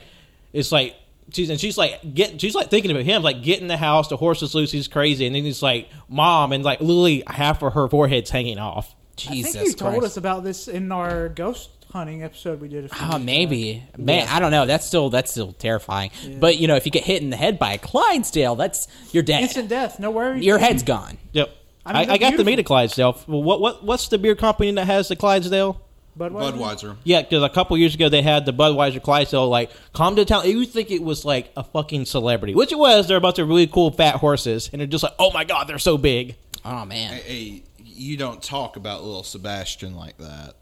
it's 0.51 0.71
like 0.71 0.95
she's 1.31 1.49
and 1.49 1.59
she's 1.59 1.77
like 1.77 1.99
get 2.13 2.39
she's 2.41 2.53
like 2.55 2.69
thinking 2.69 2.91
about 2.91 3.03
him 3.03 3.23
like 3.23 3.41
get 3.41 3.61
in 3.61 3.67
the 3.67 3.77
house 3.77 4.09
the 4.09 4.17
horse 4.17 4.41
is 4.41 4.53
loose 4.53 4.73
he's 4.73 4.89
crazy 4.89 5.25
and 5.25 5.33
then 5.33 5.43
he's 5.45 5.63
like 5.63 5.87
mom 6.09 6.51
and 6.51 6.65
like 6.65 6.81
literally 6.81 7.23
half 7.25 7.63
of 7.63 7.71
her 7.73 7.87
forehead's 7.87 8.29
hanging 8.29 8.59
off 8.59 8.93
Jesus 9.15 9.31
I 9.31 9.43
think 9.53 9.55
you 9.55 9.61
Christ. 9.61 9.77
told 9.77 10.03
us 10.03 10.17
about 10.17 10.43
this 10.43 10.67
in 10.67 10.91
our 10.91 11.29
ghost 11.29 11.69
hunting 11.93 12.23
episode 12.23 12.59
we 12.59 12.67
did. 12.67 12.85
A 12.85 12.89
few 12.89 12.97
Oh, 13.07 13.13
weeks 13.15 13.25
maybe, 13.25 13.83
man. 13.97 14.27
I 14.27 14.39
don't 14.41 14.51
know. 14.51 14.65
That's 14.65 14.85
still 14.85 15.09
that's 15.09 15.31
still 15.31 15.53
terrifying. 15.53 16.11
But 16.39 16.57
you 16.57 16.67
know, 16.67 16.75
if 16.75 16.85
you 16.85 16.91
get 16.91 17.05
hit 17.05 17.21
in 17.21 17.29
the 17.29 17.37
head 17.37 17.57
by 17.57 17.73
a 17.73 17.77
Clydesdale, 17.77 18.55
that's 18.55 18.87
you're 19.11 19.23
dead. 19.23 19.43
Instant 19.43 19.69
death. 19.69 19.99
No 19.99 20.11
worries. 20.11 20.43
Your 20.43 20.57
head's 20.57 20.83
gone. 20.83 21.17
yep 21.31 21.55
I 21.85 21.89
I, 21.89 21.93
mean, 21.93 22.01
I, 22.01 22.05
they're 22.05 22.17
got 22.17 22.31
to 22.31 22.37
meet 22.37 22.45
beautiful. 22.45 22.59
a 22.59 22.63
Clydesdale. 22.63 23.17
Well, 23.27 23.43
what 23.43 23.61
what 23.61 23.83
what's 23.83 24.07
the 24.07 24.17
beer 24.17 24.35
company 24.35 24.71
that 24.71 24.85
has 24.85 25.07
the 25.09 25.15
Clydesdale? 25.15 25.81
Budweiser. 26.17 26.53
Budweiser. 26.53 26.97
Yeah, 27.03 27.23
because 27.23 27.41
a 27.43 27.49
couple 27.49 27.77
years 27.77 27.95
ago 27.95 28.07
they 28.07 28.21
had 28.21 28.45
the 28.45 28.53
Budweiser 28.53 29.01
Clydesdale 29.01 29.49
like 29.49 29.71
come 29.93 30.15
to 30.15 30.25
town. 30.25 30.47
You 30.47 30.65
think 30.65 30.91
it 30.91 31.01
was 31.01 31.25
like 31.25 31.51
a 31.57 31.63
fucking 31.63 32.05
celebrity, 32.05 32.53
which 32.53 32.71
it 32.71 32.77
was. 32.77 33.07
They're 33.07 33.17
a 33.17 33.21
bunch 33.21 33.39
of 33.39 33.47
really 33.47 33.67
cool 33.67 33.91
fat 33.91 34.15
horses, 34.15 34.69
and 34.71 34.79
they're 34.79 34.87
just 34.87 35.03
like, 35.03 35.15
oh 35.19 35.31
my 35.31 35.43
god, 35.43 35.67
they're 35.67 35.79
so 35.79 35.97
big. 35.97 36.35
Oh 36.63 36.85
man. 36.85 37.13
Hey, 37.15 37.63
you 37.83 38.17
don't 38.17 38.41
talk 38.41 38.75
about 38.75 39.03
little 39.03 39.23
Sebastian 39.23 39.95
like 39.95 40.17
that. 40.17 40.53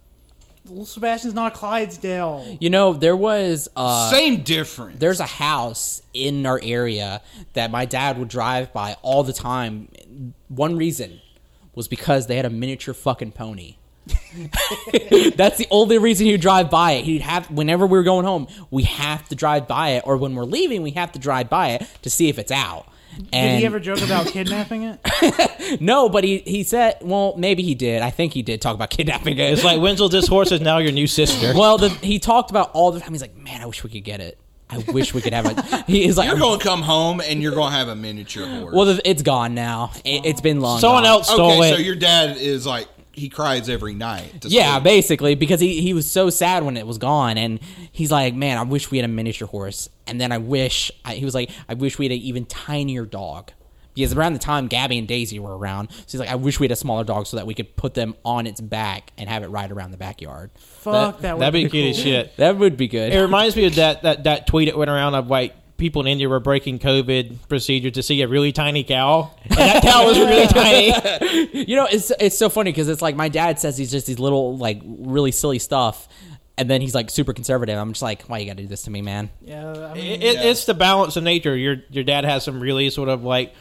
Little 0.66 0.86
Sebastian's 0.86 1.34
not 1.34 1.54
Clydesdale. 1.54 2.58
You 2.60 2.70
know, 2.70 2.94
there 2.94 3.16
was 3.16 3.68
uh, 3.76 4.12
Same 4.12 4.44
difference. 4.44 5.00
there's 5.00 5.20
a 5.20 5.26
house 5.26 6.02
in 6.14 6.46
our 6.46 6.60
area 6.62 7.22
that 7.54 7.72
my 7.72 7.86
dad 7.86 8.18
would 8.20 8.28
drive 8.28 8.72
by 8.72 8.96
all 9.02 9.24
the 9.24 9.34
time. 9.34 9.90
One 10.50 10.78
reason 10.78 11.20
was 11.74 11.88
because 11.88 12.28
they 12.28 12.36
had 12.36 12.46
a 12.46 12.50
miniature 12.50 12.94
fucking 12.94 13.32
pony. 13.32 13.76
That's 15.36 15.58
the 15.58 15.68
only 15.72 15.98
reason 15.98 16.26
he'd 16.28 16.42
drive 16.42 16.70
by 16.70 16.94
it. 16.94 17.06
He'd 17.06 17.22
have 17.22 17.50
whenever 17.52 17.86
we 17.86 17.98
were 17.98 18.04
going 18.04 18.26
home, 18.26 18.48
we 18.70 18.84
have 18.84 19.28
to 19.30 19.36
drive 19.36 19.68
by 19.68 19.90
it, 19.92 20.04
or 20.06 20.18
when 20.18 20.36
we're 20.36 20.46
leaving, 20.46 20.82
we 20.84 20.92
have 20.92 21.12
to 21.14 21.20
drive 21.20 21.50
by 21.50 21.70
it 21.72 21.88
to 22.02 22.10
see 22.10 22.30
if 22.30 22.38
it's 22.40 22.52
out. 22.52 22.88
Did 23.32 23.60
he 23.60 23.66
ever 23.66 23.80
joke 23.80 24.02
about 24.02 24.28
kidnapping 24.28 24.84
it? 24.84 25.82
no, 25.82 26.10
but 26.10 26.24
he 26.24 26.40
he 26.40 26.64
said, 26.64 26.98
well, 27.02 27.36
maybe 27.38 27.64
he 27.64 27.76
did. 27.76 28.02
I 28.02 28.10
think 28.10 28.34
he 28.34 28.42
did 28.42 28.62
talk 28.62 28.76
about 28.76 28.90
kidnapping 28.90 29.38
it. 29.38 29.52
It's 29.52 29.64
like 29.64 29.82
Wenzel, 29.82 30.10
this 30.10 30.28
horse 30.28 30.52
is 30.52 30.62
now 30.62 30.78
your 30.78 30.92
new 30.92 31.08
sister. 31.08 31.54
well, 31.58 31.78
the, 31.78 31.90
he 31.90 32.20
talked 32.20 32.50
about 32.50 32.72
all 32.74 32.92
the 32.92 33.00
time. 33.00 33.12
He's 33.12 33.22
like, 33.22 33.36
man, 33.36 33.62
I 33.62 33.66
wish 33.66 33.84
we 33.84 33.90
could 33.90 34.04
get 34.04 34.22
it. 34.22 34.38
I 34.70 34.78
wish 34.78 35.14
we 35.14 35.22
could 35.22 35.34
have 35.34 35.46
it. 35.48 35.86
He 35.86 36.06
is 36.06 36.18
like, 36.18 36.30
you're 36.30 36.40
going 36.40 36.58
to 36.58 36.66
come 36.66 36.82
home 36.82 37.20
and 37.20 37.42
you're 37.42 37.54
going 37.54 37.72
to 37.72 37.78
have 37.78 37.90
a 37.90 37.96
miniature 37.96 38.48
horse. 38.48 38.74
well, 38.74 38.86
the- 38.86 39.02
it's 39.04 39.22
gone 39.22 39.54
now. 39.54 39.92
It, 40.06 40.26
it's 40.26 40.40
been 40.40 40.62
long. 40.62 40.80
Someone 40.80 41.04
gone. 41.04 41.12
else 41.12 41.28
stole 41.28 41.52
okay, 41.60 41.74
it. 41.74 41.76
so 41.76 41.82
your 41.82 41.96
dad 41.96 42.38
is 42.38 42.66
like 42.66 42.88
he 43.22 43.30
cries 43.30 43.70
every 43.70 43.94
night. 43.94 44.42
to 44.42 44.50
Yeah, 44.50 44.74
sleep. 44.74 44.84
basically, 44.84 45.36
because 45.36 45.60
he, 45.60 45.82
he 45.82 45.94
was 45.94 46.10
so 46.10 46.30
sad 46.30 46.64
when 46.64 46.76
it 46.76 46.86
was 46.86 46.98
gone, 46.98 47.38
and 47.38 47.60
he's 47.92 48.12
like, 48.12 48.34
"Man, 48.36 48.58
I 48.58 48.64
wish 48.64 48.92
we 48.92 48.98
had 48.98 49.06
a 49.06 49.08
miniature 49.08 49.48
horse." 49.48 49.90
And 50.08 50.20
then 50.20 50.32
I 50.32 50.40
wish 50.40 50.92
I, 51.06 51.14
he 51.16 51.24
was 51.26 51.34
like, 51.36 51.50
"I 51.70 51.76
wish 51.76 51.98
we 51.98 52.06
had 52.06 52.12
an 52.12 52.18
even 52.20 52.46
tinier 52.46 53.06
dog." 53.06 53.52
Because 53.94 54.14
around 54.14 54.32
the 54.34 54.40
time 54.40 54.68
Gabby 54.68 54.98
and 54.98 55.06
Daisy 55.08 55.38
were 55.38 55.58
around, 55.58 55.92
so 55.92 55.98
he's 56.08 56.20
like, 56.22 56.30
"I 56.30 56.36
wish 56.36 56.60
we 56.62 56.64
had 56.64 56.72
a 56.72 56.76
smaller 56.78 57.04
dog 57.04 57.28
so 57.28 57.36
that 57.38 57.46
we 57.46 57.54
could 57.54 57.76
put 57.76 57.94
them 57.94 58.16
on 58.24 58.48
its 58.48 58.62
back 58.62 59.12
and 59.18 59.28
have 59.30 59.44
it 59.44 59.48
ride 59.48 59.70
around 59.72 59.92
the 59.92 59.98
backyard." 59.98 60.50
Fuck, 60.56 61.20
that 61.22 61.34
would 61.38 61.42
That'd 61.42 61.54
be 61.54 61.66
be 61.66 61.70
cute 61.70 61.90
as 61.96 62.00
shit. 62.02 62.38
That 62.38 62.58
would 62.58 62.78
be 62.78 62.88
good. 62.88 63.14
It 63.14 63.22
reminds 63.22 63.56
me 63.56 63.66
of 63.66 63.76
that, 63.76 64.02
that, 64.04 64.24
that 64.24 64.48
tweet 64.48 64.70
that 64.70 64.78
went 64.78 64.90
around 64.90 65.16
of 65.16 65.28
like 65.28 65.54
people 65.82 66.02
in 66.02 66.08
India 66.08 66.30
were 66.30 66.40
breaking 66.40 66.78
COVID 66.78 67.50
procedure 67.50 67.90
to 67.90 68.04
see 68.04 68.22
a 68.22 68.28
really 68.28 68.52
tiny 68.52 68.84
cow. 68.84 69.32
And 69.46 69.58
that 69.58 69.82
cow 69.82 70.06
was 70.06 70.18
really 70.18 70.48
tiny. 70.48 70.92
You 71.68 71.76
know, 71.76 71.88
it's 71.92 72.12
it's 72.20 72.38
so 72.38 72.50
funny 72.50 72.72
because 72.72 72.88
it's 72.88 73.02
like 73.02 73.16
my 73.16 73.28
dad 73.28 73.60
says 73.60 73.78
he's 73.78 73.92
just 73.92 74.06
these 74.06 74.20
little 74.20 74.58
like 74.58 74.80
really 74.86 75.32
silly 75.32 75.60
stuff, 75.60 76.08
and 76.58 76.70
then 76.70 76.82
he's 76.82 76.94
like 76.94 77.10
super 77.10 77.34
conservative. 77.34 77.78
I'm 77.78 77.92
just 77.94 78.02
like, 78.04 78.24
why 78.24 78.38
you 78.38 78.46
got 78.46 78.58
to 78.58 78.64
do 78.64 78.68
this 78.68 78.84
to 78.84 78.92
me, 78.92 79.02
man? 79.02 79.30
Yeah, 79.42 79.72
I 79.72 79.94
mean, 79.96 80.22
It, 80.22 80.24
it, 80.24 80.46
It's 80.46 80.66
the 80.66 80.74
balance 80.76 81.16
of 81.18 81.24
nature. 81.24 81.58
Your 81.58 81.78
your 81.90 82.04
dad 82.04 82.26
has 82.26 82.44
some 82.44 82.60
really 82.60 82.90
sort 82.92 83.10
of 83.10 83.24
like 83.24 83.54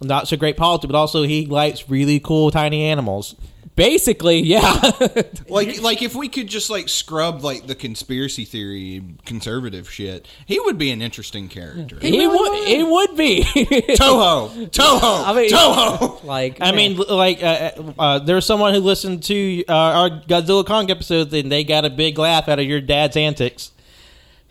not 0.00 0.26
so 0.26 0.36
great 0.36 0.56
politics, 0.56 0.90
but 0.90 0.96
also 0.98 1.22
he 1.24 1.46
likes 1.46 1.88
really 1.90 2.18
cool 2.18 2.50
tiny 2.50 2.84
animals. 2.84 3.34
Basically, 3.78 4.40
yeah. 4.40 4.90
Like, 5.48 5.80
like 5.80 6.02
if 6.02 6.14
we 6.14 6.28
could 6.28 6.46
just 6.48 6.68
like 6.68 6.88
scrub 6.88 7.42
like 7.42 7.66
the 7.66 7.74
conspiracy 7.74 8.44
theory 8.44 9.02
conservative 9.24 9.90
shit, 9.90 10.26
he 10.46 10.58
would 10.60 10.76
be 10.76 10.90
an 10.90 11.00
interesting 11.00 11.48
character. 11.48 11.98
he 12.00 12.26
would. 12.26 12.68
He 12.68 12.82
would 12.82 13.16
be. 13.16 13.42
Toho, 13.96 14.68
Toho, 14.70 15.24
I 15.24 15.32
mean- 15.34 15.50
Toho. 15.50 16.22
like, 16.24 16.58
I 16.60 16.72
mean, 16.72 16.98
l- 16.98 17.16
like 17.16 17.42
uh, 17.42 17.70
uh, 17.98 18.18
there's 18.18 18.44
someone 18.44 18.74
who 18.74 18.80
listened 18.80 19.22
to 19.24 19.64
uh, 19.68 19.72
our 19.72 20.10
Godzilla 20.10 20.66
Kong 20.66 20.90
episode, 20.90 21.32
and 21.32 21.50
they 21.50 21.64
got 21.64 21.84
a 21.84 21.90
big 21.90 22.18
laugh 22.18 22.48
out 22.48 22.58
of 22.58 22.66
your 22.66 22.80
dad's 22.80 23.16
antics. 23.16 23.70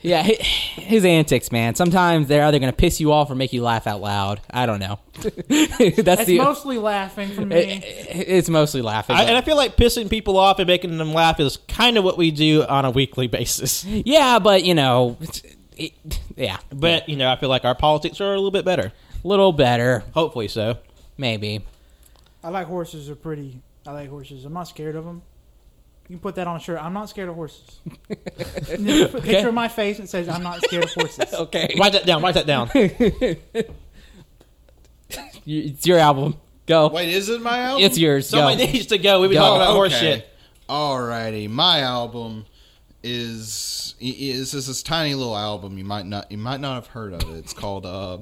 Yeah, 0.01 0.21
hi- 0.23 0.37
his 0.43 1.03
antics, 1.05 1.51
man. 1.51 1.73
Sometimes 1.75 2.27
they're 2.27 2.45
either 2.45 2.59
going 2.59 2.71
to 2.71 2.75
piss 2.77 2.99
you 2.99 3.11
off 3.11 3.31
or 3.31 3.35
make 3.35 3.51
you 3.51 3.63
laugh 3.63 3.87
out 3.87 3.99
loud. 3.99 4.39
I 4.51 4.65
don't 4.67 4.79
know. 4.79 4.99
That's 5.23 5.41
it's 5.49 6.25
the. 6.25 6.37
mostly 6.37 6.77
laughing 6.77 7.29
for 7.29 7.41
me. 7.45 7.55
it- 7.55 8.27
it's 8.29 8.47
mostly 8.49 8.81
laughing. 8.83 9.15
I, 9.15 9.23
and 9.23 9.35
I 9.35 9.41
feel 9.41 9.55
like 9.57 9.75
pissing 9.75 10.09
people 10.09 10.37
off 10.37 10.59
and 10.59 10.67
making 10.67 10.97
them 10.97 11.13
laugh 11.13 11.39
is 11.39 11.57
kind 11.67 11.97
of 11.97 12.03
what 12.03 12.17
we 12.17 12.29
do 12.31 12.63
on 12.63 12.85
a 12.85 12.91
weekly 12.91 13.27
basis. 13.39 13.83
yeah, 13.85 14.37
but 14.39 14.63
you 14.63 14.75
know, 14.75 15.17
it, 15.75 15.93
yeah, 16.35 16.57
But 16.71 17.09
you 17.09 17.15
know, 17.15 17.29
I 17.31 17.35
feel 17.35 17.49
like 17.49 17.65
our 17.65 17.75
politics 17.75 18.21
are 18.21 18.31
a 18.33 18.35
little 18.35 18.51
bit 18.51 18.65
better. 18.65 18.91
a 19.23 19.27
little 19.27 19.51
better, 19.51 20.03
Hopefully, 20.13 20.47
so. 20.47 20.77
maybe. 21.17 21.65
I 22.43 22.49
like 22.49 22.67
horses. 22.67 23.09
Are 23.09 23.15
pretty. 23.15 23.59
I 23.87 23.91
like 23.91 24.09
horses. 24.09 24.45
I'm 24.45 24.53
not 24.53 24.67
scared 24.67 24.95
of 24.95 25.05
them. 25.05 25.23
You 26.07 26.15
can 26.15 26.19
put 26.21 26.35
that 26.35 26.47
on 26.47 26.55
a 26.55 26.59
shirt. 26.59 26.81
I'm 26.81 26.93
not 26.93 27.09
scared 27.09 27.27
of 27.27 27.35
horses. 27.35 27.81
Put 28.07 28.25
Picture 29.23 29.49
of 29.49 29.53
my 29.53 29.67
face 29.67 29.99
and 29.99 30.07
says 30.07 30.29
I'm 30.29 30.43
not 30.43 30.63
scared 30.63 30.85
of 30.85 30.93
horses. 30.93 31.33
Okay, 31.33 31.75
Write 31.77 31.93
that 31.93 32.05
down. 32.05 32.21
Write 32.21 32.35
that 32.35 32.47
down. 32.47 32.69
It's 35.49 35.87
your 35.87 35.97
album. 35.99 36.35
Go. 36.65 36.89
Wait, 36.89 37.07
is 37.07 37.29
it 37.29 37.41
my 37.41 37.59
album? 37.59 37.83
It's 37.85 37.97
yours. 37.97 38.29
Go. 38.29 38.39
Somebody 38.39 38.67
needs 38.73 38.87
to 38.87 38.97
go. 38.97 39.21
We've 39.21 39.29
been 39.29 39.39
Go. 39.39 39.45
talking 39.45 39.61
about 39.61 39.73
horse 39.73 39.97
shit. 39.97 40.27
Alrighty, 40.67 41.49
my 41.49 41.79
album 41.79 42.45
is 43.03 43.95
is 44.01 44.53
is 44.53 44.67
this 44.67 44.83
tiny 44.83 45.15
little 45.15 45.37
album 45.37 45.77
you 45.77 45.85
might 45.85 46.05
not 46.05 46.29
you 46.29 46.37
might 46.37 46.59
not 46.59 46.75
have 46.75 46.87
heard 46.87 47.13
of 47.13 47.21
it. 47.29 47.37
It's 47.37 47.53
called 47.53 47.85
uh, 47.85 48.17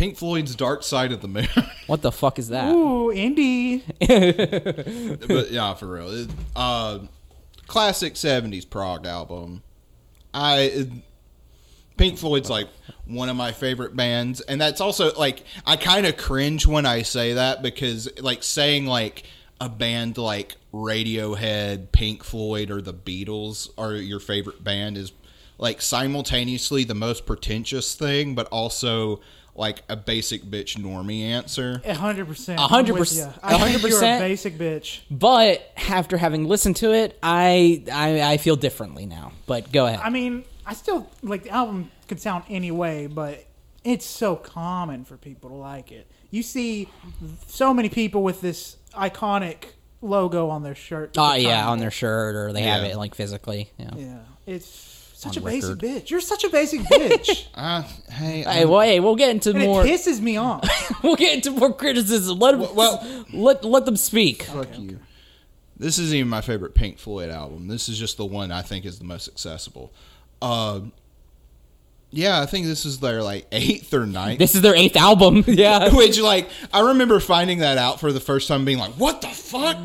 Pink 0.00 0.16
Floyd's 0.16 0.56
Dark 0.56 0.82
Side 0.82 1.12
of 1.12 1.20
the 1.20 1.28
Moon. 1.28 1.46
What 1.86 2.00
the 2.00 2.12
fuck 2.12 2.38
is 2.38 2.48
that? 2.48 2.70
Ooh, 2.70 3.12
indie. 3.12 3.82
but 5.28 5.50
yeah, 5.50 5.74
for 5.74 5.88
real, 5.88 6.08
it, 6.08 6.30
uh, 6.56 7.00
classic 7.66 8.14
'70s 8.14 8.70
prog 8.70 9.06
album. 9.06 9.62
I 10.32 10.60
it, 10.60 10.88
Pink 11.96 12.16
Floyd's 12.16 12.48
like 12.48 12.68
one 13.06 13.28
of 13.28 13.34
my 13.36 13.50
favorite 13.52 13.94
bands, 13.94 14.40
and 14.40 14.58
that's 14.60 14.80
also 14.80 15.12
like 15.14 15.44
I 15.66 15.76
kind 15.76 16.06
of 16.06 16.16
cringe 16.16 16.64
when 16.64 16.86
I 16.86 17.02
say 17.02 17.34
that 17.34 17.60
because 17.60 18.08
like 18.20 18.44
saying 18.44 18.86
like 18.86 19.24
a 19.60 19.68
band 19.68 20.16
like 20.16 20.54
Radiohead, 20.72 21.90
Pink 21.90 22.22
Floyd, 22.22 22.70
or 22.70 22.80
the 22.80 22.94
Beatles 22.94 23.68
are 23.76 23.94
your 23.94 24.20
favorite 24.20 24.62
band 24.64 24.96
is 24.96 25.12
like 25.58 25.82
simultaneously 25.82 26.84
the 26.84 26.94
most 26.94 27.26
pretentious 27.26 27.94
thing, 27.94 28.34
but 28.34 28.46
also 28.46 29.20
like 29.60 29.82
a 29.88 29.94
basic 29.94 30.42
bitch 30.42 30.76
normie 30.76 31.20
answer. 31.20 31.80
A 31.84 31.94
hundred 31.94 32.26
percent. 32.26 32.58
A 32.58 32.62
hundred 32.62 32.96
percent. 32.96 33.32
ya. 33.32 33.40
I 33.42 33.54
a 33.54 33.58
hundred 33.58 33.80
think 33.80 33.82
you're 33.82 33.90
a 33.90 34.00
percent. 34.00 34.22
basic 34.22 34.58
bitch. 34.58 35.00
But 35.10 35.70
after 35.88 36.16
having 36.16 36.46
listened 36.46 36.76
to 36.76 36.92
it, 36.92 37.16
I, 37.22 37.84
I 37.92 38.32
I 38.32 38.36
feel 38.38 38.56
differently 38.56 39.06
now. 39.06 39.32
But 39.46 39.70
go 39.70 39.86
ahead. 39.86 40.00
I 40.02 40.10
mean, 40.10 40.44
I 40.66 40.72
still 40.74 41.08
like 41.22 41.44
the 41.44 41.50
album 41.50 41.90
could 42.08 42.20
sound 42.20 42.44
any 42.48 42.70
way, 42.70 43.06
but 43.06 43.44
it's 43.84 44.06
so 44.06 44.34
common 44.34 45.04
for 45.04 45.16
people 45.16 45.50
to 45.50 45.56
like 45.56 45.92
it. 45.92 46.10
You 46.30 46.42
see 46.42 46.88
so 47.46 47.74
many 47.74 47.88
people 47.88 48.22
with 48.22 48.40
this 48.40 48.76
iconic 48.94 49.64
logo 50.00 50.48
on 50.48 50.62
their 50.62 50.74
shirt. 50.74 51.16
Oh 51.16 51.22
at 51.22 51.24
ah, 51.24 51.32
the 51.34 51.42
yeah, 51.42 51.68
on 51.68 51.78
their 51.78 51.90
shirt 51.90 52.34
or 52.34 52.52
they 52.52 52.62
have 52.62 52.84
it 52.84 52.96
like 52.96 53.14
physically. 53.14 53.70
Yeah. 53.76 53.90
Yeah, 53.96 54.18
it's 54.46 54.89
such 55.20 55.36
On 55.36 55.42
a 55.42 55.46
basic 55.46 55.70
record. 55.70 55.78
bitch. 55.80 56.10
You're 56.10 56.20
such 56.20 56.44
a 56.44 56.48
basic 56.50 56.80
bitch. 56.82 57.46
Uh, 57.54 57.82
hey, 58.10 58.42
Hey, 58.42 58.44
I'm- 58.44 58.68
well, 58.70 58.80
hey, 58.80 59.00
we'll 59.00 59.16
get 59.16 59.30
into 59.30 59.50
and 59.50 59.58
more. 59.60 59.84
it 59.84 59.88
pisses 59.88 60.20
me 60.20 60.36
off. 60.36 60.64
we'll 61.02 61.16
get 61.16 61.34
into 61.34 61.50
more 61.50 61.72
criticism. 61.72 62.38
Let 62.38 62.58
them, 62.58 62.74
Well- 62.74 63.24
let 63.32 63.64
let 63.64 63.84
them 63.84 63.96
speak. 63.96 64.44
Fuck 64.44 64.78
you. 64.78 64.98
This 65.76 65.98
isn't 65.98 66.14
even 66.16 66.28
my 66.28 66.40
favorite 66.42 66.74
Pink 66.74 66.98
Floyd 66.98 67.30
album. 67.30 67.68
This 67.68 67.88
is 67.88 67.98
just 67.98 68.16
the 68.18 68.24
one 68.26 68.50
I 68.52 68.60
think 68.62 68.84
is 68.84 68.98
the 68.98 69.04
most 69.04 69.28
accessible. 69.28 69.92
Uh, 70.42 70.80
yeah, 72.10 72.40
I 72.40 72.46
think 72.46 72.66
this 72.66 72.84
is 72.84 72.98
their 73.00 73.22
like 73.22 73.46
eighth 73.52 73.94
or 73.94 74.04
ninth. 74.06 74.38
This 74.38 74.54
is 74.54 74.62
their 74.62 74.74
eighth 74.74 74.96
album. 74.96 75.44
yeah. 75.46 75.94
Which 75.94 76.18
like 76.20 76.48
I 76.72 76.80
remember 76.88 77.20
finding 77.20 77.60
that 77.60 77.78
out 77.78 78.00
for 78.00 78.12
the 78.12 78.20
first 78.20 78.48
time, 78.48 78.64
being 78.64 78.78
like, 78.78 78.92
"What 78.94 79.20
the 79.20 79.28
fuck?" 79.28 79.76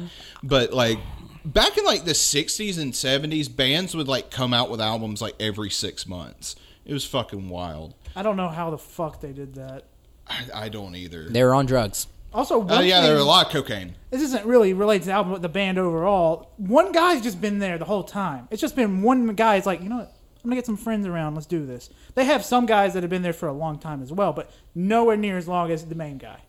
But 0.44 0.74
like 0.74 0.98
back 1.46 1.78
in 1.78 1.86
like 1.86 2.06
the 2.06 2.12
'60s 2.14 2.80
and 2.80 2.94
'70s, 2.94 3.54
bands 3.54 3.96
would 3.96 4.08
like 4.08 4.32
come 4.32 4.54
out 4.54 4.70
with 4.70 4.82
albums 4.82 5.22
like 5.22 5.36
every 5.40 5.70
six 5.70 6.08
months. 6.08 6.56
It 6.86 6.94
was 6.94 7.06
fucking 7.06 7.50
wild. 7.50 7.94
I 8.16 8.22
don't 8.24 8.38
know 8.38 8.50
how 8.50 8.70
the 8.70 8.78
fuck 8.78 9.22
they 9.22 9.32
did 9.34 9.56
that. 9.56 9.86
I, 10.28 10.44
I 10.54 10.70
don't 10.70 10.96
either. 10.96 11.30
They 11.30 11.44
were 11.44 11.54
on 11.54 11.66
drugs. 11.66 12.08
Also, 12.34 12.56
Oh 12.56 12.60
one 12.60 12.86
yeah, 12.86 12.96
thing, 12.98 13.04
there 13.06 13.14
were 13.16 13.22
a 13.22 13.24
lot 13.24 13.46
of 13.46 13.52
cocaine. 13.54 13.96
this 14.10 14.22
isn't 14.22 14.46
really 14.46 14.74
related 14.74 15.04
to 15.04 15.08
the 15.08 15.14
album, 15.14 15.32
but 15.34 15.42
the 15.42 15.50
band 15.50 15.78
overall. 15.78 16.52
One 16.58 16.92
guy's 16.92 17.22
just 17.22 17.40
been 17.40 17.60
there 17.60 17.78
the 17.78 17.86
whole 17.86 18.04
time. 18.04 18.48
It's 18.52 18.62
just 18.62 18.76
been 18.76 19.02
one 19.02 19.28
guy. 19.28 19.56
guy's 19.56 19.66
like, 19.66 19.82
you 19.82 19.88
know 19.90 19.98
what? 19.98 20.12
I'm 20.44 20.50
gonna 20.50 20.56
get 20.58 20.66
some 20.66 20.78
friends 20.78 21.08
around. 21.08 21.36
Let's 21.36 21.48
do 21.48 21.66
this. 21.66 21.90
They 22.14 22.26
have 22.26 22.44
some 22.46 22.66
guys 22.66 22.94
that 22.94 23.04
have 23.04 23.10
been 23.10 23.22
there 23.22 23.34
for 23.34 23.48
a 23.48 23.54
long 23.54 23.80
time 23.80 24.02
as 24.04 24.12
well, 24.12 24.34
but 24.34 24.52
nowhere 24.76 25.16
near 25.18 25.38
as 25.38 25.48
long 25.48 25.72
as 25.72 25.86
the 25.86 25.96
main 25.96 26.18
guy. 26.18 26.40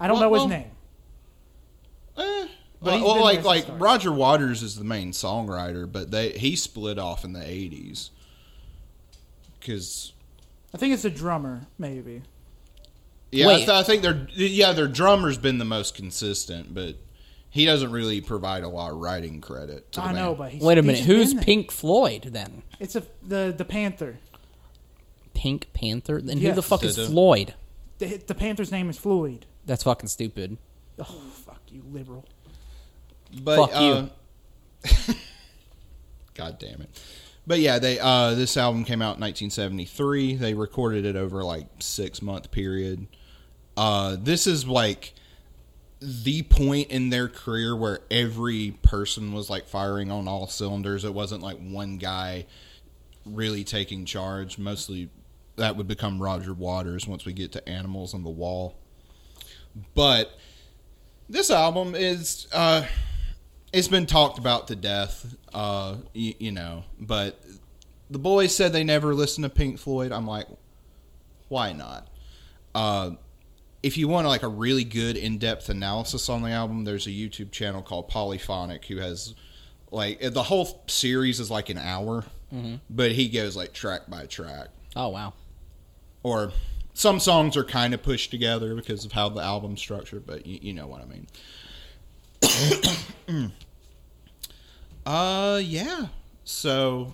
I 0.00 0.06
don't 0.08 0.18
Well- 0.20 0.30
know 0.30 0.34
his 0.34 0.40
well- 0.40 0.48
name. 0.48 0.70
Eh, 2.16 2.46
But 2.82 2.94
he's 2.94 3.02
well, 3.02 3.20
like 3.20 3.44
like 3.44 3.64
since. 3.64 3.80
Roger 3.80 4.10
Waters 4.12 4.62
is 4.62 4.76
the 4.76 4.84
main 4.84 5.12
songwriter, 5.12 5.90
but 5.90 6.10
they 6.10 6.30
he 6.30 6.56
split 6.56 6.98
off 6.98 7.24
in 7.24 7.32
the 7.34 7.40
'80s 7.40 8.10
because 9.58 10.12
I 10.72 10.78
think 10.78 10.94
it's 10.94 11.04
a 11.04 11.10
drummer, 11.10 11.62
maybe. 11.78 12.22
yeah, 13.30 13.44
I, 13.44 13.48
Wait. 13.48 13.56
th- 13.58 13.68
I 13.68 13.82
think 13.82 14.02
their 14.02 14.26
yeah 14.34 14.72
their 14.72 14.88
drummer's 14.88 15.36
been 15.38 15.58
the 15.58 15.64
most 15.66 15.94
consistent, 15.94 16.72
but 16.74 16.96
he 17.50 17.66
doesn't 17.66 17.92
really 17.92 18.20
provide 18.20 18.62
a 18.62 18.68
lot 18.68 18.92
of 18.92 18.98
writing 18.98 19.40
credit. 19.40 19.92
To 19.92 20.00
the 20.00 20.06
I 20.06 20.12
know, 20.12 20.28
band. 20.28 20.38
but 20.38 20.50
he's, 20.52 20.62
Wait 20.62 20.78
a 20.78 20.82
minute. 20.82 20.98
been 20.98 21.16
Who's 21.16 21.34
there. 21.34 21.42
Pink 21.42 21.70
Floyd 21.70 22.28
then? 22.32 22.62
It's 22.78 22.96
a 22.96 23.02
the 23.22 23.52
the 23.56 23.64
Panther. 23.64 24.18
Pink 25.34 25.68
Panther. 25.74 26.16
And 26.18 26.38
who 26.40 26.52
the 26.52 26.62
fuck 26.62 26.82
is 26.82 26.96
Da-da. 26.96 27.08
Floyd? 27.10 27.54
The, 27.98 28.16
the 28.16 28.34
Panther's 28.34 28.72
name 28.72 28.88
is 28.90 28.96
Floyd. 28.98 29.44
That's 29.66 29.82
fucking 29.82 30.08
stupid. 30.08 30.56
Oh 30.98 31.04
fuck 31.04 31.60
you, 31.68 31.82
liberal. 31.90 32.26
But 33.42 33.70
Fuck 33.70 33.80
you. 33.80 34.10
uh, 35.12 35.14
God 36.34 36.58
damn 36.58 36.80
it. 36.82 36.90
But 37.46 37.60
yeah, 37.60 37.78
they 37.78 37.98
uh 37.98 38.34
this 38.34 38.56
album 38.56 38.84
came 38.84 39.02
out 39.02 39.16
in 39.16 39.22
1973. 39.22 40.36
They 40.36 40.54
recorded 40.54 41.04
it 41.04 41.16
over 41.16 41.42
like 41.42 41.66
6 41.80 42.22
month 42.22 42.50
period. 42.50 43.06
Uh 43.76 44.16
this 44.20 44.46
is 44.46 44.66
like 44.66 45.14
the 46.00 46.42
point 46.42 46.90
in 46.90 47.10
their 47.10 47.28
career 47.28 47.76
where 47.76 48.00
every 48.10 48.78
person 48.82 49.32
was 49.32 49.50
like 49.50 49.66
firing 49.68 50.10
on 50.10 50.28
all 50.28 50.46
cylinders. 50.46 51.04
It 51.04 51.12
wasn't 51.12 51.42
like 51.42 51.58
one 51.58 51.98
guy 51.98 52.46
really 53.26 53.64
taking 53.64 54.04
charge. 54.04 54.58
Mostly 54.58 55.10
that 55.56 55.76
would 55.76 55.88
become 55.88 56.22
Roger 56.22 56.54
Waters 56.54 57.06
once 57.06 57.24
we 57.24 57.32
get 57.32 57.52
to 57.52 57.68
Animals 57.68 58.14
on 58.14 58.22
the 58.22 58.30
Wall. 58.30 58.76
But 59.94 60.38
this 61.28 61.50
album 61.50 61.94
is 61.94 62.46
uh 62.52 62.84
it's 63.72 63.88
been 63.88 64.06
talked 64.06 64.38
about 64.38 64.68
to 64.68 64.76
death 64.76 65.34
uh 65.54 65.96
you, 66.12 66.34
you 66.38 66.52
know 66.52 66.84
but 66.98 67.40
the 68.10 68.18
boys 68.18 68.54
said 68.54 68.72
they 68.72 68.84
never 68.84 69.14
listened 69.14 69.44
to 69.44 69.48
pink 69.50 69.78
floyd 69.78 70.12
i'm 70.12 70.26
like 70.26 70.46
why 71.48 71.72
not 71.72 72.08
uh 72.74 73.10
if 73.82 73.96
you 73.96 74.08
want 74.08 74.26
like 74.26 74.42
a 74.42 74.48
really 74.48 74.84
good 74.84 75.16
in-depth 75.16 75.68
analysis 75.68 76.28
on 76.28 76.42
the 76.42 76.50
album 76.50 76.84
there's 76.84 77.06
a 77.06 77.10
youtube 77.10 77.50
channel 77.50 77.82
called 77.82 78.08
polyphonic 78.08 78.84
who 78.86 78.96
has 78.98 79.34
like 79.90 80.20
the 80.20 80.42
whole 80.42 80.82
series 80.86 81.40
is 81.40 81.50
like 81.50 81.68
an 81.68 81.78
hour 81.78 82.24
but 82.90 83.12
he 83.12 83.28
goes 83.28 83.56
like 83.56 83.72
track 83.72 84.02
by 84.08 84.26
track 84.26 84.68
Oh 84.96 85.08
wow. 85.10 85.34
or 86.24 86.50
some 86.94 87.20
songs 87.20 87.56
are 87.56 87.62
kind 87.62 87.94
of 87.94 88.02
pushed 88.02 88.32
together 88.32 88.74
because 88.74 89.04
of 89.04 89.12
how 89.12 89.28
the 89.28 89.40
album's 89.40 89.80
structured, 89.80 90.26
but 90.26 90.44
you, 90.44 90.58
you 90.60 90.72
know 90.72 90.88
what 90.88 91.00
I 91.00 91.04
mean. 91.04 91.28
uh, 95.06 95.60
yeah. 95.62 96.06
So, 96.44 97.12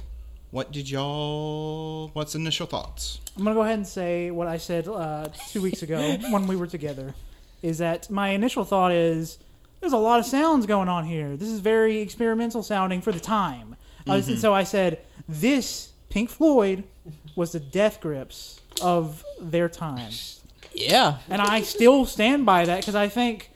what 0.50 0.72
did 0.72 0.88
y'all? 0.90 2.08
What's 2.12 2.34
initial 2.34 2.66
thoughts? 2.66 3.20
I'm 3.36 3.44
gonna 3.44 3.54
go 3.54 3.62
ahead 3.62 3.74
and 3.76 3.86
say 3.86 4.30
what 4.30 4.46
I 4.48 4.56
said 4.56 4.88
uh, 4.88 5.28
two 5.50 5.60
weeks 5.62 5.82
ago 5.82 6.16
when 6.30 6.46
we 6.46 6.56
were 6.56 6.66
together. 6.66 7.14
Is 7.62 7.78
that 7.78 8.10
my 8.10 8.30
initial 8.30 8.64
thought 8.64 8.92
is 8.92 9.38
there's 9.80 9.92
a 9.92 9.98
lot 9.98 10.20
of 10.20 10.26
sounds 10.26 10.66
going 10.66 10.88
on 10.88 11.04
here. 11.04 11.36
This 11.36 11.48
is 11.48 11.60
very 11.60 11.98
experimental 11.98 12.62
sounding 12.62 13.00
for 13.00 13.12
the 13.12 13.20
time. 13.20 13.76
Uh, 14.08 14.22
and 14.26 14.38
so 14.38 14.54
I 14.54 14.62
said 14.62 15.00
this 15.28 15.92
Pink 16.10 16.30
Floyd 16.30 16.84
was 17.34 17.52
the 17.52 17.60
death 17.60 18.00
grips 18.00 18.60
of 18.80 19.24
their 19.40 19.68
time, 19.68 20.12
Yeah. 20.72 21.18
and 21.28 21.42
I 21.42 21.62
still 21.62 22.06
stand 22.06 22.46
by 22.46 22.64
that 22.66 22.80
because 22.80 22.94
I 22.94 23.08
think 23.08 23.50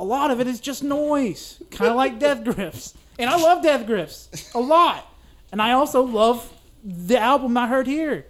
a 0.00 0.04
lot 0.04 0.30
of 0.30 0.40
it 0.40 0.46
is 0.46 0.60
just 0.60 0.82
noise, 0.84 1.62
kind 1.70 1.90
of 1.90 1.96
like 1.96 2.18
Death 2.18 2.44
Grips. 2.44 2.94
And 3.18 3.30
I 3.30 3.36
love 3.36 3.62
Death 3.62 3.86
Grips 3.86 4.50
a 4.54 4.60
lot, 4.60 5.06
and 5.52 5.60
I 5.62 5.72
also 5.72 6.02
love 6.02 6.52
the 6.84 7.18
album 7.18 7.56
I 7.56 7.66
heard 7.66 7.86
here. 7.86 8.26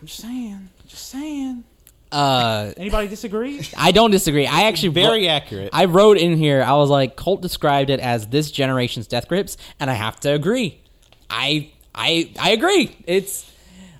I'm 0.00 0.06
just 0.06 0.20
saying, 0.20 0.68
just 0.86 1.08
saying. 1.08 1.64
Uh, 2.10 2.72
Anybody 2.76 3.08
disagree? 3.08 3.60
I 3.76 3.92
don't 3.92 4.10
disagree. 4.10 4.46
I 4.46 4.62
actually 4.64 4.90
Very 4.90 5.22
wrote- 5.24 5.30
accurate. 5.30 5.70
I 5.72 5.84
wrote 5.86 6.16
in 6.16 6.36
here. 6.38 6.62
I 6.62 6.72
was 6.74 6.88
like, 6.88 7.16
Colt 7.16 7.42
described 7.42 7.90
it 7.90 8.00
as 8.00 8.26
this 8.28 8.50
generation's 8.50 9.06
Death 9.06 9.28
Grips, 9.28 9.56
and 9.80 9.90
I 9.90 9.94
have 9.94 10.18
to 10.20 10.32
agree. 10.32 10.80
I 11.28 11.70
I 11.94 12.30
I 12.40 12.50
agree. 12.50 12.96
It's 13.06 13.50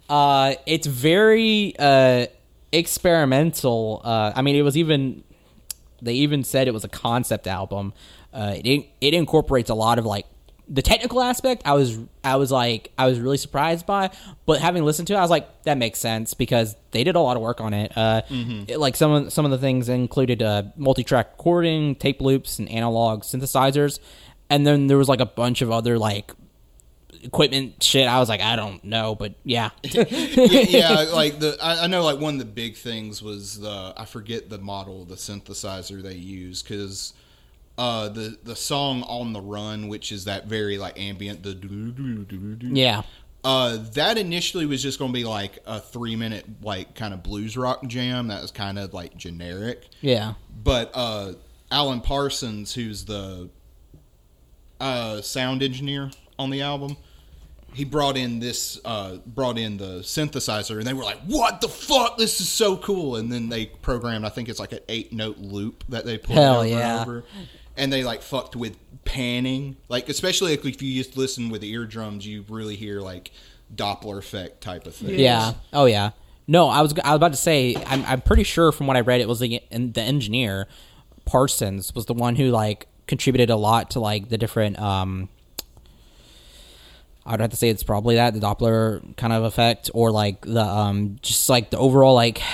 uh 0.09 0.55
it's 0.67 0.87
very 0.87 1.75
uh 1.79 2.27
experimental. 2.73 4.01
Uh, 4.05 4.33
I 4.35 4.43
mean, 4.43 4.57
it 4.57 4.63
was 4.63 4.77
even 4.77 5.23
they 6.03 6.15
even 6.15 6.45
said 6.45 6.69
it 6.69 6.75
was 6.75 6.85
a 6.85 6.89
concept 6.89 7.47
album. 7.47 7.93
Uh, 8.33 8.55
it 8.65 8.87
it 9.01 9.15
incorporates 9.15 9.71
a 9.71 9.75
lot 9.75 9.99
of 9.99 10.05
like 10.07 10.27
the 10.71 10.83
technical 10.83 11.23
aspect. 11.23 11.63
I 11.65 11.73
was 11.73 11.99
I 12.23 12.37
was 12.37 12.53
like 12.53 12.93
I 12.99 13.07
was 13.07 13.19
really 13.21 13.39
surprised 13.39 13.87
by, 13.87 14.11
but 14.45 14.61
having 14.61 14.85
listened 14.85 15.09
to 15.09 15.15
it, 15.15 15.17
I 15.17 15.23
was 15.23 15.31
like 15.31 15.63
that 15.63 15.79
makes 15.79 15.99
sense 15.99 16.35
because 16.35 16.77
they 16.91 17.05
did 17.05 17.17
a 17.17 17.21
lot 17.21 17.37
of 17.37 17.43
work 17.43 17.61
on 17.61 17.73
it. 17.73 17.93
Uh, 17.97 18.21
it- 18.69 18.79
like 18.79 18.95
some 18.97 19.11
of 19.13 19.33
some 19.33 19.45
of 19.47 19.51
the 19.51 19.59
things 19.59 19.89
included 19.89 20.43
uh, 20.43 20.65
multi-track 20.77 21.31
recording, 21.39 21.95
tape 21.95 22.21
loops, 22.21 22.59
and 22.59 22.69
analog 22.69 23.23
synthesizers, 23.23 23.99
and 24.51 24.67
then 24.67 24.89
there 24.89 24.99
was 24.99 25.09
like 25.09 25.21
a 25.21 25.27
bunch 25.27 25.63
of 25.63 25.71
other 25.71 25.99
like 25.99 26.33
equipment 27.23 27.83
shit. 27.83 28.09
I 28.09 28.19
was 28.21 28.29
like 28.29 28.41
I 28.41 28.57
don't 28.57 28.83
know, 28.85 29.15
but 29.15 29.35
yeah, 29.45 29.71
yeah, 29.83 30.05
yeah, 30.09 31.07
like 31.13 31.39
the 31.39 31.57
I, 31.63 31.85
I 31.85 31.87
know 31.87 32.03
like 32.03 32.19
one 32.19 32.35
of 32.35 32.39
the 32.41 32.45
big 32.47 32.77
things 32.77 33.23
was 33.23 33.61
the 33.61 33.95
I 33.97 34.05
forget 34.05 34.49
the 34.51 34.59
model 34.59 35.05
the 35.05 35.15
synthesizer 35.17 36.03
they 36.03 36.15
use 36.15 36.63
because 36.63 37.13
uh 37.79 38.09
the 38.09 38.37
the 38.43 38.57
song 38.57 39.03
on 39.05 39.33
the 39.33 39.41
run 39.41 39.87
which 39.87 40.11
is 40.11 40.25
that 40.25 40.47
very 40.47 40.79
like 40.79 40.99
ambient 40.99 41.45
the 41.45 41.55
yeah. 42.73 43.03
uh 43.45 43.77
that 43.95 44.19
initially 44.19 44.67
was 44.67 44.83
just 44.83 44.99
gonna 44.99 45.13
be 45.13 45.23
like 45.23 45.61
a 45.65 45.79
three 45.81 46.17
minute 46.17 46.45
like 46.61 46.97
kind 46.97 47.15
of 47.15 47.23
blues 47.23 47.57
rock 47.57 47.87
jam 47.87 48.27
that 48.27 48.43
was 48.43 48.51
kind 48.51 48.81
of 48.81 48.93
like 48.93 49.17
generic 49.17 49.87
Yeah. 50.01 50.35
but 50.65 50.91
uh 50.93 51.35
alan 51.71 52.01
parsons 52.01 52.75
who's 52.75 53.05
the 53.05 53.49
uh 54.81 55.21
sound 55.21 55.63
engineer 55.63 56.11
on 56.37 56.51
the 56.51 56.63
album 56.63 56.97
he 57.75 57.85
brought 57.85 58.17
in 58.17 58.41
this 58.41 58.81
uh 58.85 59.17
brought 59.27 59.59
in 59.59 59.77
the 59.77 60.01
synthesizer 60.01 60.79
and 60.79 60.87
they 60.87 60.93
were 60.93 61.05
like 61.05 61.21
what 61.27 61.61
the 61.61 61.69
fuck 61.69 62.17
this 62.17 62.41
is 62.41 62.49
so 62.49 62.77
cool 62.77 63.17
and 63.17 63.31
then 63.31 63.49
they 63.49 63.67
programmed 63.67 64.25
i 64.25 64.29
think 64.29 64.49
it's 64.49 64.59
like 64.59 64.73
an 64.73 64.81
eight 64.89 65.13
note 65.13 65.39
loop 65.39 65.85
that 65.89 66.05
they 66.05 66.19
put 66.19 66.35
Hell 66.35 66.61
over 66.61 66.67
yeah. 66.67 67.01
and 67.01 67.09
over 67.09 67.25
and 67.77 67.93
they 67.93 68.03
like 68.03 68.23
fucked 68.23 68.57
with 68.57 68.77
panning 69.05 69.77
like 69.89 70.09
especially 70.09 70.57
like 70.57 70.65
if 70.65 70.83
you 70.83 71.03
just 71.03 71.17
listen 71.17 71.51
with 71.51 71.61
the 71.61 71.71
eardrums 71.71 72.27
you 72.27 72.45
really 72.49 72.77
hear 72.77 73.01
like 73.01 73.31
doppler 73.75 74.19
effect 74.19 74.61
type 74.61 74.87
of 74.87 74.95
thing 74.95 75.19
Yeah. 75.19 75.55
Oh 75.73 75.85
yeah. 75.85 76.11
No, 76.47 76.69
I 76.69 76.81
was 76.81 76.95
I 77.05 77.11
was 77.11 77.17
about 77.17 77.33
to 77.33 77.39
say 77.39 77.77
I'm 77.87 78.05
I'm 78.07 78.21
pretty 78.23 78.43
sure 78.43 78.73
from 78.73 78.87
what 78.87 78.97
I 78.97 79.01
read 79.01 79.21
it 79.21 79.29
was 79.29 79.41
the 79.41 79.61
the 79.71 80.01
engineer 80.01 80.67
Parsons 81.27 81.95
was 81.95 82.07
the 82.07 82.15
one 82.15 82.37
who 82.37 82.51
like 82.51 82.87
contributed 83.07 83.51
a 83.51 83.57
lot 83.57 83.91
to 83.91 84.01
like 84.01 84.31
the 84.31 84.39
different 84.39 84.79
um 84.79 85.29
I 87.29 87.33
would 87.33 87.41
have 87.41 87.51
to 87.51 87.57
say 87.57 87.69
it's 87.69 87.83
probably 87.83 88.15
that 88.17 88.33
the 88.33 88.41
Doppler 88.41 89.15
kind 89.17 89.33
of 89.35 89.45
effect 89.45 89.91
or 89.93 90.11
like 90.11 90.41
the 90.47 90.63
um 90.65 91.19
just 91.23 91.49
like 91.51 91.69
the 91.71 91.77
overall 91.79 92.15
like 92.15 92.41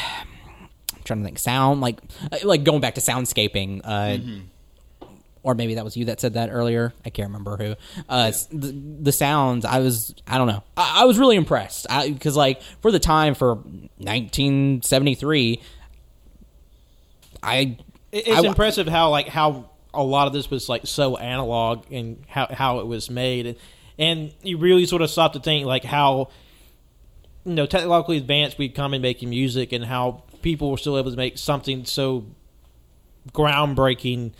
I'm 0.92 1.02
trying 1.04 1.20
to 1.20 1.24
think 1.24 1.38
sound 1.38 1.80
like 1.80 2.00
like 2.42 2.64
going 2.64 2.80
back 2.80 2.96
to 2.96 3.00
soundscaping 3.00 3.82
uh 3.84 4.18
or 5.44 5.54
maybe 5.54 5.74
that 5.74 5.84
was 5.84 5.96
you 5.96 6.06
that 6.06 6.20
said 6.20 6.34
that 6.34 6.48
earlier. 6.50 6.92
I 7.04 7.10
can't 7.10 7.28
remember 7.28 7.56
who. 7.58 7.72
Uh, 8.08 8.28
s- 8.28 8.46
the, 8.46 8.72
the 9.02 9.12
sounds, 9.12 9.66
I 9.66 9.80
was, 9.80 10.14
I 10.26 10.38
don't 10.38 10.46
know. 10.48 10.64
I, 10.74 11.02
I 11.02 11.04
was 11.04 11.18
really 11.18 11.36
impressed 11.36 11.86
because, 12.06 12.34
like, 12.34 12.62
for 12.80 12.90
the 12.90 12.98
time 12.98 13.34
for 13.34 13.56
1973, 13.56 15.60
I, 17.42 17.76
It's 18.10 18.26
I- 18.30 18.46
impressive 18.46 18.88
how 18.88 19.10
like 19.10 19.28
how 19.28 19.68
a 19.92 20.02
lot 20.02 20.26
of 20.26 20.32
this 20.32 20.50
was 20.50 20.70
like 20.70 20.86
so 20.86 21.18
analog 21.18 21.84
and 21.92 22.24
how 22.26 22.46
how 22.50 22.78
it 22.80 22.86
was 22.86 23.10
made, 23.10 23.56
and, 23.98 24.32
you 24.42 24.58
really 24.58 24.86
sort 24.86 25.02
of 25.02 25.10
stop 25.10 25.32
to 25.34 25.40
think 25.40 25.66
like 25.66 25.84
how 25.84 26.30
you 27.44 27.54
know 27.54 27.66
technologically 27.66 28.16
advanced 28.16 28.58
we've 28.58 28.74
come 28.74 28.94
in 28.94 29.02
making 29.02 29.30
music, 29.30 29.72
and 29.72 29.84
how 29.84 30.22
people 30.42 30.70
were 30.70 30.78
still 30.78 30.98
able 30.98 31.10
to 31.10 31.16
make 31.16 31.38
something 31.38 31.84
so 31.84 32.26
groundbreaking. 33.32 34.32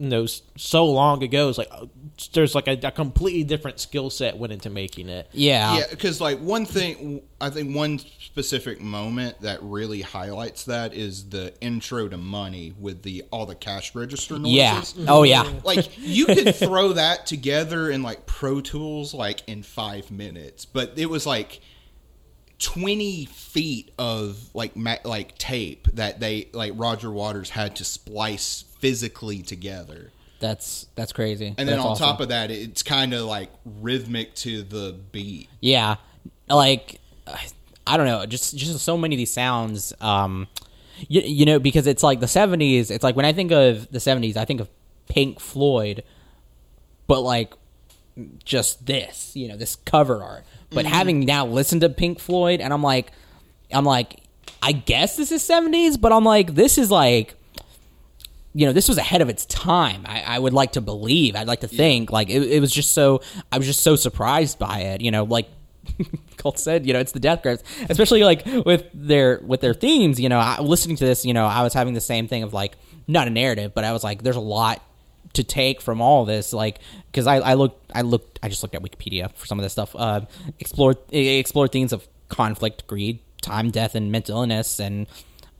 You 0.00 0.08
know, 0.08 0.26
so 0.26 0.84
long 0.84 1.24
ago, 1.24 1.48
it's 1.48 1.58
like 1.58 1.68
uh, 1.72 1.86
there's 2.32 2.54
like 2.54 2.68
a, 2.68 2.78
a 2.86 2.90
completely 2.92 3.42
different 3.42 3.80
skill 3.80 4.10
set 4.10 4.38
went 4.38 4.52
into 4.52 4.70
making 4.70 5.08
it. 5.08 5.28
yeah, 5.32 5.78
Yeah, 5.78 5.84
because 5.90 6.20
like 6.20 6.38
one 6.38 6.64
thing, 6.64 7.22
I 7.40 7.50
think 7.50 7.74
one 7.74 7.98
specific 7.98 8.80
moment 8.80 9.40
that 9.40 9.60
really 9.60 10.00
highlights 10.02 10.64
that 10.66 10.94
is 10.94 11.28
the 11.30 11.52
intro 11.60 12.08
to 12.08 12.16
Money 12.16 12.74
with 12.78 13.02
the 13.02 13.24
all 13.32 13.44
the 13.44 13.56
cash 13.56 13.94
register 13.96 14.38
noises. 14.38 14.94
yeah. 14.96 15.06
Oh, 15.08 15.24
yeah. 15.24 15.50
like 15.64 15.88
you 15.98 16.26
could 16.26 16.54
throw 16.54 16.92
that 16.92 17.26
together 17.26 17.90
in 17.90 18.02
like 18.04 18.24
Pro 18.26 18.60
Tools 18.60 19.14
like 19.14 19.48
in 19.48 19.64
five 19.64 20.12
minutes, 20.12 20.64
but 20.64 20.92
it 20.96 21.06
was 21.10 21.26
like 21.26 21.60
twenty 22.58 23.26
feet 23.26 23.90
of 23.98 24.38
like 24.54 24.76
ma- 24.76 24.96
like 25.04 25.38
tape 25.38 25.86
that 25.94 26.18
they 26.20 26.48
like 26.52 26.72
Roger 26.76 27.10
Waters 27.10 27.50
had 27.50 27.76
to 27.76 27.84
splice 27.84 28.64
physically 28.78 29.42
together. 29.42 30.12
That's, 30.40 30.86
that's 30.94 31.12
crazy. 31.12 31.48
And 31.58 31.68
then 31.68 31.76
That's 31.76 31.80
on 31.80 31.92
awesome. 31.92 32.06
top 32.06 32.20
of 32.20 32.28
that, 32.28 32.50
it's 32.50 32.82
kind 32.82 33.12
of 33.12 33.22
like 33.24 33.50
rhythmic 33.64 34.34
to 34.36 34.62
the 34.62 34.96
beat. 35.10 35.48
Yeah, 35.60 35.96
like 36.48 37.00
I 37.88 37.96
don't 37.96 38.06
know, 38.06 38.26
just 38.26 38.56
just 38.56 38.78
so 38.80 38.96
many 38.98 39.14
of 39.14 39.18
these 39.18 39.32
sounds. 39.32 39.92
Um, 40.00 40.46
you, 41.08 41.22
you 41.22 41.46
know, 41.46 41.58
because 41.58 41.86
it's 41.86 42.02
like 42.02 42.20
the 42.20 42.26
'70s. 42.26 42.90
It's 42.90 43.02
like 43.02 43.16
when 43.16 43.24
I 43.24 43.32
think 43.32 43.50
of 43.50 43.90
the 43.90 43.98
'70s, 43.98 44.36
I 44.36 44.44
think 44.44 44.60
of 44.60 44.68
Pink 45.08 45.40
Floyd, 45.40 46.04
but 47.06 47.22
like 47.22 47.54
just 48.44 48.84
this, 48.86 49.34
you 49.34 49.48
know, 49.48 49.56
this 49.56 49.76
cover 49.76 50.22
art. 50.22 50.44
But 50.70 50.84
having 50.84 51.20
now 51.20 51.46
listened 51.46 51.80
to 51.80 51.88
Pink 51.88 52.20
Floyd, 52.20 52.60
and 52.60 52.72
I'm 52.74 52.82
like, 52.82 53.10
I'm 53.72 53.86
like, 53.86 54.20
I 54.62 54.72
guess 54.72 55.16
this 55.16 55.32
is 55.32 55.42
'70s, 55.42 55.98
but 55.98 56.12
I'm 56.12 56.24
like, 56.24 56.54
this 56.54 56.76
is 56.76 56.90
like 56.90 57.34
you 58.58 58.66
know, 58.66 58.72
this 58.72 58.88
was 58.88 58.98
ahead 58.98 59.22
of 59.22 59.28
its 59.28 59.46
time. 59.46 60.02
I, 60.04 60.22
I 60.22 60.38
would 60.40 60.52
like 60.52 60.72
to 60.72 60.80
believe. 60.80 61.36
I'd 61.36 61.46
like 61.46 61.60
to 61.60 61.68
think. 61.68 62.10
Like 62.10 62.28
it, 62.28 62.42
it 62.42 62.60
was 62.60 62.72
just 62.72 62.90
so. 62.90 63.20
I 63.52 63.56
was 63.56 63.68
just 63.68 63.82
so 63.82 63.94
surprised 63.94 64.58
by 64.58 64.80
it. 64.80 65.00
You 65.00 65.12
know, 65.12 65.22
like 65.22 65.48
Colt 66.38 66.58
said, 66.58 66.84
you 66.84 66.92
know, 66.92 66.98
it's 66.98 67.12
the 67.12 67.20
death 67.20 67.42
grips, 67.42 67.62
especially 67.88 68.24
like 68.24 68.44
with 68.66 68.84
their 68.92 69.40
with 69.44 69.60
their 69.60 69.74
themes. 69.74 70.18
You 70.18 70.28
know, 70.28 70.40
I, 70.40 70.60
listening 70.60 70.96
to 70.96 71.04
this, 71.04 71.24
you 71.24 71.34
know, 71.34 71.46
I 71.46 71.62
was 71.62 71.72
having 71.72 71.94
the 71.94 72.00
same 72.00 72.26
thing 72.26 72.42
of 72.42 72.52
like 72.52 72.76
not 73.06 73.28
a 73.28 73.30
narrative, 73.30 73.74
but 73.76 73.84
I 73.84 73.92
was 73.92 74.02
like, 74.02 74.24
there's 74.24 74.34
a 74.34 74.40
lot 74.40 74.82
to 75.34 75.44
take 75.44 75.80
from 75.80 76.00
all 76.00 76.24
this, 76.24 76.52
like 76.52 76.80
because 77.12 77.28
I, 77.28 77.36
I 77.36 77.54
looked, 77.54 77.92
I 77.94 78.02
looked, 78.02 78.40
I 78.42 78.48
just 78.48 78.64
looked 78.64 78.74
at 78.74 78.82
Wikipedia 78.82 79.32
for 79.36 79.46
some 79.46 79.60
of 79.60 79.62
this 79.62 79.72
stuff. 79.72 79.94
Uh, 79.94 80.22
explore 80.58 80.96
explore 81.12 81.68
themes 81.68 81.92
of 81.92 82.08
conflict, 82.28 82.88
greed, 82.88 83.20
time, 83.40 83.70
death, 83.70 83.94
and 83.94 84.10
mental 84.10 84.40
illness, 84.40 84.80
and 84.80 85.06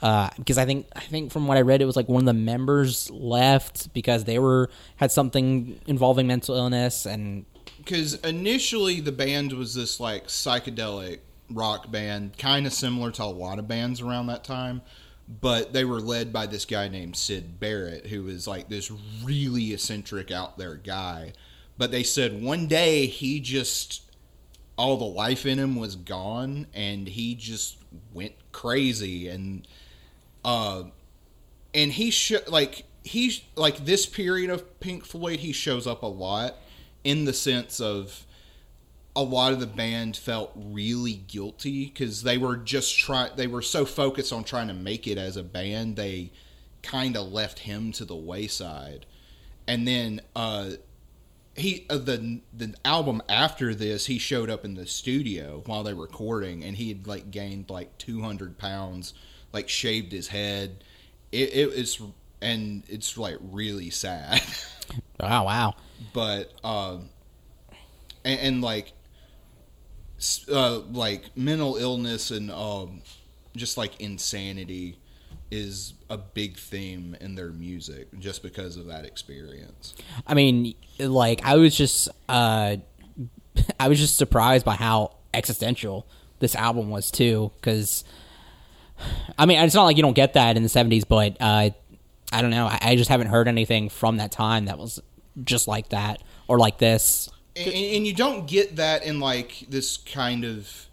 uh, 0.01 0.31
because 0.37 0.59
I 0.59 0.65
think 0.65 0.87
I 0.95 1.01
think 1.01 1.33
from 1.33 1.47
what 1.47 1.57
I 1.57 1.63
read, 1.63 1.83
it 1.83 1.85
was 1.85 1.97
like 1.97 2.09
one 2.09 2.23
of 2.23 2.27
the 2.27 2.33
members 2.33 3.11
left 3.11 3.93
because 3.93 4.25
they 4.25 4.39
were 4.39 4.71
had 4.97 5.11
something 5.11 5.81
involving 5.87 6.27
mental 6.27 6.55
illness, 6.55 7.05
and 7.05 7.47
because 7.79 8.15
initially 8.15 9.01
the 9.01 9.13
band 9.13 9.53
was 9.53 9.75
this 9.75 9.99
like 9.99 10.27
psychedelic 10.27 11.19
rock 11.51 11.91
band, 11.91 12.39
kind 12.39 12.67
of 12.67 12.73
similar 12.73 13.11
to 13.13 13.25
a 13.25 13.25
lot 13.25 13.59
of 13.59 13.67
bands 13.67 14.01
around 14.01 14.29
that 14.29 14.45
time. 14.45 14.83
But 15.29 15.75
they 15.75 15.85
were 15.85 16.01
led 16.01 16.33
by 16.33 16.47
this 16.47 16.65
guy 16.65 16.89
named 16.89 17.15
Syd 17.15 17.61
Barrett, 17.61 18.07
who 18.07 18.23
was 18.23 18.47
like 18.47 18.69
this 18.69 18.91
really 19.23 19.75
eccentric 19.75 20.31
out 20.31 20.57
there 20.57 20.77
guy. 20.77 21.33
But 21.77 21.91
they 21.91 22.03
said 22.03 22.43
one 22.43 22.67
day 22.67 23.07
he 23.07 23.41
just 23.41 24.03
all 24.77 24.97
the 24.97 25.05
life 25.05 25.45
in 25.45 25.59
him 25.59 25.75
was 25.75 25.97
gone, 25.97 26.69
and 26.73 27.09
he 27.09 27.35
just 27.35 27.79
went 28.15 28.35
crazy 28.53 29.29
and 29.29 29.67
uh 30.49 30.85
and 31.75 31.93
he 31.93 32.11
sh- 32.11 32.33
like 32.49 32.85
he's 33.05 33.43
like 33.55 33.85
this 33.85 34.07
period 34.07 34.49
of 34.49 34.81
Pink 34.81 35.05
Floyd 35.05 35.41
he 35.41 35.53
shows 35.53 35.87
up 35.87 36.03
a 36.03 36.07
lot 36.07 36.57
in 37.05 37.27
the 37.27 37.35
sense 37.35 37.81
of 37.81 38.25
a 39.15 39.23
lot 39.23 39.53
of 39.53 39.61
the 39.61 39.67
band 39.67 40.17
felt 40.17 40.53
really 40.57 41.13
guilty 41.13 41.85
because 41.85 42.23
they 42.23 42.39
were 42.39 42.57
just 42.57 42.99
trying 42.99 43.31
they 43.37 43.47
were 43.47 43.61
so 43.61 43.85
focused 43.85 44.33
on 44.33 44.43
trying 44.43 44.69
to 44.69 44.75
make 44.75 45.07
it 45.07 45.19
as 45.19 45.37
a 45.37 45.43
band 45.43 45.97
they 45.97 46.33
kind 46.83 47.15
of 47.15 47.31
left 47.31 47.59
him 47.61 47.93
to 47.93 48.07
the 48.07 48.17
wayside. 48.17 49.05
And 49.67 49.87
then 49.87 50.23
uh 50.35 50.71
he 51.57 51.85
uh, 51.91 51.99
the 51.99 52.41
the 52.57 52.75
album 52.87 53.21
after 53.29 53.75
this 53.75 54.07
he 54.07 54.19
showed 54.19 54.49
up 54.49 54.65
in 54.65 54.75
the 54.75 54.87
studio 54.87 55.63
while 55.67 55.83
they 55.83 55.93
were 55.93 56.05
recording 56.05 56.65
and 56.65 56.77
he 56.77 56.89
had 56.89 57.07
like 57.07 57.31
gained 57.31 57.69
like 57.69 57.99
200 57.99 58.57
pounds 58.57 59.13
like 59.53 59.69
shaved 59.69 60.13
his 60.13 60.29
head. 60.29 60.85
It, 61.33 61.55
it 61.55 61.69
is 61.75 62.01
and 62.41 62.83
it's 62.89 63.17
like 63.17 63.37
really 63.41 63.91
sad. 63.91 64.43
Wow, 65.21 65.45
wow, 65.47 65.75
but 66.13 66.53
um 66.65 67.11
and, 68.25 68.41
and 68.41 68.63
like 68.63 68.93
uh 70.51 70.79
like 70.93 71.37
mental 71.37 71.77
illness 71.77 72.31
and 72.31 72.51
um 72.51 73.03
just 73.57 73.77
like 73.77 74.01
insanity 74.01 74.99
is 75.51 75.95
a 76.11 76.19
big 76.19 76.59
theme 76.59 77.17
in 77.21 77.35
their 77.35 77.51
music 77.51 78.09
just 78.19 78.43
because 78.43 78.77
of 78.77 78.87
that 78.87 79.05
experience. 79.05 79.95
I 80.27 80.35
mean, 80.35 80.75
like 80.99 81.41
I 81.45 81.57
was 81.57 81.77
just 81.77 82.09
uh 82.29 82.77
I 83.81 83.89
was 83.89 83.99
just 83.99 84.17
surprised 84.17 84.65
by 84.65 84.75
how 84.75 85.17
existential 85.35 86.07
this 86.41 86.55
album 86.55 86.91
was 86.91 87.11
too 87.11 87.51
cuz 87.63 88.05
I 89.39 89.47
mean, 89.47 89.59
it's 89.61 89.75
not 89.75 89.85
like 89.85 89.97
you 89.97 90.03
don't 90.03 90.15
get 90.17 90.35
that 90.35 90.57
in 90.57 90.63
the 90.63 90.69
70s, 90.69 91.05
but 91.07 91.37
uh 91.41 91.71
I 92.31 92.43
don't 92.43 92.51
know. 92.51 92.67
I, 92.67 92.79
I 92.83 92.97
just 92.97 93.09
haven't 93.09 93.29
heard 93.29 93.49
anything 93.49 93.89
from 93.89 94.19
that 94.19 94.31
time 94.31 94.67
that 94.67 94.79
was 94.79 95.01
just 95.45 95.67
like 95.67 95.91
that 95.91 96.23
or 96.47 96.59
like 96.59 96.79
this. 96.79 97.31
and, 97.57 97.69
and 97.73 98.07
you 98.07 98.15
don't 98.15 98.47
get 98.47 98.77
that 98.77 99.03
in 99.03 99.21
like 99.21 99.65
this 99.69 99.97
kind 99.97 100.45
of 100.45 100.88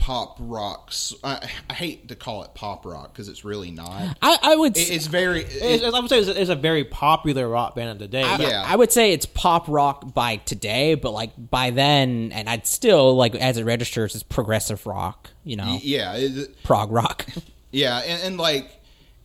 pop 0.00 0.36
rocks 0.40 1.12
I, 1.22 1.48
I 1.68 1.74
hate 1.74 2.08
to 2.08 2.16
call 2.16 2.42
it 2.42 2.54
pop 2.54 2.86
rock 2.86 3.12
because 3.12 3.28
it's 3.28 3.44
really 3.44 3.70
not 3.70 4.16
I, 4.22 4.38
I 4.42 4.56
would 4.56 4.76
it, 4.76 4.90
it's 4.90 5.06
very 5.06 5.42
It's, 5.42 5.84
I 5.84 6.00
would 6.00 6.08
say 6.08 6.18
it's, 6.18 6.28
it's 6.28 6.50
a 6.50 6.56
very 6.56 6.84
popular 6.84 7.48
rock 7.48 7.74
band 7.74 7.90
of 7.90 7.98
the 7.98 8.08
day. 8.08 8.22
I, 8.22 8.36
Yeah. 8.38 8.64
I 8.66 8.76
would 8.76 8.90
say 8.90 9.12
it's 9.12 9.26
pop 9.26 9.68
rock 9.68 10.14
by 10.14 10.36
today, 10.36 10.94
but 10.94 11.12
like 11.12 11.32
by 11.36 11.70
then, 11.70 12.32
and 12.32 12.48
I'd 12.48 12.66
still 12.66 13.14
like 13.14 13.34
as 13.34 13.58
it 13.58 13.64
registers, 13.64 14.14
it's 14.14 14.24
progressive 14.24 14.86
rock. 14.86 15.30
You 15.44 15.56
know, 15.56 15.78
yeah 15.82 16.14
it, 16.16 16.62
prog 16.62 16.90
rock. 16.90 17.26
Yeah, 17.72 17.98
and, 17.98 18.22
and 18.22 18.36
like, 18.36 18.68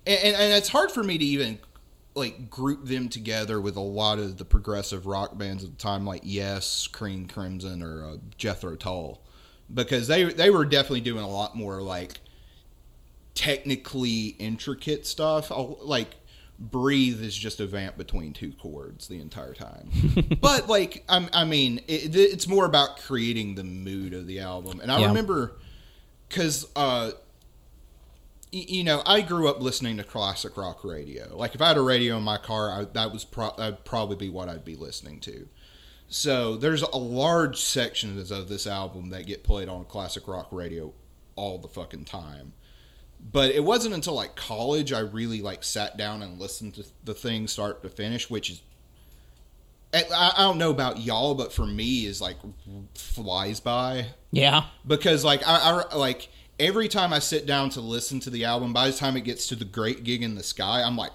and, 0.05 0.35
and 0.35 0.53
it's 0.53 0.69
hard 0.69 0.91
for 0.91 1.03
me 1.03 1.17
to 1.17 1.25
even 1.25 1.57
like 2.13 2.49
group 2.49 2.85
them 2.85 3.09
together 3.09 3.59
with 3.59 3.75
a 3.75 3.81
lot 3.81 4.19
of 4.19 4.37
the 4.37 4.45
progressive 4.45 5.05
rock 5.07 5.37
bands 5.37 5.63
of 5.63 5.71
the 5.71 5.77
time, 5.77 6.05
like 6.05 6.21
Yes, 6.23 6.87
King 6.87 7.27
Crimson, 7.27 7.81
or 7.81 8.05
uh, 8.05 8.17
Jethro 8.37 8.75
Tull, 8.75 9.21
because 9.73 10.07
they 10.07 10.23
they 10.25 10.49
were 10.49 10.65
definitely 10.65 11.01
doing 11.01 11.23
a 11.23 11.29
lot 11.29 11.55
more 11.55 11.81
like 11.81 12.19
technically 13.33 14.27
intricate 14.39 15.05
stuff. 15.05 15.51
I'll- 15.51 15.79
Like, 15.81 16.15
breathe 16.57 17.21
is 17.21 17.35
just 17.35 17.59
a 17.59 17.65
vamp 17.67 17.97
between 17.97 18.31
two 18.31 18.53
chords 18.53 19.07
the 19.07 19.19
entire 19.19 19.53
time. 19.53 19.89
but 20.41 20.69
like, 20.69 21.03
I'm, 21.09 21.27
I 21.33 21.43
mean, 21.43 21.79
it, 21.87 22.15
it's 22.15 22.47
more 22.47 22.65
about 22.65 22.97
creating 22.99 23.55
the 23.55 23.63
mood 23.65 24.13
of 24.13 24.25
the 24.27 24.39
album, 24.39 24.79
and 24.79 24.91
I 24.91 24.99
Yeah. 25.01 25.07
remember 25.07 25.57
because 26.29 26.65
uh 26.75 27.11
y- 28.53 28.65
you 28.69 28.83
know, 28.85 29.01
I 29.05 29.19
grew 29.21 29.49
up 29.49 29.59
listening 29.61 29.97
to 29.97 30.03
classic 30.03 30.55
rock 30.55 30.83
radio. 30.85 31.35
Like 31.35 31.55
if 31.55 31.61
I 31.61 31.67
had 31.69 31.77
a 31.77 31.81
radio 31.81 32.17
in 32.17 32.23
my 32.23 32.37
car, 32.37 32.71
I, 32.71 32.85
that 32.93 33.11
was 33.11 33.25
pro- 33.25 33.53
that'd 33.57 33.83
probably 33.83 34.15
be 34.15 34.29
what 34.29 34.47
I'd 34.47 34.63
be 34.65 34.75
listening 34.75 35.19
to. 35.21 35.47
So 36.07 36.55
there's 36.55 36.81
a 36.81 36.97
large 36.97 37.59
sections 37.59 38.31
of 38.31 38.47
this 38.47 38.67
album 38.67 39.09
that 39.09 39.25
get 39.25 39.43
played 39.43 39.69
on 39.69 39.85
classic 39.85 40.27
rock 40.27 40.47
radio 40.51 40.93
all 41.35 41.57
the 41.57 41.67
fucking 41.67 42.05
time. 42.05 42.53
But 43.31 43.51
it 43.51 43.63
wasn't 43.63 43.95
until 43.95 44.13
like 44.13 44.35
college 44.35 44.93
I 44.93 44.99
really 44.99 45.41
like 45.41 45.63
sat 45.63 45.97
down 45.97 46.21
and 46.21 46.39
listened 46.39 46.75
to 46.75 46.85
the 47.03 47.13
thing 47.13 47.47
start 47.47 47.81
to 47.83 47.89
finish, 47.89 48.29
which 48.29 48.51
is 48.51 48.61
eh, 49.93 50.03
I, 50.13 50.33
I 50.37 50.41
don't 50.43 50.59
know 50.59 50.69
about 50.69 50.99
y'all, 50.99 51.33
but 51.33 51.51
for 51.51 51.65
me 51.65 52.05
is 52.05 52.21
like 52.21 52.37
flies 52.93 53.59
by 53.59 54.07
yeah, 54.31 54.65
because 54.85 55.25
like 55.25 55.41
I, 55.47 55.83
I 55.91 55.95
like 55.95 56.29
every 56.59 56.87
time 56.87 57.13
I 57.13 57.19
sit 57.19 57.45
down 57.45 57.69
to 57.71 57.81
listen 57.81 58.19
to 58.21 58.29
the 58.29 58.45
album, 58.45 58.73
by 58.73 58.87
the 58.87 58.95
time 58.95 59.17
it 59.17 59.21
gets 59.21 59.47
to 59.47 59.55
the 59.55 59.65
great 59.65 60.03
gig 60.03 60.23
in 60.23 60.35
the 60.35 60.43
sky, 60.43 60.83
I'm 60.83 60.97
like, 60.97 61.11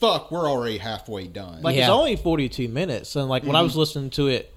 fuck, 0.00 0.30
we're 0.30 0.48
already 0.48 0.78
halfway 0.78 1.26
done. 1.26 1.62
Like 1.62 1.76
Yeah. 1.76 1.82
it's 1.82 1.90
only 1.90 2.16
42 2.16 2.68
minutes, 2.68 3.16
and 3.16 3.28
like 3.28 3.44
when 3.44 3.56
I 3.56 3.62
was 3.62 3.76
listening 3.76 4.10
to 4.10 4.28
it 4.28 4.52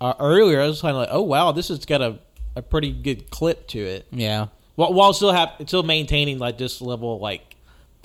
uh, 0.00 0.14
earlier, 0.18 0.60
I 0.60 0.66
was 0.66 0.80
kind 0.80 0.92
of 0.96 1.00
like, 1.00 1.08
oh 1.12 1.22
wow, 1.22 1.52
this 1.52 1.68
has 1.68 1.84
got 1.86 2.00
a, 2.02 2.18
a 2.56 2.62
pretty 2.62 2.92
good 2.92 3.30
clip 3.30 3.68
to 3.68 3.78
it. 3.78 4.06
yeah. 4.10 4.46
While, 4.74 4.94
while 4.94 5.12
still 5.12 5.32
have 5.32 5.50
still 5.66 5.82
maintaining 5.82 6.38
like 6.38 6.56
this 6.58 6.80
level, 6.80 7.16
of, 7.16 7.20
like 7.20 7.56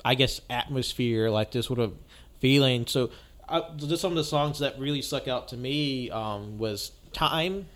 I 0.04 0.14
guess 0.14 0.40
atmosphere, 0.50 1.30
like 1.30 1.50
this 1.50 1.66
sort 1.66 1.78
of 1.78 1.94
feeling. 2.40 2.86
So, 2.86 3.10
I, 3.48 3.62
just 3.76 4.02
some 4.02 4.12
of 4.12 4.16
the 4.16 4.24
songs 4.24 4.58
that 4.58 4.78
really 4.78 5.00
stuck 5.00 5.28
out 5.28 5.48
to 5.48 5.56
me 5.56 6.10
um, 6.10 6.58
was 6.58 6.92
"Time." 7.14 7.66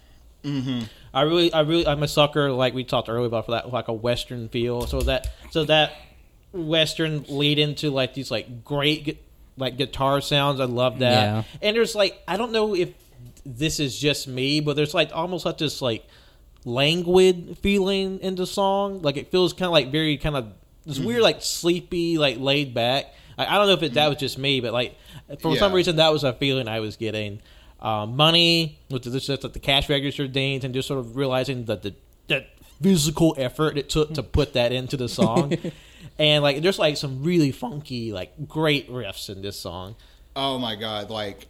Mm-hmm. 0.45 0.83
I 1.15 1.23
really, 1.23 1.53
I 1.53 1.61
really, 1.61 1.87
I'm 1.87 2.03
a 2.03 2.09
sucker. 2.09 2.51
Like 2.53 2.75
we 2.75 2.85
talked 2.85 3.09
earlier 3.09 3.27
about 3.27 3.47
for 3.47 3.53
that, 3.53 3.73
like 3.73 3.89
a 3.89 3.93
western 3.95 4.49
feel. 4.51 4.87
So 4.87 5.01
that, 5.03 5.29
so 5.51 5.65
that 5.65 5.93
western 6.53 7.25
lead 7.29 7.59
into 7.59 7.91
like 7.91 8.15
these 8.15 8.31
like 8.31 8.65
great 8.65 9.23
like 9.57 9.77
guitar 9.77 10.21
sounds. 10.21 10.61
I 10.61 10.65
love 10.65 10.99
that. 11.01 11.23
Yeah. 11.23 11.43
And 11.61 11.77
there's 11.77 11.95
like 11.95 12.23
I 12.27 12.37
don't 12.37 12.53
know 12.53 12.75
if 12.75 12.91
this 13.45 13.81
is 13.81 13.99
just 13.99 14.29
me, 14.29 14.61
but 14.61 14.77
there's 14.77 14.95
like 14.95 15.11
almost 15.15 15.45
like 15.45 15.59
this 15.59 15.83
like 15.83 16.07
languid 16.65 17.59
feeling 17.63 18.19
in 18.21 18.35
the 18.35 18.47
song. 18.47 19.03
Like 19.03 19.17
it 19.17 19.31
feels 19.31 19.53
kind 19.53 19.67
of 19.67 19.73
like 19.73 19.91
very 19.91 20.17
kind 20.17 20.37
of 20.37 20.53
this 20.85 20.99
Mm-hmm. 20.99 21.07
weird 21.07 21.23
like 21.23 21.43
sleepy, 21.43 22.19
like 22.19 22.39
laid 22.39 22.75
back. 22.75 23.07
I, 23.39 23.47
I 23.47 23.59
don't 23.59 23.69
know 23.69 23.75
if 23.75 23.83
it, 23.85 23.95
that 23.95 24.09
was 24.09 24.19
just 24.19 24.37
me, 24.37 24.61
but 24.61 24.73
like 24.73 24.97
for 25.41 25.57
some 25.57 25.73
reason 25.73 25.97
that 25.97 26.13
was 26.13 26.25
a 26.25 26.33
feeling 26.33 26.67
I 26.69 26.81
was 26.81 26.97
getting. 26.97 27.41
Um, 27.81 28.15
money 28.17 28.79
with 28.91 29.03
the, 29.03 29.11
just 29.19 29.29
like 29.43 29.53
the 29.53 29.59
cash 29.59 29.89
register 29.89 30.29
dings 30.29 30.63
and 30.65 30.73
just 30.73 30.87
sort 30.87 31.01
of 31.01 31.17
realizing 31.17 31.65
that 31.65 31.83
the 31.83 31.95
that 32.29 32.49
physical 32.81 33.35
effort 33.39 33.77
it 33.77 33.89
took 33.89 34.15
to 34.15 34.23
put 34.23 34.53
that 34.55 34.73
into 34.73 34.97
the 34.97 35.09
song. 35.09 35.57
and 36.19 36.43
like 36.43 36.63
there's 36.63 36.79
like 36.79 36.97
some 36.97 37.23
really 37.23 37.53
funky 37.53 38.13
like 38.13 38.49
great 38.49 38.91
riffs 38.91 39.29
in 39.29 39.43
this 39.43 39.59
song. 39.59 39.97
oh 40.37 40.59
my 40.59 40.77
god, 40.77 41.11
like 41.11 41.47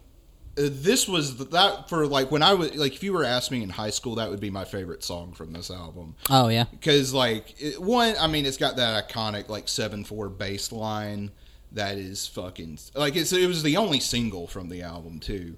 uh, 0.59 0.69
this 0.71 1.09
was 1.09 1.37
that 1.49 1.89
for 1.89 2.07
like 2.07 2.31
when 2.31 2.43
I 2.43 2.55
was 2.55 2.75
like 2.77 2.95
if 2.95 3.03
you 3.03 3.13
were 3.13 3.25
asking 3.25 3.59
me 3.59 3.65
in 3.65 3.71
high 3.71 3.91
school, 3.91 4.17
that 4.17 4.29
would 4.31 4.41
be 4.41 4.51
my 4.51 4.65
favorite 4.65 5.03
song 5.03 5.33
from 5.33 5.53
this 5.53 5.71
album. 5.71 6.15
Oh 6.29 6.49
yeah. 6.49 6.65
because 6.71 7.15
like 7.15 7.55
it, 7.61 7.81
one 7.81 8.15
i 8.21 8.27
mean 8.27 8.45
it's 8.47 8.57
got 8.59 8.77
that 8.77 9.09
iconic 9.09 9.49
like 9.49 9.67
7-4 9.67 10.37
bass 10.37 10.73
line 10.73 11.31
that 11.73 11.97
is 11.97 12.27
fucking 12.27 12.79
like 12.95 13.17
it's 13.17 13.33
it 13.33 13.47
was 13.47 13.63
the 13.63 13.79
only 13.79 13.99
single 13.99 14.47
from 14.47 14.69
the 14.69 14.83
album 14.83 15.19
too 15.21 15.57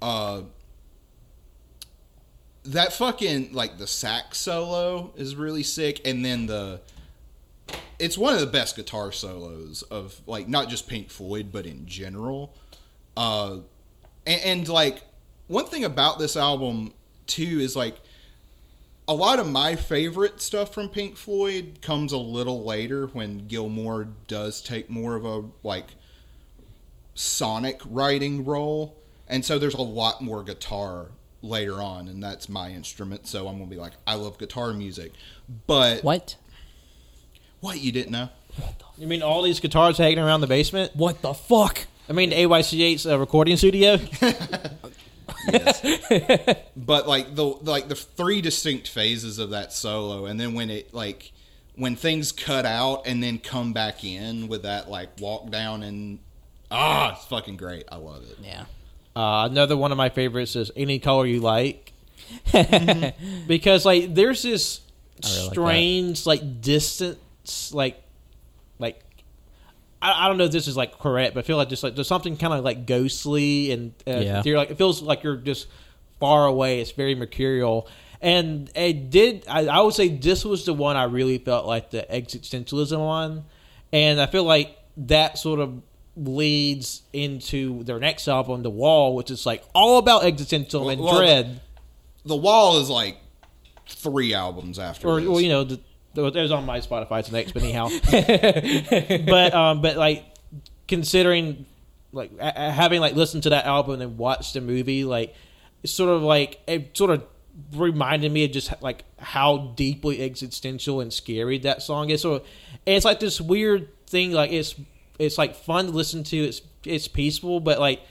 uh 0.00 0.42
that 2.64 2.92
fucking 2.92 3.52
like 3.52 3.76
the 3.78 3.86
sax 3.86 4.38
solo 4.38 5.12
is 5.16 5.34
really 5.36 5.62
sick 5.62 6.00
and 6.06 6.24
then 6.24 6.46
the 6.46 6.80
it's 8.02 8.18
one 8.18 8.34
of 8.34 8.40
the 8.40 8.46
best 8.48 8.74
guitar 8.74 9.12
solos 9.12 9.82
of 9.82 10.20
like 10.26 10.48
not 10.48 10.68
just 10.68 10.88
Pink 10.88 11.08
Floyd 11.08 11.50
but 11.52 11.66
in 11.66 11.86
general. 11.86 12.52
Uh, 13.16 13.58
and, 14.26 14.42
and 14.44 14.68
like 14.68 15.04
one 15.46 15.66
thing 15.66 15.84
about 15.84 16.18
this 16.18 16.36
album 16.36 16.94
too 17.28 17.60
is 17.60 17.76
like 17.76 18.00
a 19.06 19.14
lot 19.14 19.38
of 19.38 19.48
my 19.48 19.76
favorite 19.76 20.40
stuff 20.40 20.74
from 20.74 20.88
Pink 20.88 21.16
Floyd 21.16 21.78
comes 21.80 22.10
a 22.10 22.18
little 22.18 22.64
later 22.64 23.06
when 23.06 23.46
Gilmour 23.46 24.08
does 24.26 24.60
take 24.60 24.90
more 24.90 25.14
of 25.14 25.24
a 25.24 25.44
like 25.62 25.86
sonic 27.14 27.80
writing 27.88 28.44
role. 28.44 28.96
And 29.28 29.44
so 29.44 29.60
there's 29.60 29.74
a 29.74 29.80
lot 29.80 30.20
more 30.20 30.42
guitar 30.42 31.12
later 31.40 31.80
on 31.80 32.08
and 32.08 32.20
that's 32.22 32.48
my 32.48 32.70
instrument 32.70 33.26
so 33.26 33.46
I'm 33.48 33.58
to 33.60 33.66
be 33.66 33.80
like 33.80 33.94
I 34.08 34.16
love 34.16 34.38
guitar 34.38 34.72
music. 34.72 35.12
But 35.68 36.02
What? 36.02 36.34
What 37.62 37.80
you 37.80 37.90
didn't 37.92 38.12
know? 38.12 38.28
You 38.98 39.06
mean 39.06 39.22
all 39.22 39.40
these 39.40 39.58
guitars 39.58 39.96
hanging 39.96 40.18
around 40.18 40.42
the 40.42 40.46
basement? 40.46 40.94
What 40.94 41.22
the 41.22 41.32
fuck? 41.32 41.86
I 42.10 42.12
mean, 42.12 42.30
AYC8's 42.30 43.06
uh, 43.06 43.18
recording 43.18 43.56
studio. 43.56 43.96
but 46.76 47.08
like 47.08 47.34
the 47.34 47.44
like 47.62 47.88
the 47.88 47.94
three 47.94 48.40
distinct 48.40 48.88
phases 48.88 49.38
of 49.38 49.50
that 49.50 49.72
solo 49.72 50.26
and 50.26 50.38
then 50.38 50.54
when 50.54 50.70
it 50.70 50.92
like 50.94 51.32
when 51.74 51.96
things 51.96 52.30
cut 52.30 52.64
out 52.66 53.06
and 53.06 53.22
then 53.22 53.38
come 53.38 53.72
back 53.72 54.04
in 54.04 54.46
with 54.46 54.62
that 54.62 54.88
like 54.90 55.08
walk 55.20 55.50
down 55.50 55.82
and 55.82 56.18
ah 56.70 57.12
it's 57.16 57.24
fucking 57.26 57.56
great 57.56 57.84
i 57.90 57.96
love 57.96 58.22
it 58.22 58.36
Yeah. 58.42 58.64
Uh, 59.16 59.48
another 59.50 59.76
one 59.76 59.90
of 59.92 59.98
my 59.98 60.08
favorites 60.08 60.56
is 60.56 60.70
"Any 60.74 60.98
Color 60.98 61.26
You 61.26 61.40
Like," 61.40 61.92
because 63.46 63.84
like 63.84 64.14
there's 64.14 64.42
this 64.42 64.80
really 65.22 65.48
strange 65.50 66.24
like 66.24 66.62
distance, 66.62 67.18
like 67.72 68.02
like 68.78 69.00
I, 70.00 70.24
I 70.24 70.28
don't 70.28 70.38
know 70.38 70.44
if 70.44 70.52
this 70.52 70.66
is 70.68 70.76
like 70.76 70.98
correct, 70.98 71.34
but 71.34 71.44
I 71.44 71.46
feel 71.46 71.56
like 71.56 71.68
just 71.68 71.82
like 71.82 71.94
there's 71.94 72.08
something 72.08 72.36
kind 72.36 72.52
of 72.54 72.64
like 72.64 72.86
ghostly 72.86 73.70
and 73.72 73.92
uh, 74.06 74.10
Yeah. 74.12 74.42
you're 74.44 74.56
like 74.58 74.70
it 74.70 74.78
feels 74.78 75.02
like 75.02 75.22
you're 75.22 75.36
just 75.36 75.66
far 76.20 76.46
away. 76.46 76.80
It's 76.80 76.92
very 76.92 77.14
mercurial. 77.14 77.88
And 78.20 78.70
it 78.76 79.10
did. 79.10 79.44
I, 79.48 79.66
I 79.66 79.80
would 79.80 79.94
say 79.94 80.08
this 80.08 80.44
was 80.44 80.64
the 80.64 80.72
one 80.74 80.96
I 80.96 81.04
really 81.04 81.38
felt 81.38 81.66
like 81.66 81.90
the 81.90 82.06
existentialism 82.08 82.96
on, 82.98 83.44
and 83.92 84.20
I 84.20 84.26
feel 84.26 84.44
like 84.44 84.76
that 84.96 85.38
sort 85.38 85.58
of 85.58 85.82
leads 86.16 87.02
into 87.12 87.82
their 87.82 87.98
next 87.98 88.28
album, 88.28 88.62
The 88.62 88.70
Wall, 88.70 89.16
which 89.16 89.30
is 89.32 89.44
like 89.44 89.64
all 89.74 89.98
about 89.98 90.24
existential 90.24 90.88
and 90.88 91.00
Well, 91.00 91.18
dread. 91.18 91.60
the 92.24 92.36
wall 92.36 92.78
is 92.78 92.88
like 92.90 93.16
three 93.88 94.34
albums 94.34 94.78
after 94.78 95.08
or 95.08 95.20
this. 95.20 95.28
well, 95.28 95.40
you 95.40 95.48
know, 95.48 95.64
the, 95.64 95.76
the, 95.76 95.82
it 96.14 96.34
was 96.34 96.52
on 96.52 96.66
my 96.66 96.80
Spotify. 96.80 97.30
Next, 97.32 97.52
but 97.52 97.62
anyhow. 97.62 97.88
but 99.26 99.54
um, 99.54 99.82
but 99.82 99.96
like 99.96 100.24
considering 100.88 101.66
like 102.12 102.30
a- 102.38 102.70
having 102.70 103.00
like 103.00 103.14
listened 103.14 103.44
to 103.44 103.50
that 103.50 103.64
album 103.64 104.00
and 104.00 104.18
watched 104.18 104.54
the 104.54 104.60
movie, 104.60 105.04
like 105.04 105.34
it's 105.82 105.92
sort 105.92 106.10
of 106.10 106.22
like 106.22 106.60
it 106.66 106.96
sort 106.96 107.10
of 107.10 107.24
reminded 107.74 108.32
me 108.32 108.44
of 108.44 108.50
just 108.50 108.72
like 108.82 109.04
how 109.18 109.72
deeply 109.76 110.22
existential 110.22 111.00
and 111.00 111.12
scary 111.12 111.58
that 111.58 111.82
song 111.82 112.10
is. 112.10 112.20
So 112.20 112.42
it's 112.86 113.04
like 113.04 113.20
this 113.20 113.40
weird 113.40 113.88
thing. 114.06 114.32
Like 114.32 114.52
it's 114.52 114.74
it's 115.18 115.38
like 115.38 115.54
fun 115.54 115.86
to 115.86 115.92
listen 115.92 116.24
to. 116.24 116.36
It's 116.36 116.62
it's 116.84 117.08
peaceful, 117.08 117.60
but 117.60 117.78
like 117.78 118.02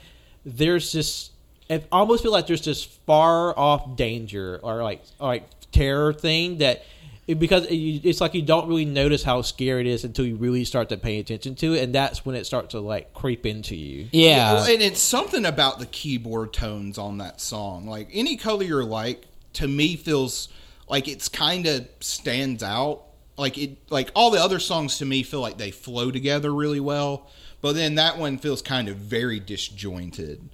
there's 0.44 0.92
this. 0.92 1.30
I 1.70 1.82
almost 1.90 2.22
feel 2.22 2.32
like 2.32 2.46
there's 2.46 2.64
this 2.64 2.84
far 2.84 3.58
off 3.58 3.96
danger 3.96 4.60
or 4.62 4.82
like 4.82 5.02
or 5.18 5.28
like 5.28 5.48
terror 5.70 6.12
thing 6.12 6.58
that 6.58 6.84
it, 7.26 7.36
because 7.36 7.66
it, 7.66 7.74
it's 7.74 8.20
like 8.20 8.34
you 8.34 8.42
don't 8.42 8.68
really 8.68 8.84
notice 8.84 9.22
how 9.22 9.42
scary 9.42 9.82
it 9.82 9.86
is 9.86 10.04
until 10.04 10.26
you 10.26 10.36
really 10.36 10.64
start 10.64 10.88
to 10.88 10.96
pay 10.96 11.18
attention 11.18 11.54
to 11.56 11.74
it, 11.74 11.82
and 11.82 11.94
that's 11.94 12.24
when 12.24 12.34
it 12.34 12.46
starts 12.46 12.72
to 12.72 12.80
like 12.80 13.14
creep 13.14 13.46
into 13.46 13.76
you. 13.76 14.08
Yeah. 14.12 14.54
Well, 14.54 14.64
and 14.64 14.82
it's 14.82 15.00
something 15.00 15.44
about 15.44 15.78
the 15.78 15.86
keyboard 15.86 16.52
tones 16.52 16.98
on 16.98 17.18
that 17.18 17.40
song. 17.40 17.86
Like 17.86 18.08
any 18.12 18.36
color 18.36 18.64
you're 18.64 18.84
like, 18.84 19.26
to 19.54 19.68
me 19.68 19.96
feels 19.96 20.48
like 20.88 21.06
it's 21.08 21.28
kind 21.28 21.66
of 21.66 21.88
stands 22.00 22.62
out. 22.62 23.04
Like 23.36 23.56
it, 23.56 23.78
like 23.90 24.10
all 24.14 24.30
the 24.30 24.40
other 24.40 24.58
songs 24.58 24.98
to 24.98 25.06
me 25.06 25.22
feel 25.22 25.40
like 25.40 25.58
they 25.58 25.70
flow 25.70 26.10
together 26.10 26.52
really 26.52 26.80
well, 26.80 27.30
but 27.60 27.74
then 27.74 27.94
that 27.94 28.18
one 28.18 28.36
feels 28.36 28.62
kind 28.62 28.88
of 28.88 28.96
very 28.96 29.40
disjointed. 29.40 30.48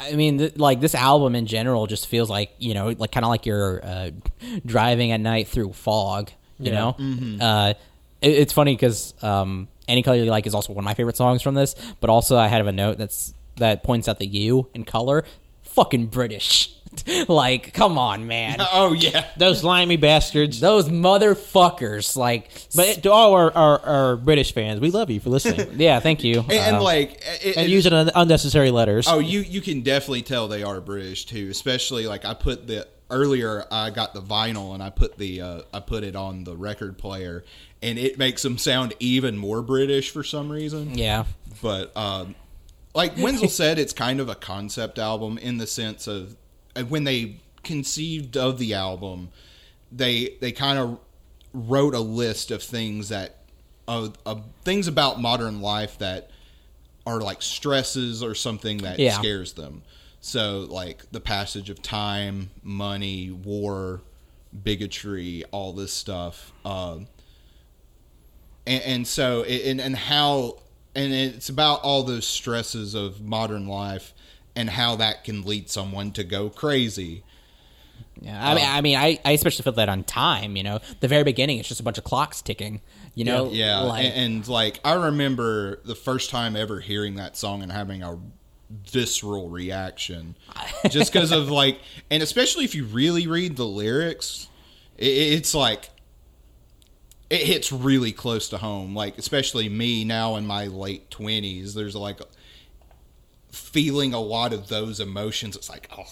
I 0.00 0.12
mean, 0.14 0.38
th- 0.38 0.56
like 0.56 0.80
this 0.80 0.94
album 0.94 1.34
in 1.34 1.46
general 1.46 1.86
just 1.86 2.06
feels 2.06 2.28
like 2.30 2.50
you 2.58 2.74
know, 2.74 2.88
like 2.98 3.12
kind 3.12 3.24
of 3.24 3.30
like 3.30 3.46
you're 3.46 3.80
uh, 3.84 4.10
driving 4.64 5.12
at 5.12 5.20
night 5.20 5.48
through 5.48 5.72
fog. 5.72 6.30
You 6.58 6.72
Yeah. 6.72 6.92
know, 6.98 7.38
uh, 7.44 7.74
it, 8.20 8.30
it's 8.30 8.52
funny 8.52 8.74
because 8.74 9.14
um, 9.22 9.68
"Any 9.88 10.02
Color 10.02 10.16
You 10.18 10.24
Like" 10.30 10.46
is 10.46 10.54
also 10.54 10.72
one 10.72 10.82
of 10.82 10.86
my 10.86 10.94
favorite 10.94 11.16
songs 11.16 11.42
from 11.42 11.54
this. 11.54 11.74
But 12.00 12.10
also, 12.10 12.36
I 12.36 12.48
have 12.48 12.66
a 12.66 12.72
note 12.72 12.98
that's 12.98 13.34
that 13.56 13.82
points 13.82 14.08
out 14.08 14.18
the 14.18 14.26
U 14.26 14.68
in 14.74 14.84
color, 14.84 15.24
fucking 15.62 16.06
British. 16.06 16.74
like, 17.28 17.72
come 17.72 17.98
on, 17.98 18.26
man, 18.26 18.58
Oh 18.72 18.92
yeah, 18.92 19.26
Those 19.36 19.64
limey 19.64 19.96
bastards. 19.96 20.60
those 20.60 20.88
motherfuckers. 20.88 22.16
Like, 22.16 22.50
But 22.74 23.02
to 23.02 23.12
all 23.12 23.34
our, 23.34 23.52
our, 23.52 23.80
our 23.80 24.16
British 24.16 24.52
fans, 24.52 24.80
we 24.80 24.90
love 24.90 25.10
you 25.10 25.20
for 25.20 25.30
listening 25.30 25.68
yeah, 25.80 26.00
thank 26.00 26.22
you. 26.24 26.40
and, 26.40 26.52
and 26.52 26.76
Uh, 26.76 26.82
like 26.82 27.22
it, 27.42 27.56
and 27.56 27.66
it- 27.66 27.70
using 27.70 27.92
un- 27.92 28.10
unnecessary 28.14 28.70
letters. 28.70 29.06
Oh, 29.08 29.18
you 29.18 29.40
you 29.40 29.60
can 29.60 29.80
definitely 29.82 30.22
tell 30.22 30.48
they 30.48 30.62
are 30.62 30.80
British 30.80 31.24
too. 31.26 31.48
Especially 31.50 32.06
like 32.06 32.24
I 32.24 32.34
put 32.34 32.66
the 32.66 32.86
earlier 33.10 33.64
I 33.70 33.90
got 33.90 34.14
the 34.14 34.22
vinyl 34.22 34.74
and 34.74 34.82
I 34.82 34.90
put 34.90 35.18
the 35.18 35.40
uh, 35.40 35.60
I 35.72 35.80
put 35.80 36.02
it 36.04 36.16
on 36.16 36.44
the 36.44 36.56
record 36.56 36.98
player 36.98 37.44
and 37.82 37.98
it 37.98 38.16
makes 38.18 38.42
them 38.42 38.58
sound 38.58 38.94
even 39.00 39.36
more 39.36 39.60
British 39.62 40.10
for 40.10 40.22
some 40.24 40.50
reason. 40.50 40.96
yeah, 40.96 41.24
But 41.60 41.94
um, 41.96 42.34
like 42.94 43.16
Wenzel 43.18 43.48
said, 43.48 43.78
it's 43.78 43.92
kind 43.92 44.20
of 44.20 44.28
a 44.28 44.34
concept 44.36 44.98
album 44.98 45.36
in 45.38 45.58
the 45.58 45.66
sense 45.66 46.06
of 46.06 46.32
uh, 46.32 46.36
when 46.88 47.04
they 47.04 47.40
conceived 47.62 48.36
of 48.36 48.58
the 48.58 48.74
album, 48.74 49.30
they 49.90 50.36
they 50.40 50.52
kind 50.52 50.78
of 50.78 50.98
wrote 51.52 51.94
a 51.94 52.00
list 52.00 52.50
of 52.50 52.62
things 52.62 53.10
that 53.10 53.38
of, 53.86 54.16
of 54.24 54.44
things 54.64 54.86
about 54.88 55.20
modern 55.20 55.60
life 55.60 55.98
that 55.98 56.30
are 57.06 57.20
like 57.20 57.42
stresses 57.42 58.22
or 58.22 58.34
something 58.34 58.78
that 58.78 58.98
Yeah. 58.98 59.18
scares 59.18 59.52
them. 59.54 59.82
So 60.20 60.66
like 60.70 61.10
the 61.10 61.20
passage 61.20 61.68
of 61.68 61.82
time, 61.82 62.50
money, 62.62 63.30
war, 63.30 64.00
bigotry, 64.62 65.44
all 65.50 65.72
this 65.72 65.92
stuff. 65.92 66.52
Um, 66.64 67.08
and, 68.66 68.82
and 68.84 69.06
so 69.06 69.42
and, 69.42 69.80
and 69.80 69.96
how 69.96 70.58
and 70.94 71.12
it's 71.12 71.48
about 71.48 71.80
all 71.82 72.02
those 72.04 72.26
stresses 72.26 72.94
of 72.94 73.20
modern 73.20 73.66
life 73.66 74.14
and 74.54 74.70
how 74.70 74.96
that 74.96 75.24
can 75.24 75.42
lead 75.42 75.70
someone 75.70 76.12
to 76.12 76.24
go 76.24 76.50
crazy. 76.50 77.24
Yeah, 78.20 78.50
I 78.50 78.54
mean, 78.54 78.64
uh, 78.64 78.68
I 78.68 78.80
mean, 78.82 78.96
I, 78.96 79.18
I 79.24 79.32
especially 79.32 79.62
feel 79.64 79.72
that 79.74 79.88
on 79.88 80.04
time. 80.04 80.56
You 80.56 80.62
know, 80.62 80.80
the 81.00 81.08
very 81.08 81.24
beginning, 81.24 81.58
it's 81.58 81.68
just 81.68 81.80
a 81.80 81.82
bunch 81.82 81.98
of 81.98 82.04
clocks 82.04 82.42
ticking. 82.42 82.80
You 83.14 83.24
know, 83.24 83.50
Yeah, 83.50 83.80
like, 83.80 84.04
and, 84.04 84.14
and 84.14 84.48
like 84.48 84.80
I 84.84 84.94
remember 84.94 85.80
the 85.84 85.94
first 85.94 86.30
time 86.30 86.56
ever 86.56 86.80
hearing 86.80 87.16
that 87.16 87.36
song 87.36 87.62
and 87.62 87.72
having 87.72 88.02
a 88.02 88.18
visceral 88.70 89.48
reaction, 89.48 90.36
just 90.88 91.12
because 91.12 91.32
of 91.32 91.50
like, 91.50 91.80
and 92.10 92.22
especially 92.22 92.64
if 92.64 92.74
you 92.74 92.84
really 92.84 93.26
read 93.26 93.56
the 93.56 93.66
lyrics, 93.66 94.48
it, 94.98 95.06
it's 95.06 95.54
like 95.54 95.90
it 97.28 97.42
hits 97.42 97.72
really 97.72 98.12
close 98.12 98.48
to 98.50 98.58
home. 98.58 98.94
Like 98.94 99.18
especially 99.18 99.68
me 99.68 100.04
now 100.04 100.36
in 100.36 100.46
my 100.46 100.66
late 100.66 101.10
twenties, 101.10 101.74
there's 101.74 101.96
like 101.96 102.20
feeling 103.52 104.12
a 104.14 104.20
lot 104.20 104.52
of 104.52 104.68
those 104.68 104.98
emotions. 105.00 105.54
It's 105.56 105.70
like 105.70 105.88
oh 105.96 106.04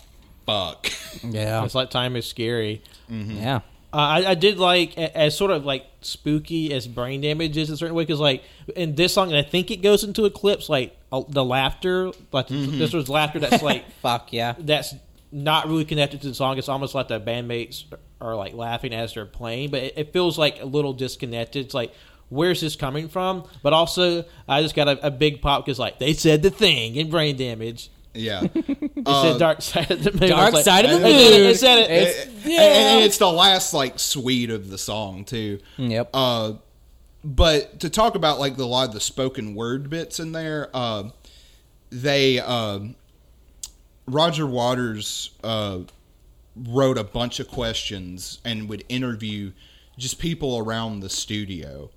fuck. 0.47 0.87
yeah, 1.25 1.65
It's 1.65 1.75
like 1.75 1.91
time 1.91 2.15
is 2.17 2.27
scary. 2.27 2.83
yeah, 3.09 3.57
Uh, 3.93 3.97
I, 3.97 4.25
I 4.31 4.35
did 4.35 4.59
like 4.59 4.97
as 4.97 5.37
sort 5.37 5.51
of 5.51 5.65
like 5.65 5.85
spooky 6.01 6.73
as 6.73 6.87
brain 6.87 7.21
damage 7.21 7.57
is 7.57 7.69
in 7.69 7.75
a 7.75 7.77
certain 7.77 7.95
way 7.97 8.05
because 8.05 8.21
like 8.21 8.45
in 8.77 8.95
this 8.95 9.13
song 9.13 9.29
and 9.29 9.37
I 9.37 9.43
think 9.43 9.71
it 9.71 9.83
goes 9.83 10.05
into 10.05 10.25
eclipse 10.27 10.69
like 10.69 10.97
uh, 11.13 11.23
the 11.29 11.45
laughter 11.45 12.13
like 12.33 12.47
this 12.49 12.93
was 12.93 13.09
laughter 13.09 13.39
that's 13.41 13.63
like 13.63 13.91
fuck 14.03 14.33
yeah, 14.33 14.55
that's 14.59 14.95
not 15.33 15.67
really 15.67 15.85
connected 15.85 16.21
to 16.23 16.29
the 16.29 16.35
song. 16.35 16.59
It's 16.59 16.69
almost 16.69 16.95
like 16.95 17.09
the 17.09 17.21
bandmates 17.21 17.85
are 18.21 18.35
like 18.37 18.53
laughing 18.53 18.93
as 18.93 19.15
they're 19.15 19.25
playing, 19.27 19.71
but 19.71 19.83
it, 19.83 19.95
it 19.97 20.13
feels 20.13 20.37
like 20.37 20.61
a 20.61 20.67
little 20.67 20.93
disconnected. 20.93 21.65
It's 21.67 21.75
like 21.75 21.93
where's 22.31 22.61
this 22.63 22.75
coming 22.77 23.09
from? 23.09 23.45
But 23.63 23.73
also 23.75 24.25
I 24.49 24.63
just 24.63 24.75
got 24.75 24.89
a, 24.89 25.07
a 25.07 25.11
big 25.11 25.43
pop 25.43 25.65
because 25.67 25.79
like 25.79 25.99
they 25.99 26.15
said 26.15 26.43
the 26.43 26.51
thing 26.51 26.97
in 26.97 27.11
brain 27.11 27.37
damage. 27.37 27.91
Yeah. 28.15 28.43
It 28.55 29.07
Uh, 29.07 29.23
said 29.23 29.39
dark 29.39 29.63
side 29.63 29.91
of 29.91 30.03
the 30.03 30.11
moon. 30.13 30.31
Dark 30.31 30.53
like, 30.53 30.65
Side 30.65 30.85
of 30.85 30.91
the 30.91 30.97
it 31.09 31.11
it, 31.11 31.39
Moon. 31.41 31.51
it 31.51 31.57
said 31.59 31.79
it. 31.79 31.91
It's- 31.91 32.27
and- 32.45 32.53
and 32.53 33.05
it's 33.05 33.19
the 33.19 33.31
last 33.31 33.73
like 33.73 33.99
suite 34.01 34.51
of 34.51 34.69
the 34.69 34.79
song 34.79 35.25
too. 35.25 35.59
yep. 35.77 36.11
Uh, 36.13 36.55
but 37.23 37.81
to 37.81 37.89
talk 37.91 38.15
about 38.17 38.39
like 38.41 38.57
the, 38.57 38.65
a 38.65 38.67
lot 38.67 38.89
of 38.89 38.95
the 38.95 39.01
spoken 39.01 39.55
word 39.55 39.89
bits 39.91 40.19
in 40.21 40.33
there, 40.33 40.71
uh, 40.75 41.05
they 41.91 42.41
um 42.41 42.97
Roger 44.07 44.47
Waters 44.47 45.31
uh, 45.45 45.81
wrote 46.57 46.99
a 46.99 47.05
bunch 47.05 47.39
of 47.41 47.49
questions 47.49 48.39
and 48.45 48.69
would 48.69 48.85
interview 48.89 49.53
just 49.99 50.19
people 50.19 50.59
around 50.59 51.01
the 51.01 51.09
studio 51.11 51.91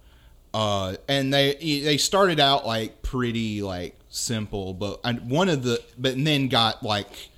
uh, 0.53 0.95
and 1.07 1.33
they 1.33 1.55
they 1.55 1.97
started 1.97 2.39
out 2.39 2.65
like 2.65 3.01
pretty 3.01 3.61
like 3.61 3.95
simple, 4.09 4.73
but 4.73 4.99
and 5.03 5.29
one 5.29 5.49
of 5.49 5.63
the 5.63 5.81
but 5.97 6.15
then 6.23 6.47
got 6.47 6.83
like 6.83 7.29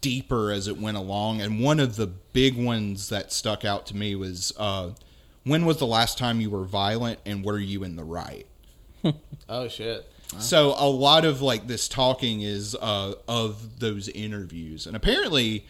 deeper 0.00 0.50
as 0.52 0.68
it 0.68 0.78
went 0.78 0.96
along. 0.96 1.40
And 1.40 1.60
one 1.60 1.80
of 1.80 1.96
the 1.96 2.06
big 2.06 2.56
ones 2.56 3.08
that 3.08 3.32
stuck 3.32 3.64
out 3.64 3.86
to 3.86 3.96
me 3.96 4.14
was 4.14 4.52
uh, 4.56 4.90
when 5.44 5.64
was 5.64 5.78
the 5.78 5.86
last 5.86 6.18
time 6.18 6.40
you 6.40 6.50
were 6.50 6.64
violent, 6.64 7.18
and 7.26 7.44
were 7.44 7.58
you 7.58 7.82
in 7.84 7.96
the 7.96 8.04
right? 8.04 8.46
Oh 9.48 9.66
shit. 9.66 10.06
So 10.38 10.74
a 10.76 10.86
lot 10.86 11.24
of 11.24 11.40
like 11.40 11.66
this 11.68 11.88
talking 11.88 12.42
is 12.42 12.76
uh, 12.78 13.14
of 13.26 13.80
those 13.80 14.08
interviews, 14.10 14.86
and 14.86 14.94
apparently 14.94 15.64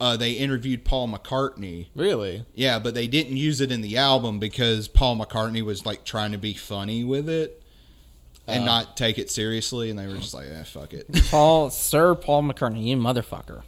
uh, 0.00 0.16
they 0.16 0.32
interviewed 0.32 0.84
Paul 0.84 1.08
McCartney. 1.08 1.86
Really? 1.94 2.44
Yeah, 2.54 2.78
but 2.78 2.94
they 2.94 3.06
didn't 3.06 3.36
use 3.36 3.60
it 3.60 3.70
in 3.70 3.80
the 3.82 3.98
album 3.98 4.38
because 4.38 4.88
Paul 4.88 5.16
McCartney 5.16 5.62
was 5.62 5.84
like 5.84 6.04
trying 6.04 6.32
to 6.32 6.38
be 6.38 6.54
funny 6.54 7.04
with 7.04 7.28
it 7.28 7.62
and 8.46 8.64
not 8.64 8.96
take 8.96 9.18
it 9.18 9.30
seriously, 9.30 9.90
and 9.90 9.98
they 9.98 10.06
were 10.08 10.16
just 10.16 10.34
like, 10.34 10.46
"Eh, 10.48 10.62
fuck 10.64 10.92
it." 10.94 11.06
Paul, 11.30 11.70
Sir 11.70 12.14
Paul 12.14 12.42
McCartney, 12.44 12.82
you 12.84 12.96
motherfucker. 12.96 13.62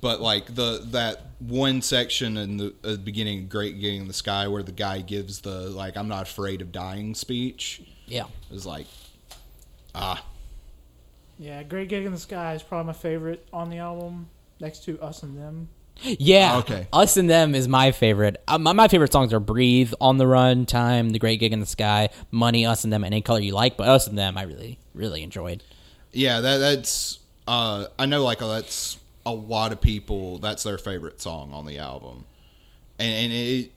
but 0.00 0.20
like 0.20 0.54
the 0.54 0.82
that 0.92 1.22
one 1.38 1.82
section 1.82 2.36
in 2.36 2.56
the, 2.56 2.74
uh, 2.84 2.96
beginning 2.96 3.40
of 3.40 3.48
Great 3.48 3.78
Gig 3.80 4.00
in 4.00 4.08
the 4.08 4.14
Sky 4.14 4.48
where 4.48 4.62
the 4.62 4.72
guy 4.72 5.00
gives 5.00 5.40
the 5.40 5.68
like 5.70 5.96
"I'm 5.96 6.08
not 6.08 6.22
afraid 6.22 6.60
of 6.62 6.72
dying" 6.72 7.14
speech 7.14 7.82
Yeah. 8.06 8.24
is 8.50 8.64
like, 8.66 8.86
ah, 9.94 10.24
Yeah, 11.38 11.62
Great 11.64 11.88
Gig 11.88 12.04
in 12.06 12.12
the 12.12 12.18
Sky 12.18 12.54
is 12.54 12.62
probably 12.62 12.86
my 12.86 12.92
favorite 12.94 13.46
on 13.52 13.68
the 13.70 13.78
album, 13.78 14.28
next 14.60 14.84
to 14.84 15.00
Us 15.00 15.22
and 15.22 15.36
Them. 15.38 15.68
Yeah. 16.02 16.58
Okay. 16.58 16.86
Us 16.92 17.16
and 17.16 17.28
Them 17.30 17.54
is 17.54 17.68
my 17.68 17.90
favorite. 17.90 18.42
Uh, 18.46 18.58
my, 18.58 18.72
my 18.72 18.88
favorite 18.88 19.12
songs 19.12 19.32
are 19.32 19.40
Breathe, 19.40 19.94
On 20.00 20.18
the 20.18 20.26
Run, 20.26 20.66
Time, 20.66 21.10
The 21.10 21.18
Great 21.18 21.40
Gig 21.40 21.52
in 21.54 21.60
the 21.60 21.66
Sky, 21.66 22.10
Money, 22.30 22.66
Us 22.66 22.84
and 22.84 22.92
Them, 22.92 23.02
Any 23.02 23.22
Color 23.22 23.40
You 23.40 23.54
Like. 23.54 23.76
But 23.78 23.88
Us 23.88 24.06
and 24.06 24.18
Them, 24.18 24.36
I 24.36 24.42
really, 24.42 24.78
really 24.94 25.22
enjoyed. 25.22 25.62
yeah, 26.12 26.40
that 26.40 26.58
that's 26.58 27.18
uh, 27.48 27.86
I 27.98 28.06
know 28.06 28.22
like 28.24 28.40
that's 28.40 28.98
a 29.24 29.32
lot 29.32 29.72
of 29.72 29.80
people 29.80 30.38
that's 30.38 30.62
their 30.62 30.78
favorite 30.78 31.20
song 31.20 31.52
on 31.52 31.64
the 31.66 31.78
album, 31.78 32.24
and, 32.98 33.24
and 33.24 33.32
it 33.32 33.72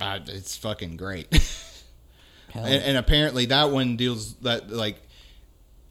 uh, 0.00 0.18
it's 0.26 0.56
fucking 0.56 0.96
great. 0.96 1.28
And, 2.56 2.66
and 2.84 2.96
apparently 2.96 3.46
that 3.46 3.72
one 3.72 3.96
deals 3.96 4.34
that 4.42 4.70
like 4.70 4.96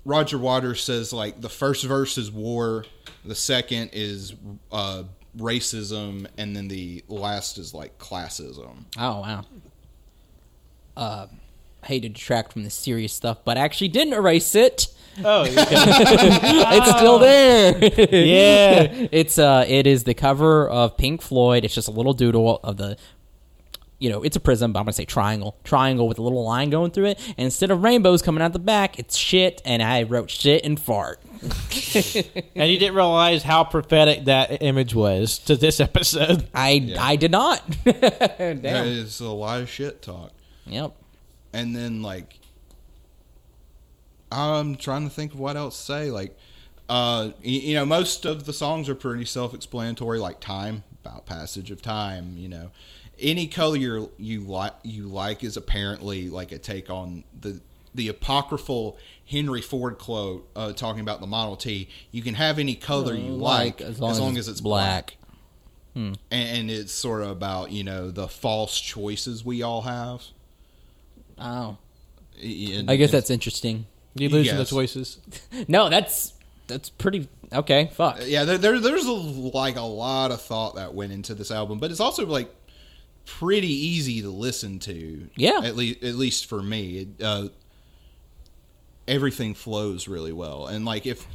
Roger 0.05 0.37
Waters 0.37 0.81
says 0.81 1.11
like 1.11 1.41
the 1.41 1.49
first 1.49 1.83
verse 1.83 2.17
is 2.17 2.31
war, 2.31 2.85
the 3.25 3.35
second 3.35 3.91
is 3.93 4.33
uh, 4.71 5.03
racism, 5.37 6.27
and 6.37 6.55
then 6.55 6.67
the 6.67 7.03
last 7.07 7.57
is 7.57 7.73
like 7.73 7.97
classism. 7.97 8.85
Oh, 8.97 9.21
wow. 9.21 9.45
Uh, 10.95 11.27
I 11.81 11.85
hate 11.85 12.01
to 12.01 12.09
detract 12.09 12.53
from 12.53 12.63
the 12.63 12.69
serious 12.69 13.13
stuff, 13.13 13.39
but 13.43 13.57
I 13.57 13.61
actually 13.61 13.89
didn't 13.89 14.13
erase 14.13 14.55
it. 14.55 14.87
Oh, 15.23 15.41
okay. 15.41 15.53
It's 15.59 16.97
still 16.97 17.19
there. 17.19 17.77
yeah. 17.81 19.07
it's 19.11 19.37
uh 19.37 19.63
it 19.67 19.85
is 19.85 20.05
the 20.05 20.13
cover 20.13 20.67
of 20.67 20.97
Pink 20.97 21.21
Floyd. 21.21 21.63
It's 21.65 21.75
just 21.75 21.87
a 21.87 21.91
little 21.91 22.13
doodle 22.13 22.59
of 22.63 22.77
the 22.77 22.97
you 23.99 24.09
know, 24.09 24.23
it's 24.23 24.35
a 24.35 24.39
prism, 24.39 24.73
but 24.73 24.79
I'm 24.79 24.85
gonna 24.85 24.93
say 24.93 25.05
triangle. 25.05 25.55
Triangle 25.63 26.07
with 26.07 26.19
a 26.19 26.21
little 26.21 26.43
line 26.43 26.69
going 26.69 26.91
through 26.91 27.05
it. 27.05 27.19
And 27.37 27.45
instead 27.45 27.71
of 27.71 27.83
rainbows 27.83 28.21
coming 28.21 28.41
out 28.41 28.53
the 28.53 28.59
back, 28.59 28.97
it's 28.99 29.15
shit, 29.15 29.61
and 29.63 29.81
I 29.81 30.03
wrote 30.03 30.29
shit 30.29 30.65
and 30.65 30.79
fart. 30.79 31.21
And 32.55 32.69
you 32.71 32.77
didn't 32.79 32.95
realize 32.95 33.43
how 33.43 33.63
prophetic 33.63 34.25
that 34.25 34.61
image 34.61 34.93
was 34.95 35.37
to 35.39 35.55
this 35.55 35.79
episode. 35.79 36.47
I 36.55 36.95
I 36.99 37.15
did 37.15 37.31
not. 37.31 37.61
There 37.83 38.53
Damn. 38.55 38.87
is 38.87 39.19
a 39.19 39.29
lot 39.29 39.61
of 39.61 39.69
shit 39.69 40.01
talk, 40.01 40.31
Yep. 40.65 40.93
and 41.53 41.75
then 41.75 42.01
like 42.01 42.39
I'm 44.31 44.75
trying 44.75 45.07
to 45.07 45.13
think 45.13 45.33
of 45.33 45.39
what 45.39 45.55
else 45.55 45.77
to 45.77 45.83
say. 45.83 46.11
Like, 46.11 46.35
uh, 46.89 47.29
you, 47.41 47.59
you 47.59 47.75
know, 47.75 47.85
most 47.85 48.25
of 48.25 48.45
the 48.45 48.53
songs 48.53 48.89
are 48.89 48.95
pretty 48.95 49.25
self-explanatory. 49.25 50.19
Like 50.19 50.39
time, 50.39 50.83
about 51.03 51.25
passage 51.25 51.69
of 51.71 51.81
time. 51.81 52.35
You 52.37 52.49
know, 52.49 52.71
any 53.19 53.47
color 53.47 53.75
you 53.77 54.11
you 54.17 54.41
like 54.41 54.73
you 54.83 55.07
like 55.07 55.43
is 55.43 55.57
apparently 55.57 56.29
like 56.29 56.51
a 56.51 56.57
take 56.57 56.89
on 56.89 57.23
the 57.39 57.61
the 57.93 58.07
apocryphal 58.07 58.97
Henry 59.25 59.61
Ford 59.61 59.97
quote 59.97 60.49
uh, 60.55 60.73
talking 60.73 61.01
about 61.01 61.21
the 61.21 61.27
Model 61.27 61.55
T. 61.55 61.89
You 62.11 62.21
can 62.21 62.35
have 62.35 62.59
any 62.59 62.75
color 62.75 63.15
you 63.15 63.31
like, 63.31 63.81
as 63.81 63.99
long, 63.99 64.37
as, 64.37 64.47
it's 64.47 64.61
black. 64.61 65.17
And, 65.95 66.17
and 66.31 66.71
it's 66.71 66.91
sort 66.91 67.21
of 67.21 67.29
about 67.29 67.71
you 67.71 67.83
know 67.83 68.09
the 68.09 68.27
false 68.27 68.79
choices 68.79 69.45
we 69.45 69.61
all 69.61 69.83
have. 69.83 70.23
Oh. 71.37 71.77
And- 72.41 72.89
I 72.89 72.95
guess 72.95 73.11
that's 73.11 73.29
interesting. 73.29 73.85
You 74.15 74.29
losing 74.29 74.57
the 74.57 74.65
choices. 74.65 75.19
No, 75.67 75.89
that's 75.89 76.33
that's 76.67 76.89
pretty 76.89 77.27
okay. 77.51 77.89
Fuck. 77.93 78.19
yeah. 78.25 78.43
There, 78.45 78.57
there 78.57 78.79
there's 78.79 79.05
a, 79.05 79.11
like 79.11 79.75
a 79.75 79.81
lot 79.81 80.31
of 80.31 80.41
thought 80.41 80.75
that 80.75 80.93
went 80.93 81.11
into 81.11 81.33
this 81.35 81.51
album, 81.51 81.79
but 81.79 81.91
it's 81.91 81.99
also 81.99 82.25
like 82.25 82.53
pretty 83.25 83.71
easy 83.71 84.21
to 84.21 84.29
listen 84.29 84.79
to. 84.79 85.27
Yeah. 85.35 85.61
at 85.63 85.75
least 85.75 86.03
at 86.03 86.15
least 86.15 86.45
for 86.47 86.61
me, 86.61 86.97
it, 86.99 87.23
uh, 87.23 87.47
everything 89.07 89.53
flows 89.53 90.07
really 90.07 90.33
well, 90.33 90.67
and 90.67 90.85
like 90.85 91.05
if 91.05 91.27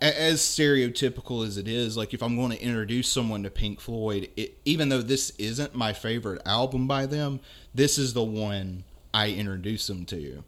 as 0.00 0.40
stereotypical 0.40 1.46
as 1.46 1.58
it 1.58 1.68
is, 1.68 1.96
like 1.96 2.14
if 2.14 2.22
I'm 2.22 2.36
going 2.36 2.52
to 2.52 2.62
introduce 2.62 3.08
someone 3.08 3.42
to 3.42 3.50
Pink 3.50 3.80
Floyd, 3.80 4.30
it, 4.36 4.58
even 4.64 4.88
though 4.88 5.02
this 5.02 5.30
isn't 5.38 5.74
my 5.74 5.92
favorite 5.92 6.40
album 6.46 6.86
by 6.86 7.06
them, 7.06 7.40
this 7.74 7.98
is 7.98 8.14
the 8.14 8.22
one 8.22 8.84
I 9.12 9.28
introduce 9.30 9.86
them 9.86 10.06
to. 10.06 10.42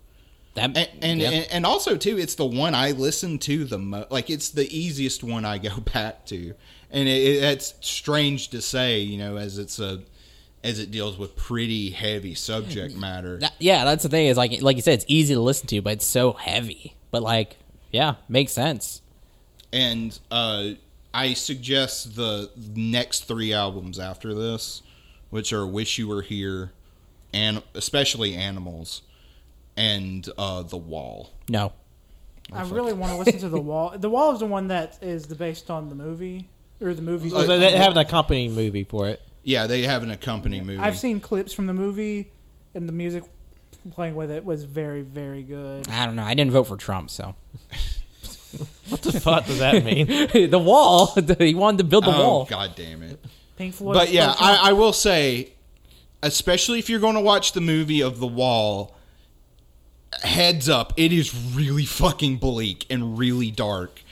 That 0.54 0.76
and 0.76 0.88
and, 1.00 1.20
yeah. 1.20 1.30
and 1.30 1.46
and 1.50 1.66
also 1.66 1.96
too, 1.96 2.18
it's 2.18 2.34
the 2.34 2.46
one 2.46 2.74
I 2.74 2.90
listen 2.92 3.38
to 3.40 3.64
the 3.64 3.78
most. 3.78 4.10
Like 4.10 4.30
it's 4.30 4.50
the 4.50 4.66
easiest 4.76 5.24
one 5.24 5.44
I 5.44 5.58
go 5.58 5.80
back 5.92 6.26
to, 6.26 6.54
and 6.90 7.08
it, 7.08 7.22
it, 7.22 7.42
it's 7.42 7.74
strange 7.80 8.48
to 8.48 8.60
say, 8.60 9.00
you 9.00 9.18
know, 9.18 9.36
as 9.36 9.58
it's 9.58 9.78
a 9.78 10.02
as 10.64 10.78
it 10.78 10.90
deals 10.90 11.18
with 11.18 11.34
pretty 11.36 11.90
heavy 11.90 12.34
subject 12.34 12.96
matter. 12.96 13.38
That- 13.38 13.54
yeah, 13.58 13.84
that's 13.84 14.02
the 14.02 14.08
thing. 14.08 14.26
Is 14.26 14.36
like 14.36 14.62
like 14.62 14.76
you 14.76 14.82
said, 14.82 14.94
it's 14.94 15.04
easy 15.08 15.34
to 15.34 15.40
listen 15.40 15.66
to, 15.68 15.82
but 15.82 15.94
it's 15.94 16.06
so 16.06 16.32
heavy. 16.32 16.94
But 17.10 17.22
like, 17.22 17.56
yeah, 17.90 18.14
makes 18.28 18.52
sense. 18.52 19.02
And 19.72 20.18
uh, 20.30 20.70
I 21.14 21.34
suggest 21.34 22.14
the 22.16 22.50
next 22.74 23.24
three 23.24 23.52
albums 23.52 23.98
after 23.98 24.34
this, 24.34 24.82
which 25.30 25.52
are 25.52 25.66
"Wish 25.66 25.98
You 25.98 26.08
Were 26.08 26.22
Here," 26.22 26.72
and 27.32 27.62
especially 27.74 28.34
"Animals," 28.34 29.02
and 29.76 30.28
uh, 30.38 30.62
"The 30.62 30.76
Wall." 30.76 31.30
No, 31.48 31.72
I 32.52 32.62
really 32.68 32.92
want 32.92 33.12
to 33.12 33.18
listen 33.18 33.40
to 33.40 33.48
The 33.48 33.60
Wall. 33.60 33.94
The 33.96 34.10
Wall 34.10 34.32
is 34.32 34.40
the 34.40 34.46
one 34.46 34.68
that 34.68 34.98
is 35.02 35.26
the 35.26 35.34
based 35.34 35.70
on 35.70 35.88
the 35.88 35.94
movie 35.94 36.48
or 36.80 36.94
the 36.94 37.02
movie. 37.02 37.30
So 37.30 37.46
they 37.58 37.72
have 37.76 37.92
an 37.92 37.98
accompanying 37.98 38.54
movie 38.54 38.84
for 38.84 39.08
it. 39.08 39.20
Yeah, 39.44 39.66
they 39.66 39.82
have 39.82 40.02
an 40.02 40.10
accompanying 40.10 40.66
movie. 40.66 40.78
I've 40.78 40.98
seen 40.98 41.20
clips 41.20 41.52
from 41.52 41.66
the 41.66 41.74
movie, 41.74 42.30
and 42.74 42.88
the 42.88 42.92
music 42.92 43.24
playing 43.90 44.14
with 44.14 44.30
it 44.30 44.44
was 44.44 44.64
very, 44.64 45.02
very 45.02 45.42
good. 45.42 45.88
I 45.88 46.06
don't 46.06 46.16
know. 46.16 46.22
I 46.22 46.34
didn't 46.34 46.52
vote 46.52 46.64
for 46.64 46.76
Trump, 46.76 47.10
so 47.10 47.34
What 48.88 49.02
the 49.02 49.20
fuck 49.20 49.46
does 49.46 49.58
that 49.60 49.84
mean? 49.84 50.06
the 50.50 50.58
wall. 50.58 51.14
he 51.38 51.54
wanted 51.54 51.78
to 51.78 51.84
build 51.84 52.04
the 52.04 52.14
oh 52.14 52.18
wall. 52.18 52.44
God 52.44 52.74
damn 52.74 53.02
it! 53.02 53.24
Pink 53.56 53.74
Floyd. 53.74 53.94
But 53.94 54.10
yeah. 54.10 54.34
I, 54.38 54.70
I 54.70 54.72
will 54.72 54.92
say, 54.92 55.52
especially 56.22 56.78
if 56.78 56.90
you're 56.90 57.00
going 57.00 57.14
to 57.14 57.20
watch 57.20 57.52
the 57.52 57.60
movie 57.60 58.02
of 58.02 58.18
The 58.18 58.26
Wall, 58.26 58.94
heads 60.22 60.68
up, 60.68 60.92
it 60.96 61.12
is 61.12 61.34
really 61.54 61.86
fucking 61.86 62.36
bleak 62.36 62.84
and 62.90 63.18
really 63.18 63.50
dark, 63.50 64.02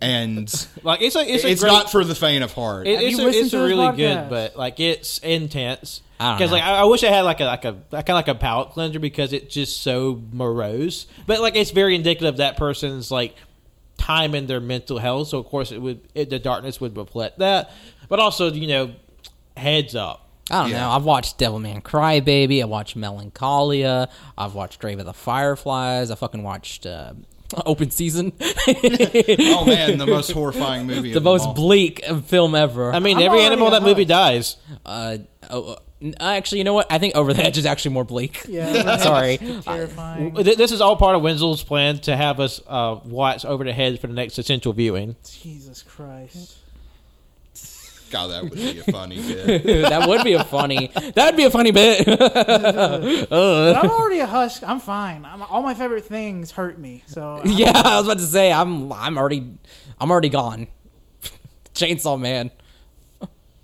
and 0.00 0.68
Like 0.82 1.02
it's 1.02 1.16
a 1.16 1.20
it's, 1.20 1.44
it's, 1.44 1.60
great, 1.62 1.70
not 1.72 1.90
for 1.90 2.04
the 2.04 2.14
faint 2.14 2.44
of 2.44 2.52
heart. 2.52 2.86
It, 2.86 3.00
it's 3.00 3.18
a, 3.18 3.28
it's 3.28 3.52
a 3.52 3.62
really 3.62 3.76
podcast? 3.86 3.96
good, 3.96 4.30
but 4.30 4.56
like 4.56 4.80
it's 4.80 5.18
intense. 5.18 6.02
I 6.18 6.36
Because 6.36 6.52
like 6.52 6.62
I, 6.62 6.80
I 6.80 6.84
wish 6.84 7.02
I 7.04 7.08
had 7.08 7.22
like 7.22 7.40
a 7.40 7.44
like 7.44 7.64
a 7.64 7.72
kind 7.90 8.08
of 8.10 8.14
like 8.14 8.28
a 8.28 8.34
palate 8.34 8.70
cleanser 8.70 8.98
because 8.98 9.32
it's 9.32 9.52
just 9.52 9.82
so 9.82 10.22
morose. 10.32 11.06
But 11.26 11.40
like 11.40 11.56
it's 11.56 11.70
very 11.70 11.94
indicative 11.94 12.28
of 12.28 12.36
that 12.38 12.56
person's 12.56 13.10
like 13.10 13.34
time 13.96 14.34
in 14.34 14.46
their 14.46 14.60
mental 14.60 14.98
health. 14.98 15.28
So 15.28 15.38
of 15.38 15.46
course 15.46 15.72
it 15.72 15.80
would 15.80 16.00
it, 16.14 16.30
the 16.30 16.38
darkness 16.38 16.80
would 16.80 16.96
reflect 16.96 17.38
that. 17.38 17.70
But 18.08 18.20
also 18.20 18.52
you 18.52 18.66
know 18.68 18.94
heads 19.56 19.94
up. 19.94 20.26
I 20.50 20.62
don't 20.62 20.70
Yeah. 20.72 20.80
know. 20.80 20.90
I've 20.90 21.04
watched 21.04 21.38
Devilman 21.38 21.80
Crybaby. 21.82 22.60
I 22.60 22.64
watched 22.64 22.96
Melancholia. 22.96 24.08
I've 24.36 24.54
watched 24.54 24.80
Grave 24.80 24.98
of 24.98 25.06
the 25.06 25.12
Fireflies. 25.12 26.10
I 26.10 26.16
fucking 26.16 26.42
watched 26.42 26.86
uh, 26.86 27.12
Open 27.66 27.90
Season. 27.90 28.32
oh 28.40 29.64
man, 29.66 29.98
the 29.98 30.06
most 30.06 30.30
horrifying 30.32 30.86
movie. 30.86 31.12
the 31.12 31.18
of 31.18 31.24
them 31.24 31.32
most 31.32 31.46
all. 31.46 31.54
bleak 31.54 32.04
film 32.26 32.54
ever. 32.54 32.92
I 32.92 32.98
mean 32.98 33.16
I'm 33.18 33.24
every 33.24 33.40
animal 33.42 33.66
in 33.68 33.72
that 33.72 33.82
hooked. 33.82 33.90
movie 33.90 34.04
dies. 34.04 34.56
uh, 34.86 35.18
oh, 35.50 35.72
uh, 35.72 36.12
actually, 36.20 36.58
you 36.58 36.64
know 36.64 36.72
what? 36.74 36.90
I 36.90 36.98
think 36.98 37.14
Over 37.14 37.34
the 37.34 37.44
Edge 37.44 37.58
is 37.58 37.66
actually 37.66 37.92
more 37.92 38.04
bleak. 38.04 38.42
yeah, 38.48 38.96
Sorry. 38.96 39.36
terrifying. 39.36 40.34
Th- 40.34 40.56
This 40.56 40.72
is 40.72 40.80
all 40.80 40.96
part 40.96 41.14
of 41.14 41.20
Wenzel's 41.22 41.62
plan 41.62 41.98
to 42.00 42.16
have 42.16 42.40
us 42.40 42.58
uh, 42.66 42.98
watch 43.04 43.44
over 43.44 43.64
the 43.64 43.72
head 43.74 44.00
for 44.00 44.06
the 44.06 44.14
next 44.14 44.38
essential 44.38 44.72
viewing. 44.72 45.16
Jesus 45.42 45.82
Christ. 45.82 46.56
God, 48.10 48.26
that 48.28 48.42
would 48.42 48.54
be 48.54 48.78
a 48.80 48.82
funny 48.84 49.16
bit. 49.22 49.82
that 49.88 50.08
would 50.08 50.24
be 50.24 50.32
a 50.34 50.42
funny. 50.44 50.90
That'd 51.14 51.36
be 51.36 51.44
a 51.44 51.50
funny 51.50 51.70
bit. 51.70 52.04
But 53.30 53.76
I'm 53.76 53.90
already 53.90 54.18
a 54.20 54.26
husk. 54.26 54.62
I'm 54.66 54.80
fine. 54.80 55.24
I'm, 55.24 55.42
all 55.42 55.62
my 55.62 55.74
favorite 55.74 56.04
things 56.04 56.50
hurt 56.50 56.78
me. 56.78 57.04
So 57.06 57.36
I'm- 57.44 57.46
yeah, 57.46 57.72
I 57.74 57.96
was 57.98 58.06
about 58.06 58.18
to 58.18 58.26
say 58.26 58.52
I'm. 58.52 58.92
I'm 58.92 59.16
already. 59.16 59.54
I'm 60.00 60.10
already 60.10 60.28
gone. 60.28 60.66
Chainsaw 61.74 62.18
Man. 62.20 62.50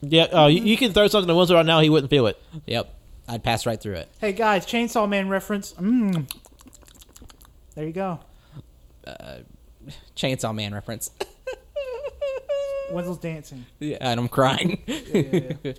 Yeah, 0.00 0.24
uh, 0.24 0.46
you, 0.46 0.62
you 0.62 0.76
can 0.76 0.92
throw 0.92 1.08
something 1.08 1.28
at 1.30 1.36
Winslow 1.36 1.56
right 1.56 1.66
now, 1.66 1.80
he 1.80 1.90
wouldn't 1.90 2.10
feel 2.10 2.26
it. 2.28 2.40
Yep, 2.66 2.94
I'd 3.28 3.42
pass 3.42 3.66
right 3.66 3.80
through 3.80 3.94
it. 3.94 4.08
Hey 4.20 4.32
guys, 4.32 4.64
Chainsaw 4.66 5.08
Man 5.08 5.28
reference. 5.28 5.72
Mm. 5.72 6.30
There 7.74 7.84
you 7.86 7.92
go. 7.92 8.20
Chainsaw 10.14 10.54
Man 10.54 10.72
reference. 10.74 11.10
Wenzel's 12.92 13.18
dancing. 13.18 13.64
Yeah, 13.78 13.98
and 14.00 14.20
I'm 14.20 14.28
crying. 14.28 14.82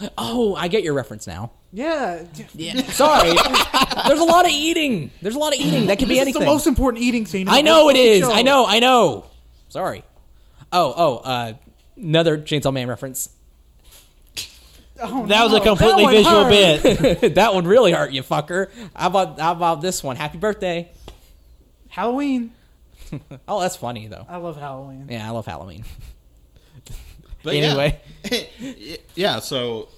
Yeah. 0.00 0.10
oh, 0.18 0.56
I 0.56 0.66
get 0.66 0.82
your 0.82 0.92
reference 0.94 1.24
now. 1.28 1.52
yeah. 1.72 2.24
Yeah. 2.54 2.82
Sorry. 2.90 3.30
There's 4.08 4.18
a 4.18 4.24
lot 4.24 4.44
of 4.44 4.50
eating. 4.50 5.12
There's 5.22 5.36
a 5.36 5.38
lot 5.38 5.54
of 5.54 5.60
eating. 5.60 5.86
That 5.86 6.00
could 6.00 6.08
be 6.08 6.14
This 6.14 6.22
anything. 6.22 6.40
the 6.40 6.46
most 6.46 6.66
important 6.66 7.04
eating 7.04 7.26
scene. 7.26 7.42
in 7.42 7.48
I 7.48 7.58
the 7.58 7.62
know 7.62 7.74
whole 7.82 7.88
it 7.90 7.96
is. 7.96 8.20
show. 8.22 8.32
I 8.32 8.42
know. 8.42 8.66
I 8.66 8.80
know. 8.80 9.26
Sorry. 9.68 10.02
Oh, 10.72 10.92
oh, 10.96 11.16
uh, 11.18 11.52
another 11.96 12.38
Chainsaw 12.38 12.72
Man 12.72 12.88
reference. 12.88 13.28
Oh, 15.00 15.26
That 15.26 15.44
was 15.44 15.52
no, 15.52 15.58
a 15.58 15.60
completely 15.60 16.02
that 16.02 16.02
one 16.02 16.12
visual 16.14 16.44
hurt. 16.44 17.20
bit. 17.20 17.34
that 17.36 17.54
would 17.54 17.66
really 17.66 17.92
hurt 17.92 18.10
you, 18.12 18.22
fucker. 18.24 18.70
How 18.96 19.06
about 19.06 19.38
how 19.38 19.52
about 19.52 19.80
this 19.80 20.02
one? 20.02 20.16
Happy 20.16 20.38
birthday. 20.38 20.90
Halloween. 21.88 22.52
Oh, 23.48 23.60
that's 23.60 23.76
funny 23.76 24.06
though. 24.08 24.26
I 24.28 24.36
love 24.38 24.56
Halloween. 24.56 25.06
Yeah, 25.10 25.26
I 25.26 25.30
love 25.30 25.46
Halloween. 25.46 25.84
But 27.42 27.54
Anyway. 27.56 28.00
yeah. 28.30 28.96
yeah. 29.14 29.38
So 29.40 29.88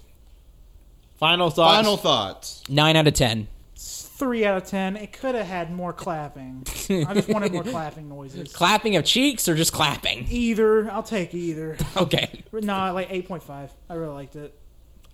Final 1.18 1.48
thoughts. 1.48 1.76
final 1.76 1.96
thoughts. 1.96 2.62
Nine 2.68 2.96
out 2.96 3.06
of 3.06 3.14
ten. 3.14 3.46
Three 3.76 4.44
out 4.44 4.56
of 4.56 4.64
ten. 4.66 4.96
It 4.96 5.12
could 5.12 5.34
have 5.36 5.46
had 5.46 5.70
more 5.72 5.92
clapping. 5.92 6.64
I 6.90 7.14
just 7.14 7.28
wanted 7.28 7.52
more 7.52 7.62
clapping 7.62 8.08
noises. 8.08 8.52
Clapping 8.52 8.96
of 8.96 9.04
cheeks 9.04 9.48
or 9.48 9.54
just 9.54 9.72
clapping? 9.72 10.26
Either. 10.28 10.90
I'll 10.90 11.02
take 11.04 11.34
either. 11.34 11.76
Okay. 11.96 12.42
No, 12.52 12.92
like 12.92 13.08
eight 13.10 13.28
point 13.28 13.44
five. 13.44 13.70
I 13.88 13.94
really 13.94 14.14
liked 14.14 14.34
it. 14.34 14.58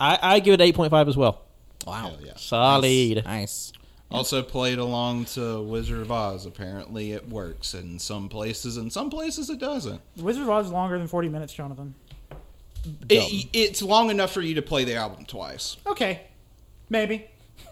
I, 0.00 0.18
I 0.22 0.38
give 0.40 0.58
it 0.58 0.74
8.5 0.74 1.08
as 1.08 1.16
well. 1.16 1.42
Wow. 1.86 2.14
Yeah. 2.20 2.32
Solid. 2.36 3.24
Nice. 3.24 3.72
Also 4.12 4.42
played 4.42 4.78
along 4.78 5.24
to 5.26 5.62
Wizard 5.62 6.00
of 6.00 6.12
Oz. 6.12 6.46
Apparently, 6.46 7.12
it 7.12 7.28
works 7.28 7.74
in 7.74 7.98
some 7.98 8.28
places, 8.28 8.76
and 8.76 8.92
some 8.92 9.10
places 9.10 9.48
it 9.50 9.58
doesn't. 9.58 10.00
Wizard 10.16 10.42
of 10.42 10.50
Oz 10.50 10.66
is 10.66 10.72
longer 10.72 10.98
than 10.98 11.06
forty 11.06 11.28
minutes, 11.28 11.52
Jonathan. 11.52 11.94
It, 13.08 13.48
it's 13.52 13.80
long 13.80 14.10
enough 14.10 14.32
for 14.32 14.42
you 14.42 14.54
to 14.56 14.62
play 14.62 14.84
the 14.84 14.96
album 14.96 15.24
twice. 15.24 15.76
Okay, 15.86 16.22
maybe. 16.90 17.26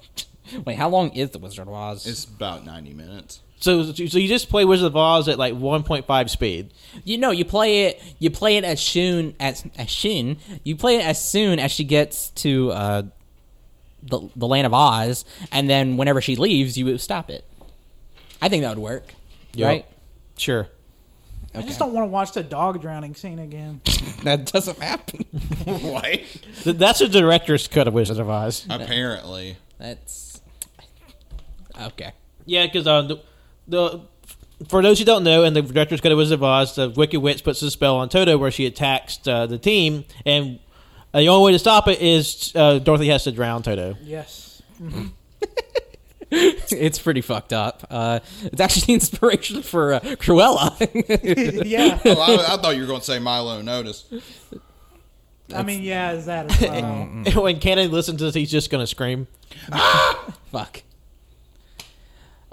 Wait, 0.64 0.76
how 0.76 0.88
long 0.88 1.10
is 1.10 1.30
the 1.30 1.38
Wizard 1.38 1.66
of 1.66 1.74
Oz? 1.74 2.06
It's 2.06 2.24
about 2.24 2.64
ninety 2.64 2.94
minutes. 2.94 3.40
So, 3.60 3.92
so 3.92 4.18
you 4.18 4.26
just 4.26 4.48
play 4.48 4.64
Wizard 4.64 4.86
of 4.86 4.96
Oz 4.96 5.28
at 5.28 5.38
like 5.38 5.52
1.5 5.52 6.30
speed. 6.30 6.72
you 7.04 7.18
know, 7.18 7.30
you 7.30 7.44
play 7.44 7.84
it. 7.88 8.02
You 8.18 8.30
play 8.30 8.56
it 8.56 8.64
as 8.64 8.80
soon 8.80 9.34
as 9.38 9.64
as 9.76 9.90
soon. 9.90 10.38
You 10.64 10.76
play 10.76 10.96
it 10.96 11.04
as 11.04 11.22
soon 11.22 11.58
as 11.58 11.70
she 11.70 11.84
gets 11.84 12.30
to 12.30 12.72
uh, 12.72 13.02
the 14.02 14.28
the 14.36 14.47
land 14.47 14.66
of 14.66 14.74
Oz, 14.74 15.24
and 15.52 15.68
then 15.68 15.97
whenever 15.97 16.20
she 16.20 16.36
leaves, 16.36 16.77
you 16.77 16.97
stop 16.98 17.31
it. 17.31 17.44
I 18.43 18.48
think 18.48 18.62
that 18.62 18.77
would 18.77 18.82
work. 18.82 19.14
Yep. 19.55 19.66
Right? 19.66 19.86
Sure. 20.36 20.68
I 21.55 21.62
just 21.62 21.81
don't 21.81 21.93
want 21.93 22.05
to 22.05 22.10
watch 22.10 22.32
the 22.32 22.44
dog 22.44 22.81
drowning 22.81 23.14
scene 23.14 23.39
again. 23.39 23.81
That 24.22 24.52
doesn't 24.52 24.78
happen. 24.78 25.24
what? 25.64 26.20
That's 26.66 27.01
a 27.01 27.09
director's 27.09 27.66
cut 27.68 27.89
of 27.89 27.94
Wizard 27.94 28.18
of 28.18 28.28
Oz. 28.28 28.66
Apparently, 28.68 29.56
That's 29.78 30.43
okay. 31.81 32.12
Yeah, 32.44 32.66
because 32.66 32.86
uh, 32.86 33.01
the, 33.02 33.22
the 33.66 34.01
for 34.68 34.82
those 34.82 34.98
who 34.98 35.06
don't 35.06 35.24
know, 35.24 35.44
in 35.44 35.55
the 35.55 35.62
director's 35.62 36.02
cut 36.02 36.12
of 36.12 36.18
Wizard 36.18 36.35
of 36.35 36.43
Oz, 36.43 36.74
the 36.74 36.90
Wicked 36.90 37.20
Witch 37.20 37.43
puts 37.43 37.62
a 37.62 37.70
spell 37.70 37.97
on 37.97 38.10
Toto 38.10 38.36
where 38.36 38.51
she 38.51 38.66
attacks 38.66 39.27
uh, 39.27 39.47
the 39.47 39.56
team, 39.56 40.05
and 40.27 40.59
uh, 41.14 41.20
the 41.20 41.28
only 41.28 41.46
way 41.46 41.52
to 41.52 41.58
stop 41.58 41.88
it 41.88 42.00
is 42.00 42.52
uh, 42.54 42.78
Dorothy 42.78 43.08
has 43.08 43.24
to 43.24 43.32
drown 43.32 43.62
Toto. 43.62 43.96
yes. 44.02 44.62
It's 46.32 47.00
pretty 47.00 47.22
fucked 47.22 47.52
up. 47.52 47.84
Uh, 47.90 48.20
it's 48.44 48.60
actually 48.60 48.86
the 48.86 48.94
inspiration 48.94 49.62
for 49.62 49.94
uh, 49.94 50.00
Cruella. 50.00 50.76
yeah. 51.66 51.98
oh, 52.04 52.20
I, 52.20 52.54
I 52.54 52.56
thought 52.56 52.76
you 52.76 52.82
were 52.82 52.86
going 52.86 53.00
to 53.00 53.04
say 53.06 53.18
Milo 53.18 53.60
Notice. 53.62 54.04
I 55.52 55.64
mean, 55.64 55.82
yeah, 55.82 56.12
is 56.12 56.26
that 56.26 56.48
as 56.62 57.34
well? 57.34 57.42
when 57.42 57.58
Cannon 57.58 57.90
listens 57.90 58.18
to 58.18 58.24
this, 58.26 58.34
he's 58.34 58.50
just 58.50 58.70
going 58.70 58.80
to 58.80 58.86
scream. 58.86 59.26
Fuck. 60.52 60.82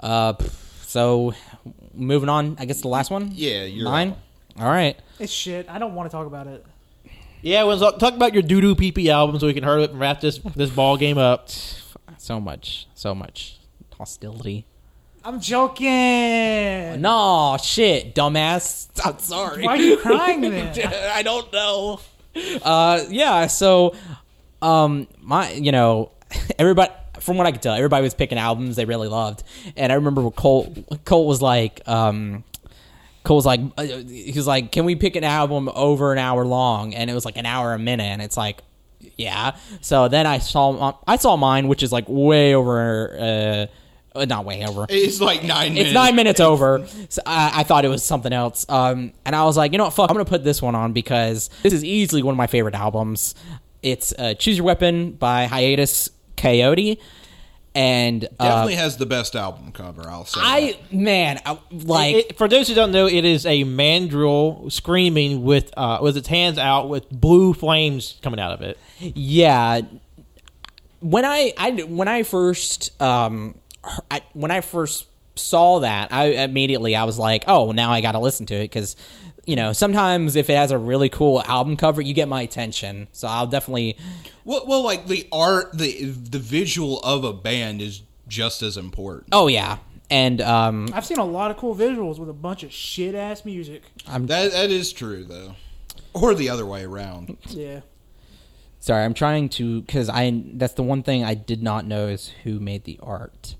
Uh, 0.00 0.34
so 0.82 1.34
moving 1.94 2.28
on. 2.28 2.56
I 2.58 2.64
guess 2.64 2.80
the 2.80 2.88
last 2.88 3.12
one. 3.12 3.30
Yeah, 3.32 3.62
you're 3.62 3.84
mine. 3.84 4.16
on. 4.56 4.64
All 4.64 4.70
right. 4.72 4.98
it's 5.20 5.32
shit. 5.32 5.68
I 5.70 5.78
don't 5.78 5.94
want 5.94 6.10
to 6.10 6.16
talk 6.16 6.26
about 6.26 6.48
it. 6.48 6.66
Yeah, 7.42 7.64
when 7.64 7.78
talk 7.78 8.14
about 8.14 8.34
your 8.34 8.42
doo 8.42 8.60
doo 8.60 8.74
pee 8.74 8.92
pee 8.92 9.10
album 9.10 9.38
so 9.38 9.46
we 9.46 9.54
can 9.54 9.62
hurry 9.62 9.84
up 9.84 9.90
and 9.90 10.00
wrap 10.00 10.20
this 10.20 10.38
this 10.56 10.70
ball 10.70 10.96
game 10.96 11.18
up. 11.18 11.48
So 12.20 12.40
much. 12.40 12.88
So 12.94 13.14
much 13.14 13.58
hostility. 13.96 14.66
I'm 15.24 15.40
joking. 15.40 17.00
No 17.00 17.56
shit, 17.62 18.14
dumbass. 18.14 18.88
I'm 19.04 19.18
sorry. 19.18 19.64
Why 19.64 19.72
are 19.72 19.76
you 19.76 19.96
crying 19.98 20.40
then? 20.42 20.92
I 21.12 21.22
don't 21.22 21.52
know. 21.52 22.00
Uh, 22.62 23.04
yeah. 23.08 23.46
So, 23.46 23.94
um, 24.62 25.06
my, 25.20 25.52
you 25.52 25.72
know, 25.72 26.12
everybody. 26.58 26.92
From 27.20 27.36
what 27.36 27.46
I 27.48 27.52
could 27.52 27.62
tell, 27.62 27.74
everybody 27.74 28.04
was 28.04 28.14
picking 28.14 28.38
albums 28.38 28.76
they 28.76 28.84
really 28.84 29.08
loved, 29.08 29.42
and 29.76 29.90
I 29.90 29.96
remember 29.96 30.22
when 30.22 30.30
Cole 30.30 30.72
Cole 31.04 31.26
was 31.26 31.42
like, 31.42 31.80
um, 31.86 32.44
Cole 33.28 33.36
was 33.36 33.46
like, 33.46 33.60
uh, 33.76 33.82
he 33.82 34.32
was 34.34 34.46
like, 34.46 34.72
"Can 34.72 34.86
we 34.86 34.96
pick 34.96 35.14
an 35.14 35.22
album 35.22 35.68
over 35.74 36.12
an 36.12 36.18
hour 36.18 36.46
long?" 36.46 36.94
And 36.94 37.10
it 37.10 37.14
was 37.14 37.26
like 37.26 37.36
an 37.36 37.44
hour 37.44 37.74
a 37.74 37.78
minute, 37.78 38.04
and 38.04 38.22
it's 38.22 38.38
like, 38.38 38.62
yeah. 39.18 39.56
So 39.82 40.08
then 40.08 40.26
I 40.26 40.38
saw 40.38 40.94
I 41.06 41.16
saw 41.16 41.36
mine, 41.36 41.68
which 41.68 41.82
is 41.82 41.92
like 41.92 42.06
way 42.08 42.54
over, 42.54 43.68
uh, 44.16 44.24
not 44.24 44.46
way 44.46 44.64
over. 44.66 44.86
It's 44.88 45.20
like 45.20 45.44
nine 45.44 45.74
minutes. 45.74 45.90
It's 45.90 45.94
nine 45.94 46.16
minutes 46.16 46.40
over. 46.40 46.86
So 47.10 47.20
I, 47.26 47.60
I 47.60 47.62
thought 47.64 47.84
it 47.84 47.88
was 47.88 48.02
something 48.02 48.32
else. 48.32 48.64
Um, 48.66 49.12
and 49.26 49.36
I 49.36 49.44
was 49.44 49.58
like, 49.58 49.72
you 49.72 49.78
know 49.78 49.84
what? 49.84 49.92
Fuck, 49.92 50.08
I'm 50.08 50.14
gonna 50.14 50.24
put 50.24 50.42
this 50.42 50.62
one 50.62 50.74
on 50.74 50.94
because 50.94 51.50
this 51.62 51.74
is 51.74 51.84
easily 51.84 52.22
one 52.22 52.32
of 52.32 52.38
my 52.38 52.46
favorite 52.46 52.74
albums. 52.74 53.34
It's 53.82 54.14
uh, 54.18 54.34
"Choose 54.34 54.56
Your 54.56 54.64
Weapon" 54.64 55.12
by 55.12 55.44
Hiatus 55.46 56.08
Kaiyote, 56.38 56.98
and 57.78 58.24
uh, 58.40 58.44
Definitely 58.48 58.74
has 58.74 58.96
the 58.96 59.06
best 59.06 59.36
album 59.36 59.70
cover, 59.70 60.02
I'll 60.08 60.24
say. 60.24 60.40
I 60.42 60.78
man, 60.90 61.40
I, 61.46 61.58
like 61.70 62.14
It- 62.16 62.36
for 62.36 62.48
those 62.48 62.66
who 62.68 62.74
don't 62.74 62.90
know, 62.90 63.06
it 63.06 63.24
is 63.24 63.46
a 63.46 63.62
mandrill 63.64 64.68
screaming 64.68 65.44
with 65.44 65.72
uh, 65.76 65.98
with 66.02 66.16
its 66.16 66.26
hands 66.28 66.58
out 66.58 66.88
with 66.88 67.08
blue 67.08 67.54
flames 67.54 68.18
coming 68.22 68.40
out 68.40 68.52
of 68.52 68.62
it. 68.62 68.78
yeah. 68.98 69.82
When 71.00 71.24
I, 71.24 71.52
I 71.56 71.70
when 71.84 72.08
I 72.08 72.24
first 72.24 73.00
um 73.00 73.54
I, 74.10 74.22
when 74.32 74.50
I 74.50 74.60
first 74.60 75.06
saw 75.36 75.78
that, 75.78 76.12
I 76.12 76.24
immediately 76.44 76.96
I 76.96 77.04
was 77.04 77.16
like, 77.18 77.44
oh, 77.46 77.70
now 77.70 77.92
I 77.92 78.00
got 78.00 78.12
to 78.12 78.18
listen 78.18 78.46
to 78.46 78.54
it 78.56 78.62
because 78.64 78.96
you 79.48 79.56
know 79.56 79.72
sometimes 79.72 80.36
if 80.36 80.50
it 80.50 80.54
has 80.54 80.70
a 80.70 80.78
really 80.78 81.08
cool 81.08 81.42
album 81.46 81.76
cover, 81.76 82.02
you 82.02 82.12
get 82.12 82.28
my 82.28 82.42
attention. 82.42 83.08
So 83.12 83.26
I'll 83.26 83.46
definitely 83.46 83.96
well, 84.44 84.64
well, 84.66 84.82
like 84.82 85.06
the 85.06 85.26
art, 85.32 85.72
the 85.72 86.04
the 86.04 86.38
visual 86.38 87.00
of 87.00 87.24
a 87.24 87.32
band 87.32 87.80
is 87.80 88.02
just 88.28 88.62
as 88.62 88.76
important. 88.76 89.28
Oh 89.32 89.48
yeah, 89.48 89.78
and 90.10 90.42
um, 90.42 90.90
I've 90.92 91.06
seen 91.06 91.18
a 91.18 91.24
lot 91.24 91.50
of 91.50 91.56
cool 91.56 91.74
visuals 91.74 92.18
with 92.18 92.28
a 92.28 92.34
bunch 92.34 92.62
of 92.62 92.72
shit 92.72 93.14
ass 93.14 93.46
music. 93.46 93.82
That 94.06 94.52
that 94.52 94.70
is 94.70 94.92
true 94.92 95.24
though, 95.24 95.54
or 96.12 96.34
the 96.34 96.50
other 96.50 96.66
way 96.66 96.84
around. 96.84 97.38
Yeah. 97.48 97.80
sorry, 98.80 99.04
I'm 99.04 99.14
trying 99.14 99.48
to 99.50 99.80
because 99.80 100.10
I 100.10 100.44
that's 100.52 100.74
the 100.74 100.82
one 100.82 101.02
thing 101.02 101.24
I 101.24 101.32
did 101.32 101.62
not 101.62 101.86
know 101.86 102.08
is 102.08 102.32
who 102.44 102.60
made 102.60 102.84
the 102.84 103.00
art. 103.02 103.56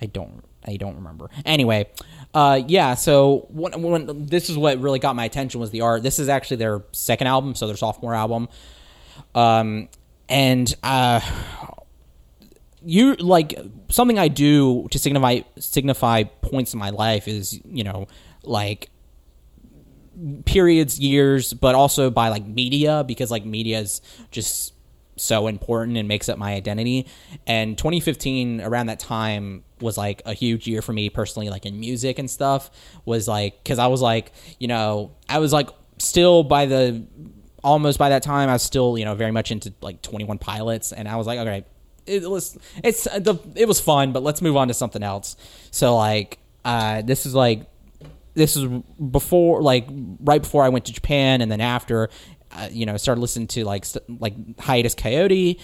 I 0.00 0.06
don't 0.06 0.44
I 0.66 0.76
don't 0.76 0.96
remember. 0.96 1.30
Anyway, 1.44 1.88
uh, 2.34 2.60
yeah. 2.66 2.94
So 2.94 3.46
when, 3.50 3.80
when 3.82 4.26
this 4.26 4.50
is 4.50 4.58
what 4.58 4.80
really 4.80 4.98
got 4.98 5.16
my 5.16 5.24
attention 5.24 5.60
was 5.60 5.70
the 5.70 5.82
art. 5.82 6.02
This 6.02 6.18
is 6.18 6.28
actually 6.28 6.58
their 6.58 6.82
second 6.92 7.26
album, 7.26 7.54
so 7.54 7.66
their 7.66 7.76
sophomore 7.76 8.14
album. 8.14 8.48
Um, 9.34 9.88
and 10.28 10.74
uh, 10.82 11.20
you 12.82 13.14
like 13.14 13.58
something 13.90 14.18
I 14.18 14.28
do 14.28 14.88
to 14.90 14.98
signify 14.98 15.40
signify 15.58 16.24
points 16.24 16.72
in 16.72 16.80
my 16.80 16.90
life 16.90 17.28
is 17.28 17.60
you 17.64 17.84
know 17.84 18.06
like 18.42 18.90
periods, 20.44 20.98
years, 20.98 21.52
but 21.52 21.74
also 21.74 22.10
by 22.10 22.28
like 22.28 22.46
media 22.46 23.04
because 23.06 23.30
like 23.30 23.44
media 23.44 23.80
is 23.80 24.00
just 24.30 24.72
so 25.16 25.46
important 25.46 25.96
and 25.96 26.06
makes 26.06 26.28
up 26.28 26.38
my 26.38 26.54
identity. 26.54 27.06
And 27.46 27.76
2015 27.76 28.60
around 28.60 28.86
that 28.86 29.00
time 29.00 29.64
was 29.80 29.98
like 29.98 30.22
a 30.24 30.34
huge 30.34 30.66
year 30.66 30.80
for 30.82 30.92
me 30.92 31.10
personally 31.10 31.50
like 31.50 31.66
in 31.66 31.78
music 31.78 32.18
and 32.18 32.30
stuff 32.30 32.70
was 33.04 33.28
like 33.28 33.64
cuz 33.64 33.78
I 33.78 33.86
was 33.88 34.00
like, 34.00 34.32
you 34.58 34.68
know, 34.68 35.12
I 35.28 35.38
was 35.38 35.52
like 35.52 35.68
still 35.98 36.42
by 36.42 36.66
the 36.66 37.04
almost 37.64 37.98
by 37.98 38.10
that 38.10 38.22
time 38.22 38.48
I 38.48 38.52
was 38.52 38.62
still 38.62 38.96
you 38.96 39.04
know 39.04 39.14
very 39.14 39.32
much 39.32 39.50
into 39.50 39.72
like 39.80 40.02
Twenty 40.02 40.24
One 40.24 40.38
Pilots, 40.38 40.92
and 40.92 41.08
I 41.08 41.16
was 41.16 41.26
like, 41.26 41.38
okay, 41.40 41.64
it 42.06 42.28
was 42.30 42.56
it's 42.82 43.04
the 43.04 43.36
it 43.54 43.66
was 43.66 43.80
fun, 43.80 44.12
but 44.12 44.22
let's 44.22 44.40
move 44.40 44.56
on 44.56 44.68
to 44.68 44.74
something 44.74 45.02
else. 45.02 45.36
So 45.70 45.96
like 45.96 46.38
uh, 46.64 47.02
this 47.02 47.26
is 47.26 47.34
like 47.34 47.66
this 48.34 48.56
is 48.56 48.66
before 49.10 49.62
like 49.62 49.88
right 50.20 50.42
before 50.42 50.62
I 50.62 50.68
went 50.68 50.86
to 50.86 50.92
Japan, 50.92 51.40
and 51.40 51.50
then 51.50 51.60
after. 51.60 52.08
You 52.70 52.86
know, 52.86 52.96
started 52.96 53.20
listening 53.20 53.48
to 53.48 53.64
like 53.64 53.84
like 54.08 54.34
Hiatus 54.60 54.94
Kaiyote, 54.94 55.60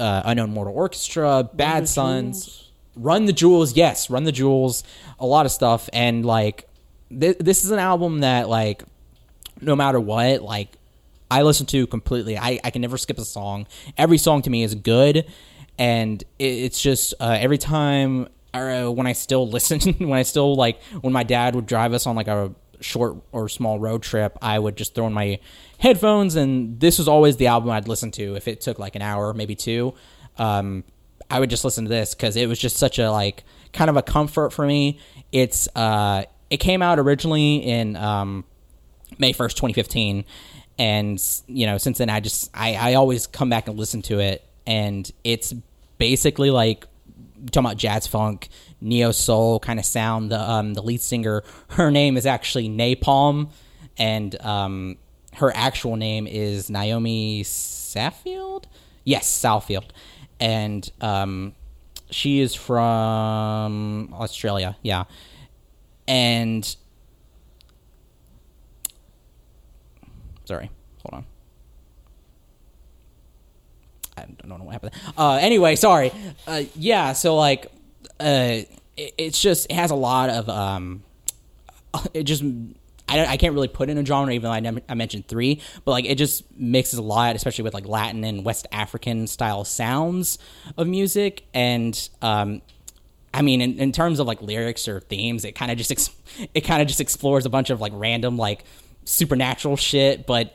uh, 0.00 0.22
Unknown 0.24 0.50
Mortal 0.50 0.74
Orchestra, 0.74 1.48
Bad 1.52 1.88
Suns, 1.88 2.44
Jewels. 2.44 2.70
Run 2.96 3.24
the 3.26 3.32
Jewels, 3.32 3.76
yes, 3.76 4.10
Run 4.10 4.24
the 4.24 4.32
Jewels, 4.32 4.84
a 5.18 5.26
lot 5.26 5.46
of 5.46 5.52
stuff, 5.52 5.88
and 5.92 6.24
like 6.24 6.68
th- 7.08 7.38
this 7.38 7.64
is 7.64 7.70
an 7.70 7.78
album 7.78 8.20
that 8.20 8.48
like 8.48 8.82
no 9.60 9.76
matter 9.76 10.00
what, 10.00 10.42
like 10.42 10.76
I 11.30 11.42
listen 11.42 11.66
to 11.66 11.86
completely. 11.86 12.36
I, 12.36 12.60
I 12.62 12.70
can 12.70 12.82
never 12.82 12.98
skip 12.98 13.18
a 13.18 13.24
song. 13.24 13.66
Every 13.96 14.18
song 14.18 14.42
to 14.42 14.50
me 14.50 14.62
is 14.62 14.74
good, 14.74 15.24
and 15.78 16.22
it, 16.38 16.44
it's 16.44 16.82
just 16.82 17.14
uh, 17.20 17.36
every 17.40 17.58
time 17.58 18.28
or 18.54 18.70
uh, 18.70 18.90
when 18.90 19.06
I 19.06 19.12
still 19.12 19.48
listen, 19.56 19.80
when 19.94 20.18
I 20.18 20.22
still 20.22 20.54
like 20.54 20.82
when 21.00 21.12
my 21.12 21.22
dad 21.22 21.54
would 21.54 21.66
drive 21.66 21.92
us 21.92 22.06
on 22.06 22.16
like 22.16 22.28
a 22.28 22.54
short 22.80 23.16
or 23.32 23.48
small 23.48 23.78
road 23.78 24.02
trip, 24.02 24.36
I 24.42 24.58
would 24.58 24.76
just 24.76 24.94
throw 24.94 25.06
in 25.06 25.12
my 25.12 25.38
headphones, 25.82 26.36
and 26.36 26.78
this 26.78 26.96
was 26.96 27.08
always 27.08 27.36
the 27.38 27.48
album 27.48 27.70
I'd 27.70 27.88
listen 27.88 28.12
to 28.12 28.36
if 28.36 28.46
it 28.46 28.60
took 28.60 28.78
like 28.78 28.94
an 28.94 29.02
hour, 29.02 29.34
maybe 29.34 29.56
two. 29.56 29.94
Um, 30.38 30.84
I 31.28 31.40
would 31.40 31.50
just 31.50 31.64
listen 31.64 31.84
to 31.84 31.88
this 31.88 32.14
because 32.14 32.36
it 32.36 32.48
was 32.48 32.58
just 32.58 32.76
such 32.76 33.00
a 33.00 33.10
like 33.10 33.42
kind 33.72 33.90
of 33.90 33.96
a 33.96 34.02
comfort 34.02 34.52
for 34.52 34.64
me. 34.64 35.00
It's 35.32 35.68
uh, 35.74 36.22
it 36.50 36.58
came 36.58 36.82
out 36.82 37.00
originally 37.00 37.56
in 37.56 37.96
um, 37.96 38.44
May 39.18 39.32
first, 39.32 39.56
twenty 39.56 39.74
fifteen, 39.74 40.24
and 40.78 41.20
you 41.48 41.66
know 41.66 41.78
since 41.78 41.98
then 41.98 42.10
I 42.10 42.20
just 42.20 42.48
I, 42.54 42.74
I 42.74 42.94
always 42.94 43.26
come 43.26 43.50
back 43.50 43.66
and 43.66 43.76
listen 43.76 44.02
to 44.02 44.20
it, 44.20 44.46
and 44.66 45.10
it's 45.24 45.52
basically 45.98 46.50
like 46.50 46.86
talking 47.50 47.66
about 47.66 47.76
jazz 47.76 48.06
funk, 48.06 48.50
neo 48.80 49.10
soul 49.10 49.58
kind 49.58 49.80
of 49.80 49.84
sound. 49.84 50.30
The 50.30 50.40
um 50.40 50.74
the 50.74 50.82
lead 50.82 51.00
singer, 51.00 51.42
her 51.70 51.90
name 51.90 52.16
is 52.16 52.24
actually 52.24 52.68
Nai 52.68 52.94
Palm, 52.94 53.48
and 53.98 54.40
um 54.42 54.96
her 55.34 55.52
actual 55.54 55.96
name 55.96 56.26
is 56.26 56.70
Naomi 56.70 57.42
Saalfield. 57.44 58.64
Yes, 59.04 59.26
Saalfield, 59.28 59.90
and 60.40 60.90
um 61.00 61.54
she 62.10 62.40
is 62.40 62.54
from 62.54 64.12
Australia. 64.14 64.76
Yeah, 64.82 65.04
and 66.06 66.64
sorry, 70.44 70.70
hold 71.02 71.24
on. 71.24 71.26
I 74.16 74.26
don't 74.46 74.58
know 74.58 74.64
what 74.64 74.72
happened. 74.72 74.92
Uh, 75.16 75.38
anyway, 75.40 75.74
sorry. 75.74 76.12
Uh, 76.46 76.64
yeah, 76.76 77.14
so 77.14 77.34
like, 77.36 77.66
uh, 78.20 78.60
it, 78.96 79.14
it's 79.16 79.40
just 79.40 79.70
it 79.70 79.74
has 79.74 79.90
a 79.90 79.94
lot 79.96 80.28
of 80.30 80.48
um, 80.48 81.02
it 82.14 82.24
just 82.24 82.44
I 83.08 83.26
I 83.26 83.36
can't 83.36 83.54
really 83.54 83.68
put 83.68 83.88
in 83.88 83.98
a 83.98 84.04
genre 84.04 84.32
even 84.32 84.44
though 84.44 84.70
I, 84.70 84.82
I 84.88 84.94
mentioned 84.94 85.28
three, 85.28 85.60
but 85.84 85.92
like 85.92 86.04
it 86.04 86.16
just 86.16 86.44
mixes 86.58 86.98
a 86.98 87.02
lot, 87.02 87.36
especially 87.36 87.64
with 87.64 87.74
like 87.74 87.86
Latin 87.86 88.24
and 88.24 88.44
West 88.44 88.66
African 88.72 89.26
style 89.26 89.64
sounds 89.64 90.38
of 90.76 90.86
music, 90.86 91.44
and 91.52 92.08
um, 92.22 92.62
I 93.34 93.42
mean, 93.42 93.60
in, 93.60 93.78
in 93.78 93.92
terms 93.92 94.20
of 94.20 94.26
like 94.26 94.42
lyrics 94.42 94.88
or 94.88 95.00
themes, 95.00 95.44
it 95.44 95.52
kind 95.52 95.70
of 95.70 95.78
just 95.78 95.90
ex- 95.90 96.10
it 96.54 96.62
kind 96.62 96.82
of 96.82 96.88
just 96.88 97.00
explores 97.00 97.46
a 97.46 97.50
bunch 97.50 97.70
of 97.70 97.80
like 97.80 97.92
random 97.94 98.36
like 98.36 98.64
supernatural 99.04 99.76
shit, 99.76 100.26
but 100.26 100.54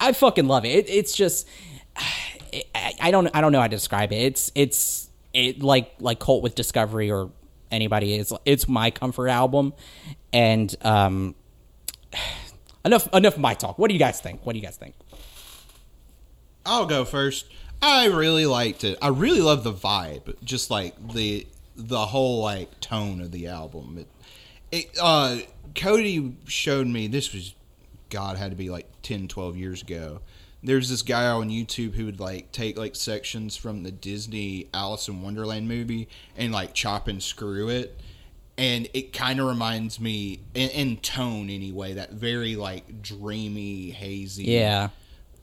I 0.00 0.12
fucking 0.12 0.46
love 0.46 0.64
it. 0.64 0.68
it 0.70 0.90
it's 0.90 1.14
just 1.14 1.48
it, 2.52 2.66
I, 2.74 3.10
don't 3.10 3.28
I 3.34 3.40
don't 3.40 3.52
know 3.52 3.60
how 3.60 3.68
to 3.68 3.76
describe 3.76 4.12
it. 4.12 4.22
It's 4.22 4.52
it's 4.54 5.10
it 5.32 5.62
like 5.62 5.92
like 5.98 6.20
Cult 6.20 6.42
with 6.42 6.54
Discovery 6.54 7.10
or 7.10 7.30
anybody. 7.70 8.14
It's 8.14 8.32
it's 8.44 8.68
my 8.68 8.90
comfort 8.90 9.28
album, 9.28 9.72
and 10.32 10.74
um, 10.82 11.34
enough 12.84 13.08
enough 13.12 13.34
of 13.34 13.40
my 13.40 13.54
talk. 13.54 13.78
What 13.78 13.88
do 13.88 13.94
you 13.94 14.00
guys 14.00 14.20
think? 14.20 14.44
What 14.44 14.52
do 14.52 14.58
you 14.58 14.64
guys 14.64 14.76
think? 14.76 14.94
I'll 16.66 16.86
go 16.86 17.04
first. 17.04 17.46
I 17.82 18.06
really 18.06 18.46
liked 18.46 18.84
it. 18.84 18.98
I 19.02 19.08
really 19.08 19.40
love 19.42 19.64
the 19.64 19.72
vibe, 19.72 20.36
just 20.42 20.70
like 20.70 21.12
the 21.12 21.46
the 21.76 22.06
whole 22.06 22.40
like 22.42 22.80
tone 22.80 23.20
of 23.20 23.30
the 23.30 23.48
album. 23.48 23.98
It, 23.98 24.08
it 24.72 24.98
uh 25.00 25.38
Cody 25.74 26.36
showed 26.46 26.86
me 26.86 27.08
this 27.08 27.32
was 27.32 27.54
god 28.10 28.36
had 28.36 28.50
to 28.50 28.56
be 28.56 28.70
like 28.70 28.86
10 29.02 29.28
12 29.28 29.56
years 29.56 29.82
ago. 29.82 30.20
There's 30.62 30.88
this 30.88 31.02
guy 31.02 31.26
on 31.26 31.50
YouTube 31.50 31.94
who 31.94 32.06
would 32.06 32.20
like 32.20 32.50
take 32.52 32.78
like 32.78 32.96
sections 32.96 33.54
from 33.54 33.82
the 33.82 33.90
Disney 33.90 34.68
Alice 34.72 35.08
in 35.08 35.20
Wonderland 35.20 35.68
movie 35.68 36.08
and 36.36 36.52
like 36.52 36.72
chop 36.72 37.06
and 37.06 37.22
screw 37.22 37.68
it. 37.68 38.00
And 38.56 38.88
it 38.94 39.12
kind 39.12 39.40
of 39.40 39.46
reminds 39.46 39.98
me, 39.98 40.40
in, 40.54 40.70
in 40.70 40.96
tone 40.98 41.50
anyway, 41.50 41.94
that 41.94 42.12
very 42.12 42.54
like 42.54 43.02
dreamy, 43.02 43.90
hazy, 43.90 44.44
Yeah, 44.44 44.90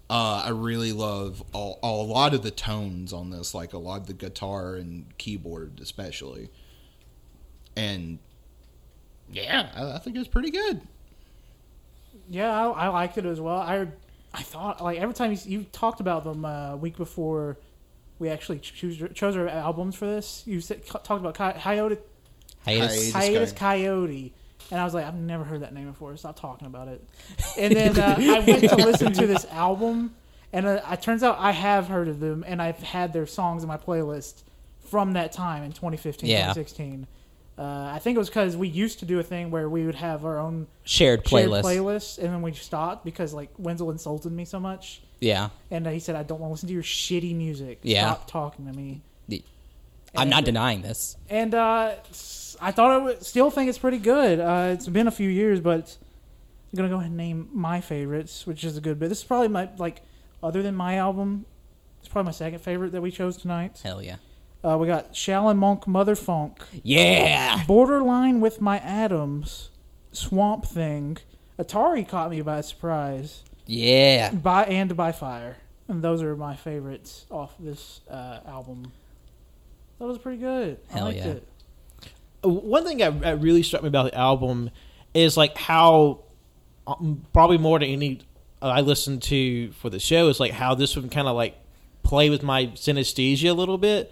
uh, 0.10 0.44
I 0.46 0.50
really 0.50 0.94
love 0.94 1.44
all, 1.54 1.78
all, 1.82 2.06
a 2.06 2.10
lot 2.10 2.34
of 2.34 2.42
the 2.42 2.52
tones 2.52 3.12
on 3.12 3.30
this, 3.30 3.54
like 3.54 3.74
a 3.74 3.78
lot 3.78 4.02
of 4.02 4.08
the 4.08 4.14
guitar 4.14 4.76
and 4.76 5.06
keyboard, 5.18 5.80
especially. 5.82 6.50
And 7.76 8.20
yeah, 9.32 9.70
I, 9.76 9.96
I 9.96 9.98
think 10.00 10.16
it's 10.16 10.28
pretty 10.28 10.52
good. 10.52 10.82
Yeah, 12.30 12.52
I, 12.52 12.86
I 12.86 12.88
liked 12.88 13.18
it 13.18 13.26
as 13.26 13.42
well. 13.42 13.58
I 13.58 13.88
I 14.34 14.42
thought 14.42 14.82
like 14.82 15.00
every 15.00 15.14
time 15.14 15.32
you, 15.34 15.38
you 15.46 15.64
talked 15.72 16.00
about 16.00 16.24
them 16.24 16.46
uh, 16.46 16.72
a 16.72 16.78
week 16.78 16.96
before 16.96 17.58
we 18.20 18.30
actually 18.30 18.60
choose, 18.60 19.02
chose 19.14 19.36
our 19.36 19.48
albums 19.48 19.96
for 19.96 20.06
this, 20.06 20.44
you 20.46 20.62
said, 20.62 20.86
talked 20.86 21.10
about 21.10 21.34
Coy- 21.34 21.56
Kaiyote 21.58 21.98
hiatus. 22.66 23.12
Hiatus 23.12 23.14
Hiatus 23.14 23.54
Kaiyote. 23.54 24.32
And 24.72 24.80
I 24.80 24.86
was 24.86 24.94
like, 24.94 25.06
I've 25.06 25.16
never 25.16 25.44
heard 25.44 25.62
that 25.62 25.74
name 25.74 25.88
before. 25.88 26.16
Stop 26.18 26.40
talking 26.40 26.66
about 26.68 26.88
it. 26.88 27.04
And 27.58 27.76
then 27.76 28.00
uh, 28.00 28.16
I 28.18 28.40
went 28.40 28.62
to 28.70 28.76
listen 28.78 29.12
to 29.14 29.28
this 29.28 29.46
album, 29.52 30.16
and 30.54 30.66
uh, 30.66 30.82
it 30.92 31.02
turns 31.02 31.24
out 31.24 31.38
I 31.40 31.52
have 31.52 31.88
heard 31.88 32.08
of 32.08 32.20
them, 32.22 32.46
and 32.48 32.62
I've 32.62 32.78
had 32.80 33.12
their 33.12 33.26
songs 33.28 33.64
in 33.64 33.68
my 33.68 33.76
playlist 33.78 34.44
from 34.90 35.14
that 35.14 35.32
time 35.34 35.64
in 35.64 35.72
2015, 35.74 36.30
Yeah. 36.30 36.54
2016. 36.54 37.08
Uh, 37.58 37.64
I 37.94 38.00
think 38.00 38.16
it 38.16 38.20
was 38.20 38.30
because 38.30 38.56
we 38.56 38.70
used 38.70 39.00
to 39.00 39.06
do 39.06 39.20
a 39.20 39.24
thing 39.24 39.52
where 39.52 39.68
we 39.70 39.86
would 39.86 39.96
have 39.96 40.24
our 40.26 40.40
own 40.40 40.68
shared 40.84 41.28
shared 41.28 41.50
playlist. 41.50 41.64
playlist, 41.64 42.18
and 42.20 42.28
then 42.30 42.42
we 42.42 42.54
stopped 42.54 43.04
because 43.04 43.34
like 43.34 43.50
Wenzel 43.58 43.92
insulted 43.92 44.32
me 44.32 44.46
so 44.46 44.60
much, 44.60 45.02
Yeah, 45.20 45.50
and 45.70 45.86
uh, 45.86 45.90
he 45.92 46.00
said, 46.00 46.16
"I 46.16 46.24
don't 46.24 46.40
want 46.40 46.50
to 46.50 46.54
listen 46.54 46.68
to 46.68 46.74
your 46.74 46.82
shitty 46.84 47.36
music. 47.36 47.80
Yeah. 47.84 48.06
Stop 48.14 48.28
talking 48.32 48.66
to 48.68 48.74
me." 48.74 49.02
I'm 50.16 50.30
not 50.30 50.44
denying 50.44 50.82
this. 50.82 51.16
and 51.30 51.54
uh, 51.56 51.94
s- 52.10 52.41
I 52.62 52.72
thought 52.72 52.92
I 52.92 52.98
would 52.98 53.24
still 53.26 53.50
think 53.50 53.70
it's 53.70 53.80
pretty 53.80 53.98
good. 53.98 54.40
Uh, 54.40 54.70
it's 54.74 54.88
been 54.88 55.08
a 55.08 55.12
few 55.12 55.28
years, 55.30 55.60
but 55.60 55.98
I'm 56.72 56.78
gonna 56.78 56.90
go 56.90 56.96
ahead 56.96 57.08
and 57.08 57.18
name 57.18 57.50
my 57.52 57.82
favorites, 57.82 58.46
which 58.46 58.64
is 58.64 58.78
a 58.78 58.82
good 58.82 59.00
bit. 59.00 59.10
This 59.10 59.20
is 59.20 59.24
probably 59.24 59.48
my 59.48 59.70
like, 59.78 60.04
other 60.44 60.62
than 60.62 60.76
my 60.76 60.96
album, 60.96 61.46
it's 62.00 62.08
probably 62.08 62.28
my 62.28 62.34
second 62.34 62.60
favorite 62.60 62.92
that 62.92 63.02
we 63.02 63.12
chose 63.12 63.38
tonight. 63.38 63.80
Hell 63.84 64.02
yeah, 64.02 64.18
Uh, 64.64 64.78
we 64.80 64.88
got 64.88 65.14
Shaolin 65.14 65.58
Monk, 65.58 65.88
Mother 65.88 66.16
Funk, 66.16 66.64
yeah. 66.84 67.64
Borderline 67.66 68.42
with 68.42 68.62
My 68.62 68.78
Atoms, 68.80 69.70
Swamp 70.12 70.66
Thing. 70.66 71.18
Atari 71.60 72.08
caught 72.08 72.30
me 72.32 72.42
by 72.42 72.62
surprise. 72.62 73.44
Yeah. 73.66 74.32
By 74.32 74.66
and 74.66 74.96
by 74.96 75.12
fire, 75.12 75.58
and 75.88 76.02
those 76.04 76.22
are 76.22 76.36
my 76.36 76.56
favorites 76.56 77.26
off 77.30 77.56
this 77.60 78.02
uh, 78.10 78.40
album. 78.48 78.92
That 80.00 80.06
was 80.06 80.18
pretty 80.18 80.40
good. 80.40 80.80
Hell 80.90 81.04
I 81.04 81.08
liked 81.10 81.18
yeah. 81.20 81.32
it. 81.34 81.48
Uh, 82.44 82.50
one 82.50 82.84
thing 82.84 82.98
that, 82.98 83.22
that 83.22 83.42
really 83.42 83.64
struck 83.64 83.82
me 83.82 83.88
about 83.88 84.12
the 84.12 84.18
album 84.18 84.70
is 85.14 85.38
like 85.38 85.58
how 85.58 86.24
um, 86.88 87.26
probably 87.34 87.58
more 87.58 87.80
than 87.80 87.90
any 87.90 88.22
uh, 88.62 88.68
I 88.68 88.82
listened 88.82 89.24
to 89.24 89.72
for 89.74 89.90
the 89.90 90.00
show 90.00 90.28
is 90.30 90.40
like 90.40 90.52
how 90.52 90.76
this 90.76 90.96
one 90.96 91.10
kind 91.10 91.28
of 91.28 91.36
like 91.36 91.56
play 92.04 92.30
with 92.30 92.44
my 92.44 92.68
synesthesia 92.68 93.50
a 93.50 93.54
little 93.54 93.78
bit. 93.78 94.12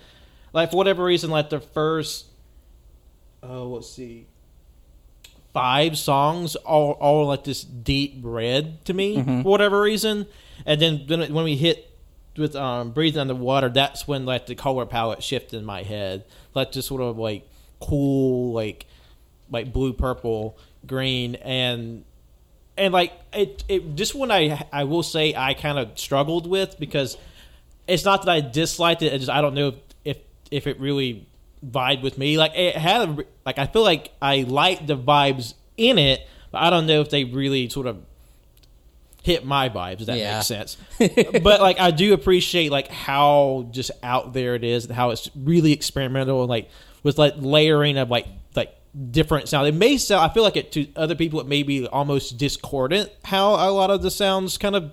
Like 0.54 0.72
for 0.72 0.78
whatever 0.78 1.04
reason, 1.04 1.30
like 1.30 1.50
the 1.50 1.60
first, 1.60 2.26
oh, 3.44 3.68
let's 3.68 3.90
see, 3.90 4.28
five 5.54 5.98
songs 5.98 6.56
all 6.56 6.94
all 6.94 7.28
like 7.28 7.44
this 7.44 7.64
deep 7.64 8.20
red 8.24 8.84
to 8.86 8.94
me 8.94 9.22
for 9.44 9.50
whatever 9.50 9.82
reason, 9.82 10.26
and 10.66 10.82
then 10.82 11.06
then 11.08 11.34
when 11.34 11.44
we 11.46 11.56
hit 11.56 11.86
with 12.38 12.56
um 12.56 12.92
breathing 12.92 13.22
underwater, 13.22 13.70
that's 13.70 14.08
when 14.08 14.26
like 14.26 14.48
the 14.48 14.56
color 14.56 14.86
palette 14.86 15.22
shifted 15.22 15.58
in 15.58 15.66
my 15.66 15.84
head, 15.84 16.26
like 16.56 16.72
just 16.72 16.88
sort 16.88 17.02
of 17.02 17.18
like 17.18 17.48
cool, 17.80 18.54
like 18.54 18.86
like 19.52 19.74
blue, 19.74 19.94
purple, 19.94 20.58
green, 20.86 21.36
and 21.36 22.04
and 22.78 22.94
like 22.94 23.14
it, 23.34 23.64
it 23.68 23.96
this 23.98 24.14
one 24.14 24.32
I 24.32 24.66
I 24.72 24.84
will 24.86 25.04
say 25.04 25.34
I 25.36 25.54
kind 25.54 25.78
of 25.80 25.98
struggled 26.00 26.48
with 26.48 26.80
because 26.80 27.18
it's 27.88 28.06
not 28.06 28.24
that 28.26 28.32
I 28.32 28.42
disliked 28.42 29.02
it. 29.02 29.08
It's 29.14 29.26
just 29.26 29.32
I 29.32 29.42
don't 29.42 29.54
know 29.56 29.70
if 29.70 29.76
if, 30.06 30.18
if 30.52 30.68
it 30.68 30.80
really 30.80 31.28
vibed 31.66 32.02
with 32.04 32.18
me. 32.18 32.38
Like 32.38 32.54
it 32.56 32.76
had 32.76 33.10
a, 33.10 33.18
like 33.46 33.58
I 33.60 33.66
feel 33.66 33.84
like 33.84 34.12
I 34.22 34.44
liked 34.44 34.88
the 34.88 34.96
vibes 34.98 35.56
in 35.78 35.98
it, 35.98 36.26
but 36.52 36.60
I 36.62 36.70
don't 36.70 36.86
know 36.86 37.02
if 37.02 37.10
they 37.10 37.24
really 37.24 37.68
sort 37.70 37.88
of 37.88 37.98
hit 39.24 39.46
my 39.46 39.68
vibes. 39.70 40.02
If 40.02 40.06
that 40.08 40.18
Yeah. 40.18 40.36
makes 40.36 40.48
sense. 40.48 40.78
but 41.44 41.60
like 41.62 41.80
I 41.80 41.92
do 41.92 42.14
appreciate 42.14 42.72
like 42.72 42.88
how 42.88 43.68
just 43.72 43.92
out 44.04 44.34
there 44.34 44.56
it 44.56 44.64
is, 44.64 44.86
and 44.86 44.96
how 44.96 45.10
it's 45.10 45.30
really 45.36 45.74
experimental 45.74 46.42
and 46.42 46.50
like 46.50 46.70
with 47.04 47.18
like 47.18 47.34
layering 47.38 47.98
of 47.98 48.10
like 48.10 48.28
like 48.56 48.76
different 49.12 49.48
sound. 49.50 49.68
It 49.68 49.74
may 49.76 49.98
sound. 49.98 50.30
I 50.30 50.34
feel 50.34 50.44
like 50.44 50.58
it 50.58 50.72
to 50.74 50.88
other 50.96 51.16
people 51.16 51.40
it 51.40 51.48
may 51.48 51.64
be 51.64 51.88
almost 51.88 52.38
discordant 52.38 53.12
how 53.24 53.52
a 53.56 53.72
lot 53.72 53.90
of 53.92 54.02
the 54.02 54.12
sounds 54.12 54.58
kind 54.58 54.76
of 54.76 54.92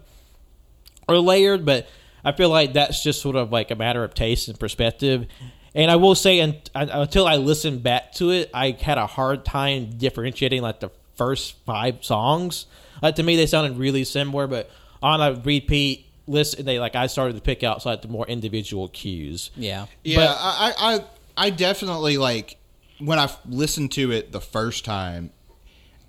are 1.08 1.18
layered, 1.18 1.64
but 1.64 1.86
I 2.24 2.32
feel 2.32 2.48
like 2.50 2.72
that's 2.72 3.02
just 3.02 3.22
sort 3.22 3.36
of 3.36 3.52
like 3.52 3.70
a 3.70 3.76
matter 3.76 4.02
of 4.02 4.14
taste 4.14 4.48
and 4.48 4.58
perspective. 4.58 5.26
And 5.74 5.90
I 5.90 5.96
will 5.96 6.14
say, 6.14 6.40
un- 6.40 6.56
un- 6.74 6.88
until 6.88 7.26
I 7.26 7.36
listened 7.36 7.82
back 7.82 8.12
to 8.14 8.30
it, 8.30 8.50
I 8.54 8.70
had 8.72 8.98
a 8.98 9.06
hard 9.06 9.44
time 9.44 9.90
differentiating 9.98 10.62
like 10.62 10.80
the 10.80 10.90
first 11.16 11.54
five 11.66 12.04
songs. 12.04 12.66
Like 13.02 13.16
to 13.16 13.22
me, 13.22 13.36
they 13.36 13.46
sounded 13.46 13.76
really 13.78 14.04
similar, 14.04 14.46
but 14.46 14.70
on 15.02 15.20
a 15.20 15.38
repeat 15.44 16.06
list, 16.26 16.64
they 16.64 16.78
like 16.80 16.96
I 16.96 17.06
started 17.06 17.34
to 17.36 17.42
pick 17.42 17.62
out 17.62 17.84
like 17.86 18.02
the 18.02 18.08
more 18.08 18.26
individual 18.26 18.88
cues. 18.88 19.50
Yeah. 19.54 19.86
Yeah, 20.02 20.16
But- 20.16 20.36
I, 20.40 20.72
I, 20.78 21.04
I 21.36 21.50
definitely 21.50 22.16
like 22.16 22.58
when 22.98 23.18
I 23.18 23.30
listened 23.46 23.92
to 23.92 24.10
it 24.10 24.32
the 24.32 24.40
first 24.40 24.84
time. 24.84 25.30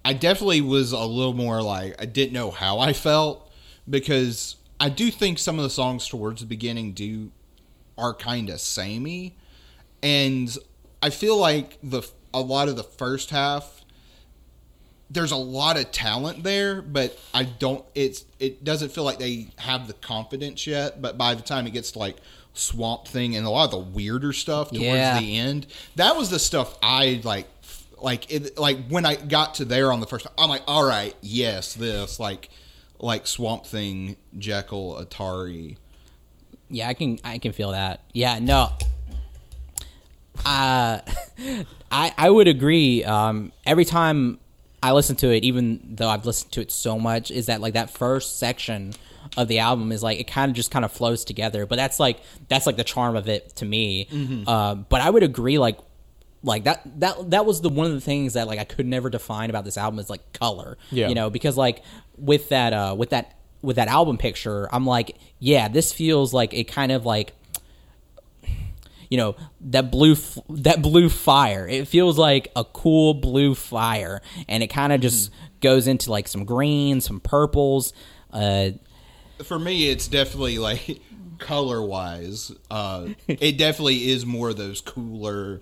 I 0.06 0.14
definitely 0.14 0.62
was 0.62 0.94
a 0.94 0.99
little 0.99 1.34
more 1.34 1.62
like 1.62 2.02
I 2.02 2.06
didn't 2.06 2.34
know 2.34 2.49
how 2.49 2.80
I 2.80 2.94
felt 2.94 3.52
because 3.90 4.56
I 4.80 4.90
do 4.90 5.12
think 5.12 5.38
some 5.38 5.58
of 5.58 5.64
the 5.64 5.70
songs 5.70 6.08
towards 6.08 6.41
the 6.41 6.48
beginning 6.48 6.94
do 6.94 7.32
are 7.98 8.14
kind 8.14 8.49
of 8.49 8.62
samey, 8.62 9.36
and 10.02 10.56
I 11.02 11.10
feel 11.10 11.36
like 11.38 11.78
the 11.84 12.04
a 12.34 12.40
lot 12.40 12.70
of 12.70 12.76
the 12.76 12.84
first 12.84 13.32
half 13.32 13.77
there's 15.09 15.31
a 15.31 15.38
lot 15.38 15.77
of 15.77 15.91
talent 15.91 16.43
there, 16.43 16.81
but 16.81 17.17
I 17.34 17.43
don't. 17.43 17.84
It's 17.95 18.25
it 18.39 18.63
doesn't 18.63 18.89
feel 18.91 19.03
like 19.03 19.19
they 19.19 19.47
have 19.57 19.88
the 19.88 19.93
confidence 19.93 20.67
yet. 20.67 21.01
But 21.01 21.17
by 21.17 21.34
the 21.35 21.41
time 21.41 21.65
it 21.67 21.71
gets 21.71 21.91
to 21.91 21.99
like 21.99 22.17
Swamp 22.53 23.07
Thing 23.07 23.35
and 23.35 23.45
a 23.45 23.49
lot 23.49 23.65
of 23.65 23.71
the 23.71 23.77
weirder 23.79 24.34
stuff 24.34 24.69
towards 24.69 24.84
Yeah. 24.84 25.19
the 25.19 25.38
end, 25.38 25.67
that 25.95 26.15
was 26.15 26.29
the 26.29 26.39
stuff 26.39 26.77
I 26.81 27.21
like. 27.23 27.47
Like 27.99 28.31
it, 28.31 28.59
like 28.59 28.88
when 28.89 29.07
I 29.07 29.15
got 29.15 29.55
to 29.55 29.65
there 29.65 29.91
on 29.91 30.01
the 30.01 30.05
first, 30.05 30.27
I'm 30.38 30.49
like, 30.49 30.61
all 30.67 30.88
right, 30.88 31.15
yes, 31.21 31.73
this 31.73 32.19
like 32.19 32.49
like 32.99 33.25
Swamp 33.25 33.65
Thing, 33.65 34.17
Jekyll, 34.38 35.03
Atari. 35.03 35.77
Yeah, 36.69 36.89
I 36.89 36.93
can 36.93 37.17
I 37.23 37.39
can 37.39 37.53
feel 37.53 37.71
that. 37.71 38.01
Yeah, 38.13 38.38
no. 38.39 38.69
Uh 40.45 40.99
I 41.91 42.13
I 42.17 42.29
would 42.29 42.47
agree. 42.47 43.03
Um 43.03 43.51
every 43.65 43.85
time 43.85 44.39
I 44.82 44.91
listen 44.91 45.16
to 45.18 45.34
it, 45.34 45.44
even 45.44 45.95
though 45.95 46.10
I've 46.10 46.26
listened 46.26 46.52
to 46.54 46.62
it 46.62 46.72
so 46.72 46.99
much, 46.99 47.32
is 47.32 47.48
that 47.48 47.62
like 47.62 47.74
that 47.74 47.90
first 47.90 48.38
section 48.38 48.94
of 49.36 49.48
the 49.48 49.60
album 49.60 49.91
is 49.91 50.04
like 50.04 50.20
it 50.20 50.28
kind 50.28 50.49
of 50.49 50.56
just 50.56 50.72
kind 50.72 50.86
of 50.86 50.91
flows 50.91 51.26
together. 51.26 51.66
But 51.66 51.76
that's 51.76 51.99
like 51.99 52.20
that's 52.48 52.66
like 52.66 52.78
the 52.78 52.84
charm 52.84 53.16
of 53.16 53.28
it 53.28 53.56
to 53.58 53.66
me. 53.66 54.08
Uh, 54.48 54.76
but 54.76 55.02
I 55.02 55.10
would 55.10 55.24
agree 55.24 55.58
like 55.58 55.80
like 56.44 56.64
that 56.66 56.82
that 56.99 57.32
that 57.32 57.45
was 57.45 57.62
the 57.62 57.70
one 57.70 57.88
of 57.88 57.94
the 57.94 58.02
things 58.02 58.34
that 58.34 58.48
like 58.48 58.60
I 58.60 58.64
could 58.64 58.86
never 58.86 59.10
define 59.10 59.49
about 59.49 59.66
this 59.66 59.78
album 59.78 59.99
is 59.99 60.10
like 60.10 60.34
color. 60.34 60.78
Yeah. 60.91 61.10
You 61.10 61.16
know, 61.16 61.30
because 61.30 61.58
like 61.58 61.84
with 62.18 62.49
that 62.49 62.74
uh 62.74 62.95
with 62.98 63.10
that 63.10 63.36
with 63.62 63.78
that 63.78 63.88
album 63.88 64.18
picture, 64.18 64.74
I'm 64.74 64.86
like, 64.86 65.18
yeah, 65.40 65.68
this 65.68 65.91
feels 65.91 66.34
like 66.34 66.54
a 66.54 66.64
kind 66.64 66.91
of 66.91 67.06
like 67.06 67.34
you 69.09 69.17
know 69.17 69.35
that 69.61 69.89
blue 69.91 70.13
f- 70.13 70.38
that 70.49 70.81
blue 70.81 71.09
fire 71.09 71.67
it 71.67 71.88
feels 71.88 72.17
like 72.17 72.51
a 72.55 72.63
cool 72.63 73.13
blue 73.13 73.55
fire 73.55 74.21
and 74.47 74.61
it 74.63 74.67
kind 74.67 74.91
of 74.93 74.99
just 75.01 75.31
goes 75.61 75.88
into 75.88 76.11
like 76.11 76.27
some 76.27 76.43
greens 76.45 77.05
some 77.05 77.19
purples 77.19 77.93
uh 78.34 78.69
For 79.43 79.59
me, 79.59 79.89
it's 79.89 80.07
definitely 80.07 80.57
like 80.57 80.99
color 81.38 81.81
wise. 81.81 82.51
Uh, 82.71 83.09
it 83.27 83.57
definitely 83.57 84.09
is 84.09 84.25
more 84.25 84.49
of 84.49 84.57
those 84.57 84.81
cooler 84.81 85.61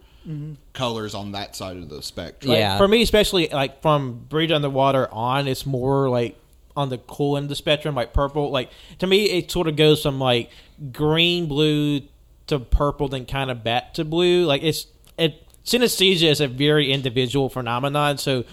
colors 0.73 1.13
on 1.13 1.34
that 1.34 1.55
side 1.55 1.77
of 1.77 1.89
the 1.89 2.01
spectrum. 2.01 2.51
Like, 2.51 2.59
Yeah. 2.59 2.77
for 2.77 2.88
me, 2.88 3.01
especially 3.01 3.47
like 3.49 3.81
from 3.81 4.26
Bridge 4.30 4.51
Underwater 4.51 5.07
on, 5.13 5.47
it's 5.47 5.65
more 5.65 6.09
like 6.09 6.35
on 6.76 6.89
the 6.89 6.97
cool 6.97 7.38
end 7.38 7.43
of 7.45 7.49
the 7.49 7.55
spectrum, 7.55 7.93
like 7.95 8.11
purple. 8.13 8.49
Like 8.49 8.69
to 8.99 9.07
me, 9.07 9.26
it 9.26 9.51
sort 9.51 9.67
of 9.67 9.76
goes 9.76 10.01
from 10.01 10.19
like 10.19 10.49
green, 10.91 11.45
blue 11.47 12.01
to 12.47 12.59
purple, 12.59 13.07
then 13.07 13.26
kind 13.26 13.49
of 13.51 13.63
back 13.63 13.93
to 13.95 14.05
blue. 14.05 14.45
Like 14.45 14.63
it's 14.63 14.88
it 15.17 15.43
synesthesia 15.65 16.30
is 16.30 16.41
a 16.41 16.47
very 16.47 16.91
individual 16.91 17.49
phenomenon. 17.49 18.17
So 18.17 18.43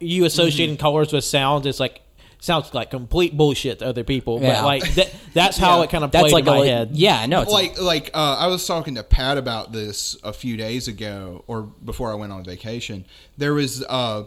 you 0.00 0.24
associating 0.24 0.76
colors 0.76 1.12
with 1.12 1.24
sounds 1.24 1.66
is 1.66 1.80
like 1.80 2.00
sounds 2.38 2.72
like 2.74 2.90
complete 2.90 3.36
bullshit 3.36 3.78
to 3.80 3.86
other 3.86 4.04
people. 4.04 4.40
Yeah. 4.40 4.60
But 4.60 4.64
like 4.64 4.94
that, 4.94 5.14
that's 5.32 5.56
how 5.56 5.78
Yeah. 5.78 5.84
it 5.84 5.90
kind 5.90 6.04
of 6.04 6.10
that's 6.10 6.22
played 6.30 6.32
like 6.32 6.46
in 6.46 6.60
my 6.60 6.64
a 6.66 6.68
head. 6.68 6.90
yeah 6.92 7.26
no 7.26 7.42
it's 7.42 7.52
like 7.52 7.80
like 7.80 8.10
uh, 8.14 8.36
I 8.38 8.46
was 8.48 8.66
talking 8.66 8.94
to 8.96 9.02
Pat 9.02 9.38
about 9.38 9.72
this 9.72 10.16
a 10.24 10.32
few 10.32 10.56
days 10.56 10.88
ago, 10.88 11.44
or 11.46 11.62
before 11.62 12.10
I 12.10 12.14
went 12.14 12.32
on 12.32 12.44
vacation. 12.44 13.04
There 13.38 13.54
was 13.54 13.84
uh, 13.88 14.24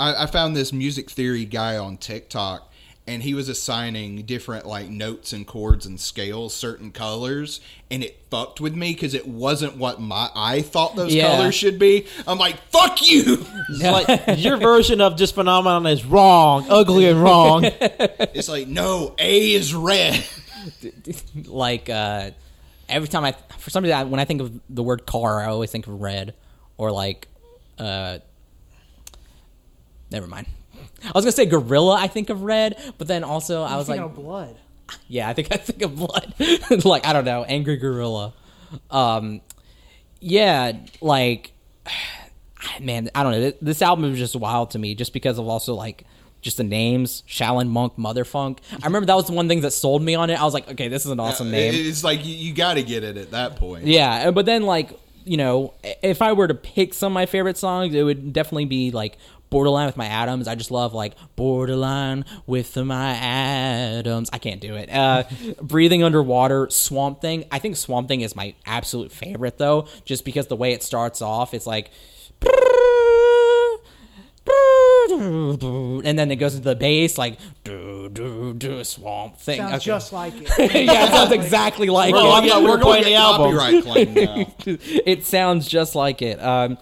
I, 0.00 0.24
I 0.24 0.26
found 0.26 0.54
this 0.56 0.72
music 0.72 1.10
theory 1.10 1.44
guy 1.44 1.76
on 1.76 1.96
TikTok, 1.96 2.67
and 3.08 3.22
he 3.22 3.34
was 3.34 3.48
assigning 3.48 4.22
different 4.22 4.66
like 4.66 4.88
notes 4.88 5.32
and 5.32 5.46
chords 5.46 5.86
and 5.86 5.98
scales 5.98 6.54
certain 6.54 6.90
colors, 6.92 7.60
and 7.90 8.04
it 8.04 8.20
fucked 8.30 8.60
with 8.60 8.74
me 8.76 8.92
because 8.92 9.14
it 9.14 9.26
wasn't 9.26 9.76
what 9.76 10.00
my 10.00 10.28
I 10.34 10.62
thought 10.62 10.94
those 10.94 11.14
Yeah. 11.14 11.34
colors 11.36 11.54
should 11.54 11.78
be. 11.78 12.06
I'm 12.26 12.38
like, 12.38 12.56
fuck 12.70 13.08
you. 13.08 13.44
like 13.82 14.38
your 14.38 14.58
version 14.58 15.00
of 15.00 15.16
this 15.18 15.32
phenomenon 15.32 15.86
is 15.86 16.04
wrong, 16.04 16.66
ugly 16.68 17.06
and 17.08 17.20
wrong. 17.22 17.64
it's 17.80 18.48
like 18.48 18.68
no, 18.68 19.14
A 19.18 19.52
is 19.52 19.74
red. 19.74 20.22
like 21.46 21.88
uh 21.88 22.30
every 22.88 23.08
time 23.08 23.24
i 23.24 23.32
for 23.58 23.70
some 23.70 23.82
reason 23.84 23.96
I- 23.96 24.04
when 24.04 24.20
i 24.20 24.24
think 24.24 24.40
of 24.42 24.60
the 24.68 24.82
word 24.82 25.06
car 25.06 25.40
i 25.40 25.46
always 25.46 25.70
think 25.70 25.86
of 25.86 26.00
red 26.00 26.34
or 26.76 26.90
like 26.90 27.26
uh 27.78 28.18
never 30.10 30.26
mind 30.26 30.46
i 31.04 31.12
was 31.14 31.24
gonna 31.24 31.32
say 31.32 31.46
gorilla 31.46 31.96
i 31.96 32.06
think 32.06 32.30
of 32.30 32.42
red 32.42 32.76
but 32.98 33.06
then 33.06 33.24
also 33.24 33.62
i 33.62 33.76
was 33.76 33.88
like 33.88 34.00
of 34.00 34.14
blood. 34.14 34.56
Yeah, 35.08 35.28
I 35.28 35.32
think 35.32 35.48
I 35.52 35.56
think 35.56 35.82
of 35.82 35.96
blood. 35.96 36.34
like 36.84 37.06
I 37.06 37.12
don't 37.12 37.24
know, 37.24 37.44
angry 37.44 37.76
gorilla. 37.76 38.34
Um, 38.90 39.40
yeah, 40.20 40.72
like 41.00 41.52
man, 42.80 43.10
I 43.14 43.22
don't 43.22 43.32
know. 43.32 43.52
This 43.60 43.82
album 43.82 44.12
is 44.12 44.18
just 44.18 44.36
wild 44.36 44.72
to 44.72 44.78
me, 44.78 44.94
just 44.94 45.12
because 45.12 45.38
of 45.38 45.48
also 45.48 45.74
like 45.74 46.04
just 46.40 46.56
the 46.56 46.64
names, 46.64 47.22
Shaolin 47.28 47.68
Monk, 47.68 47.96
Motherfunk. 47.96 48.58
I 48.72 48.86
remember 48.86 49.06
that 49.06 49.16
was 49.16 49.26
the 49.26 49.32
one 49.32 49.48
thing 49.48 49.62
that 49.62 49.72
sold 49.72 50.02
me 50.02 50.14
on 50.14 50.30
it. 50.30 50.40
I 50.40 50.44
was 50.44 50.54
like, 50.54 50.70
okay, 50.70 50.88
this 50.88 51.04
is 51.04 51.10
an 51.10 51.18
awesome 51.18 51.50
name. 51.50 51.74
It's 51.74 52.04
like 52.04 52.24
you, 52.24 52.34
you 52.34 52.54
got 52.54 52.74
to 52.74 52.82
get 52.82 53.02
it 53.02 53.16
at 53.16 53.32
that 53.32 53.56
point. 53.56 53.86
Yeah, 53.86 54.30
but 54.30 54.46
then 54.46 54.62
like 54.62 54.98
you 55.24 55.36
know, 55.36 55.74
if 56.02 56.22
I 56.22 56.32
were 56.32 56.48
to 56.48 56.54
pick 56.54 56.94
some 56.94 57.12
of 57.12 57.14
my 57.14 57.26
favorite 57.26 57.58
songs, 57.58 57.94
it 57.94 58.02
would 58.02 58.32
definitely 58.32 58.64
be 58.64 58.90
like 58.90 59.18
Borderline 59.50 59.86
with 59.86 59.96
my 59.96 60.06
Atoms. 60.06 60.46
I 60.48 60.54
just 60.54 60.70
love 60.70 60.92
like 60.94 61.14
Borderline 61.36 62.24
with 62.46 62.76
my 62.76 63.12
Atoms. 63.14 64.28
I 64.32 64.38
can't 64.38 64.60
do 64.60 64.74
it. 64.74 64.90
Uh, 64.92 65.24
Breathing 65.62 66.02
Underwater, 66.02 66.68
Swamp 66.70 67.20
Thing. 67.20 67.44
I 67.50 67.58
think 67.58 67.76
Swamp 67.76 68.08
Thing 68.08 68.20
is 68.20 68.36
my 68.36 68.54
absolute 68.66 69.12
favorite 69.12 69.58
though, 69.58 69.86
just 70.04 70.24
because 70.24 70.46
the 70.48 70.56
way 70.56 70.72
it 70.72 70.82
starts 70.82 71.22
off, 71.22 71.54
it's 71.54 71.66
like. 71.66 71.90
And 75.10 76.18
then 76.18 76.30
it 76.30 76.36
goes 76.36 76.54
into 76.54 76.68
the 76.68 76.76
bass, 76.76 77.18
like 77.18 77.38
do 77.64 78.08
do 78.10 78.54
do 78.54 78.84
swamp 78.84 79.36
thing. 79.38 79.58
Sounds 79.58 79.74
Okay. 79.74 79.84
just 79.84 80.12
like 80.12 80.34
it. 80.36 80.48
yeah, 80.86 81.04
it 81.06 81.10
sounds 81.10 81.32
exactly 81.32 81.88
like 81.88 82.14
Well, 82.14 82.26
it. 82.36 82.44
I 82.44 82.48
thought 82.48 82.62
we 82.62 82.70
were 82.70 82.78
playing 82.78 83.04
the 83.04 83.14
album. 83.14 83.56
Copyright 83.56 83.82
claim 83.84 84.14
now. 84.14 84.46
it 84.66 85.24
sounds 85.26 85.66
just 85.66 85.94
like 85.94 86.22
it. 86.22 86.42
Um, 86.42 86.78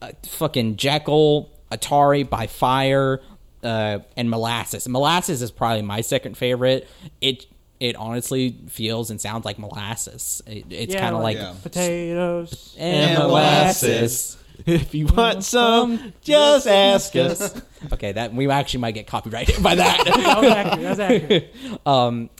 uh, 0.00 0.12
fucking 0.26 0.76
Jekyll, 0.76 1.50
Atari 1.70 2.28
by 2.28 2.46
Fire, 2.46 3.20
uh, 3.62 4.00
and 4.16 4.30
Molasses. 4.30 4.88
Molasses 4.88 5.42
is 5.42 5.50
probably 5.50 5.82
my 5.82 6.00
second 6.00 6.36
favorite. 6.36 6.88
It 7.20 7.46
it 7.80 7.96
honestly 7.96 8.56
feels 8.68 9.10
and 9.10 9.20
sounds 9.20 9.44
like 9.44 9.58
molasses. 9.58 10.42
It, 10.46 10.64
it's 10.70 10.94
Yeah, 10.94 11.00
kind 11.00 11.16
of 11.16 11.22
like 11.22 11.36
Yeah. 11.36 11.54
potatoes. 11.62 12.74
and 12.78 13.10
And 13.10 13.18
molasses. 13.18 14.38
If 14.66 14.94
you 14.94 15.06
want 15.06 15.42
some, 15.44 16.12
just 16.22 16.66
ask 16.66 17.14
us. 17.16 17.60
Okay, 17.92 18.12
that 18.12 18.32
we 18.32 18.48
actually 18.48 18.80
might 18.80 18.92
get 18.94 19.06
copyrighted 19.06 19.62
by 19.62 19.74
that. 19.82 20.04
That 20.06 20.40
was 20.40 20.50
accurate. 20.50 20.80
That 20.82 20.88
was 20.90 21.00
accurate. 21.00 21.54
Um, 21.84 22.30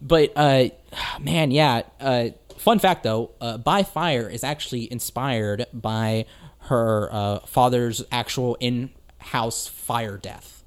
but 0.00 0.32
uh, 0.36 0.64
man, 1.20 1.50
yeah. 1.50 1.82
Uh, 1.98 2.28
fun 2.58 2.78
fact 2.78 3.02
though, 3.02 3.30
uh, 3.40 3.58
by 3.58 3.82
Fire 3.82 4.28
is 4.28 4.44
actually 4.44 4.92
inspired 4.92 5.66
by 5.72 6.26
her 6.72 7.08
uh, 7.12 7.38
father's 7.40 8.02
actual 8.10 8.56
in-house 8.60 9.66
fire 9.68 10.16
death. 10.16 10.62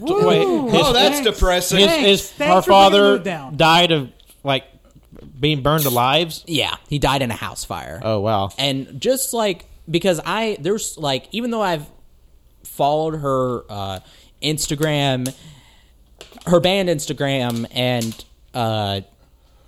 Wait, 0.00 0.38
his, 0.38 0.48
Oh, 0.48 0.92
that's 0.92 1.20
Thanks. 1.20 1.30
depressing. 1.38 1.78
his, 1.78 1.86
Thanks. 1.88 2.06
his, 2.06 2.30
her 2.32 2.36
for 2.36 2.44
bringing 2.46 2.56
the 2.56 2.62
father 2.62 3.50
died 3.56 3.92
of 3.92 4.10
like 4.42 4.64
being 5.38 5.62
burned 5.62 5.84
alive. 5.86 6.34
Yeah, 6.46 6.74
he 6.88 6.98
died 6.98 7.22
in 7.22 7.30
a 7.30 7.34
house 7.36 7.64
fire. 7.64 8.00
Oh 8.02 8.20
wow! 8.20 8.50
and 8.58 9.00
just 9.00 9.32
like 9.32 9.66
because 9.88 10.20
I 10.24 10.56
there's 10.60 10.96
like 10.98 11.28
even 11.32 11.50
though 11.50 11.62
I've 11.62 11.86
followed 12.64 13.16
her 13.20 13.62
uh, 13.70 14.00
Instagram 14.42 15.32
her 16.46 16.60
band 16.60 16.88
Instagram 16.88 17.66
and 17.72 18.24
uh, 18.54 19.00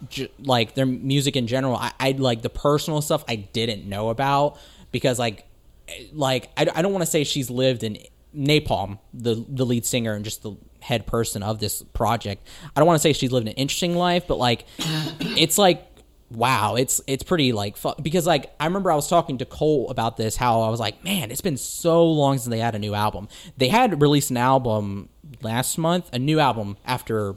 j- 0.08 0.30
like 0.40 0.74
their 0.74 0.86
music 0.86 1.36
in 1.36 1.46
general. 1.46 1.76
I, 1.76 1.92
I 1.98 2.10
like 2.12 2.42
the 2.42 2.50
personal 2.50 3.00
stuff 3.02 3.24
I 3.28 3.36
didn't 3.36 3.86
know 3.88 4.08
about 4.10 4.58
because 4.92 5.18
like 5.18 5.44
like 6.12 6.50
I, 6.56 6.66
I 6.74 6.82
don't 6.82 6.92
want 6.92 7.02
to 7.02 7.10
say 7.10 7.24
she's 7.24 7.50
lived 7.50 7.82
in 7.82 7.98
Nai 8.32 8.60
Palm, 8.60 8.98
the 9.14 9.44
the 9.48 9.64
lead 9.66 9.84
singer 9.86 10.12
and 10.14 10.24
just 10.24 10.42
the 10.42 10.56
head 10.80 11.06
person 11.06 11.42
of 11.42 11.58
this 11.58 11.82
project. 11.82 12.46
I 12.76 12.80
don't 12.80 12.86
want 12.86 12.96
to 12.96 13.02
say 13.02 13.12
she's 13.12 13.32
lived 13.32 13.46
an 13.48 13.54
interesting 13.54 13.96
life, 13.96 14.26
but 14.28 14.38
like 14.38 14.64
it's 14.78 15.58
like 15.58 15.84
wow, 16.30 16.74
it's 16.74 17.00
it's 17.06 17.22
pretty 17.22 17.52
like 17.52 17.76
because 18.02 18.26
like 18.26 18.52
I 18.60 18.66
remember 18.66 18.92
I 18.92 18.94
was 18.94 19.08
talking 19.08 19.38
to 19.38 19.44
Cole 19.46 19.88
about 19.90 20.16
this 20.16 20.36
how 20.36 20.60
I 20.62 20.68
was 20.68 20.78
like, 20.80 21.02
man, 21.02 21.30
it's 21.30 21.40
been 21.40 21.56
so 21.56 22.04
long 22.06 22.36
since 22.38 22.48
they 22.50 22.58
had 22.60 22.74
a 22.74 22.78
new 22.78 22.94
album. 22.94 23.28
They 23.56 23.68
had 23.68 24.00
released 24.02 24.30
an 24.30 24.36
album 24.36 25.08
last 25.40 25.78
month, 25.78 26.10
a 26.12 26.18
new 26.18 26.38
album 26.38 26.76
after 26.84 27.36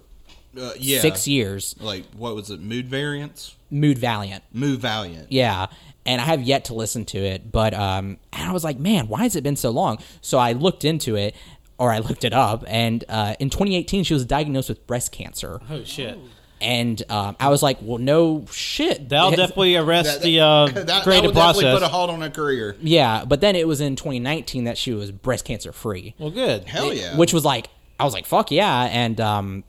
Uh, 0.57 0.73
yeah. 0.77 0.99
six 0.99 1.25
years, 1.27 1.75
Like 1.79 2.03
what 2.17 2.35
was 2.35 2.49
it? 2.49 2.59
Mood 2.59 2.87
variants. 2.89 3.55
Mood 3.73 3.97
Valiant. 3.97 4.43
Mood 4.51 4.81
valiant. 4.81 5.31
Yeah. 5.31 5.67
And 6.05 6.19
I 6.19 6.25
have 6.25 6.41
yet 6.41 6.65
to 6.65 6.73
listen 6.73 7.05
to 7.05 7.17
it, 7.19 7.51
but 7.51 7.73
um, 7.75 8.17
and 8.33 8.49
I 8.49 8.51
was 8.51 8.63
like, 8.63 8.79
man, 8.79 9.07
why 9.07 9.23
has 9.23 9.35
it 9.35 9.43
been 9.43 9.55
so 9.55 9.69
long? 9.69 9.99
So 10.21 10.39
I 10.39 10.53
looked 10.53 10.83
into 10.83 11.15
it, 11.15 11.35
or 11.77 11.91
I 11.91 11.99
looked 11.99 12.23
it 12.23 12.33
up, 12.33 12.63
and 12.67 13.03
uh, 13.07 13.35
in 13.39 13.51
2018 13.51 14.03
she 14.03 14.13
was 14.15 14.25
diagnosed 14.25 14.69
with 14.69 14.87
breast 14.87 15.11
cancer, 15.11 15.59
Oh 15.69 15.83
shit! 15.83 16.17
and 16.59 17.01
um, 17.11 17.35
I 17.39 17.49
was 17.49 17.61
like, 17.61 17.77
well, 17.81 17.99
no 17.99 18.45
shit. 18.51 19.09
That'll 19.09 19.33
It- 19.33 19.35
definitely 19.37 19.75
arrest 19.75 20.21
That, 20.21 20.21
the 20.23 20.39
uh, 20.39 20.65
that, 20.67 20.87
that 20.87 21.03
creative 21.03 21.29
would 21.29 21.35
definitely 21.35 21.63
process. 21.65 21.79
put 21.79 21.85
a 21.85 21.89
halt 21.89 22.09
on 22.09 22.23
a 22.23 22.31
career. 22.31 22.75
Yeah, 22.81 23.23
but 23.25 23.39
then 23.41 23.55
it 23.55 23.67
was 23.67 23.79
in 23.79 23.95
2019 23.95 24.63
that 24.63 24.77
she 24.79 24.93
was 24.93 25.11
breast 25.11 25.45
cancer 25.45 25.71
free. 25.71 26.15
well, 26.17 26.31
good. 26.31 26.63
Hell 26.65 26.91
yeah. 26.93 27.15
which 27.15 27.31
was 27.33 27.45
like 27.45 27.67
I 27.99 28.05
was 28.05 28.13
like 28.15 28.25
fuck 28.25 28.49
yeah 28.49 28.83
and 28.85 29.21
um 29.21 29.63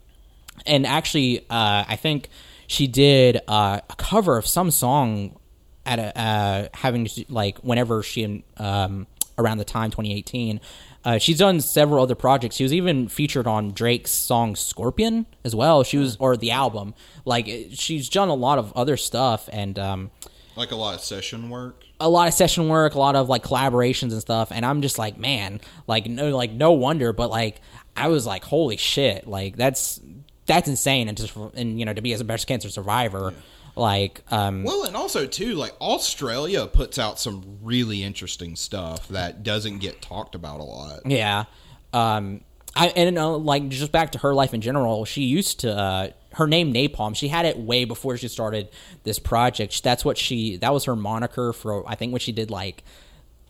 and 0.64 0.86
actually 0.86 1.40
uh 1.50 1.84
I 1.88 1.96
think 1.96 2.30
she 2.66 2.86
did 2.86 3.38
uh, 3.48 3.80
a 3.90 3.94
cover 3.96 4.38
of 4.38 4.46
some 4.46 4.70
song 4.70 5.36
at 5.84 5.98
a 5.98 6.18
uh 6.18 6.68
having 6.74 7.06
to, 7.06 7.24
like 7.28 7.58
whenever 7.58 8.02
she 8.02 8.44
um 8.58 9.06
around 9.38 9.58
the 9.58 9.64
time 9.64 9.90
2018 9.90 10.60
uh, 11.04 11.18
she's 11.18 11.38
done 11.38 11.60
several 11.60 12.02
other 12.02 12.14
projects. 12.14 12.56
She 12.56 12.62
was 12.62 12.72
even 12.72 13.08
featured 13.08 13.46
on 13.46 13.72
Drake's 13.72 14.12
song 14.12 14.54
"Scorpion" 14.54 15.26
as 15.44 15.54
well. 15.54 15.82
She 15.82 15.98
was, 15.98 16.16
or 16.16 16.36
the 16.36 16.52
album. 16.52 16.94
Like 17.24 17.48
she's 17.72 18.08
done 18.08 18.28
a 18.28 18.34
lot 18.34 18.58
of 18.58 18.72
other 18.74 18.96
stuff, 18.96 19.48
and 19.52 19.78
um, 19.78 20.10
like 20.54 20.70
a 20.70 20.76
lot 20.76 20.94
of 20.94 21.00
session 21.00 21.50
work. 21.50 21.82
a 21.98 22.08
lot 22.08 22.28
of 22.28 22.34
session 22.34 22.68
work, 22.68 22.94
a 22.94 22.98
lot 22.98 23.16
of 23.16 23.28
like 23.28 23.42
collaborations 23.42 24.12
and 24.12 24.20
stuff. 24.20 24.52
And 24.52 24.64
I'm 24.64 24.80
just 24.80 24.98
like, 24.98 25.18
man, 25.18 25.60
like 25.88 26.06
no, 26.06 26.36
like 26.36 26.52
no 26.52 26.72
wonder. 26.72 27.12
But 27.12 27.30
like, 27.30 27.60
I 27.96 28.08
was 28.08 28.24
like, 28.24 28.44
holy 28.44 28.76
shit, 28.76 29.26
like 29.26 29.56
that's 29.56 30.00
that's 30.46 30.68
insane. 30.68 31.08
And 31.08 31.16
just 31.16 31.34
and 31.34 31.80
you 31.80 31.84
know 31.84 31.94
to 31.94 32.02
be 32.02 32.12
as 32.12 32.20
a 32.20 32.24
breast 32.24 32.46
cancer 32.46 32.68
survivor, 32.68 33.34
like 33.74 34.22
um, 34.30 34.64
Well, 34.64 34.84
and 34.84 34.96
also 34.96 35.26
too, 35.26 35.54
like 35.54 35.74
Australia 35.80 36.66
puts 36.66 36.98
out 36.98 37.18
some 37.18 37.58
really 37.62 38.02
interesting 38.02 38.56
stuff 38.56 39.08
that 39.08 39.42
doesn't 39.42 39.78
get 39.78 40.02
talked 40.02 40.34
about 40.34 40.60
a 40.60 40.64
lot. 40.64 41.00
Yeah. 41.06 41.44
Um 41.92 42.42
I 42.74 42.88
and 42.88 43.18
uh, 43.18 43.36
like 43.36 43.68
just 43.68 43.92
back 43.92 44.12
to 44.12 44.18
her 44.18 44.34
life 44.34 44.54
in 44.54 44.60
general, 44.60 45.04
she 45.04 45.22
used 45.22 45.60
to 45.60 45.76
uh 45.76 46.10
her 46.34 46.46
name 46.46 46.72
Nai 46.72 46.86
Palm. 46.88 47.14
She 47.14 47.28
had 47.28 47.44
it 47.44 47.58
way 47.58 47.84
before 47.84 48.16
she 48.16 48.28
started 48.28 48.68
this 49.04 49.18
project. 49.18 49.82
That's 49.82 50.04
what 50.04 50.16
she 50.16 50.56
that 50.58 50.72
was 50.72 50.84
her 50.84 50.96
moniker 50.96 51.52
for 51.52 51.88
I 51.88 51.94
think 51.94 52.12
when 52.12 52.20
she 52.20 52.32
did 52.32 52.50
like 52.50 52.84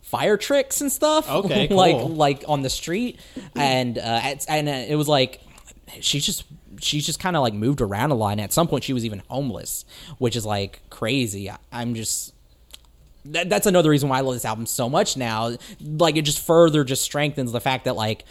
fire 0.03 0.37
tricks 0.37 0.81
and 0.81 0.91
stuff. 0.91 1.29
Okay, 1.31 1.69
like 1.69 1.97
cool. 1.97 2.09
like 2.09 2.41
like 2.41 2.45
on 2.49 2.63
the 2.63 2.71
street 2.71 3.19
and 3.57 3.99
uh 3.99 4.35
and 4.49 4.69
uh, 4.69 4.73
it 4.73 4.97
was 4.97 5.09
like 5.09 5.41
she 6.01 6.21
just 6.21 6.45
she's 6.83 7.07
just 7.07 7.21
kind 7.21 7.37
of 7.37 7.43
like 7.43 7.55
moved 7.55 7.81
around 7.81 8.11
a 8.11 8.15
lot 8.15 8.33
and 8.33 8.41
at 8.41 8.53
some 8.53 8.69
point 8.69 8.85
she 8.85 8.93
was 8.93 9.05
even 9.05 9.23
homeless, 9.29 9.85
which 10.19 10.37
is 10.37 10.45
like 10.45 10.83
crazy. 10.91 11.51
I, 11.51 11.59
I'm 11.71 11.95
just 11.95 12.35
that, 13.25 13.49
that's 13.49 13.67
another 13.67 13.91
reason 13.91 14.09
why 14.09 14.19
I 14.19 14.21
love 14.21 14.35
this 14.35 14.45
album 14.45 14.67
so 14.67 14.89
much 14.89 15.17
now. 15.17 15.57
Like 15.81 16.17
it 16.17 16.23
just 16.23 16.45
further 16.45 16.85
just 16.85 17.03
strengthens 17.03 17.53
the 17.53 17.61
fact 17.61 17.85
that 17.85 17.97
like 17.97 18.25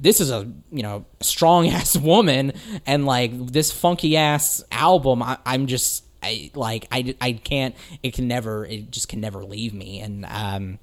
this 0.00 0.20
is 0.20 0.30
a 0.30 0.50
you 0.70 0.82
know 0.82 1.04
strong 1.20 1.68
ass 1.68 1.96
woman 1.96 2.52
and 2.86 3.06
like 3.06 3.32
this 3.46 3.70
funky 3.70 4.16
ass 4.16 4.62
album. 4.72 5.22
I, 5.22 5.38
I'm 5.44 5.66
just 5.66 6.04
I 6.22 6.50
like 6.54 6.86
I 6.90 7.14
I 7.20 7.32
can't 7.32 7.74
it 8.02 8.14
can 8.14 8.28
never 8.28 8.64
it 8.64 8.90
just 8.90 9.08
can 9.08 9.20
never 9.20 9.44
leave 9.44 9.74
me 9.74 10.00
and 10.00 10.24
um 10.26 10.78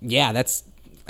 yeah 0.00 0.32
that's 0.32 0.62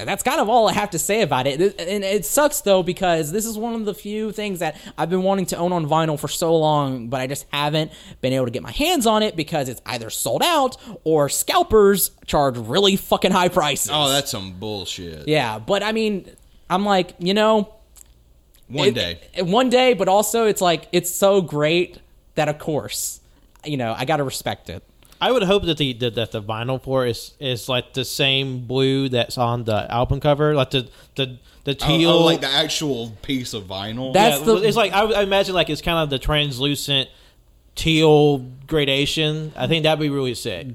that's 0.04 0.22
kind 0.22 0.40
of 0.40 0.48
all 0.48 0.68
I 0.68 0.72
have 0.72 0.90
to 0.90 0.98
say 0.98 1.22
about 1.22 1.46
it. 1.46 1.60
And 1.60 2.04
it 2.04 2.24
sucks 2.24 2.60
though 2.60 2.82
because 2.82 3.32
this 3.32 3.44
is 3.46 3.56
one 3.58 3.74
of 3.74 3.84
the 3.84 3.94
few 3.94 4.32
things 4.32 4.58
that 4.60 4.76
I've 4.98 5.10
been 5.10 5.22
wanting 5.22 5.46
to 5.46 5.56
own 5.56 5.72
on 5.72 5.86
vinyl 5.86 6.18
for 6.18 6.28
so 6.28 6.56
long, 6.56 7.08
but 7.08 7.20
I 7.20 7.26
just 7.26 7.46
haven't 7.52 7.92
been 8.20 8.32
able 8.32 8.44
to 8.46 8.50
get 8.50 8.62
my 8.62 8.70
hands 8.72 9.06
on 9.06 9.22
it 9.22 9.36
because 9.36 9.68
it's 9.68 9.80
either 9.86 10.10
sold 10.10 10.42
out 10.42 10.76
or 11.04 11.28
scalpers 11.28 12.10
charge 12.26 12.56
really 12.58 12.96
fucking 12.96 13.30
high 13.32 13.48
prices. 13.48 13.90
Oh, 13.92 14.08
that's 14.08 14.30
some 14.30 14.52
bullshit. 14.58 15.26
yeah. 15.28 15.58
But 15.58 15.82
I 15.82 15.92
mean, 15.92 16.30
I'm 16.68 16.84
like, 16.84 17.14
you 17.18 17.34
know, 17.34 17.74
One 18.68 18.88
it- 18.88 18.94
day. 18.94 19.18
it- 19.34 19.46
one 19.46 19.68
day, 19.70 19.94
but 19.94 20.08
also 20.08 20.46
it's 20.46 20.60
like 20.60 20.88
it's 20.92 21.10
so 21.14 21.40
great 21.40 21.98
that 22.36 22.48
of 22.48 22.58
course, 22.58 23.20
you 23.64 23.76
know, 23.76 23.94
I 23.96 24.04
got 24.04 24.18
to 24.18 24.24
respect 24.24 24.70
it. 24.70 24.82
I 25.20 25.30
would 25.32 25.42
hope 25.42 25.64
that 25.64 25.76
the 25.78 25.92
that, 25.94 26.14
that 26.14 26.32
the 26.32 26.42
vinyl 26.42 26.82
for 26.82 27.06
it 27.06 27.10
is 27.10 27.34
is 27.40 27.68
like 27.68 27.92
the 27.94 28.04
same 28.04 28.66
blue 28.66 29.08
that's 29.08 29.36
on 29.38 29.64
the 29.64 29.90
album 29.90 30.20
cover, 30.20 30.54
like 30.54 30.70
the 30.70 30.88
the 31.16 31.38
the 31.64 31.72
Oh, 31.72 31.84
oh 31.84 31.98
teal. 31.98 32.10
oh, 32.10 32.24
like 32.24 32.40
the 32.40 32.46
actual 32.48 33.12
piece 33.22 33.52
of 33.52 33.64
vinyl. 33.64 34.12
That- 34.14 34.22
yeah, 34.30 34.30
that's 34.38 34.44
the- 34.46 34.62
it's 34.68 34.76
like 34.76 34.92
I, 34.92 35.02
I 35.04 35.22
imagine 35.22 35.54
like 35.54 35.68
it's 35.70 35.82
kind 35.82 35.98
of 35.98 36.08
the 36.10 36.18
translucent 36.18 37.08
teal 37.74 38.38
gradation. 38.66 39.52
I 39.56 39.66
think 39.66 39.82
that'd 39.84 40.00
be 40.00 40.10
really 40.10 40.34
sick. 40.34 40.68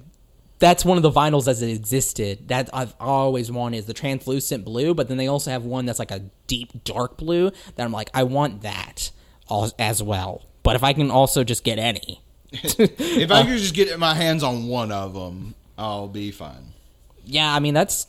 that's 0.57 0.85
one 0.85 0.95
of 0.97 1.03
the 1.03 1.11
vinyls 1.11 1.47
as 1.49 1.61
it 1.61 1.69
existed 1.69 2.47
that 2.47 2.69
I've 2.73 2.95
always 2.99 3.51
wanted 3.51 3.77
is 3.77 3.85
the 3.87 3.93
translucent 3.93 4.63
blue, 4.63 4.93
but 4.93 5.07
then 5.09 5.17
they 5.17 5.27
also 5.27 5.51
have 5.51 5.65
one 5.65 5.85
that's 5.85 5.99
like 5.99 6.11
a 6.11 6.21
deep 6.47 6.83
dark 6.85 7.17
blue 7.17 7.51
that 7.75 7.83
I'm 7.83 7.91
like, 7.91 8.09
I 8.13 8.23
want 8.23 8.61
that 8.61 9.11
al- 9.51 9.73
as 9.77 10.01
well. 10.01 10.45
But 10.63 10.75
if 10.77 10.83
I 10.83 10.93
can 10.93 11.11
also 11.11 11.43
just 11.43 11.63
get 11.65 11.77
any, 11.77 12.21
if 12.63 13.31
I 13.31 13.43
could 13.43 13.57
just 13.57 13.73
get 13.73 13.97
my 13.99 14.13
hands 14.13 14.43
on 14.43 14.67
one 14.67 14.91
of 14.91 15.13
them, 15.13 15.55
I'll 15.77 16.07
be 16.07 16.31
fine. 16.31 16.73
yeah, 17.25 17.53
I 17.53 17.59
mean 17.59 17.73
that's 17.73 18.07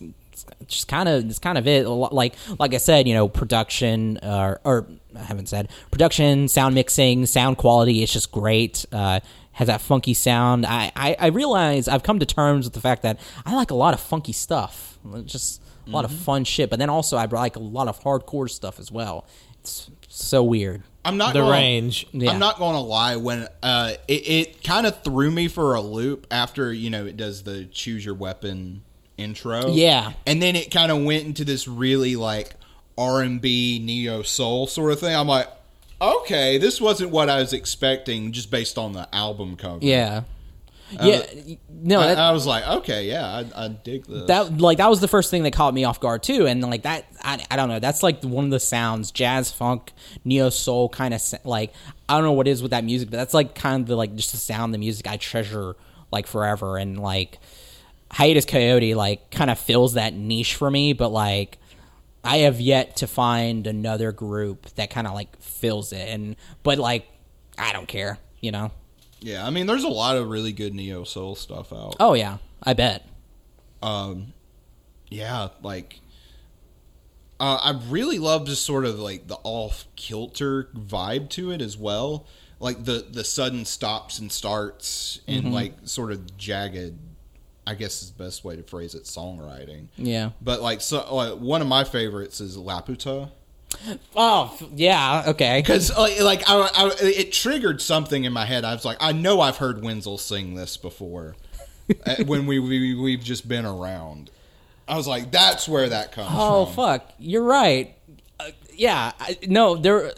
just 0.67 0.89
kind 0.89 1.09
of 1.09 1.25
it's 1.25 1.39
kind 1.39 1.59
of 1.59 1.67
it. 1.67 1.87
Like 1.87 2.35
like 2.59 2.75
I 2.75 2.79
said, 2.79 3.09
you 3.09 3.15
know, 3.15 3.29
production 3.29 4.19
uh, 4.19 4.59
or 4.65 4.87
I 5.15 5.23
haven't 5.23 5.49
said 5.49 5.71
production, 5.91 6.49
sound 6.49 6.75
mixing, 6.75 7.27
sound 7.27 7.59
quality. 7.59 8.03
It's 8.03 8.13
just 8.13 8.33
great. 8.33 8.85
Uh, 8.93 9.21
has 9.53 9.69
that 9.69 9.81
funky 9.81 10.13
sound. 10.13 10.67
I, 10.67 10.93
I 10.95 11.17
I 11.19 11.27
realize 11.29 11.89
I've 11.89 12.03
come 12.03 12.19
to 12.19 12.27
terms 12.27 12.67
with 12.67 12.75
the 12.75 12.81
fact 12.81 13.03
that 13.03 13.19
I 13.45 13.55
like 13.55 13.71
a 13.71 13.75
lot 13.75 13.95
of 13.95 14.01
funky 14.01 14.33
stuff. 14.33 14.99
Just 15.25 15.63
a 15.87 15.91
lot 15.91 16.05
of 16.05 16.13
fun 16.13 16.45
shit. 16.45 16.69
But 16.69 16.79
then 16.79 16.91
also 16.91 17.17
I 17.17 17.25
like 17.27 17.57
a 17.57 17.61
lot 17.61 17.89
of 17.89 18.01
hardcore 18.03 18.51
stuff 18.51 18.79
as 18.79 18.91
well. 18.93 19.25
It's 19.61 19.91
so 20.09 20.43
weird. 20.43 20.83
I'm 21.07 21.17
not 21.17 21.33
The 21.33 21.41
gonna, 21.41 21.53
range. 21.53 22.07
Yeah. 22.13 22.31
I'm 22.33 22.39
not 22.39 22.59
going 22.59 22.75
to 22.75 22.81
lie. 22.81 23.17
When 23.17 23.47
uh, 23.63 23.93
it, 24.09 24.13
it 24.29 24.65
kind 24.65 24.87
of 24.87 25.03
threw 25.03 25.31
me 25.31 25.49
for 25.49 25.75
a 25.75 25.81
loop 25.81 26.27
after 26.31 26.73
you 26.73 26.91
know 26.91 27.07
it 27.07 27.17
does 27.17 27.45
the 27.45 27.65
choose 27.67 28.05
your 28.05 28.15
weapon 28.15 28.83
intro. 29.17 29.69
Yeah. 29.71 30.13
and 30.27 30.43
then 30.43 30.57
it 30.57 30.71
kind 30.71 30.93
of 30.93 31.03
went 31.03 31.25
into 31.25 31.45
this 31.45 31.67
really 31.67 32.17
like 32.17 32.55
R 32.99 33.23
and 33.23 33.41
B 33.41 33.81
neo 33.83 34.23
soul 34.23 34.67
sort 34.67 34.93
of 34.93 35.01
thing. 35.01 35.15
I'm 35.15 35.29
like, 35.29 35.49
okay, 36.01 36.59
this 36.59 36.81
wasn't 36.81 37.11
what 37.11 37.31
I 37.31 37.39
was 37.41 37.53
expecting 37.53 38.33
just 38.33 38.51
based 38.51 38.77
on 38.77 38.93
the 38.93 39.09
album 39.15 39.57
cover. 39.57 39.79
Yeah. 39.81 40.23
Yeah. 40.91 41.17
Uh, 41.17 41.55
no, 41.69 42.01
I, 42.01 42.07
that, 42.09 42.19
I 42.19 42.33
was 42.33 42.47
like, 42.47 42.67
okay, 42.67 43.09
yeah, 43.09 43.25
I, 43.55 43.65
I 43.65 43.69
dig 43.69 44.07
this. 44.07 44.27
that 44.29 44.59
like 44.59 44.79
that 44.79 44.89
was 44.89 45.01
the 45.01 45.09
first 45.09 45.31
thing 45.31 45.43
that 45.43 45.53
caught 45.53 45.75
me 45.75 45.85
off 45.85 46.01
guard 46.01 46.23
too 46.23 46.47
and 46.47 46.63
like 46.63 46.83
that 46.83 47.07
i, 47.23 47.45
I 47.51 47.57
don't 47.57 47.69
know 47.69 47.79
that's 47.81 48.03
like 48.03 48.23
one 48.23 48.45
of 48.45 48.51
the 48.51 48.61
sounds 48.61 49.11
jazz 49.11 49.51
funk 49.51 49.93
neo 50.25 50.49
soul 50.51 50.89
kind 50.89 51.13
of 51.15 51.23
like 51.45 51.73
i 52.09 52.15
don't 52.15 52.25
know 52.25 52.33
what 52.33 52.47
it 52.47 52.51
is 52.53 52.63
with 52.63 52.71
that 52.71 52.85
music 52.85 53.11
but 53.11 53.17
that's 53.17 53.35
like 53.35 53.55
kind 53.55 53.83
of 53.83 53.89
the 53.89 53.97
like 53.97 54.15
just 54.15 54.33
the 54.33 54.37
sound 54.39 54.73
the 54.75 54.79
music 54.79 55.07
i 55.07 55.17
treasure 55.17 55.75
like 56.13 56.27
forever 56.27 56.77
and 56.77 56.99
like 56.99 57.39
hiatus 58.13 58.47
Kaiyote 58.47 58.95
like 58.95 59.31
kind 59.31 59.51
of 59.51 59.59
fills 59.59 59.95
that 59.95 60.15
niche 60.15 60.55
for 60.55 60.71
me 60.71 60.93
but 60.93 61.11
like 61.11 61.59
i 62.25 62.39
have 62.39 62.61
yet 62.61 62.97
to 62.97 63.07
find 63.07 63.67
another 63.67 64.13
group 64.13 64.67
that 64.77 64.91
kind 64.91 65.07
of 65.07 65.15
like 65.15 65.37
fills 65.41 65.93
it 65.93 66.09
and 66.09 66.37
but 66.63 66.79
like 66.79 67.07
i 67.59 67.73
don't 67.73 67.89
care 67.89 68.19
you 68.41 68.53
know 68.53 68.71
yeah, 69.21 69.47
I 69.47 69.51
mean, 69.51 69.67
there's 69.67 69.85
a 69.85 69.89
lot 69.89 70.17
of 70.17 70.29
really 70.29 70.53
good 70.53 70.75
neo 70.75 71.05
soul 71.05 71.35
stuff 71.35 71.73
out. 71.73 71.97
oh 72.01 72.15
yeah. 72.15 72.39
I 72.63 72.73
bet. 72.75 73.07
Um 73.83 74.33
yeah 75.09 75.49
like 75.63 76.01
uh, 77.39 77.59
i 77.63 77.81
really 77.89 78.19
love 78.19 78.45
just 78.45 78.65
sort 78.65 78.85
of 78.85 78.99
like 78.99 79.29
the 79.29 79.39
off 79.45 79.85
kilter 79.95 80.69
vibe 80.75 81.29
to 81.31 81.51
it 81.51 81.61
as 81.61 81.77
well. 81.77 82.27
Like 82.59 82.85
the 82.85 83.07
the 83.09 83.23
sudden 83.23 83.65
stops 83.67 84.19
and 84.19 84.33
starts 84.33 85.21
and 85.29 85.53
like 85.53 85.75
sort 85.85 86.11
of 86.11 86.37
jagged 86.39 86.99
i 87.67 87.75
guess 87.75 88.03
is 88.03 88.13
the 88.13 88.25
best 88.25 88.45
way 88.45 88.57
to 88.57 88.63
phrase 88.63 88.95
it 88.95 89.05
songwriting. 89.05 89.89
Yeah. 89.97 90.31
But 90.41 90.63
like 90.63 90.81
so 90.81 91.15
like, 91.15 91.35
one 91.39 91.61
of 91.61 91.69
my 91.69 91.85
favorites 91.85 92.41
is 92.41 92.57
laputa 92.57 93.31
Oh, 94.15 94.57
yeah, 94.75 95.25
okay. 95.29 95.61
Because 95.61 95.97
like, 95.97 96.21
like 96.21 96.43
I, 96.49 96.71
I, 96.75 96.91
it 97.01 97.33
triggered 97.33 97.81
something 97.81 98.25
in 98.25 98.33
my 98.33 98.45
head. 98.45 98.65
I 98.65 98.73
was 98.75 98.85
like, 98.85 98.97
I 99.01 99.13
know 99.13 99.41
I've 99.41 99.57
heard 99.59 99.83
Wenzel 99.83 100.19
sing 100.19 100.55
this 100.55 100.77
before 100.77 101.37
uh, 102.07 102.17
when 102.27 102.47
we, 102.47 102.59
we 102.59 102.95
we've 102.95 103.23
just 103.23 103.47
been 103.49 103.65
around. 103.67 104.31
I 104.89 104.97
was 104.97 105.07
like, 105.09 105.31
that's 105.31 105.69
where 105.69 105.89
that 105.89 106.13
comes 106.13 106.29
Oh 106.33 106.67
from. 106.67 106.75
fuck, 106.75 107.11
you're 107.19 107.43
right. 107.43 107.95
Uh, 108.39 108.51
yeah, 108.75 109.13
I, 109.19 109.39
no, 109.47 109.77
there 109.77 110.13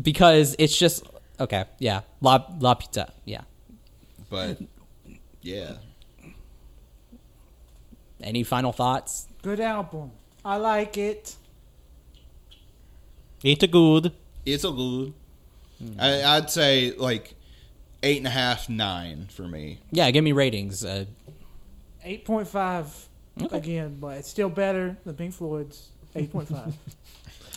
because 0.00 0.54
it's 0.58 0.76
just 0.76 1.02
okay. 1.40 1.64
Yeah, 1.78 2.02
la 2.20 2.44
la 2.60 2.74
pizza. 2.74 3.12
Yeah. 3.24 3.42
But 4.30 4.58
yeah, 5.42 5.74
Any 8.22 8.42
final 8.42 8.72
thoughts? 8.72 9.26
Good 9.42 9.60
album. 9.60 10.10
I 10.44 10.56
like 10.56 10.98
it. 10.98 11.36
It's 13.42 13.62
a 13.62 13.66
good. 13.68 14.12
it's 14.44 14.64
a 14.64 14.70
good. 14.70 15.14
I, 15.98 16.24
I'd 16.24 16.50
say 16.50 16.92
like 16.96 17.34
eight 18.02 18.18
and 18.18 18.26
a 18.26 18.30
half, 18.30 18.68
nine 18.68 19.28
for 19.30 19.46
me. 19.46 19.78
Yeah, 19.90 20.10
give 20.10 20.24
me 20.24 20.32
ratings. 20.32 20.84
Uh, 20.84 21.04
8.5 22.04 23.52
again, 23.52 23.98
but 24.00 24.18
it's 24.18 24.28
still 24.28 24.48
better 24.48 24.96
than 25.04 25.14
Pink 25.14 25.34
Floyd's 25.34 25.88
8.5. 26.16 26.50
all 26.56 26.72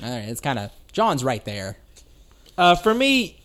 right, 0.02 0.20
it's 0.30 0.42
kind 0.42 0.60
of 0.60 0.72
John's 0.92 1.24
right 1.24 1.44
there. 1.46 1.78
Uh, 2.58 2.76
for 2.76 2.94
me, 2.94 3.42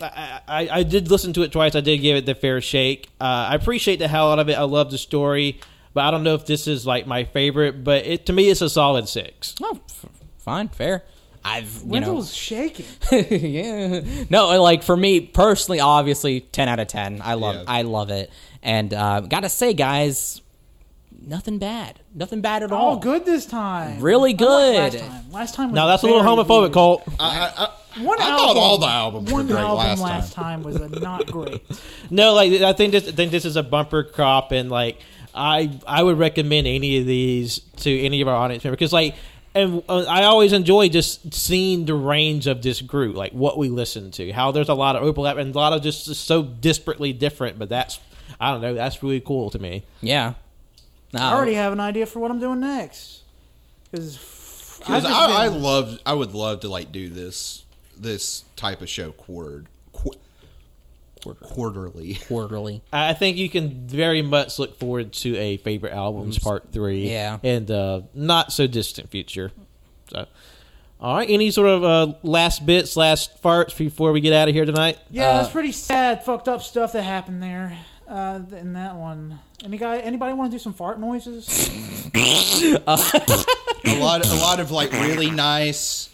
I, 0.00 0.40
I, 0.46 0.68
I 0.70 0.82
did 0.82 1.10
listen 1.10 1.32
to 1.34 1.42
it 1.42 1.52
twice. 1.52 1.74
I 1.74 1.80
did 1.80 1.98
give 1.98 2.16
it 2.16 2.26
the 2.26 2.34
fair 2.34 2.60
shake. 2.60 3.08
Uh, 3.20 3.48
I 3.50 3.54
appreciate 3.54 3.98
the 3.98 4.08
hell 4.08 4.30
out 4.32 4.38
of 4.38 4.48
it. 4.48 4.54
I 4.54 4.62
love 4.62 4.90
the 4.90 4.98
story, 4.98 5.60
but 5.94 6.04
I 6.04 6.10
don't 6.10 6.22
know 6.22 6.34
if 6.34 6.46
this 6.46 6.66
is 6.66 6.86
like 6.86 7.06
my 7.06 7.24
favorite. 7.24 7.82
But 7.82 8.06
it 8.06 8.26
to 8.26 8.32
me, 8.32 8.48
it's 8.48 8.60
a 8.60 8.70
solid 8.70 9.08
six. 9.08 9.54
Oh, 9.62 9.80
f- 9.88 10.06
fine, 10.38 10.68
fair. 10.68 11.04
I've 11.44 11.82
you 11.86 12.00
know. 12.00 12.22
Shaking. 12.22 12.86
yeah. 13.12 14.00
No, 14.28 14.60
like 14.62 14.82
for 14.82 14.96
me 14.96 15.20
personally, 15.20 15.80
obviously, 15.80 16.40
ten 16.40 16.68
out 16.68 16.78
of 16.80 16.88
ten. 16.88 17.20
I 17.22 17.34
love, 17.34 17.54
Yeah. 17.56 17.64
I 17.66 17.82
love 17.82 18.10
it, 18.10 18.30
and 18.62 18.92
uh, 18.92 19.20
gotta 19.20 19.48
say, 19.48 19.72
guys, 19.72 20.42
nothing 21.26 21.58
bad, 21.58 22.00
nothing 22.14 22.40
bad 22.40 22.62
at 22.62 22.72
all. 22.72 22.90
All 22.90 22.96
good 22.98 23.24
this 23.24 23.46
time. 23.46 24.00
Really 24.00 24.32
good. 24.34 24.94
Last 24.94 24.98
time. 24.98 25.32
Last 25.32 25.54
time 25.54 25.68
was 25.70 25.74
Now 25.76 25.86
that's 25.86 26.02
a 26.02 26.06
little 26.06 26.22
homophobic, 26.22 26.60
weird. 26.60 26.72
Colt. 26.72 27.04
I, 27.18 27.38
I, 27.56 27.64
I, 27.64 28.02
One 28.04 28.20
I 28.20 28.24
album, 28.28 28.46
thought 28.46 28.56
all 28.56 28.78
the 28.78 28.86
albums 28.86 29.30
were 29.30 29.36
one 29.38 29.46
great 29.46 29.58
album 29.60 29.78
last 29.78 30.00
last 30.00 30.32
time 30.34 30.62
was 30.62 30.76
a 30.76 30.88
not 30.88 31.26
great. 31.26 31.62
No, 32.10 32.34
like 32.34 32.52
I 32.60 32.72
think 32.74 32.92
this 32.92 33.08
I 33.08 33.12
think 33.12 33.30
this 33.32 33.44
is 33.44 33.56
a 33.56 33.62
bumper 33.62 34.02
crop, 34.04 34.52
and 34.52 34.70
like 34.70 34.98
I 35.34 35.70
I 35.86 36.02
would 36.02 36.18
recommend 36.18 36.66
any 36.66 36.98
of 36.98 37.06
these 37.06 37.60
to 37.78 38.00
any 38.00 38.20
of 38.20 38.28
our 38.28 38.36
audience 38.36 38.62
members 38.62 38.76
because 38.76 38.92
like. 38.92 39.14
And 39.54 39.82
uh, 39.88 40.04
I 40.04 40.24
always 40.24 40.52
enjoy 40.52 40.88
just 40.88 41.34
seeing 41.34 41.84
the 41.84 41.94
range 41.94 42.46
of 42.46 42.62
this 42.62 42.80
group, 42.80 43.16
like 43.16 43.32
what 43.32 43.58
we 43.58 43.68
listen 43.68 44.10
to, 44.12 44.30
how 44.32 44.52
there's 44.52 44.68
a 44.68 44.74
lot 44.74 44.94
of 44.94 45.02
overlap 45.02 45.38
and 45.38 45.54
a 45.54 45.58
lot 45.58 45.72
of 45.72 45.82
just, 45.82 46.06
just 46.06 46.24
so 46.24 46.44
disparately 46.44 47.18
different. 47.18 47.58
But 47.58 47.68
that's, 47.68 47.98
I 48.38 48.52
don't 48.52 48.60
know, 48.60 48.74
that's 48.74 49.02
really 49.02 49.20
cool 49.20 49.50
to 49.50 49.58
me. 49.58 49.82
Yeah. 50.00 50.34
No, 51.12 51.20
I 51.20 51.32
already 51.32 51.54
have 51.54 51.72
an 51.72 51.80
idea 51.80 52.06
for 52.06 52.20
what 52.20 52.30
I'm 52.30 52.38
doing 52.38 52.60
next. 52.60 53.22
Because 53.90 54.78
Because 54.78 55.04
I, 55.04 55.44
I 55.44 55.48
love, 55.48 55.98
I 56.06 56.14
would 56.14 56.32
love 56.32 56.60
to 56.60 56.68
like 56.68 56.92
do 56.92 57.08
this 57.08 57.64
this 57.98 58.44
type 58.56 58.80
of 58.80 58.88
show 58.88 59.12
quartered, 59.12 59.66
qu- 61.22 61.34
quarterly. 61.34 62.18
quarterly. 62.28 62.82
I 62.92 63.12
think 63.14 63.36
you 63.36 63.48
can 63.48 63.86
very 63.86 64.22
much 64.22 64.58
look 64.58 64.78
forward 64.78 65.12
to 65.14 65.36
a 65.36 65.56
favorite 65.58 65.92
albums 65.92 66.38
part 66.38 66.72
three, 66.72 67.10
Yeah. 67.10 67.38
and 67.42 67.70
uh, 67.70 68.02
not 68.14 68.52
so 68.52 68.66
distant 68.66 69.10
future. 69.10 69.52
So, 70.10 70.26
all 71.00 71.16
right, 71.16 71.30
any 71.30 71.50
sort 71.50 71.68
of 71.68 71.84
uh, 71.84 72.14
last 72.22 72.66
bits, 72.66 72.96
last 72.96 73.42
farts 73.42 73.76
before 73.76 74.12
we 74.12 74.20
get 74.20 74.32
out 74.32 74.48
of 74.48 74.54
here 74.54 74.64
tonight? 74.64 74.98
Yeah, 75.10 75.30
Uh, 75.38 75.40
it's 75.42 75.50
pretty 75.50 75.72
sad, 75.72 76.24
fucked 76.24 76.48
up 76.48 76.62
stuff 76.62 76.92
that 76.92 77.02
happened 77.02 77.42
there. 77.42 77.78
Uh, 78.08 78.40
in 78.58 78.72
that 78.72 78.96
one, 78.96 79.38
any 79.64 79.78
guy, 79.78 79.98
anybody 80.00 80.32
want 80.34 80.50
to 80.50 80.54
do 80.56 80.60
some 80.60 80.74
fart 80.74 80.98
noises? 80.98 81.46
a 82.14 83.98
lot, 84.00 84.26
a 84.26 84.34
lot 84.40 84.58
of 84.58 84.70
like 84.72 84.90
really 84.92 85.30
nice, 85.30 86.08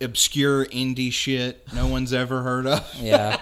obscure 0.00 0.64
indie 0.66 1.12
shit 1.12 1.62
no 1.74 1.86
one's 1.86 2.12
ever 2.14 2.42
heard 2.42 2.66
of. 2.66 2.94
Yeah. 3.00 3.36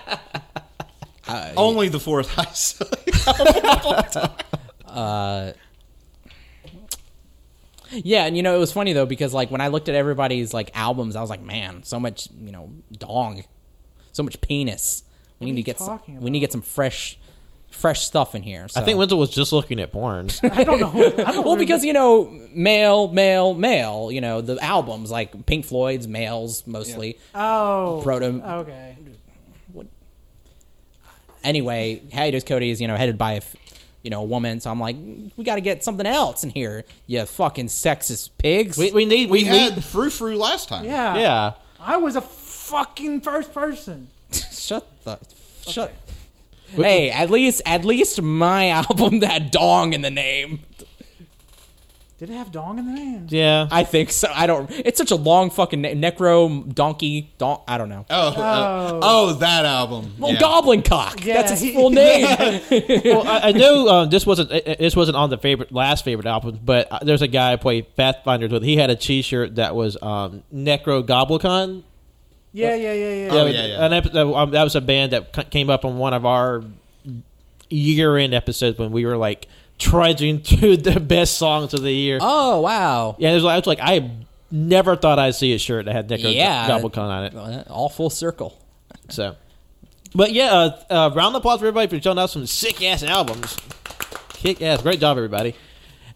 Only 1.56 1.88
the 1.88 2.00
fourth 2.00 2.38
eyesight. 2.38 4.32
Uh, 4.86 5.52
yeah, 7.90 8.24
and 8.24 8.34
you 8.36 8.42
know 8.42 8.56
it 8.56 8.58
was 8.58 8.72
funny 8.72 8.92
though 8.94 9.04
because 9.06 9.34
like 9.34 9.50
when 9.50 9.60
I 9.60 9.68
looked 9.68 9.88
at 9.90 9.94
everybody's 9.94 10.52
like 10.54 10.70
albums, 10.74 11.16
I 11.16 11.20
was 11.20 11.28
like, 11.30 11.42
man, 11.42 11.82
so 11.82 12.00
much 12.00 12.28
you 12.40 12.50
know 12.50 12.70
dong, 12.92 13.44
so 14.12 14.22
much 14.22 14.40
penis. 14.40 15.02
We 15.38 15.46
need 15.46 15.56
to 15.56 15.62
get 15.62 15.78
some, 15.78 16.00
we 16.08 16.30
need 16.30 16.38
to 16.38 16.40
get 16.40 16.52
some 16.52 16.62
fresh, 16.62 17.18
fresh 17.70 18.00
stuff 18.06 18.34
in 18.34 18.42
here. 18.42 18.68
So. 18.68 18.80
I 18.80 18.84
think 18.84 18.98
Wenzel 18.98 19.18
was 19.18 19.28
just 19.28 19.52
looking 19.52 19.78
at 19.80 19.92
porn. 19.92 20.30
I 20.42 20.64
don't 20.64 20.80
know. 20.80 20.90
I 21.26 21.32
don't 21.32 21.44
well 21.44 21.56
because 21.56 21.84
you 21.84 21.92
know 21.92 22.24
male, 22.54 23.08
male, 23.08 23.52
male. 23.52 24.10
You 24.10 24.22
know 24.22 24.40
the 24.40 24.58
albums 24.64 25.10
like 25.10 25.44
Pink 25.46 25.66
Floyd's 25.66 26.08
males 26.08 26.66
mostly. 26.66 27.18
oh, 27.34 28.00
Proto- 28.02 28.42
Okay, 28.42 28.96
Anyway, 31.46 32.02
Hiatus 32.12 32.44
Kaiyote 32.44 32.70
is 32.70 32.80
you 32.80 32.88
know 32.88 32.96
headed 32.96 33.16
by 33.16 33.32
a, 33.34 33.36
f- 33.36 33.54
you 34.02 34.10
know 34.10 34.20
a 34.20 34.24
woman, 34.24 34.60
so 34.60 34.70
I'm 34.70 34.80
like, 34.80 34.96
we 35.36 35.44
got 35.44 35.54
to 35.54 35.60
get 35.60 35.84
something 35.84 36.06
else 36.06 36.42
in 36.44 36.50
here. 36.50 36.84
You 37.06 37.24
fucking 37.24 37.66
sexist 37.68 38.30
pigs. 38.38 38.76
we, 38.76 38.90
we 38.92 39.04
need 39.06 39.30
We 39.30 39.38
we, 39.42 39.44
had 39.44 39.76
need 39.76 39.84
Frou 39.84 40.10
Frou 40.10 40.36
last 40.36 40.68
time. 40.68 40.84
yeah, 40.84 41.16
yeah. 41.16 41.52
I 41.80 41.98
was 41.98 42.16
a 42.16 42.20
fucking 42.20 43.20
first 43.20 43.54
person. 43.54 44.08
Shut 44.32 44.86
the 45.04 45.18
shut. 45.68 45.92
Hey, 46.74 47.10
at 47.10 47.30
least 47.30 47.62
at 47.64 47.84
least 47.84 48.20
my 48.20 48.68
album 48.80 49.20
that 49.20 49.52
dong 49.52 49.92
in 49.92 50.02
the 50.02 50.10
name. 50.10 50.60
Did 52.18 52.30
it 52.30 52.32
have 52.32 52.50
dong 52.50 52.78
in 52.78 52.86
the 52.86 52.92
name? 52.92 53.26
Yeah, 53.28 53.68
I 53.70 53.84
think 53.84 54.10
so. 54.10 54.28
I 54.34 54.46
don't. 54.46 54.70
It's 54.70 54.96
such 54.96 55.10
a 55.10 55.16
long 55.16 55.50
fucking 55.50 55.82
na- 55.82 55.90
necro 55.90 56.74
donkey. 56.74 57.30
Don, 57.36 57.60
I 57.68 57.76
don't 57.76 57.90
know. 57.90 58.06
Oh, 58.08 58.28
uh, 58.28 59.00
oh, 59.02 59.32
that 59.34 59.66
album. 59.66 60.14
Well, 60.18 60.32
yeah. 60.32 60.40
Goblin 60.40 60.80
Cock. 60.82 61.22
Yeah, 61.22 61.34
That's 61.34 61.50
his 61.50 61.60
he- 61.60 61.74
full 61.74 61.90
name. 61.90 62.22
well, 63.04 63.26
I, 63.28 63.40
I 63.48 63.52
know 63.52 63.88
um, 63.88 64.08
this 64.08 64.24
wasn't 64.24 64.50
uh, 64.50 64.60
uh, 64.66 64.74
this 64.78 64.96
wasn't 64.96 65.18
on 65.18 65.28
the 65.28 65.36
favorite 65.36 65.72
last 65.72 66.04
favorite 66.06 66.26
album, 66.26 66.58
but 66.64 66.88
uh, 66.90 67.00
there's 67.02 67.20
a 67.20 67.28
guy 67.28 67.52
I 67.52 67.56
played 67.56 67.94
Pathfinder 67.96 68.48
with. 68.48 68.62
He 68.62 68.78
had 68.78 68.88
a 68.88 68.96
T-shirt 68.96 69.56
that 69.56 69.74
was 69.76 69.98
um, 70.00 70.42
Necro 70.54 71.02
Goblicon. 71.06 71.82
Yeah, 72.54 72.74
yeah, 72.76 72.94
yeah, 72.94 73.12
yeah. 73.26 73.28
Oh, 73.32 73.44
yeah, 73.44 73.66
yeah. 73.66 73.84
An 73.84 73.92
episode, 73.92 74.34
um, 74.34 74.50
that 74.52 74.64
was 74.64 74.74
a 74.74 74.80
band 74.80 75.12
that 75.12 75.36
c- 75.36 75.44
came 75.44 75.68
up 75.68 75.84
on 75.84 75.98
one 75.98 76.14
of 76.14 76.24
our 76.24 76.64
year-end 77.68 78.32
episodes 78.32 78.78
when 78.78 78.92
we 78.92 79.04
were 79.04 79.18
like 79.18 79.46
trudging 79.78 80.38
through 80.42 80.78
the 80.78 81.00
best 81.00 81.36
songs 81.38 81.74
of 81.74 81.82
the 81.82 81.92
year. 81.92 82.18
oh 82.20 82.60
wow. 82.60 83.16
Yeah, 83.18 83.30
it 83.32 83.34
was, 83.34 83.44
like, 83.44 83.54
I 83.54 83.58
was 83.58 83.66
like, 83.66 83.78
I 83.82 84.10
never 84.50 84.96
thought 84.96 85.18
I'd 85.18 85.34
see 85.34 85.52
a 85.54 85.58
shirt 85.58 85.86
that 85.86 85.94
had 85.94 86.08
Necro 86.08 86.34
Yeah. 86.34 86.68
Goblicon 86.68 86.98
on 86.98 87.24
it. 87.24 87.68
All 87.68 87.88
full 87.88 88.10
circle. 88.10 88.58
So, 89.08 89.36
but 90.14 90.32
yeah, 90.32 90.52
uh, 90.52 90.82
uh, 90.90 91.10
round 91.14 91.34
of 91.34 91.40
applause 91.40 91.60
for 91.60 91.66
everybody 91.66 91.88
for 91.88 92.02
showing 92.02 92.18
out 92.18 92.30
some 92.30 92.46
sick 92.46 92.82
ass 92.82 93.02
albums. 93.02 93.56
Kick 94.30 94.62
ass, 94.62 94.82
great 94.82 95.00
job, 95.00 95.16
everybody. 95.16 95.54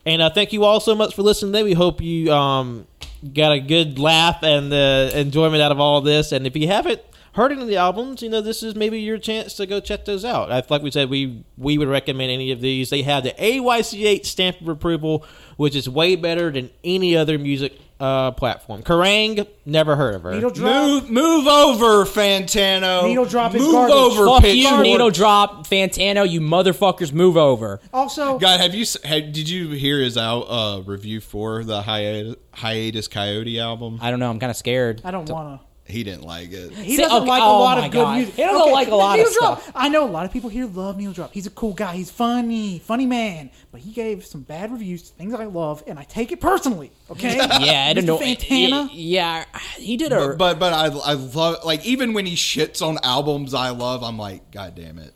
And 0.06 0.22
uh, 0.22 0.30
thank 0.30 0.52
you 0.52 0.64
all 0.64 0.80
so 0.80 0.94
much 0.94 1.14
for 1.14 1.22
listening. 1.22 1.52
Today, 1.52 1.62
we 1.62 1.72
hope 1.74 2.00
you 2.00 2.32
um, 2.32 2.86
got 3.34 3.52
a 3.52 3.60
good 3.60 3.98
laugh 3.98 4.42
and 4.42 4.72
uh, 4.72 5.10
enjoyment 5.14 5.62
out 5.62 5.72
of 5.72 5.80
all 5.80 6.00
this. 6.00 6.32
And 6.32 6.46
if 6.46 6.56
you 6.56 6.66
haven't 6.68 7.00
heard 7.34 7.52
any 7.52 7.62
of 7.62 7.68
the 7.68 7.76
albums, 7.76 8.22
you 8.22 8.28
know 8.28 8.40
this 8.40 8.62
is 8.62 8.74
maybe 8.74 9.00
your 9.00 9.18
chance 9.18 9.54
to 9.54 9.66
go 9.66 9.80
check 9.80 10.04
those 10.04 10.24
out. 10.24 10.50
I, 10.50 10.62
like 10.68 10.82
we 10.82 10.90
said, 10.90 11.10
we 11.10 11.44
we 11.56 11.78
would 11.78 11.88
recommend 11.88 12.30
any 12.30 12.52
of 12.52 12.60
these. 12.60 12.90
They 12.90 13.02
have 13.02 13.24
the 13.24 13.32
AYCH 13.32 14.26
stamp 14.26 14.60
of 14.60 14.68
approval, 14.68 15.24
which 15.56 15.74
is 15.76 15.88
way 15.88 16.16
better 16.16 16.50
than 16.50 16.70
any 16.84 17.16
other 17.16 17.38
music 17.38 17.78
uh, 18.00 18.30
platform. 18.32 18.82
Kerrang, 18.82 19.46
never 19.66 19.94
heard 19.94 20.14
of 20.14 20.22
her. 20.22 20.32
Needle 20.32 20.50
drop. 20.50 20.72
Move, 20.86 21.10
move 21.10 21.46
over, 21.46 22.06
Fantano. 22.06 23.04
Needle 23.04 23.26
drop 23.26 23.54
is 23.54 23.60
Move 23.60 23.72
garbage. 23.72 23.94
over, 23.94 24.26
Fuck 24.26 24.42
you, 24.44 24.62
Pitchfork. 24.64 24.82
Needle 24.82 25.10
Drop, 25.10 25.66
Fantano. 25.66 26.28
You 26.28 26.40
motherfuckers, 26.40 27.12
move 27.12 27.36
over. 27.36 27.78
Also, 27.92 28.38
God, 28.38 28.58
have 28.60 28.74
you? 28.74 28.86
Have, 29.04 29.32
did 29.32 29.48
you 29.50 29.68
hear 29.72 30.00
his 30.00 30.16
out 30.16 30.42
uh, 30.44 30.82
review 30.86 31.20
for 31.20 31.62
the 31.62 31.82
hiatus, 31.82 32.36
hiatus 32.52 33.06
Kaiyote 33.08 33.60
album? 33.60 33.98
I 34.00 34.10
don't 34.10 34.18
know. 34.18 34.30
I'm 34.30 34.40
kind 34.40 34.50
of 34.50 34.56
scared. 34.56 35.02
I 35.04 35.10
don't 35.10 35.28
want 35.28 35.60
to. 35.60 35.69
He 35.90 36.04
didn't 36.04 36.22
like 36.22 36.52
it. 36.52 36.72
He 36.72 36.96
See, 36.96 37.02
doesn't 37.02 37.18
okay, 37.22 37.28
like 37.28 37.42
a 37.42 37.44
oh 37.44 37.58
lot 37.60 37.78
of 37.78 37.84
good 37.84 37.92
God. 37.92 38.16
music. 38.16 38.34
He 38.34 38.42
doesn't 38.42 38.72
like 38.72 38.88
a 38.88 38.94
lot 38.94 39.18
of 39.18 39.26
Needle 39.26 39.32
Drop. 39.40 39.60
stuff. 39.62 39.72
I 39.74 39.88
know 39.88 40.04
a 40.04 40.10
lot 40.10 40.24
of 40.24 40.32
people 40.32 40.48
here 40.50 40.66
love 40.66 40.96
Needle 40.96 41.12
Drop. 41.12 41.32
He's 41.32 41.46
a 41.46 41.50
cool 41.50 41.74
guy. 41.74 41.96
He's 41.96 42.10
funny, 42.10 42.78
funny 42.78 43.06
man. 43.06 43.50
But 43.72 43.80
he 43.82 43.92
gave 43.92 44.24
some 44.24 44.42
bad 44.42 44.72
reviews 44.72 45.02
to 45.10 45.12
things 45.14 45.34
I 45.34 45.44
love, 45.44 45.82
and 45.86 45.98
I 45.98 46.04
take 46.04 46.32
it 46.32 46.40
personally. 46.40 46.92
Okay? 47.10 47.36
Yeah, 47.60 47.86
I 47.88 47.92
don't 47.92 48.04
Mr. 48.04 48.06
know. 48.06 48.18
Fantano. 48.18 48.88
Yeah, 48.92 49.44
he 49.76 49.96
did 49.96 50.12
a. 50.12 50.28
But, 50.28 50.38
but 50.38 50.58
but 50.58 50.72
I 50.72 50.86
I 50.86 51.12
love 51.14 51.64
like 51.64 51.84
even 51.84 52.12
when 52.14 52.26
he 52.26 52.34
shits 52.36 52.80
on 52.86 52.98
albums 53.02 53.52
I 53.54 53.70
love, 53.70 54.02
I'm 54.02 54.16
like, 54.18 54.50
God 54.50 54.74
damn 54.74 54.98
it! 54.98 55.12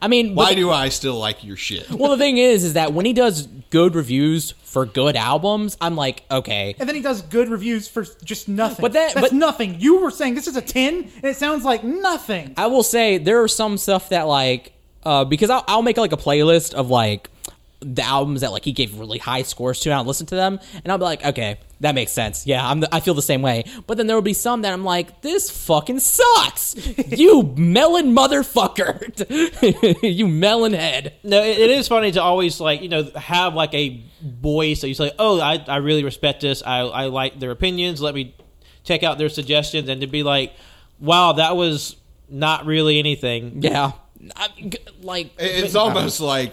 I 0.00 0.08
mean, 0.08 0.34
Why 0.34 0.50
but- 0.50 0.56
do 0.56 0.70
I 0.70 0.88
still 0.88 1.18
like 1.18 1.44
your 1.44 1.56
shit? 1.56 1.90
Well, 1.90 2.10
the 2.12 2.16
thing 2.18 2.38
is, 2.38 2.64
is 2.64 2.74
that 2.74 2.92
when 2.94 3.04
he 3.06 3.12
does 3.12 3.46
good 3.70 3.94
reviews 3.94 4.54
for 4.72 4.86
good 4.86 5.16
albums, 5.16 5.76
I'm 5.82 5.96
like, 5.96 6.22
okay. 6.30 6.74
And 6.78 6.88
then 6.88 6.96
he 6.96 7.02
does 7.02 7.20
good 7.20 7.50
reviews 7.50 7.88
for 7.88 8.04
just 8.24 8.48
nothing. 8.48 8.80
But 8.82 8.94
that- 8.94 9.12
that's 9.14 9.28
but- 9.28 9.32
nothing. 9.36 9.76
You 9.78 10.00
were 10.00 10.10
saying 10.10 10.34
this 10.34 10.46
is 10.48 10.56
a 10.56 10.62
ten, 10.62 10.94
and 11.16 11.24
it 11.24 11.36
sounds 11.36 11.62
like 11.64 11.84
nothing. 11.84 12.54
I 12.56 12.68
will 12.68 12.82
say 12.82 13.18
there 13.18 13.42
are 13.42 13.48
some 13.48 13.76
stuff 13.76 14.08
that 14.08 14.22
like 14.22 14.72
uh, 15.04 15.24
because 15.24 15.50
I'll, 15.50 15.64
I'll 15.68 15.82
make 15.82 15.98
like 15.98 16.12
a 16.12 16.16
playlist 16.16 16.72
of 16.74 16.88
like 16.88 17.28
the 17.82 18.02
albums 18.02 18.40
that 18.40 18.52
like 18.52 18.64
he 18.64 18.72
gave 18.72 18.98
really 18.98 19.18
high 19.18 19.42
scores 19.42 19.80
to 19.80 19.90
and 19.90 19.94
I'll 19.98 20.04
listen 20.04 20.26
to 20.26 20.34
them 20.34 20.60
and 20.82 20.90
I'll 20.92 20.98
be 20.98 21.04
like 21.04 21.24
okay 21.24 21.58
that 21.80 21.94
makes 21.96 22.12
sense. 22.12 22.46
Yeah 22.46 22.66
I'm 22.66 22.80
the, 22.80 22.94
I 22.94 23.00
feel 23.00 23.14
the 23.14 23.22
same 23.22 23.42
way. 23.42 23.64
But 23.86 23.96
then 23.96 24.06
there 24.06 24.16
will 24.16 24.22
be 24.22 24.34
some 24.34 24.62
that 24.62 24.72
I'm 24.72 24.84
like 24.84 25.20
this 25.22 25.50
fucking 25.50 25.98
sucks. 26.00 26.76
You 27.12 27.42
melon 27.56 28.14
motherfucker. 28.14 30.02
You 30.02 30.28
melon 30.28 30.72
head. 30.72 31.14
No, 31.22 31.42
it, 31.42 31.58
it 31.58 31.70
is 31.70 31.88
funny 31.88 32.12
to 32.12 32.22
always 32.22 32.60
like 32.60 32.82
you 32.82 32.88
know 32.88 33.04
have 33.16 33.54
like 33.54 33.74
a 33.74 34.02
voice 34.22 34.80
that 34.80 34.88
you 34.88 34.94
say, 34.94 35.12
"Oh, 35.18 35.40
I, 35.40 35.62
I 35.66 35.76
really 35.76 36.04
respect 36.04 36.40
this. 36.40 36.62
I, 36.64 36.80
I 36.80 37.06
like 37.06 37.38
their 37.40 37.50
opinions. 37.50 38.00
Let 38.00 38.14
me 38.14 38.34
check 38.84 39.02
out 39.02 39.18
their 39.18 39.28
suggestions," 39.28 39.88
and 39.88 40.00
to 40.00 40.06
be 40.06 40.22
like, 40.22 40.52
"Wow, 41.00 41.32
that 41.32 41.56
was 41.56 41.96
not 42.28 42.66
really 42.66 42.98
anything." 42.98 43.62
yeah 43.62 43.92
I, 44.36 44.48
g- 44.56 44.78
like 45.00 45.32
It's 45.38 45.74
almost 45.74 46.20
like 46.20 46.52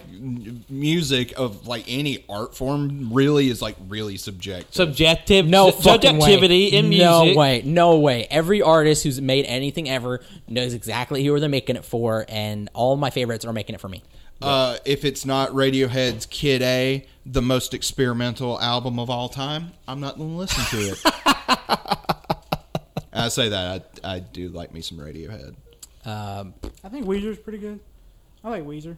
music 0.69 1.33
of 1.37 1.67
like 1.67 1.85
any 1.87 2.25
art 2.27 2.55
form 2.55 3.13
really 3.13 3.49
is 3.49 3.61
like 3.61 3.75
really 3.87 4.17
subjective. 4.17 4.73
Subjective, 4.73 5.47
no 5.47 5.69
su- 5.71 5.81
fucking 5.83 6.19
subjectivity 6.19 6.71
way. 6.71 6.77
in 6.77 6.89
music. 6.89 7.05
No 7.05 7.33
way, 7.35 7.61
no 7.63 7.99
way. 7.99 8.25
Every 8.31 8.61
artist 8.61 9.03
who's 9.03 9.21
made 9.21 9.45
anything 9.45 9.87
ever 9.89 10.21
knows 10.47 10.73
exactly 10.73 11.23
who 11.23 11.39
they're 11.39 11.47
making 11.49 11.75
it 11.75 11.85
for, 11.85 12.25
and 12.27 12.69
all 12.73 12.95
my 12.95 13.09
favorites 13.11 13.45
are 13.45 13.53
making 13.53 13.75
it 13.75 13.81
for 13.81 13.89
me. 13.89 14.01
uh, 14.41 14.77
if 14.85 15.05
it's 15.05 15.25
not 15.25 15.51
Radiohead's 15.51 16.25
Kid 16.25 16.61
A, 16.63 17.05
the 17.25 17.41
most 17.41 17.73
experimental 17.75 18.59
album 18.59 18.97
of 18.97 19.09
all 19.11 19.29
time, 19.29 19.73
I'm 19.87 19.99
not 19.99 20.17
going 20.17 20.31
to 20.31 20.35
listen 20.37 20.63
to 20.79 20.91
it. 20.93 20.99
I 23.13 23.27
say 23.29 23.49
that 23.49 23.99
I, 24.03 24.15
I 24.15 24.19
do 24.19 24.49
like 24.49 24.73
me 24.73 24.81
some 24.81 24.97
Radiohead. 24.97 25.55
Um, 26.09 26.53
I 26.83 26.89
think 26.89 27.05
Weezer's 27.05 27.37
pretty 27.37 27.57
good. 27.59 27.79
I 28.43 28.49
like 28.49 28.63
Weezer. 28.65 28.95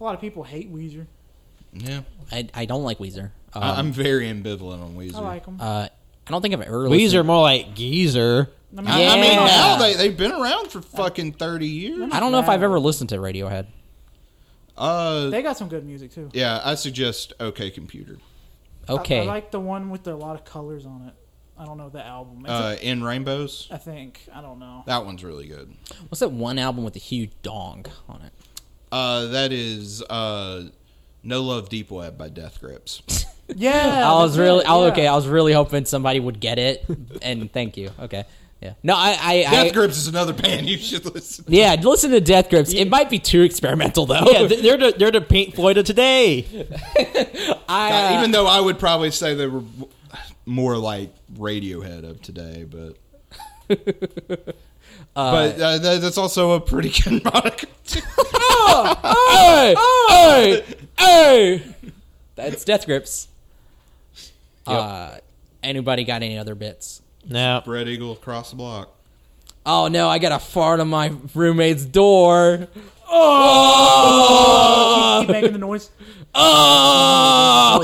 A 0.00 0.04
lot 0.04 0.14
of 0.14 0.20
people 0.20 0.42
hate 0.42 0.72
Weezer. 0.72 1.06
Yeah, 1.72 2.02
I, 2.30 2.48
I 2.54 2.64
don't 2.64 2.82
like 2.82 2.98
Weezer. 2.98 3.30
Um, 3.54 3.62
I, 3.62 3.78
I'm 3.78 3.92
very 3.92 4.26
ambivalent 4.26 4.82
on 4.82 4.94
Weezer. 4.96 5.16
I 5.16 5.20
like 5.20 5.44
them. 5.44 5.58
uh, 5.60 5.88
I 6.26 6.30
don't 6.30 6.40
think 6.42 6.54
I've 6.54 6.60
ever. 6.62 6.86
Weezer 6.88 6.90
listened- 6.90 7.26
more 7.26 7.42
like 7.42 7.74
geezer. 7.74 8.48
I 8.76 8.80
mean, 8.80 8.88
I, 8.88 9.06
I 9.06 9.14
mean, 9.20 9.32
Yeah. 9.32 9.46
now 9.46 9.76
they 9.78 9.94
they've 9.94 10.16
been 10.16 10.32
around 10.32 10.70
for 10.70 10.80
fucking 10.80 11.32
thirty 11.34 11.66
years. 11.68 12.08
I 12.12 12.20
don't 12.20 12.32
know 12.32 12.38
if 12.40 12.48
I've 12.48 12.62
ever 12.62 12.80
listened 12.80 13.10
to 13.10 13.16
Radiohead. 13.18 13.66
Uh, 14.76 15.28
they 15.28 15.42
got 15.42 15.58
some 15.58 15.68
good 15.68 15.84
music 15.84 16.12
too. 16.12 16.30
yeah, 16.32 16.60
I 16.64 16.74
suggest 16.76 17.32
OK 17.40 17.70
Computer. 17.70 18.16
I- 18.88 18.92
Okay, 18.94 19.20
I, 19.20 19.24
like 19.24 19.50
the 19.52 19.60
one 19.60 19.90
with 19.90 20.02
the, 20.04 20.12
a 20.12 20.16
lot 20.16 20.34
of 20.34 20.44
colors 20.44 20.86
on 20.86 21.06
it. 21.08 21.14
I 21.62 21.64
don't 21.64 21.78
know 21.78 21.88
the 21.90 22.04
album. 22.04 22.40
It's 22.40 22.50
a- 22.50 22.52
Uh, 22.52 22.76
In 22.82 23.04
Rainbows. 23.04 23.68
I 23.70 23.76
think 23.76 24.26
I 24.34 24.40
don't 24.40 24.58
know. 24.58 24.82
That 24.86 25.04
one's 25.04 25.22
really 25.22 25.46
good. 25.46 25.72
what's 26.08 26.18
that 26.20 26.32
one 26.32 26.58
album 26.58 26.82
with 26.82 26.94
the 26.94 27.00
huge 27.00 27.30
dong 27.42 27.86
on 28.08 28.22
it? 28.22 28.32
Uh, 28.90 29.26
that 29.26 29.52
is 29.52 30.02
uh, 30.02 30.64
No 31.22 31.42
Love 31.42 31.68
Deep 31.68 31.90
Web 31.92 32.18
by 32.18 32.28
Death 32.28 32.60
Grips. 32.60 33.02
Yeah, 33.54 34.08
I 34.10 34.14
was 34.22 34.38
really 34.38 34.60
it, 34.60 34.66
yeah. 34.68 34.74
okay. 34.92 35.06
I 35.06 35.14
was 35.14 35.26
really 35.26 35.52
hoping 35.52 35.84
somebody 35.84 36.20
would 36.20 36.40
get 36.40 36.58
it, 36.58 36.86
and 37.20 37.52
thank 37.52 37.76
you. 37.76 37.90
Okay, 38.00 38.24
yeah. 38.62 38.74
No, 38.82 38.94
I, 38.94 39.18
I, 39.20 39.42
Death 39.42 39.66
I 39.66 39.70
Grips 39.70 39.98
is 39.98 40.06
another 40.06 40.32
band 40.32 40.66
you 40.70 40.78
should 40.78 41.04
listen. 41.12 41.44
to. 41.44 41.52
yeah. 41.52 41.74
Listen 41.74 42.12
to 42.12 42.20
Death 42.20 42.48
Grips. 42.48 42.72
It 42.72 42.88
might 42.88 43.10
be 43.10 43.18
too 43.18 43.42
experimental 43.42 44.06
though. 44.06 44.24
Yeah, 44.30 44.46
they're 44.46 44.78
the 44.78 44.94
they're 44.96 45.10
the 45.10 45.20
Pink 45.20 45.54
Floyd 45.54 45.76
of 45.76 45.84
today. 45.84 46.46
I, 47.68 48.14
uh, 48.14 48.18
Even 48.18 48.30
though 48.30 48.46
I 48.46 48.60
would 48.60 48.78
probably 48.78 49.10
say 49.10 49.34
they 49.34 49.48
were 49.48 49.64
more 50.46 50.76
like 50.76 51.10
Radiohead 51.34 52.08
of 52.08 52.22
today, 52.22 52.64
but. 52.68 52.96
but 53.68 54.56
uh, 55.16 55.48
that, 55.78 56.00
that's 56.00 56.18
also 56.18 56.52
a 56.52 56.60
pretty 56.60 56.90
good 56.90 57.24
moniker. 57.24 57.66
too. 57.86 58.00
hey, 59.30 59.74
hey, 60.08 60.64
hey. 60.98 61.62
That's 62.34 62.64
Death 62.64 62.86
Grips. 62.86 63.28
Uh, 64.66 65.16
anybody 65.62 66.04
got 66.04 66.22
any 66.22 66.38
other 66.38 66.54
bits? 66.54 67.02
Now, 67.28 67.62
Red 67.66 67.88
Eagle 67.88 68.12
across 68.12 68.50
the 68.50 68.56
block. 68.56 68.90
Oh 69.64 69.88
no, 69.88 70.08
I 70.08 70.18
got 70.18 70.32
a 70.32 70.40
fart 70.40 70.80
on 70.80 70.88
my 70.88 71.12
roommate's 71.34 71.84
door. 71.84 72.66
Oh! 73.08 75.18
Keep 75.20 75.30
making 75.30 75.52
the 75.52 75.58
noise. 75.58 75.90
Ah! 76.34 77.78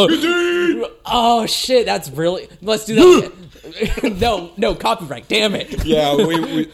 Oh, 0.00 0.88
oh 1.06 1.46
shit, 1.46 1.86
that's 1.86 2.10
really. 2.10 2.48
Let's 2.62 2.84
do 2.84 3.20
that. 3.22 4.16
no, 4.20 4.50
no 4.56 4.74
copyright. 4.74 5.28
Damn 5.28 5.54
it. 5.54 5.84
Yeah, 5.84 6.14
we, 6.14 6.40
we. 6.40 6.72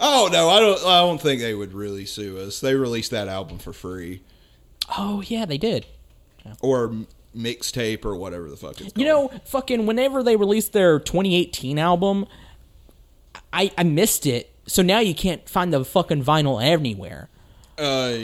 Oh 0.00 0.28
no, 0.32 0.48
I 0.50 0.60
don't. 0.60 0.78
I 0.84 1.00
don't 1.00 1.20
think 1.20 1.40
they 1.40 1.54
would 1.54 1.72
really 1.72 2.04
sue 2.06 2.38
us. 2.38 2.60
They 2.60 2.74
released 2.74 3.10
that 3.12 3.28
album 3.28 3.58
for 3.58 3.72
free 3.72 4.22
Oh 4.96 5.22
yeah, 5.26 5.44
they 5.44 5.58
did. 5.58 5.86
or 6.60 6.94
mixtape 7.34 8.04
or 8.04 8.16
whatever 8.16 8.48
the 8.48 8.56
fuck 8.56 8.72
it's 8.72 8.92
called. 8.92 8.98
You 8.98 9.06
know, 9.06 9.28
fucking 9.44 9.86
whenever 9.86 10.22
they 10.22 10.36
released 10.36 10.72
their 10.72 10.98
2018 10.98 11.78
album, 11.78 12.26
I 13.52 13.70
I 13.76 13.82
missed 13.84 14.26
it. 14.26 14.53
So 14.66 14.82
now 14.82 14.98
you 15.00 15.14
can't 15.14 15.48
find 15.48 15.72
the 15.72 15.84
fucking 15.84 16.24
vinyl 16.24 16.62
anywhere. 16.62 17.28
uh, 17.78 18.18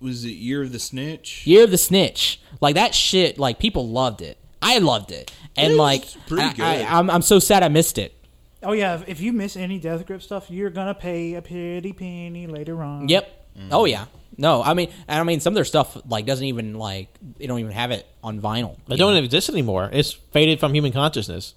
was 0.00 0.24
it 0.24 0.30
Year 0.30 0.62
of 0.62 0.72
the 0.72 0.78
Snitch? 0.78 1.46
Year 1.46 1.64
of 1.64 1.70
the 1.70 1.78
Snitch, 1.78 2.40
like 2.60 2.74
that 2.74 2.94
shit. 2.94 3.38
Like 3.38 3.58
people 3.58 3.88
loved 3.88 4.22
it. 4.22 4.38
I 4.62 4.78
loved 4.78 5.10
it, 5.10 5.30
and 5.56 5.72
It 5.72 5.76
like 5.76 6.04
pretty 6.26 6.42
I, 6.42 6.52
good. 6.52 6.62
I, 6.86 6.98
I'm 6.98 7.10
I'm 7.10 7.22
so 7.22 7.38
sad 7.38 7.62
I 7.62 7.68
missed 7.68 7.98
it. 7.98 8.14
Oh 8.62 8.72
yeah, 8.72 8.94
if- 8.96 9.08
if 9.08 9.20
you 9.20 9.32
miss 9.32 9.56
any 9.56 9.78
Death 9.78 10.06
Grip 10.06 10.22
stuff, 10.22 10.50
you're 10.50 10.70
gonna 10.70 10.94
pay 10.94 11.34
a 11.34 11.42
pretty 11.42 11.92
penny 11.92 12.46
later 12.46 12.82
on. 12.82 13.08
Yep. 13.08 13.46
Oh 13.72 13.84
yeah. 13.84 14.06
No, 14.38 14.62
I 14.62 14.72
mean, 14.72 14.90
I 15.06 15.22
mean, 15.22 15.40
some 15.40 15.52
of 15.52 15.54
their 15.56 15.64
stuff 15.66 15.98
like 16.08 16.24
doesn't 16.24 16.46
even 16.46 16.74
like 16.74 17.08
they 17.38 17.46
don't 17.46 17.58
even 17.58 17.72
have 17.72 17.90
it 17.90 18.06
on 18.24 18.40
vinyl. 18.40 18.76
they 18.88 18.96
don't 18.96 19.12
know? 19.14 19.22
exist 19.22 19.50
anymore. 19.50 19.90
It's 19.92 20.12
faded 20.12 20.60
from 20.60 20.72
human 20.74 20.92
consciousness, 20.92 21.54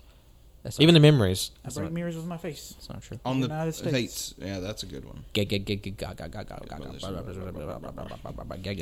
That's 0.64 0.80
not, 0.80 0.84
even 0.84 0.94
the 0.94 1.02
memories. 1.02 1.52
I 1.66 1.70
break 1.72 1.92
mirrors 1.92 2.16
with 2.16 2.26
my 2.26 2.38
face. 2.38 2.74
that's 2.78 2.88
not 2.90 3.02
true. 3.02 3.20
On 3.26 3.42
the 3.42 3.48
United 3.48 3.74
States. 3.74 3.90
States. 3.92 4.34
Yeah, 4.38 4.60
that's 4.62 4.84
a 4.84 4.86
good 4.86 5.04
one. 5.04 5.26
Get 5.34 5.50
get 5.50 5.66
get 5.66 5.82
get 5.82 5.98
ga 5.98 6.14
ga 6.14 6.28
ga 6.28 6.44
ga 6.44 6.56
ga 6.66 6.78
ga. 6.78 6.78
I 6.78 6.80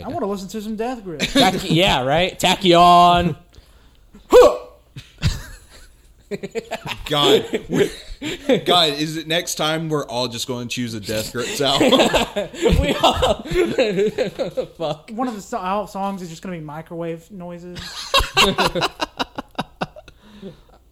want 0.07 0.19
to 0.19 0.27
listen 0.27 0.47
to 0.49 0.61
some 0.61 0.75
Death 0.75 1.03
Grip. 1.03 1.21
Tach- 1.21 1.67
yeah, 1.69 2.03
right. 2.03 2.37
Takyon. 2.39 3.35
God, 7.09 7.43
we- 7.67 7.91
God, 8.59 8.93
is 8.93 9.17
it 9.17 9.27
next 9.27 9.55
time 9.55 9.89
we're 9.89 10.05
all 10.05 10.29
just 10.29 10.47
going 10.47 10.69
to 10.69 10.73
choose 10.73 10.93
a 10.93 10.99
Death 11.01 11.33
Grips 11.33 11.59
album? 11.61 11.91
we 12.79 12.93
all 12.95 13.43
fuck. 14.77 15.09
One 15.11 15.27
of 15.27 15.33
the 15.35 15.41
so- 15.41 15.57
our 15.57 15.87
songs 15.87 16.21
is 16.21 16.29
just 16.29 16.41
gonna 16.43 16.55
be 16.57 16.63
microwave 16.63 17.29
noises. 17.31 17.79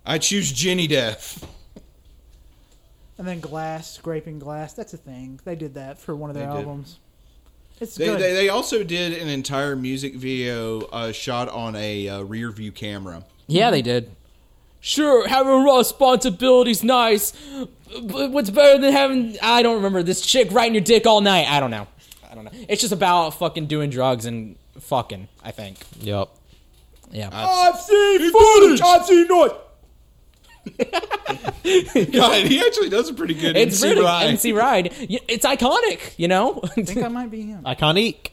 I 0.09 0.17
choose 0.17 0.51
Jenny 0.51 0.87
Death. 0.87 1.47
And 3.19 3.27
then 3.27 3.39
glass, 3.39 3.93
scraping 3.93 4.39
glass. 4.39 4.73
That's 4.73 4.93
a 4.95 4.97
thing. 4.97 5.39
They 5.45 5.55
did 5.55 5.75
that 5.75 5.99
for 5.99 6.15
one 6.15 6.31
of 6.31 6.35
their 6.35 6.47
They 6.47 6.51
did. 6.53 6.59
albums. 6.65 6.97
It's 7.79 7.93
They, 7.95 8.05
good. 8.05 8.19
they, 8.19 8.33
they 8.33 8.49
also 8.49 8.83
did 8.83 9.13
an 9.21 9.27
entire 9.27 9.75
music 9.75 10.15
video 10.15 10.81
uh, 10.87 11.11
shot 11.11 11.47
on 11.49 11.75
a 11.75 12.09
uh, 12.09 12.21
rear 12.23 12.49
view 12.51 12.71
camera. 12.71 13.23
Yeah, 13.45 13.69
they 13.69 13.83
did. 13.83 14.09
Sure, 14.79 15.27
having 15.27 15.63
responsibility's 15.63 16.83
nice, 16.83 17.33
but 18.01 18.31
what's 18.31 18.49
better 18.49 18.81
than 18.81 18.93
having 18.93 19.37
I 19.43 19.61
don't 19.61 19.75
remember 19.75 20.01
this 20.01 20.21
chick 20.21 20.47
riding 20.51 20.73
your 20.73 20.83
dick 20.83 21.05
all 21.05 21.21
night. 21.21 21.47
I 21.47 21.59
don't 21.59 21.69
know. 21.71 21.87
I 22.31 22.33
don't 22.35 22.45
know. 22.45 22.51
It's 22.67 22.81
just 22.81 22.93
about 22.93 23.31
fucking 23.35 23.67
doing 23.67 23.91
drugs 23.91 24.25
and 24.25 24.55
fucking. 24.79 25.27
I 25.43 25.51
think. 25.51 25.77
Yep. 25.99 26.29
Yeah. 27.11 27.29
I've 27.31 27.79
seen 27.79 28.31
footage. 28.31 28.81
I've 28.81 29.05
seen 29.05 29.27
noise. 29.27 29.51
God, 32.11 32.45
he 32.45 32.59
actually 32.65 32.89
does 32.89 33.09
a 33.09 33.13
pretty 33.13 33.33
good 33.33 33.55
it's 33.55 33.81
MC 33.83 33.89
really 33.89 34.05
ride. 34.05 34.27
MC 34.27 34.51
Ride. 34.53 34.93
It's 35.27 35.45
iconic, 35.45 36.13
you 36.17 36.27
know. 36.27 36.61
I 36.63 36.83
think 36.83 37.03
I 37.03 37.07
might 37.07 37.31
be 37.31 37.43
him. 37.43 37.63
Iconic. 37.63 38.29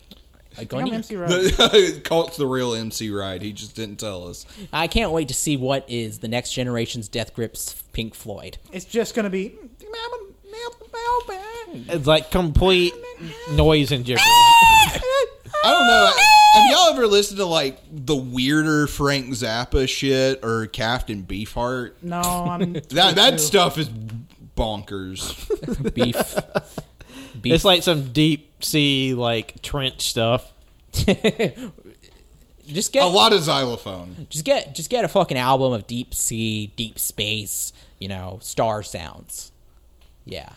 think 0.55 0.71
iconic. 0.71 0.93
MC 0.93 1.17
Ride. 1.17 2.05
Colt's 2.05 2.37
the 2.37 2.47
real 2.47 2.75
MC 2.75 3.11
ride. 3.11 3.43
He 3.43 3.53
just 3.53 3.75
didn't 3.75 3.97
tell 3.97 4.27
us. 4.29 4.47
I 4.73 4.87
can't 4.87 5.13
wait 5.13 5.29
to 5.29 5.35
see 5.35 5.57
what 5.57 5.85
is 5.89 6.21
the 6.21 6.29
next 6.29 6.53
generation's 6.53 7.09
Death 7.09 7.35
Grips 7.35 7.83
Pink 7.93 8.15
Floyd. 8.15 8.59
It's 8.73 8.85
just 8.85 9.15
gonna 9.15 9.31
be. 9.31 9.55
It's 11.89 12.07
like 12.07 12.31
complete 12.31 12.95
noise 13.53 13.93
and 13.93 14.05
gibberish. 14.05 14.23
I 14.25 15.01
don't 15.65 15.87
know. 15.87 16.13
Have 16.57 16.71
y'all 16.71 16.89
ever 16.95 17.07
listened 17.07 17.39
to 17.39 17.45
like 17.45 17.79
the 17.91 18.17
weirder 18.17 18.87
Frank 18.87 19.27
Zappa 19.29 19.89
shit 19.89 20.41
or 20.43 20.67
Captain 20.67 21.23
Beefheart? 21.23 21.93
No, 22.03 22.21
I'm. 22.21 22.73
That 22.91 23.17
that 23.17 23.41
stuff 23.41 23.79
is 23.79 23.89
bonkers. 24.57 25.35
Beef. 25.95 26.35
beef. 27.43 27.55
It's 27.55 27.65
like 27.65 27.83
some 27.83 28.13
deep 28.13 28.65
sea 28.65 29.15
like 29.15 29.61
trench 29.63 30.03
stuff. 30.09 30.51
just 30.93 31.13
get 32.93 33.03
A 33.03 33.07
lot 33.07 33.33
of 33.35 33.43
xylophone. 33.43 34.27
just 34.31 34.45
get 34.45 34.75
just 34.75 34.89
get 34.89 35.05
a 35.05 35.09
fucking 35.09 35.37
album 35.37 35.73
of 35.75 35.87
deep 35.87 36.15
sea, 36.15 36.73
deep 36.77 36.99
space, 36.99 37.73
you 37.99 38.09
know, 38.09 38.39
star 38.41 38.83
sounds. 38.83 39.53
Yeah. 40.25 40.49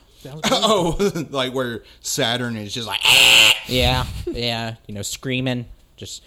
Oh, 0.46 0.98
like 1.30 1.54
where 1.54 1.84
Saturn 2.02 2.56
is 2.58 2.74
just 2.74 2.88
like. 2.88 3.00
"Ah!" 3.04 3.54
Yeah, 3.68 4.06
yeah, 4.26 4.76
you 4.88 4.94
know, 4.94 5.02
screaming, 5.02 5.66
just. 6.00 6.24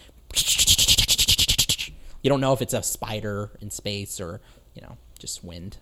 You 2.23 2.29
don't 2.29 2.41
know 2.41 2.53
if 2.53 2.63
it's 2.63 2.73
a 2.75 2.83
spider 2.83 3.51
in 3.61 3.71
space 3.71 4.21
or, 4.21 4.41
you 4.75 4.83
know, 4.83 4.97
just 5.19 5.43
wind. 5.43 5.79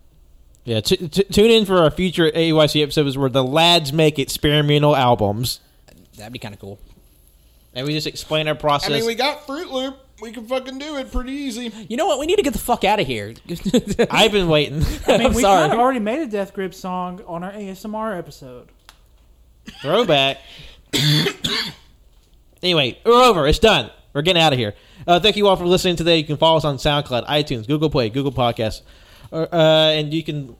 Yeah, 0.64 0.80
t- 0.80 0.96
t- 1.08 1.24
tune 1.24 1.50
in 1.50 1.66
for 1.66 1.78
our 1.78 1.90
future 1.90 2.30
AYC 2.30 2.82
episodes 2.82 3.18
where 3.18 3.28
the 3.28 3.44
lads 3.44 3.92
make 3.92 4.18
experimental 4.18 4.96
albums, 4.96 5.60
That'd 6.16 6.32
be 6.32 6.38
kind 6.38 6.54
of 6.54 6.60
cool. 6.60 6.78
and 7.74 7.86
we 7.86 7.92
just 7.92 8.06
explain 8.06 8.48
our 8.48 8.54
process. 8.54 8.90
I 8.90 8.94
mean, 8.94 9.06
we 9.06 9.14
got 9.14 9.46
Fruit 9.46 9.70
Loop. 9.70 9.98
We 10.20 10.32
can 10.32 10.46
fucking 10.46 10.78
do 10.78 10.96
it 10.98 11.10
pretty 11.10 11.32
easy. 11.32 11.72
You 11.88 11.96
know 11.96 12.06
what? 12.06 12.18
We 12.18 12.26
need 12.26 12.36
to 12.36 12.42
get 12.42 12.52
the 12.52 12.58
fuck 12.58 12.84
out 12.84 13.00
of 13.00 13.06
here. 13.06 13.34
I've 14.10 14.32
been 14.32 14.48
waiting. 14.48 14.82
I 15.06 15.16
mean, 15.18 15.26
I'm 15.28 15.34
we 15.34 15.40
sorry. 15.42 15.60
kind 15.60 15.72
of 15.72 15.78
already 15.78 16.00
made 16.00 16.20
a 16.20 16.26
Death 16.26 16.52
Grip 16.52 16.74
song 16.74 17.22
on 17.26 17.42
our 17.42 17.52
ASMR 17.52 18.18
episode. 18.18 18.68
Throwback. 19.82 20.38
anyway, 22.62 22.98
we're 23.04 23.12
over. 23.12 23.46
It's 23.46 23.58
done. 23.58 23.90
We're 24.12 24.22
getting 24.22 24.42
out 24.42 24.52
of 24.52 24.58
here. 24.58 24.74
Uh, 25.06 25.20
thank 25.20 25.36
you 25.36 25.46
all 25.46 25.56
for 25.56 25.66
listening 25.66 25.96
today. 25.96 26.18
You 26.18 26.24
can 26.24 26.36
follow 26.36 26.56
us 26.56 26.64
on 26.64 26.76
SoundCloud, 26.76 27.26
iTunes, 27.26 27.66
Google 27.66 27.90
Play, 27.90 28.10
Google 28.10 28.32
Podcasts, 28.32 28.82
uh, 29.32 29.46
and 29.52 30.12
you 30.12 30.22
can. 30.22 30.56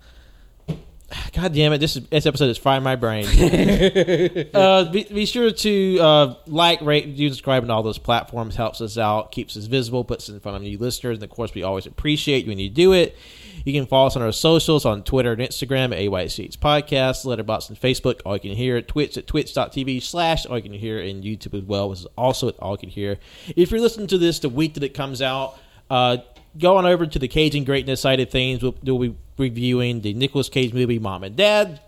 God 1.33 1.53
damn 1.53 1.73
it! 1.73 1.79
This 1.79 1.97
is, 1.97 2.07
this 2.07 2.25
episode 2.25 2.51
is 2.51 2.59
frying 2.59 2.85
my 2.85 2.95
brain. 2.95 3.27
uh, 4.55 4.91
be, 4.93 5.03
be 5.05 5.27
sure 5.27 5.51
to 5.51 5.99
uh, 5.99 6.35
like, 6.47 6.81
rate, 6.83 7.07
review, 7.07 7.31
subscribe 7.31 7.65
on 7.65 7.71
all 7.71 7.83
those 7.83 7.99
platforms. 7.99 8.55
Helps 8.55 8.81
us 8.81 8.97
out, 8.97 9.33
keeps 9.33 9.57
us 9.57 9.65
visible, 9.65 10.05
puts 10.05 10.29
us 10.29 10.35
in 10.35 10.41
front 10.41 10.57
of 10.57 10.63
new 10.63 10.79
listeners, 10.79 11.17
and 11.17 11.25
of 11.25 11.31
course, 11.31 11.53
we 11.53 11.65
always 11.65 11.87
appreciate 11.87 12.45
you 12.45 12.51
when 12.51 12.59
you 12.61 12.71
do 12.71 12.93
it. 12.93 13.17
You 13.65 13.73
can 13.73 13.87
follow 13.87 14.07
us 14.07 14.17
on 14.17 14.23
our 14.23 14.33
socials 14.33 14.85
on 14.87 15.03
Twitter 15.03 15.33
and 15.33 15.41
Instagram 15.43 15.93
at 15.93 15.99
AYCH 15.99 16.59
Podcast, 16.59 17.25
Letterboxd 17.27 17.69
and 17.71 17.81
Facebook. 17.81 18.21
All 18.25 18.35
you 18.35 18.41
can 18.41 18.53
hear 18.53 18.77
at 18.77 18.89
Twitch 18.89 19.17
at 19.19 19.27
twitch.tv 19.27 20.03
slash 20.03 20.47
all 20.47 20.57
you 20.57 20.63
can 20.63 20.73
hear 20.73 20.99
in 21.01 21.23
YouTube 21.23 21.55
as 21.59 21.65
well, 21.65 21.89
which 21.91 22.01
is 22.01 22.07
also 22.17 22.49
at 22.49 22.59
all 22.61 22.73
you 22.73 22.79
can 22.79 22.89
hear. 22.89 23.19
If 23.57 23.71
you're 23.71 23.81
listening 23.81 24.07
to 24.09 24.19
this 24.19 24.39
the 24.39 24.49
week 24.49 24.75
that 24.75 24.83
it 24.83 24.95
comes 24.95 25.21
out, 25.21 25.59
uh, 25.91 26.19
go 26.59 26.77
on 26.79 26.87
over 26.87 27.07
to 27.07 27.19
the 27.19 27.29
Cajun 27.29 27.65
Greatness 27.65 28.01
side 28.01 28.21
of 28.21 28.31
things. 28.31 28.63
We'll, 28.63 28.75
we'll 28.83 28.99
be 28.99 29.17
reviewing 29.39 30.01
the 30.01 30.15
Nicolas 30.15 30.49
Cage 30.49 30.73
movie 30.73 30.99
Mom 30.99 31.23
and 31.25 31.37
Dad. 31.37 31.81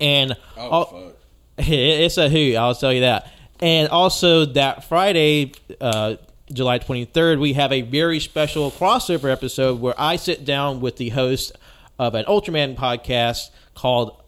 And 0.00 0.36
Oh, 0.56 0.68
all- 0.68 0.84
fuck. 0.84 1.16
it's 1.58 2.16
a 2.18 2.28
who, 2.28 2.54
I'll 2.56 2.74
tell 2.74 2.92
you 2.92 3.00
that. 3.00 3.30
And 3.60 3.88
also 3.90 4.46
that 4.46 4.84
Friday, 4.84 5.52
uh, 5.80 6.14
July 6.52 6.80
23rd, 6.80 7.38
we 7.38 7.52
have 7.52 7.72
a 7.72 7.82
very 7.82 8.18
special 8.18 8.70
crossover 8.72 9.30
episode 9.30 9.80
where 9.80 9.94
I 9.96 10.16
sit 10.16 10.44
down 10.44 10.80
with 10.80 10.96
the 10.96 11.10
host 11.10 11.52
of 11.98 12.14
an 12.14 12.24
Ultraman 12.24 12.76
podcast 12.76 13.50
called 13.74 14.20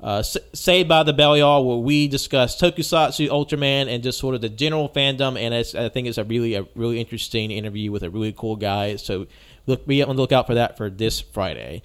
uh, 0.00 0.22
Saved 0.22 0.88
by 0.88 1.02
the 1.02 1.12
Belial, 1.12 1.64
where 1.64 1.78
we 1.78 2.06
discuss 2.06 2.60
Tokusatsu, 2.60 3.28
Ultraman, 3.28 3.92
and 3.92 4.02
just 4.02 4.18
sort 4.18 4.34
of 4.34 4.40
the 4.40 4.48
general 4.48 4.88
fandom. 4.88 5.38
And 5.38 5.52
I 5.52 5.88
think 5.88 6.06
it's 6.06 6.18
a 6.18 6.24
really 6.24 6.54
a 6.54 6.66
really 6.76 7.00
interesting 7.00 7.50
interview 7.50 7.90
with 7.90 8.02
a 8.02 8.10
really 8.10 8.32
cool 8.32 8.54
guy. 8.54 8.96
So 8.96 9.26
look 9.66 9.86
be 9.86 10.02
on 10.02 10.14
the 10.14 10.22
lookout 10.22 10.46
for 10.46 10.54
that 10.54 10.76
for 10.76 10.90
this 10.90 11.20
Friday. 11.20 11.82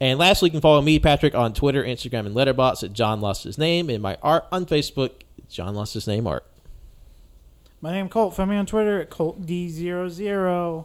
And 0.00 0.18
lastly, 0.18 0.48
you 0.48 0.52
can 0.52 0.60
follow 0.60 0.82
me, 0.82 0.98
Patrick, 0.98 1.34
on 1.34 1.52
Twitter, 1.54 1.84
Instagram, 1.84 2.26
and 2.26 2.34
Letterboxd 2.34 2.84
at 2.84 2.92
John 2.92 3.20
Lost 3.20 3.44
His 3.44 3.58
Name, 3.58 3.88
and 3.88 4.02
my 4.02 4.18
art 4.22 4.46
on 4.50 4.66
Facebook, 4.66 5.12
John 5.48 5.74
Lost 5.74 5.94
His 5.94 6.06
Name 6.06 6.26
Art. 6.26 6.44
My 7.82 7.92
name 7.92 8.10
Colt. 8.10 8.36
Find 8.36 8.50
me 8.50 8.56
on 8.56 8.66
Twitter 8.66 9.00
at 9.00 9.10
ColtD00. 9.10 10.84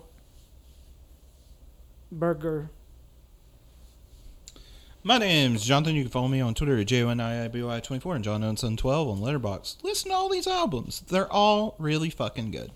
Burger. 2.12 2.70
My 5.04 5.18
name's 5.18 5.66
Jonathan. 5.66 5.96
You 5.96 6.04
can 6.04 6.12
follow 6.12 6.30
me 6.30 6.40
on 6.40 6.54
Twitter 6.54 6.78
at 6.78 6.88
JONIIBY24 6.88 8.16
and 8.16 8.24
John 8.24 8.42
Unson 8.42 8.78
12 8.78 9.10
on 9.10 9.18
Letterboxd. 9.20 9.84
Listen 9.84 10.12
to 10.12 10.16
all 10.16 10.30
these 10.30 10.48
albums. 10.48 11.02
They're 11.02 11.32
all 11.32 11.76
really 11.78 12.10
fucking 12.10 12.52
good. 12.52 12.72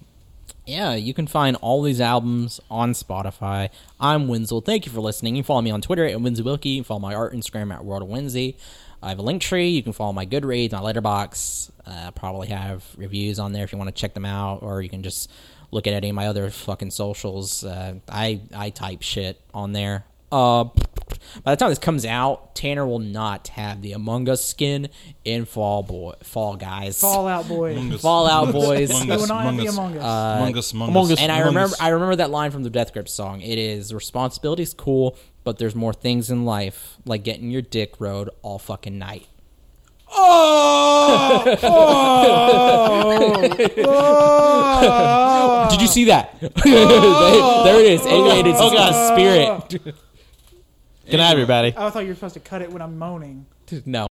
Yeah, 0.66 0.94
you 0.94 1.14
can 1.14 1.26
find 1.26 1.56
all 1.62 1.82
these 1.82 2.02
albums 2.02 2.60
on 2.70 2.91
Spotify. 2.91 3.70
I'm 4.00 4.28
Wenzel. 4.28 4.62
Thank 4.62 4.86
you 4.86 4.91
for 4.91 5.00
listening. 5.00 5.36
You 5.36 5.44
can 5.44 5.48
follow 5.48 5.62
me 5.62 5.72
on 5.72 5.82
Twitter 5.82 6.06
at 6.06 6.18
Winsy 6.18 6.44
Wilkie. 6.44 6.70
You 6.70 6.82
can 6.82 6.86
follow 6.86 7.00
my 7.00 7.16
art 7.16 7.34
Instagram 7.34 7.74
at 7.74 7.86
World 7.86 8.04
of 8.04 8.10
Winsy. 8.10 8.56
I 9.02 9.10
have 9.10 9.20
a 9.20 9.24
link 9.24 9.42
tree. 9.42 9.70
You 9.70 9.84
can 9.84 9.94
follow 9.94 10.14
my 10.14 10.26
Goodreads, 10.26 10.72
my 10.72 10.80
Letterboxd. 10.80 11.72
Uh, 11.86 12.12
probably 12.12 12.48
have 12.48 12.84
reviews 12.98 13.40
on 13.40 13.54
there 13.54 13.64
if 13.64 13.72
you 13.72 13.78
want 13.78 13.88
to 13.94 14.00
check 14.00 14.14
them 14.14 14.26
out, 14.26 14.62
or 14.62 14.82
you 14.82 14.90
can 14.90 15.04
just 15.04 15.32
look 15.72 15.88
at 15.88 15.94
any 15.94 16.10
of 16.10 16.16
my 16.16 16.28
other 16.28 16.50
fucking 16.50 16.92
socials. 16.92 17.64
Uh, 17.64 17.96
I 18.10 18.42
I 18.56 18.70
type 18.72 19.02
shit 19.02 19.40
on 19.54 19.74
there. 19.74 20.06
Uh, 20.32 20.66
by 21.44 21.54
the 21.54 21.56
time 21.56 21.70
this 21.70 21.80
comes 21.80 22.06
out, 22.06 22.54
Tanner 22.56 22.86
will 22.86 23.00
not 23.00 23.48
have 23.50 23.82
the 23.82 23.94
Among 23.94 24.30
Us 24.30 24.46
skin 24.46 24.90
in 25.26 25.46
Fall 25.46 25.82
Boy, 25.82 26.14
Fall 26.22 26.56
Guys, 26.56 27.02
Fallout 27.02 27.48
Boy. 27.48 27.98
Fallout 27.98 28.52
Boys. 28.52 28.92
You 28.92 29.08
will 29.14 29.28
not 29.28 29.46
have 29.46 29.58
the 29.58 29.68
Among 29.68 29.98
Us. 29.98 30.04
Among 30.04 30.58
Us, 30.58 30.72
Among 30.72 30.90
Among 30.90 31.06
Us. 31.06 31.12
Us. 31.14 31.22
And 31.22 31.32
I 31.32 31.40
remember, 31.40 31.76
I 31.80 31.90
remember 31.90 32.18
that 32.18 32.30
line 32.30 32.52
from 32.52 32.64
the 32.64 32.70
Death 32.70 32.94
Grip 32.94 33.10
song. 33.10 33.42
It 33.42 33.58
is 33.58 33.94
responsibility 33.94 34.64
is 34.64 34.74
cool, 34.74 35.18
but 35.50 35.58
there's 35.58 35.74
more 35.74 35.94
things 35.94 36.30
in 36.30 36.46
life, 36.46 36.98
like 37.06 37.24
getting 37.24 37.50
your 37.50 37.64
dick 37.64 37.96
rode 37.98 38.30
all 38.44 38.60
fucking 38.60 39.00
night. 39.00 39.28
Oh 40.12 41.44
Did 45.72 45.82
you 45.82 45.88
see 45.88 46.06
that? 46.06 46.40
there, 46.40 46.50
there 46.64 47.80
it 47.80 47.94
is. 47.94 48.02
Oh, 48.04 48.30
anyway, 48.30 48.48
it's 48.48 48.60
Oh, 48.62 48.72
God. 48.72 48.92
a 48.94 49.08
spirit. 49.16 49.96
Good 51.10 51.18
night, 51.18 51.32
everybody. 51.32 51.74
I 51.76 51.90
thought 51.90 52.04
you 52.04 52.10
were 52.10 52.14
supposed 52.16 52.36
to 52.36 52.40
cut 52.42 52.62
it 52.62 52.72
when 52.72 52.84
I'm 52.84 53.00
moaning. 53.00 53.48
No. 53.88 54.08